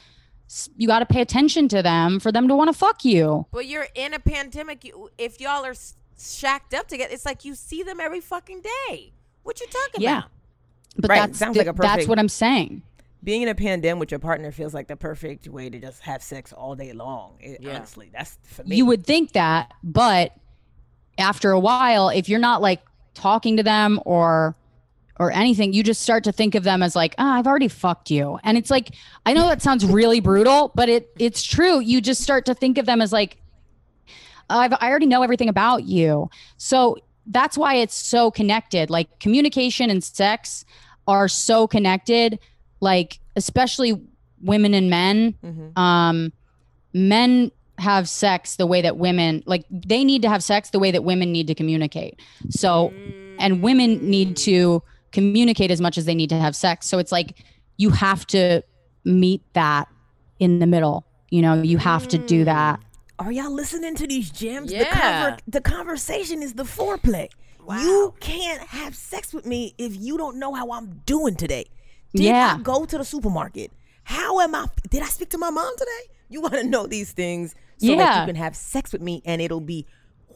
you 0.76 0.86
got 0.86 0.98
to 0.98 1.06
pay 1.06 1.22
attention 1.22 1.66
to 1.68 1.82
them 1.82 2.20
for 2.20 2.30
them 2.30 2.46
to 2.48 2.54
want 2.54 2.68
to 2.68 2.74
fuck 2.78 3.04
you. 3.06 3.46
But 3.52 3.64
you're 3.66 3.86
in 3.94 4.12
a 4.12 4.18
pandemic. 4.18 4.84
You, 4.84 5.08
if 5.16 5.40
y'all 5.40 5.64
are 5.64 5.74
shacked 6.18 6.74
up 6.74 6.88
together, 6.88 7.10
it's 7.12 7.24
like 7.24 7.44
you 7.46 7.54
see 7.54 7.82
them 7.82 7.98
every 8.00 8.20
fucking 8.20 8.60
day. 8.88 9.12
What 9.44 9.60
you 9.60 9.66
talking 9.66 10.02
Yeah. 10.02 10.18
about? 10.18 10.30
But 10.98 11.08
Right, 11.08 11.20
that's 11.20 11.38
sounds 11.38 11.54
the- 11.54 11.60
like 11.60 11.68
a 11.68 11.72
perfect- 11.72 11.96
that's 11.96 12.06
what 12.08 12.18
I'm 12.18 12.28
saying. 12.28 12.82
Being 13.24 13.42
in 13.42 13.48
a 13.48 13.54
pandemic 13.54 14.00
with 14.00 14.10
your 14.10 14.20
partner 14.20 14.50
feels 14.50 14.74
like 14.74 14.88
the 14.88 14.96
perfect 14.96 15.46
way 15.48 15.70
to 15.70 15.78
just 15.78 16.02
have 16.02 16.22
sex 16.22 16.52
all 16.52 16.74
day 16.74 16.92
long. 16.92 17.36
It- 17.40 17.60
Yeah. 17.62 17.76
Honestly, 17.76 18.10
that's 18.12 18.38
for 18.42 18.64
me. 18.64 18.76
You 18.76 18.86
would 18.86 19.06
think 19.06 19.32
that, 19.32 19.72
but 19.82 20.32
after 21.18 21.50
a 21.52 21.60
while, 21.60 22.08
if 22.08 22.28
you're 22.28 22.40
not 22.40 22.60
like 22.62 22.82
talking 23.14 23.56
to 23.58 23.62
them 23.62 24.00
or 24.04 24.56
or 25.20 25.30
anything, 25.30 25.72
you 25.74 25.82
just 25.82 26.00
start 26.00 26.24
to 26.24 26.32
think 26.32 26.54
of 26.54 26.64
them 26.64 26.82
as 26.82 26.96
like, 26.96 27.14
ah, 27.18 27.34
I've 27.38 27.46
already 27.46 27.68
fucked 27.68 28.10
you. 28.10 28.38
And 28.42 28.56
it's 28.56 28.70
like, 28.70 28.94
I 29.26 29.34
know 29.34 29.46
that 29.46 29.60
sounds 29.62 29.84
really 29.84 30.20
brutal, 30.20 30.72
but 30.74 30.88
it 30.88 31.10
it's 31.18 31.42
true. 31.42 31.80
You 31.80 32.00
just 32.00 32.22
start 32.22 32.46
to 32.46 32.54
think 32.54 32.78
of 32.78 32.86
them 32.86 33.00
as 33.02 33.12
like, 33.12 33.36
I've 34.50 34.72
I 34.80 34.88
already 34.90 35.06
know 35.06 35.22
everything 35.22 35.48
about 35.48 35.84
you. 35.84 36.28
So 36.56 36.96
that's 37.26 37.56
why 37.56 37.74
it's 37.76 37.94
so 37.94 38.30
connected. 38.30 38.90
Like 38.90 39.20
communication 39.20 39.90
and 39.90 40.02
sex 40.02 40.64
are 41.06 41.28
so 41.28 41.66
connected. 41.68 42.38
Like 42.82 43.18
especially 43.36 43.98
women 44.42 44.74
and 44.74 44.90
men. 44.90 45.34
Mhm. 45.42 45.78
Um, 45.78 46.32
men 46.92 47.50
have 47.78 48.08
sex 48.08 48.56
the 48.56 48.66
way 48.66 48.82
that 48.82 48.96
women 48.98 49.42
like 49.46 49.64
they 49.70 50.04
need 50.04 50.20
to 50.22 50.28
have 50.28 50.42
sex 50.44 50.68
the 50.70 50.78
way 50.78 50.90
that 50.90 51.02
women 51.04 51.32
need 51.32 51.46
to 51.46 51.54
communicate. 51.54 52.20
So 52.50 52.92
and 53.38 53.62
women 53.62 54.08
need 54.10 54.36
to 54.38 54.82
communicate 55.12 55.70
as 55.70 55.80
much 55.80 55.96
as 55.96 56.04
they 56.04 56.14
need 56.14 56.28
to 56.30 56.36
have 56.38 56.54
sex. 56.54 56.86
So 56.88 56.98
it's 56.98 57.10
like 57.12 57.42
you 57.78 57.90
have 57.90 58.26
to 58.28 58.62
meet 59.04 59.42
that 59.54 59.88
in 60.38 60.58
the 60.58 60.66
middle. 60.66 61.06
You 61.30 61.40
know, 61.42 61.62
you 61.62 61.78
have 61.78 62.06
to 62.08 62.18
do 62.18 62.44
that. 62.44 62.78
Are 63.18 63.32
y'all 63.32 63.50
listening 63.52 63.94
to 63.96 64.06
these 64.06 64.30
gems? 64.30 64.70
The, 64.70 64.76
Yeah. 64.78 65.30
conver- 65.36 65.38
the 65.46 65.60
conversation 65.60 66.42
is 66.42 66.54
the 66.54 66.64
foreplay. 66.64 67.28
wow. 67.64 67.78
You 67.80 68.14
can't 68.20 68.60
have 68.68 68.94
sex 68.96 69.32
with 69.32 69.46
me 69.46 69.72
if 69.78 69.94
you 69.96 70.18
don't 70.18 70.36
know 70.38 70.52
how 70.52 70.72
I'm 70.72 71.00
doing 71.06 71.36
today. 71.36 71.66
Did 72.14 72.24
Yeah. 72.24 72.56
I 72.58 72.62
go 72.62 72.84
to 72.84 72.98
the 72.98 73.04
supermarket? 73.04 73.70
How 74.04 74.40
am 74.40 74.54
I? 74.54 74.66
Did 74.90 75.02
I 75.02 75.06
speak 75.06 75.30
to 75.30 75.38
my 75.38 75.50
mom 75.50 75.72
today? 75.76 76.12
You 76.28 76.40
want 76.40 76.54
to 76.54 76.64
know 76.64 76.86
these 76.86 77.12
things 77.12 77.54
so 77.78 77.94
that 77.96 78.20
you 78.20 78.26
can 78.26 78.36
have 78.36 78.54
sex 78.56 78.92
with 78.92 79.02
me 79.02 79.22
and 79.24 79.40
it'll 79.42 79.60
be 79.60 79.86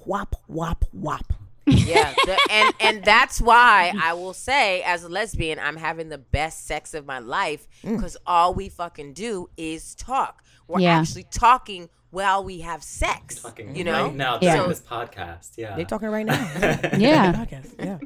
whop, 0.04 0.36
whop, 0.46 0.84
whop. 0.92 1.32
yeah, 1.66 2.14
the- 2.24 2.38
and 2.50 2.74
and 2.78 3.04
that's 3.04 3.40
why 3.40 3.92
I 4.00 4.12
will 4.14 4.34
say, 4.34 4.82
as 4.82 5.02
a 5.02 5.08
lesbian, 5.08 5.58
I'm 5.58 5.76
having 5.76 6.08
the 6.10 6.18
best 6.18 6.64
sex 6.66 6.94
of 6.94 7.04
my 7.06 7.18
life 7.18 7.66
Mm. 7.82 7.96
because 7.96 8.16
all 8.26 8.54
we 8.54 8.68
fucking 8.68 9.14
do 9.14 9.50
is 9.56 9.94
talk. 9.96 10.44
We're 10.68 10.80
Yeah. 10.80 11.00
actually 11.00 11.24
talking 11.24 11.88
while 12.10 12.44
we 12.44 12.60
have 12.60 12.82
sex. 12.82 13.38
Fucking 13.38 13.74
You 13.76 13.84
know, 13.84 14.04
right 14.04 14.14
now 14.14 14.38
Yeah. 14.40 14.54
during 14.56 14.68
this 14.70 14.80
podcast. 14.80 15.52
Yeah. 15.56 15.76
They're 15.76 15.84
talking 15.84 16.08
right 16.08 16.24
now. 16.26 16.34
Yeah. 16.96 17.32
Podcast. 17.32 17.74
Yeah. 17.78 17.98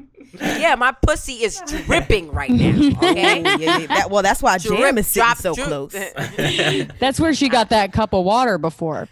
yeah, 0.59 0.75
my 0.75 0.91
pussy 1.05 1.43
is 1.43 1.61
dripping 1.65 2.31
right 2.31 2.49
now. 2.49 2.69
Okay, 2.97 3.43
Oh, 3.45 3.57
yeah, 3.57 3.77
yeah. 3.79 3.87
That, 3.87 4.09
well, 4.11 4.23
that's 4.23 4.41
why 4.41 4.57
Jam 4.57 4.97
is 4.97 5.07
sitting 5.07 5.27
drop, 5.27 5.37
so 5.37 5.53
drip. 5.53 5.67
close. 5.67 5.93
That's 6.99 7.19
where 7.19 7.33
she 7.33 7.49
got 7.49 7.69
that 7.69 7.91
cup 7.93 8.13
of 8.13 8.23
water 8.25 8.57
before. 8.57 9.07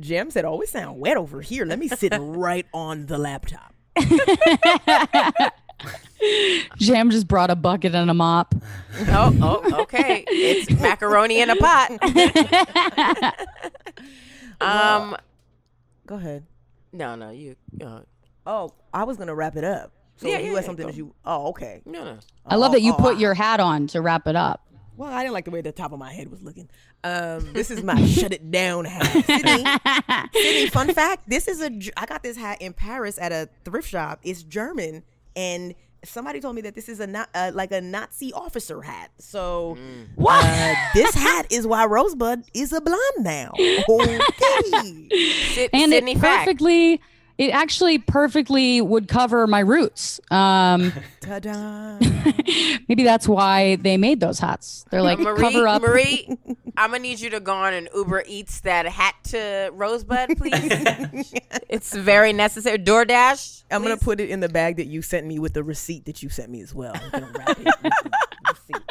Jam 0.00 0.30
said, 0.30 0.44
"Always 0.44 0.70
sound 0.70 0.98
wet 1.00 1.16
over 1.16 1.40
here. 1.40 1.64
Let 1.64 1.78
me 1.78 1.88
sit 1.88 2.12
right 2.18 2.66
on 2.72 3.06
the 3.06 3.18
laptop." 3.18 3.74
Jam 6.76 7.10
just 7.10 7.26
brought 7.28 7.50
a 7.50 7.56
bucket 7.56 7.94
and 7.94 8.10
a 8.10 8.14
mop. 8.14 8.54
oh, 9.08 9.36
oh, 9.42 9.82
okay. 9.82 10.24
It's 10.28 10.70
macaroni 10.80 11.40
in 11.40 11.50
a 11.50 11.56
pot. 11.56 11.90
um, 14.60 15.16
Go 16.06 16.16
ahead. 16.16 16.44
no, 16.92 17.14
no, 17.14 17.30
you. 17.30 17.56
Uh, 17.84 18.00
Oh, 18.46 18.72
I 18.92 19.04
was 19.04 19.16
gonna 19.18 19.34
wrap 19.34 19.54
it 19.56 19.64
up. 19.64 19.92
So 20.16 20.26
Yeah, 20.26 20.38
you 20.38 20.44
yeah, 20.44 20.48
had 20.48 20.54
yeah, 20.56 20.66
something 20.66 20.86
go. 20.86 20.90
that 20.92 20.96
you. 20.96 21.14
Oh, 21.24 21.48
okay. 21.50 21.82
no, 21.84 22.04
no. 22.04 22.18
I 22.46 22.56
love 22.56 22.72
that 22.72 22.80
you 22.80 22.94
oh, 22.94 22.96
put 22.96 23.16
I- 23.16 23.20
your 23.20 23.34
hat 23.34 23.60
on 23.60 23.86
to 23.88 24.00
wrap 24.00 24.26
it 24.26 24.34
up. 24.34 24.66
Well, 24.96 25.10
I 25.12 25.22
didn't 25.22 25.32
like 25.34 25.44
the 25.46 25.50
way 25.50 25.60
the 25.62 25.72
top 25.72 25.92
of 25.92 25.98
my 25.98 26.12
head 26.12 26.30
was 26.30 26.42
looking. 26.42 26.68
Um, 27.04 27.52
this 27.54 27.70
is 27.70 27.82
my 27.82 28.04
shut 28.06 28.32
it 28.32 28.50
down 28.50 28.84
hat. 28.86 29.04
Sydnee, 29.24 29.80
Sydnee, 30.34 30.70
fun 30.70 30.92
fact: 30.92 31.28
this 31.28 31.48
is 31.48 31.62
a. 31.62 31.70
I 31.96 32.04
got 32.06 32.22
this 32.22 32.36
hat 32.36 32.60
in 32.60 32.72
Paris 32.74 33.18
at 33.18 33.30
a 33.32 33.48
thrift 33.64 33.88
shop. 33.88 34.20
It's 34.24 34.42
German, 34.42 35.02
and 35.36 35.74
somebody 36.04 36.40
told 36.40 36.54
me 36.56 36.62
that 36.62 36.74
this 36.74 36.88
is 36.88 37.00
a 37.00 37.06
not 37.06 37.28
uh, 37.34 37.50
like 37.54 37.72
a 37.72 37.80
Nazi 37.80 38.32
officer 38.32 38.80
hat. 38.82 39.10
So, 39.18 39.76
What? 40.16 40.44
uh, 40.44 40.74
this 40.94 41.14
hat 41.14 41.46
is 41.50 41.66
why 41.66 41.84
Rosebud 41.86 42.44
is 42.54 42.72
a 42.72 42.80
blonde 42.80 43.00
now. 43.20 43.52
Okay. 43.88 45.08
Sid- 45.54 45.70
and 45.72 45.92
Sydnee 45.92 46.16
it 46.16 46.18
fact. 46.18 46.44
perfectly 46.46 47.00
it 47.40 47.50
actually 47.52 47.96
perfectly 47.96 48.82
would 48.82 49.08
cover 49.08 49.46
my 49.46 49.60
roots 49.60 50.20
um 50.30 50.92
Ta-da! 51.20 51.98
maybe 52.88 53.02
that's 53.02 53.26
why 53.26 53.76
they 53.76 53.96
made 53.96 54.20
those 54.20 54.38
hats 54.38 54.84
they're 54.90 55.02
like 55.02 55.18
Marie, 55.18 55.40
cover 55.40 55.66
up 55.66 55.80
Marie, 55.80 56.28
I'm 56.76 56.90
gonna 56.90 57.02
need 57.02 57.18
you 57.20 57.30
to 57.30 57.40
go 57.40 57.54
on 57.54 57.72
and 57.72 57.88
Uber 57.94 58.24
Eats 58.26 58.60
that 58.60 58.86
hat 58.86 59.14
to 59.24 59.70
Rosebud, 59.72 60.36
please. 60.36 61.32
it's 61.68 61.94
very 61.94 62.32
necessary. 62.32 62.78
DoorDash. 62.78 63.64
I'm 63.70 63.82
gonna 63.82 63.96
put 63.96 64.20
it 64.20 64.30
in 64.30 64.40
the 64.40 64.48
bag 64.48 64.76
that 64.76 64.86
you 64.86 65.02
sent 65.02 65.26
me 65.26 65.38
with 65.38 65.52
the 65.52 65.62
receipt 65.62 66.06
that 66.06 66.22
you 66.22 66.28
sent 66.28 66.50
me 66.50 66.62
as 66.62 66.74
well. 66.74 66.92
I'm 66.94 67.10
gonna 67.10 67.32
wrap 67.36 67.50
it 67.50 67.66
with 67.66 67.80
the 67.82 68.54
receipt. 68.54 68.82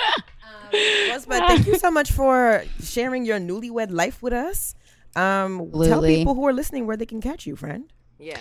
Um, 0.71 1.11
Rosebud, 1.11 1.47
thank 1.47 1.67
you 1.67 1.77
so 1.79 1.89
much 1.89 2.11
for 2.11 2.63
sharing 2.83 3.25
your 3.25 3.39
newlywed 3.39 3.91
life 3.91 4.21
with 4.21 4.33
us. 4.33 4.75
Um, 5.15 5.71
tell 5.83 6.03
people 6.03 6.35
who 6.35 6.45
are 6.45 6.53
listening 6.53 6.85
where 6.85 6.97
they 6.97 7.07
can 7.07 7.21
catch 7.21 7.47
you, 7.47 7.55
friend. 7.55 7.91
Yeah. 8.19 8.37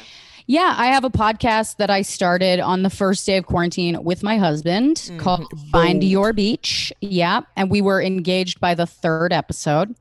yeah 0.46 0.74
i 0.76 0.86
have 0.88 1.04
a 1.04 1.10
podcast 1.10 1.76
that 1.76 1.88
i 1.88 2.02
started 2.02 2.58
on 2.58 2.82
the 2.82 2.90
first 2.90 3.24
day 3.24 3.36
of 3.36 3.46
quarantine 3.46 4.02
with 4.02 4.22
my 4.22 4.36
husband 4.38 5.10
called 5.18 5.46
find 5.70 6.02
your 6.02 6.32
beach 6.32 6.92
yeah 7.00 7.42
and 7.56 7.70
we 7.70 7.80
were 7.80 8.02
engaged 8.02 8.58
by 8.60 8.74
the 8.74 8.86
third 8.86 9.32
episode 9.32 9.94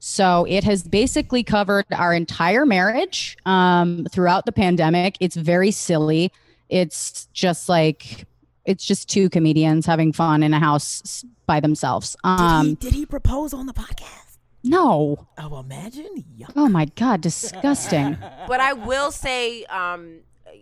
so 0.00 0.44
it 0.48 0.64
has 0.64 0.82
basically 0.82 1.42
covered 1.42 1.86
our 1.92 2.12
entire 2.12 2.66
marriage 2.66 3.36
um, 3.46 4.06
throughout 4.12 4.44
the 4.44 4.52
pandemic 4.52 5.16
it's 5.20 5.36
very 5.36 5.70
silly 5.70 6.30
it's 6.68 7.26
just 7.32 7.68
like 7.68 8.26
it's 8.64 8.84
just 8.84 9.08
two 9.08 9.28
comedians 9.28 9.86
having 9.86 10.12
fun 10.12 10.42
in 10.42 10.54
a 10.54 10.58
house 10.60 11.24
by 11.46 11.58
themselves. 11.58 12.16
Did, 12.24 12.30
he, 12.38 12.44
Um, 12.44 12.74
did 12.74 12.94
he 12.94 13.04
propose 13.06 13.52
on 13.52 13.66
the 13.66 13.72
podcast? 13.72 14.21
No. 14.62 15.28
Oh, 15.38 15.60
imagine. 15.60 16.24
Yuck. 16.38 16.52
Oh 16.56 16.68
my 16.68 16.84
god, 16.86 17.20
disgusting. 17.20 18.16
But 18.48 18.60
I 18.60 18.72
will 18.72 19.10
say, 19.10 19.64
um, 19.64 20.20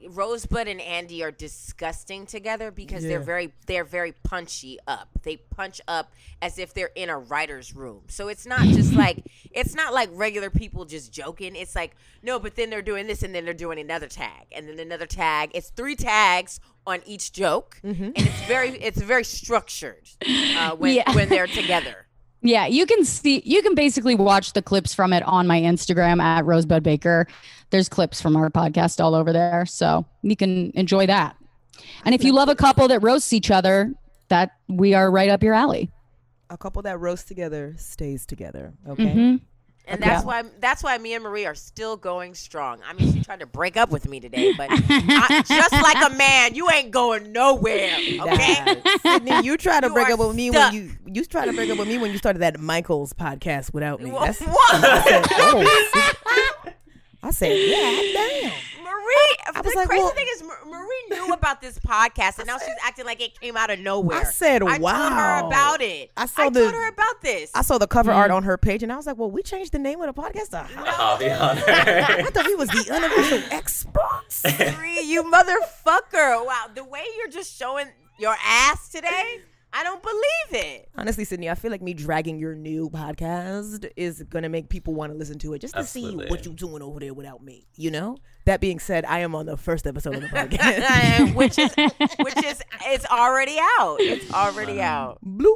Rosebud 0.09 0.69
and 0.69 0.81
Andy 0.81 1.23
are 1.25 1.31
disgusting 1.33 2.25
together 2.27 2.71
because 2.71 3.03
they're 3.03 3.21
very 3.21 3.53
they're 3.67 3.85
very 3.85 4.13
punchy 4.13 4.79
up. 4.87 5.09
They 5.23 5.37
punch 5.37 5.81
up 5.89 6.13
as 6.41 6.59
if 6.59 6.73
they're 6.75 6.93
in 6.95 7.09
a 7.11 7.19
writer's 7.19 7.75
room. 7.75 8.03
So 8.09 8.29
it's 8.29 8.47
not 8.47 8.63
just 8.63 8.93
like 9.05 9.25
it's 9.51 9.75
not 9.75 9.93
like 9.93 10.09
regular 10.13 10.49
people 10.51 10.85
just 10.85 11.13
joking. 11.13 11.57
It's 11.57 11.75
like 11.75 11.97
no, 12.23 12.39
but 12.39 12.55
then 12.55 12.71
they're 12.71 12.83
doing 12.83 13.07
this 13.09 13.23
and 13.23 13.35
then 13.35 13.45
they're 13.45 13.53
doing 13.55 13.79
another 13.81 14.07
tag 14.07 14.47
and 14.53 14.69
then 14.69 14.79
another 14.79 15.07
tag. 15.07 15.51
It's 15.55 15.71
three 15.71 15.97
tags 15.97 16.61
on 16.87 17.01
each 17.05 17.33
joke, 17.33 17.79
and 17.83 18.13
it's 18.17 18.43
very 18.43 18.71
it's 18.71 19.01
very 19.01 19.25
structured 19.25 20.09
uh, 20.57 20.77
when 20.77 20.95
Yeah. 20.99 21.15
when 21.15 21.29
they're 21.29 21.47
together. 21.47 22.07
Yeah, 22.43 22.67
you 22.67 22.87
can 22.87 23.05
see 23.05 23.43
you 23.45 23.63
can 23.63 23.75
basically 23.75 24.15
watch 24.15 24.55
the 24.55 24.63
clips 24.63 24.95
from 24.95 25.13
it 25.13 25.23
on 25.25 25.47
my 25.47 25.61
Instagram 25.61 26.23
at 26.23 26.45
Rosebud 26.45 26.83
Baker. 26.83 27.27
There's 27.71 27.89
clips 27.89 28.21
from 28.21 28.35
our 28.37 28.51
podcast 28.51 29.03
all 29.03 29.15
over 29.15 29.33
there, 29.33 29.67
so 29.67 30.07
you 30.23 30.37
can 30.37 30.71
enjoy 30.75 31.07
that. 31.07 31.37
And 32.05 32.15
if 32.15 32.25
you 32.25 32.33
love 32.33 32.49
a 32.49 32.55
couple 32.57 32.89
that 32.89 33.01
roasts 33.01 33.33
each 33.33 33.51
other, 33.51 33.95
that 34.29 34.53
we 34.69 34.95
are 34.95 35.11
right 35.11 35.29
up 35.29 35.43
your 35.43 35.55
alley. 35.55 35.91
A 36.49 36.57
couple 36.57 36.83
that 36.83 36.99
roasts 36.99 37.29
together 37.29 37.75
stays 37.79 38.27
together. 38.27 38.75
Okay. 38.89 39.05
Mhm. 39.05 39.41
And 39.87 40.01
that's 40.01 40.25
why 40.25 40.45
that's 40.61 40.85
why 40.85 40.97
me 40.99 41.15
and 41.15 41.25
Marie 41.25 41.47
are 41.47 41.55
still 41.55 41.97
going 41.97 42.35
strong. 42.35 42.79
I 42.89 42.93
mean, 42.93 43.13
she 43.13 43.25
tried 43.25 43.41
to 43.41 43.47
break 43.47 43.77
up 43.77 43.91
with 43.91 44.09
me 44.09 44.21
today, 44.21 44.53
but 44.53 44.69
I, 44.73 45.43
just 45.47 45.73
like 45.73 46.13
a 46.13 46.15
man, 46.15 46.55
you 46.55 46.71
ain't 46.71 46.93
going 46.93 47.33
nowhere. 47.33 47.97
Okay. 47.97 48.19
Nah, 48.21 48.75
Sydnee, 48.75 49.43
you 49.43 49.57
try 49.57 49.81
to 49.81 49.89
You 49.89 49.93
break 49.93 50.11
up 50.11 50.21
with 50.21 50.37
me 50.37 50.51
stuck. 50.51 50.73
when 50.73 50.83
you 50.83 50.91
you 51.13 51.25
try 51.25 51.45
to 51.45 51.53
break 51.53 51.71
up 51.71 51.79
with 51.79 51.89
me 51.89 51.99
when 51.99 52.13
you 52.13 52.19
started 52.19 52.39
that 52.41 52.61
Michaels 52.61 53.13
podcast 53.15 53.73
without 53.75 54.01
me. 54.01 54.11
That's, 54.11 54.41
What? 54.41 54.75
I 54.75 55.03
said, 55.03 55.27
oh, 55.33 56.73
I 57.23 57.31
said, 57.33 57.53
yeah, 57.57 58.13
damn. 58.43 58.53
Marie, 59.11 59.57
I 59.57 59.63
the 59.63 59.73
like, 59.77 59.89
crazy 59.89 60.03
well- 60.03 60.13
thing 60.13 60.27
is, 60.33 60.43
Marie 60.43 61.05
knew 61.11 61.33
about 61.33 61.61
this 61.61 61.79
podcast, 61.81 62.39
and 62.39 62.47
now 62.47 62.59
she's 62.59 62.75
acting 62.85 63.05
like 63.05 63.21
it 63.21 63.39
came 63.41 63.57
out 63.57 63.71
of 63.71 63.79
nowhere. 63.79 64.19
I 64.19 64.25
said, 64.25 64.63
"Wow!" 64.63 64.71
I 64.71 64.79
told 64.79 65.13
her 65.13 65.47
about 65.47 65.83
it. 65.83 66.11
I 66.17 66.27
saw 66.27 66.43
I 66.43 66.51
the- 66.51 66.61
told 66.61 66.75
her 66.75 66.89
about 66.89 67.21
this. 67.23 67.51
I 67.55 67.63
saw 67.63 67.79
the 67.79 67.87
cover 67.87 68.13
art 68.13 68.31
mm. 68.31 68.35
on 68.37 68.43
her 68.45 68.57
page 68.57 68.83
and 68.83 68.93
I 68.93 68.97
was 68.97 69.07
like, 69.07 69.17
well, 69.17 69.31
we 69.31 69.43
changed 69.43 69.73
the 69.73 69.79
name 69.79 70.01
of 70.01 70.15
the 70.15 70.23
podcast 70.23 70.51
to 70.51 70.63
Hobby 70.63 71.27
I 71.31 71.37
Hunter. 71.37 72.31
thought 72.31 72.47
he 72.47 72.55
was 72.55 72.69
the 72.69 72.93
unofficial 72.95 73.43
experts. 73.51 74.45
Marie, 74.77 75.01
you 75.03 75.23
motherfucker! 75.25 76.47
Wow, 76.47 76.67
the 76.75 76.85
way 76.85 77.03
you're 77.19 77.29
just 77.29 77.57
showing 77.59 77.87
your 78.19 78.37
ass 78.45 78.89
today, 78.91 79.41
I 79.73 79.85
don't 79.85 80.03
believe 80.03 80.65
it. 80.65 80.89
Honestly, 80.97 81.25
Sydnee, 81.25 81.51
I 81.51 81.55
feel 81.55 81.71
like 81.71 81.83
me 81.83 81.95
dragging 81.95 82.39
your 82.39 82.55
new 82.55 82.91
podcast 82.91 83.89
is 83.97 84.23
gonna 84.25 84.49
make 84.49 84.69
people 84.69 84.95
want 84.95 85.13
to 85.13 85.19
listen 85.19 85.39
to 85.41 85.55
it 85.55 85.61
just 85.61 85.75
to 85.75 85.81
Absolutely. 85.81 86.27
see 86.27 86.31
what 86.31 86.45
you're 86.45 86.55
doing 86.55 86.83
over 86.83 87.01
there 87.01 87.15
without 87.15 87.43
me. 87.43 87.67
You 87.77 87.91
know. 87.91 88.17
That 88.51 88.61
being 88.61 88.81
said, 88.81 89.05
I 89.05 89.21
am 89.21 89.37
on 89.37 89.47
the 89.47 89.57
first 89.57 89.87
episode 89.87 90.17
of 90.17 90.23
the 90.23 90.27
podcast. 90.27 91.35
which 91.37 91.57
is 91.57 91.73
which 92.19 92.45
is 92.45 92.61
it's 92.87 93.07
already 93.07 93.57
out. 93.79 93.99
It's 94.01 94.35
already 94.35 94.81
out. 94.81 95.21
Bloop. 95.25 95.55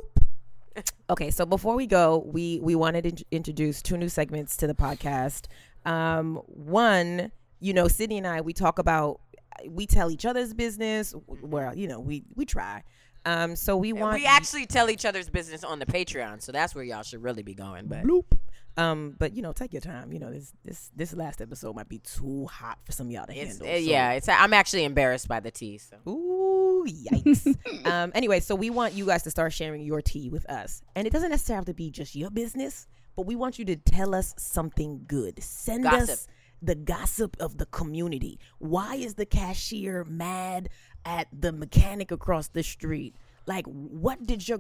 Okay, 1.11 1.33
so 1.33 1.45
before 1.45 1.75
we 1.75 1.89
go, 1.89 2.23
we 2.25 2.61
we 2.61 2.77
wanted 2.77 3.17
to 3.17 3.25
introduce 3.33 3.83
two 3.83 3.97
new 3.97 4.09
segments 4.09 4.57
to 4.59 4.69
the 4.69 4.75
podcast. 4.75 5.47
Um, 5.85 6.37
one, 6.47 7.33
you 7.59 7.75
know, 7.75 7.87
Sydnee 7.87 8.19
and 8.19 8.29
I, 8.29 8.43
we 8.43 8.53
talk 8.53 8.79
about, 8.79 9.21
we 9.69 9.87
tell 9.87 10.13
each 10.13 10.25
other's 10.25 10.55
business. 10.55 11.17
Well, 11.27 11.77
you 11.77 11.89
know, 11.89 11.99
we 11.99 12.23
we 12.37 12.45
try. 12.45 12.85
Um, 13.27 13.57
so 13.57 13.77
we 13.77 13.93
want 13.93 14.15
We 14.15 14.25
actually 14.25 14.67
tell 14.67 14.89
each 14.89 15.05
other's 15.05 15.29
business 15.29 15.65
on 15.65 15.81
the 15.81 15.87
Patreon, 15.87 16.43
so 16.43 16.53
that's 16.53 16.77
where 16.77 16.85
y'all 16.85 17.03
should 17.03 17.25
really 17.25 17.43
be 17.43 17.55
going. 17.55 17.89
But 17.89 18.05
bloop. 18.05 18.39
Um, 18.77 19.15
but 19.19 19.35
you 19.35 19.43
know, 19.43 19.53
take 19.53 19.73
your 19.73 19.81
time. 19.81 20.13
You 20.13 20.19
know, 20.19 20.31
this 20.33 20.53
this 20.65 20.91
this 20.97 21.15
last 21.15 21.41
episode 21.41 21.77
might 21.77 21.89
be 21.89 21.99
too 21.99 22.47
hot 22.47 22.79
for 22.85 22.93
some 22.93 23.07
of 23.07 23.13
y'all 23.13 23.27
to 23.27 23.33
it's 23.35 23.59
handle. 23.59 23.69
uh, 23.69 23.73
so- 23.73 23.79
yeah, 23.79 24.13
it's 24.13 24.29
I'm 24.29 24.53
actually 24.53 24.85
embarrassed 24.85 25.29
by 25.29 25.41
the 25.41 25.51
tea. 25.51 25.79
So 25.79 25.97
Ooh, 26.11 26.85
yikes. 26.89 27.47
um, 27.87 28.11
anyway, 28.15 28.41
so 28.41 28.55
we 28.55 28.71
want 28.71 28.95
you 28.95 29.07
guys 29.07 29.23
to 29.25 29.31
start 29.31 29.53
sharing 29.53 29.83
your 29.83 30.03
tea 30.03 30.29
with 30.29 30.49
us. 30.51 30.83
And 30.97 31.07
it 31.07 31.13
doesn't 31.13 31.31
necessarily 31.31 31.59
have 31.59 31.67
to 31.67 31.75
be 31.75 31.91
just 31.91 32.17
your 32.17 32.31
business, 32.31 32.87
but 33.17 33.27
we 33.27 33.37
want 33.37 33.59
you 33.59 33.65
to 33.67 33.77
tell 33.77 34.15
us 34.15 34.35
something 34.39 35.05
good. 35.07 35.41
Send 35.43 35.85
Gossip. 35.85 36.11
us 36.11 36.29
the 36.61 36.75
gossip 36.75 37.37
of 37.41 37.59
the 37.59 37.67
community. 37.67 38.39
Why 38.59 38.97
is 38.97 39.15
the 39.15 39.27
cashier 39.27 40.05
mad 40.05 40.71
at 41.05 41.29
the 41.33 41.53
mechanic 41.53 42.11
across 42.11 42.49
the 42.49 42.63
street? 42.63 43.15
Like, 43.47 43.67
what 43.67 44.27
did 44.27 44.49
your 44.49 44.59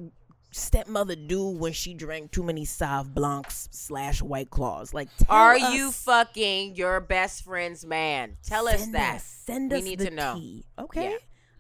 stepmother 0.54 1.16
do 1.16 1.48
when 1.48 1.72
she 1.72 1.94
drank 1.94 2.30
too 2.30 2.42
many 2.42 2.64
Sauv 2.64 3.12
Blancs 3.12 3.68
slash 3.72 4.22
White 4.22 4.50
Claws? 4.50 4.94
Like, 4.94 5.08
tell 5.18 5.34
are 5.36 5.54
us- 5.56 5.74
you 5.74 5.90
fucking 5.90 6.76
your 6.76 7.00
best 7.00 7.44
friend's 7.44 7.84
man? 7.84 8.36
Tell 8.44 8.68
us 8.68 8.86
that. 8.88 9.16
Us, 9.16 9.24
send 9.24 9.72
we 9.72 9.78
us 9.78 9.84
need 9.84 9.98
the 9.98 10.10
to 10.10 10.14
know. 10.14 10.34
tea. 10.36 10.64
Okay. 10.78 11.16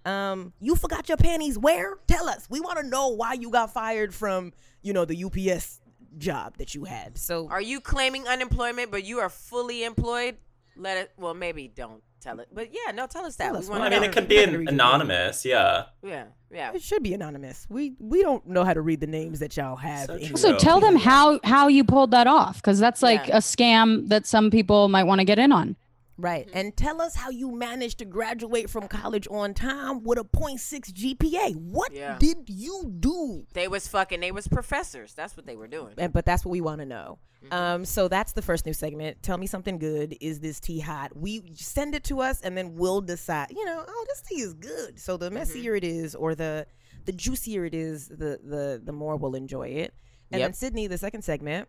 Um, 0.06 0.52
you 0.60 0.76
forgot 0.76 1.08
your 1.08 1.16
panties 1.16 1.58
where? 1.58 1.96
Tell 2.06 2.28
us. 2.28 2.46
We 2.50 2.60
want 2.60 2.78
to 2.78 2.86
know 2.86 3.08
why 3.08 3.32
you 3.34 3.50
got 3.50 3.72
fired 3.72 4.14
from, 4.14 4.52
you 4.82 4.92
know, 4.92 5.04
the 5.04 5.24
UPS 5.24 5.80
job 6.18 6.58
that 6.58 6.74
you 6.74 6.84
had. 6.84 7.16
So 7.18 7.48
Are 7.50 7.60
you 7.60 7.80
claiming 7.80 8.28
unemployment, 8.28 8.90
but 8.90 9.04
you 9.04 9.18
are 9.20 9.30
fully 9.30 9.82
employed? 9.82 10.36
Let 10.76 10.96
it. 10.98 11.12
Well, 11.16 11.34
maybe 11.34 11.68
don't 11.68 12.02
tell 12.20 12.40
it. 12.40 12.48
But 12.52 12.70
yeah, 12.72 12.92
no, 12.92 13.06
tell 13.06 13.24
us 13.24 13.36
that. 13.36 13.44
Tell 13.46 13.52
we 13.54 13.58
us. 13.60 13.68
want 13.68 13.82
I 13.82 13.90
mean, 13.90 14.02
it 14.02 14.12
could 14.12 14.28
be 14.28 14.42
an 14.42 14.66
anonymous. 14.68 15.44
Yeah. 15.44 15.84
Yeah, 16.02 16.24
yeah. 16.50 16.72
it 16.74 16.82
should 16.82 17.02
be 17.02 17.14
anonymous. 17.14 17.66
We 17.68 17.94
we 17.98 18.22
don't 18.22 18.46
know 18.46 18.64
how 18.64 18.72
to 18.74 18.80
read 18.80 19.00
the 19.00 19.06
names 19.06 19.38
that 19.40 19.56
y'all 19.56 19.76
have. 19.76 20.06
So 20.06 20.14
anyway. 20.14 20.34
So 20.36 20.56
tell 20.58 20.80
them 20.80 20.96
how 20.96 21.38
how 21.44 21.68
you 21.68 21.84
pulled 21.84 22.10
that 22.12 22.26
off 22.26 22.56
because 22.56 22.78
that's 22.78 23.02
like 23.02 23.28
Yeah. 23.28 23.36
a 23.36 23.40
scam 23.40 24.08
that 24.08 24.26
some 24.26 24.50
people 24.50 24.88
might 24.88 25.04
want 25.04 25.20
to 25.20 25.24
get 25.24 25.38
in 25.38 25.52
on. 25.52 25.76
Right. 26.16 26.46
Mm-hmm. 26.46 26.56
And 26.56 26.76
tell 26.76 27.00
us 27.00 27.16
how 27.16 27.30
you 27.30 27.50
managed 27.50 27.98
to 27.98 28.04
graduate 28.04 28.70
from 28.70 28.86
college 28.88 29.26
on 29.30 29.54
time 29.54 30.04
with 30.04 30.18
a 30.18 30.24
0.6 30.24 30.92
GPA. 30.92 31.56
What 31.56 31.92
Yeah. 31.92 32.16
did 32.18 32.48
you 32.48 32.92
do? 33.00 33.46
They 33.52 33.68
was 33.68 33.88
fucking. 33.88 34.20
They 34.20 34.32
was 34.32 34.46
professors. 34.46 35.14
That's 35.14 35.36
what 35.36 35.46
they 35.46 35.56
were 35.56 35.66
doing. 35.68 35.94
And, 35.98 36.12
but 36.12 36.24
that's 36.24 36.44
what 36.44 36.52
we 36.52 36.60
want 36.60 36.80
to 36.80 36.86
know. 36.86 37.18
Mm-hmm. 37.44 37.52
Um, 37.52 37.84
so 37.84 38.08
that's 38.08 38.32
the 38.32 38.42
first 38.42 38.64
new 38.64 38.72
segment. 38.72 39.22
Tell 39.22 39.36
me 39.38 39.46
something 39.46 39.78
good. 39.78 40.16
Is 40.20 40.40
this 40.40 40.60
tea 40.60 40.80
hot? 40.80 41.16
We 41.16 41.42
send 41.54 41.94
it 41.94 42.04
to 42.04 42.20
us, 42.20 42.40
and 42.40 42.56
then 42.56 42.74
we'll 42.76 43.00
decide. 43.00 43.48
You 43.50 43.64
know, 43.66 43.84
oh, 43.86 44.04
this 44.08 44.22
tea 44.22 44.40
is 44.40 44.54
good. 44.54 44.98
So 44.98 45.16
the 45.16 45.26
mm-hmm. 45.26 45.34
messier 45.34 45.74
it 45.74 45.84
is, 45.84 46.14
or 46.14 46.34
the 46.34 46.66
the 47.04 47.12
juicier 47.12 47.64
it 47.64 47.74
is, 47.74 48.08
the 48.08 48.38
the 48.42 48.80
the 48.82 48.92
more 48.92 49.16
we'll 49.16 49.34
enjoy 49.34 49.68
it. 49.68 49.94
And 50.30 50.40
Yep. 50.40 50.54
then 50.58 50.72
Sydnee, 50.72 50.88
the 50.88 50.98
second 50.98 51.22
segment. 51.22 51.68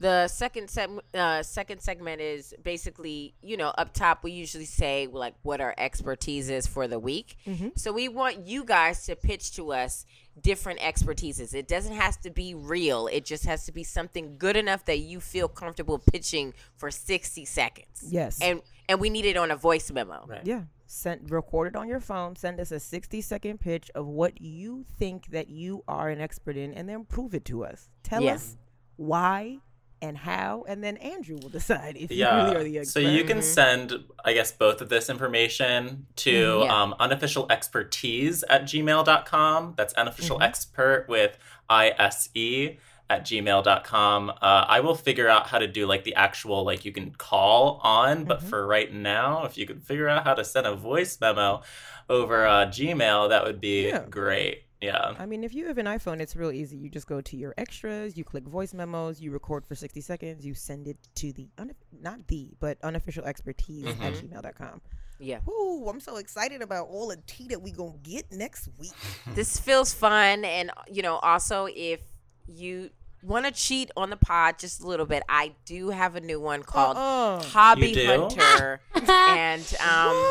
The 0.00 0.28
second 0.28 0.68
seg- 0.68 1.00
uh, 1.14 1.42
second 1.42 1.80
segment 1.80 2.20
is 2.20 2.54
basically, 2.62 3.34
you 3.42 3.56
know, 3.56 3.68
up 3.76 3.92
top 3.92 4.22
we 4.22 4.30
usually 4.32 4.64
say 4.64 5.08
like 5.10 5.34
what 5.42 5.60
our 5.60 5.74
expertise 5.76 6.48
is 6.50 6.66
for 6.66 6.86
the 6.86 6.98
week. 6.98 7.36
So 7.74 7.92
we 7.92 8.08
want 8.08 8.46
you 8.46 8.64
guys 8.64 9.04
to 9.06 9.16
pitch 9.16 9.52
to 9.56 9.72
us 9.72 10.06
different 10.40 10.78
expertises. 10.80 11.52
It 11.54 11.66
doesn't 11.66 11.94
have 11.96 12.20
to 12.20 12.30
be 12.30 12.54
real. 12.54 13.08
It 13.08 13.24
just 13.24 13.44
has 13.46 13.64
to 13.66 13.72
be 13.72 13.82
something 13.82 14.36
good 14.38 14.56
enough 14.56 14.84
that 14.84 14.98
you 15.00 15.18
feel 15.20 15.48
comfortable 15.48 15.98
pitching 15.98 16.54
for 16.76 16.90
60 16.92 17.44
seconds. 17.44 18.04
Yes. 18.08 18.38
And 18.40 18.62
and 18.90 19.00
we 19.00 19.10
need 19.10 19.26
it 19.26 19.36
on 19.36 19.50
a 19.50 19.56
voice 19.56 19.90
memo. 19.90 20.24
Right. 20.26 20.46
Yeah. 20.46 20.62
Send 20.86 21.30
record 21.30 21.66
it 21.68 21.76
on 21.76 21.88
your 21.88 22.00
phone. 22.00 22.36
Send 22.36 22.58
us 22.60 22.70
a 22.72 22.80
sixty 22.80 23.20
second 23.20 23.60
pitch 23.60 23.90
of 23.94 24.06
what 24.06 24.40
you 24.40 24.86
think 24.98 25.26
that 25.32 25.48
you 25.50 25.84
are 25.86 26.08
an 26.08 26.18
expert 26.22 26.56
in, 26.56 26.72
and 26.72 26.88
then 26.88 27.04
prove 27.04 27.34
it 27.34 27.44
to 27.46 27.64
us. 27.66 27.90
Tell 28.02 28.22
Yeah. 28.22 28.34
us 28.36 28.56
why 28.98 29.58
and 30.00 30.16
how, 30.16 30.64
and 30.68 30.84
then 30.84 30.96
Andrew 30.98 31.38
will 31.42 31.48
decide 31.60 31.96
if 31.96 32.10
you 32.12 32.18
Yeah. 32.18 32.44
really 32.44 32.56
are 32.56 32.62
the 32.62 32.78
expert. 32.78 33.00
so 33.00 33.08
you 33.08 33.24
can 33.24 33.42
send, 33.42 34.04
I 34.24 34.32
guess, 34.32 34.52
both 34.52 34.80
of 34.80 34.88
this 34.90 35.08
information 35.10 36.06
to 36.16 36.30
Mhm, 36.30 36.64
yeah. 36.66 36.82
um, 36.82 36.94
unofficial 37.00 37.46
expertise 37.50 38.44
at 38.50 38.62
gmail.com. 38.64 39.74
That's 39.76 39.94
unofficial 39.94 40.36
Mm-hmm. 40.36 40.42
expert 40.44 41.06
with 41.08 41.36
ISE 41.68 42.76
at 43.10 43.24
gmail.com. 43.24 44.30
Uh, 44.30 44.34
I 44.68 44.80
will 44.80 44.94
figure 44.94 45.28
out 45.28 45.46
how 45.48 45.58
to 45.58 45.66
do 45.66 45.86
like 45.86 46.04
the 46.04 46.14
actual, 46.14 46.62
like 46.64 46.84
you 46.84 46.92
can 46.92 47.10
call 47.12 47.80
on, 47.82 48.24
but 48.24 48.38
Mm-hmm. 48.40 48.48
for 48.50 48.66
right 48.66 48.92
now, 48.92 49.44
if 49.46 49.56
you 49.58 49.66
could 49.66 49.82
figure 49.82 50.08
out 50.08 50.24
how 50.24 50.34
to 50.34 50.44
send 50.44 50.66
a 50.66 50.74
voice 50.76 51.18
memo 51.20 51.62
over 52.08 52.46
uh, 52.46 52.66
Gmail, 52.66 53.30
that 53.30 53.44
would 53.44 53.60
be 53.60 53.88
Yeah. 53.88 54.04
great. 54.08 54.64
Yeah. 54.80 55.14
I 55.18 55.26
mean, 55.26 55.42
if 55.42 55.54
you 55.54 55.66
have 55.66 55.78
an 55.78 55.86
iPhone, 55.86 56.20
it's 56.20 56.36
real 56.36 56.52
easy. 56.52 56.76
You 56.76 56.88
just 56.88 57.06
go 57.08 57.20
to 57.20 57.36
your 57.36 57.52
extras, 57.58 58.16
you 58.16 58.22
click 58.24 58.44
voice 58.44 58.72
memos, 58.72 59.20
you 59.20 59.32
record 59.32 59.66
for 59.66 59.74
60 59.74 60.00
seconds, 60.00 60.46
you 60.46 60.54
send 60.54 60.86
it 60.86 60.96
to 61.16 61.32
the, 61.32 61.48
un- 61.58 61.74
not 62.00 62.26
the, 62.28 62.50
but 62.60 62.78
unofficial 62.82 63.24
expertise 63.24 63.86
at 63.86 63.96
Mm-hmm. 63.96 64.36
gmail.com. 64.36 64.80
Yeah. 65.18 65.40
Ooh, 65.48 65.88
I'm 65.88 65.98
so 65.98 66.16
excited 66.18 66.62
about 66.62 66.86
all 66.88 67.08
the 67.08 67.18
tea 67.26 67.48
that 67.48 67.60
we 67.60 67.72
going 67.72 67.94
to 67.94 68.10
get 68.10 68.30
next 68.30 68.68
week. 68.78 68.92
this 69.34 69.58
feels 69.58 69.92
fun 69.92 70.44
and 70.44 70.70
you 70.88 71.02
know 71.02 71.16
also 71.16 71.66
if 71.74 72.00
you 72.46 72.90
want 73.24 73.44
to 73.46 73.50
cheat 73.50 73.90
on 73.96 74.10
the 74.10 74.16
pod 74.16 74.60
just 74.60 74.80
a 74.80 74.86
little 74.86 75.04
bit 75.04 75.24
i 75.28 75.52
do 75.64 75.90
have 75.90 76.14
a 76.14 76.20
new 76.20 76.38
one 76.40 76.62
called 76.62 76.96
Uh-uh. 76.96 77.42
hobby 77.42 78.06
hunter 78.06 78.80
and 79.08 79.74
um 79.84 80.30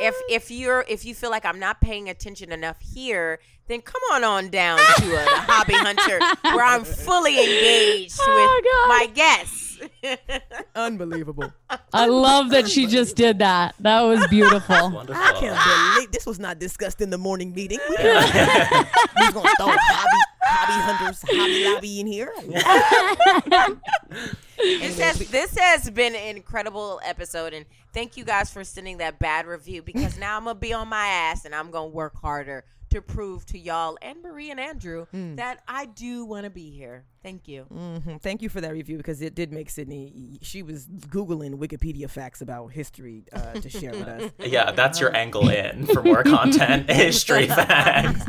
if 0.00 0.14
if 0.28 0.50
you're 0.50 0.84
if 0.88 1.04
you 1.04 1.14
feel 1.14 1.30
like 1.30 1.44
I'm 1.44 1.58
not 1.58 1.80
paying 1.80 2.08
attention 2.08 2.52
enough 2.52 2.76
here, 2.80 3.38
then 3.68 3.80
come 3.80 4.02
on 4.12 4.24
on 4.24 4.48
down 4.50 4.78
to 4.78 5.04
uh, 5.04 5.24
the 5.24 5.30
Hobby 5.52 5.74
Hunter 5.74 6.18
where 6.54 6.64
I'm 6.64 6.84
fully 6.84 7.38
engaged 7.38 8.18
Oh, 8.20 8.60
with 8.62 8.72
God. 8.72 8.88
my 8.88 9.06
guests. 9.14 9.60
Unbelievable. 10.76 11.52
I 11.92 12.06
love 12.06 12.50
that 12.50 12.68
she 12.68 12.86
just 12.86 13.16
did 13.16 13.40
that. 13.40 13.74
That 13.80 14.02
was 14.02 14.26
beautiful. 14.28 14.74
I 14.74 15.32
can't 15.38 15.94
believe 15.96 16.12
this 16.12 16.26
was 16.26 16.38
not 16.38 16.58
discussed 16.58 17.00
in 17.00 17.10
the 17.10 17.18
morning 17.18 17.52
meeting. 17.52 17.78
We 17.90 17.96
didn't- 17.96 18.22
we 18.22 19.26
was 19.26 19.34
gonna 19.34 19.48
throw 19.56 19.66
hobby 19.68 20.20
hobby 20.42 20.82
hunters 20.82 21.24
hobby 21.28 21.64
lobby 21.74 22.00
in 22.00 22.06
here. 22.06 22.32
This 24.56 24.98
has 24.98 25.18
this 25.30 25.56
has 25.58 25.90
been 25.90 26.14
an 26.14 26.36
incredible 26.36 27.00
episode, 27.04 27.52
and 27.52 27.66
thank 27.92 28.16
you 28.16 28.24
guys 28.24 28.50
for 28.52 28.64
sending 28.64 28.98
that 28.98 29.18
bad 29.18 29.46
review 29.46 29.82
because 29.82 30.18
now 30.18 30.36
I'm 30.36 30.44
gonna 30.44 30.58
be 30.58 30.72
on 30.72 30.88
my 30.88 31.06
ass 31.06 31.44
and 31.44 31.54
I'm 31.54 31.70
gonna 31.70 31.88
work 31.88 32.16
harder 32.20 32.64
to 32.94 33.02
prove 33.02 33.44
to 33.46 33.58
y'all 33.58 33.96
and 34.02 34.22
Marie 34.22 34.50
and 34.50 34.58
Andrew 34.58 35.06
that 35.12 35.62
I 35.68 35.86
do 35.86 36.24
want 36.24 36.44
to 36.44 36.50
be 36.50 36.70
here. 36.70 37.04
Thank 37.22 37.48
you. 37.48 37.66
Mhm. 37.72 38.20
Thank 38.20 38.42
you 38.42 38.48
for 38.50 38.60
that 38.60 38.72
review 38.72 38.96
because 38.98 39.22
it 39.22 39.34
did 39.34 39.50
make 39.52 39.68
Sydnee. 39.68 40.38
She 40.42 40.62
was 40.62 40.86
googling 40.86 41.54
Wikipedia 41.54 42.08
facts 42.10 42.42
about 42.42 42.68
history 42.72 43.24
uh, 43.32 43.54
to 43.54 43.70
share 43.70 43.92
with 43.92 44.02
us. 44.08 44.30
Yeah, 44.44 44.72
that's 44.72 45.00
your 45.00 45.14
angle 45.16 45.48
in 45.48 45.86
for 45.86 46.02
more 46.02 46.22
content. 46.22 46.90
History 47.04 47.46
facts. 47.48 48.26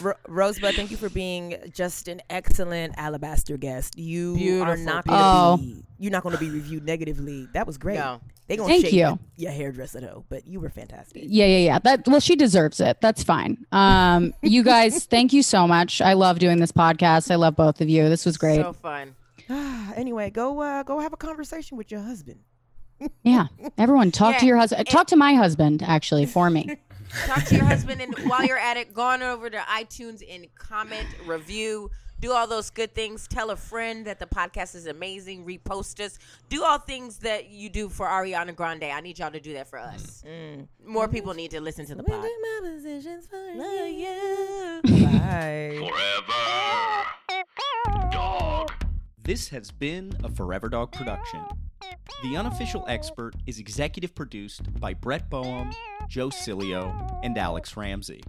Ro- 0.00 0.14
Rosebud, 0.26 0.74
thank 0.74 0.90
you 0.90 0.96
for 0.96 1.10
being 1.10 1.56
just 1.72 2.08
an 2.08 2.22
excellent 2.30 2.94
alabaster 2.96 3.56
guest. 3.56 3.98
You 3.98 4.62
are 4.62 4.76
not 4.76 5.04
beautiful. 5.04 5.56
going 5.56 5.58
to 5.58 5.64
be 5.64 5.84
you're 5.98 6.12
not 6.12 6.22
going 6.22 6.34
to 6.34 6.40
be 6.40 6.48
reviewed 6.48 6.84
negatively. 6.84 7.46
That 7.52 7.66
was 7.66 7.76
great. 7.76 7.96
No. 7.98 8.20
They 8.50 8.56
gonna 8.56 8.68
Thank 8.68 8.86
shake 8.86 8.94
you. 8.94 8.98
Your, 8.98 9.18
your 9.36 9.52
hairdresser 9.52 10.00
though, 10.00 10.24
but 10.28 10.44
you 10.44 10.58
were 10.58 10.70
fantastic. 10.70 11.22
Yeah, 11.24 11.46
yeah, 11.46 11.58
yeah. 11.58 11.78
That 11.78 12.08
well, 12.08 12.18
she 12.18 12.34
deserves 12.34 12.80
it. 12.80 13.00
That's 13.00 13.22
fine. 13.22 13.64
Um, 13.70 14.34
you 14.42 14.64
guys, 14.64 15.04
thank 15.04 15.32
you 15.32 15.44
so 15.44 15.68
much. 15.68 16.00
I 16.00 16.14
love 16.14 16.40
doing 16.40 16.58
this 16.58 16.72
podcast. 16.72 17.30
I 17.30 17.36
love 17.36 17.54
both 17.54 17.80
of 17.80 17.88
you. 17.88 18.08
This 18.08 18.26
was 18.26 18.36
great. 18.36 18.60
So 18.60 18.72
fun. 18.72 19.14
anyway, 19.48 20.30
go 20.30 20.60
uh, 20.60 20.82
go 20.82 20.98
have 20.98 21.12
a 21.12 21.16
conversation 21.16 21.76
with 21.76 21.92
your 21.92 22.00
husband. 22.00 22.40
yeah, 23.22 23.46
everyone, 23.78 24.10
talk 24.10 24.38
to 24.38 24.46
your 24.46 24.56
husband. 24.56 24.84
Talk 24.88 25.06
to 25.06 25.16
my 25.16 25.34
husband 25.34 25.84
actually 25.84 26.26
for 26.26 26.50
me. 26.50 26.76
Talk 27.26 27.44
to 27.46 27.56
your 27.56 27.64
husband, 27.64 28.00
and 28.00 28.16
while 28.28 28.44
you're 28.44 28.56
at 28.56 28.76
it, 28.76 28.94
go 28.94 29.02
on 29.02 29.20
over 29.20 29.50
to 29.50 29.58
iTunes 29.58 30.22
and 30.32 30.46
comment, 30.54 31.08
review, 31.26 31.90
do 32.20 32.32
all 32.32 32.46
those 32.46 32.70
good 32.70 32.94
things. 32.94 33.26
Tell 33.26 33.50
a 33.50 33.56
friend 33.56 34.06
that 34.06 34.18
the 34.18 34.26
podcast 34.26 34.74
is 34.74 34.86
amazing. 34.86 35.44
Repost 35.46 36.04
us. 36.04 36.18
Do 36.48 36.64
all 36.64 36.78
things 36.78 37.18
that 37.18 37.50
you 37.50 37.68
do 37.68 37.88
for 37.88 38.06
Ariana 38.06 38.54
Grande. 38.54 38.84
I 38.84 39.00
need 39.00 39.18
y'all 39.18 39.30
to 39.30 39.40
do 39.40 39.54
that 39.54 39.68
for 39.68 39.78
us. 39.78 40.22
More 40.84 41.08
people 41.08 41.34
need 41.34 41.50
to 41.52 41.60
listen 41.60 41.86
to 41.86 41.94
the 41.94 42.02
pod. 42.02 42.22
Bye. 44.82 45.76
Forever. 45.78 47.06
Dog. 48.10 48.72
This 49.22 49.48
has 49.48 49.70
been 49.70 50.12
a 50.24 50.30
Forever 50.30 50.68
Dog 50.68 50.92
production. 50.92 51.40
The 52.22 52.36
Unofficial 52.36 52.84
Expert 52.88 53.34
is 53.46 53.58
executive 53.58 54.14
produced 54.14 54.62
by 54.78 54.92
Brett 54.92 55.30
Boehm, 55.30 55.72
Joe 56.08 56.28
Cilio, 56.28 57.18
and 57.22 57.38
Alex 57.38 57.76
Ramsey. 57.76 58.22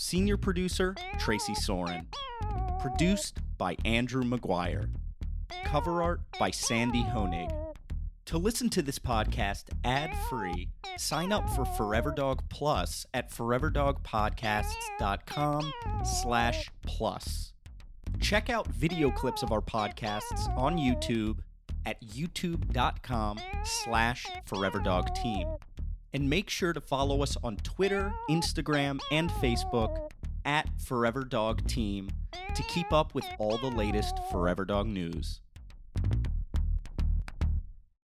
Senior 0.00 0.36
producer, 0.36 0.94
Tracy 1.18 1.56
Soren. 1.56 2.06
Produced 2.78 3.40
by 3.58 3.76
Andrew 3.84 4.22
McGuire. 4.22 4.88
Cover 5.64 6.00
art 6.00 6.20
by 6.38 6.52
Sandy 6.52 7.02
Honig. 7.02 7.50
To 8.26 8.38
listen 8.38 8.70
to 8.70 8.80
this 8.80 9.00
podcast 9.00 9.64
ad-free, 9.82 10.68
sign 10.98 11.32
up 11.32 11.50
for 11.50 11.64
Forever 11.64 12.12
Dog 12.12 12.44
Plus 12.48 13.06
at 13.12 13.32
foreverdogpodcasts.com 13.32 15.72
slash 16.04 16.70
plus. 16.86 17.52
Check 18.20 18.50
out 18.50 18.68
video 18.68 19.10
clips 19.10 19.42
of 19.42 19.50
our 19.50 19.62
podcasts 19.62 20.48
on 20.56 20.78
YouTube 20.78 21.38
at 21.84 22.00
youtube.com 22.02 23.40
slash 23.64 24.26
foreverdogteam. 24.46 25.58
And 26.12 26.30
make 26.30 26.48
sure 26.48 26.72
to 26.72 26.80
follow 26.80 27.22
us 27.22 27.36
on 27.44 27.56
Twitter, 27.58 28.12
Instagram, 28.30 28.98
and 29.10 29.30
Facebook 29.30 30.10
at 30.44 30.68
Forever 30.80 31.22
Dog 31.22 31.66
Team 31.66 32.08
to 32.54 32.62
keep 32.64 32.92
up 32.92 33.14
with 33.14 33.24
all 33.38 33.58
the 33.58 33.70
latest 33.70 34.16
Forever 34.30 34.64
Dog 34.64 34.86
news. 34.86 35.40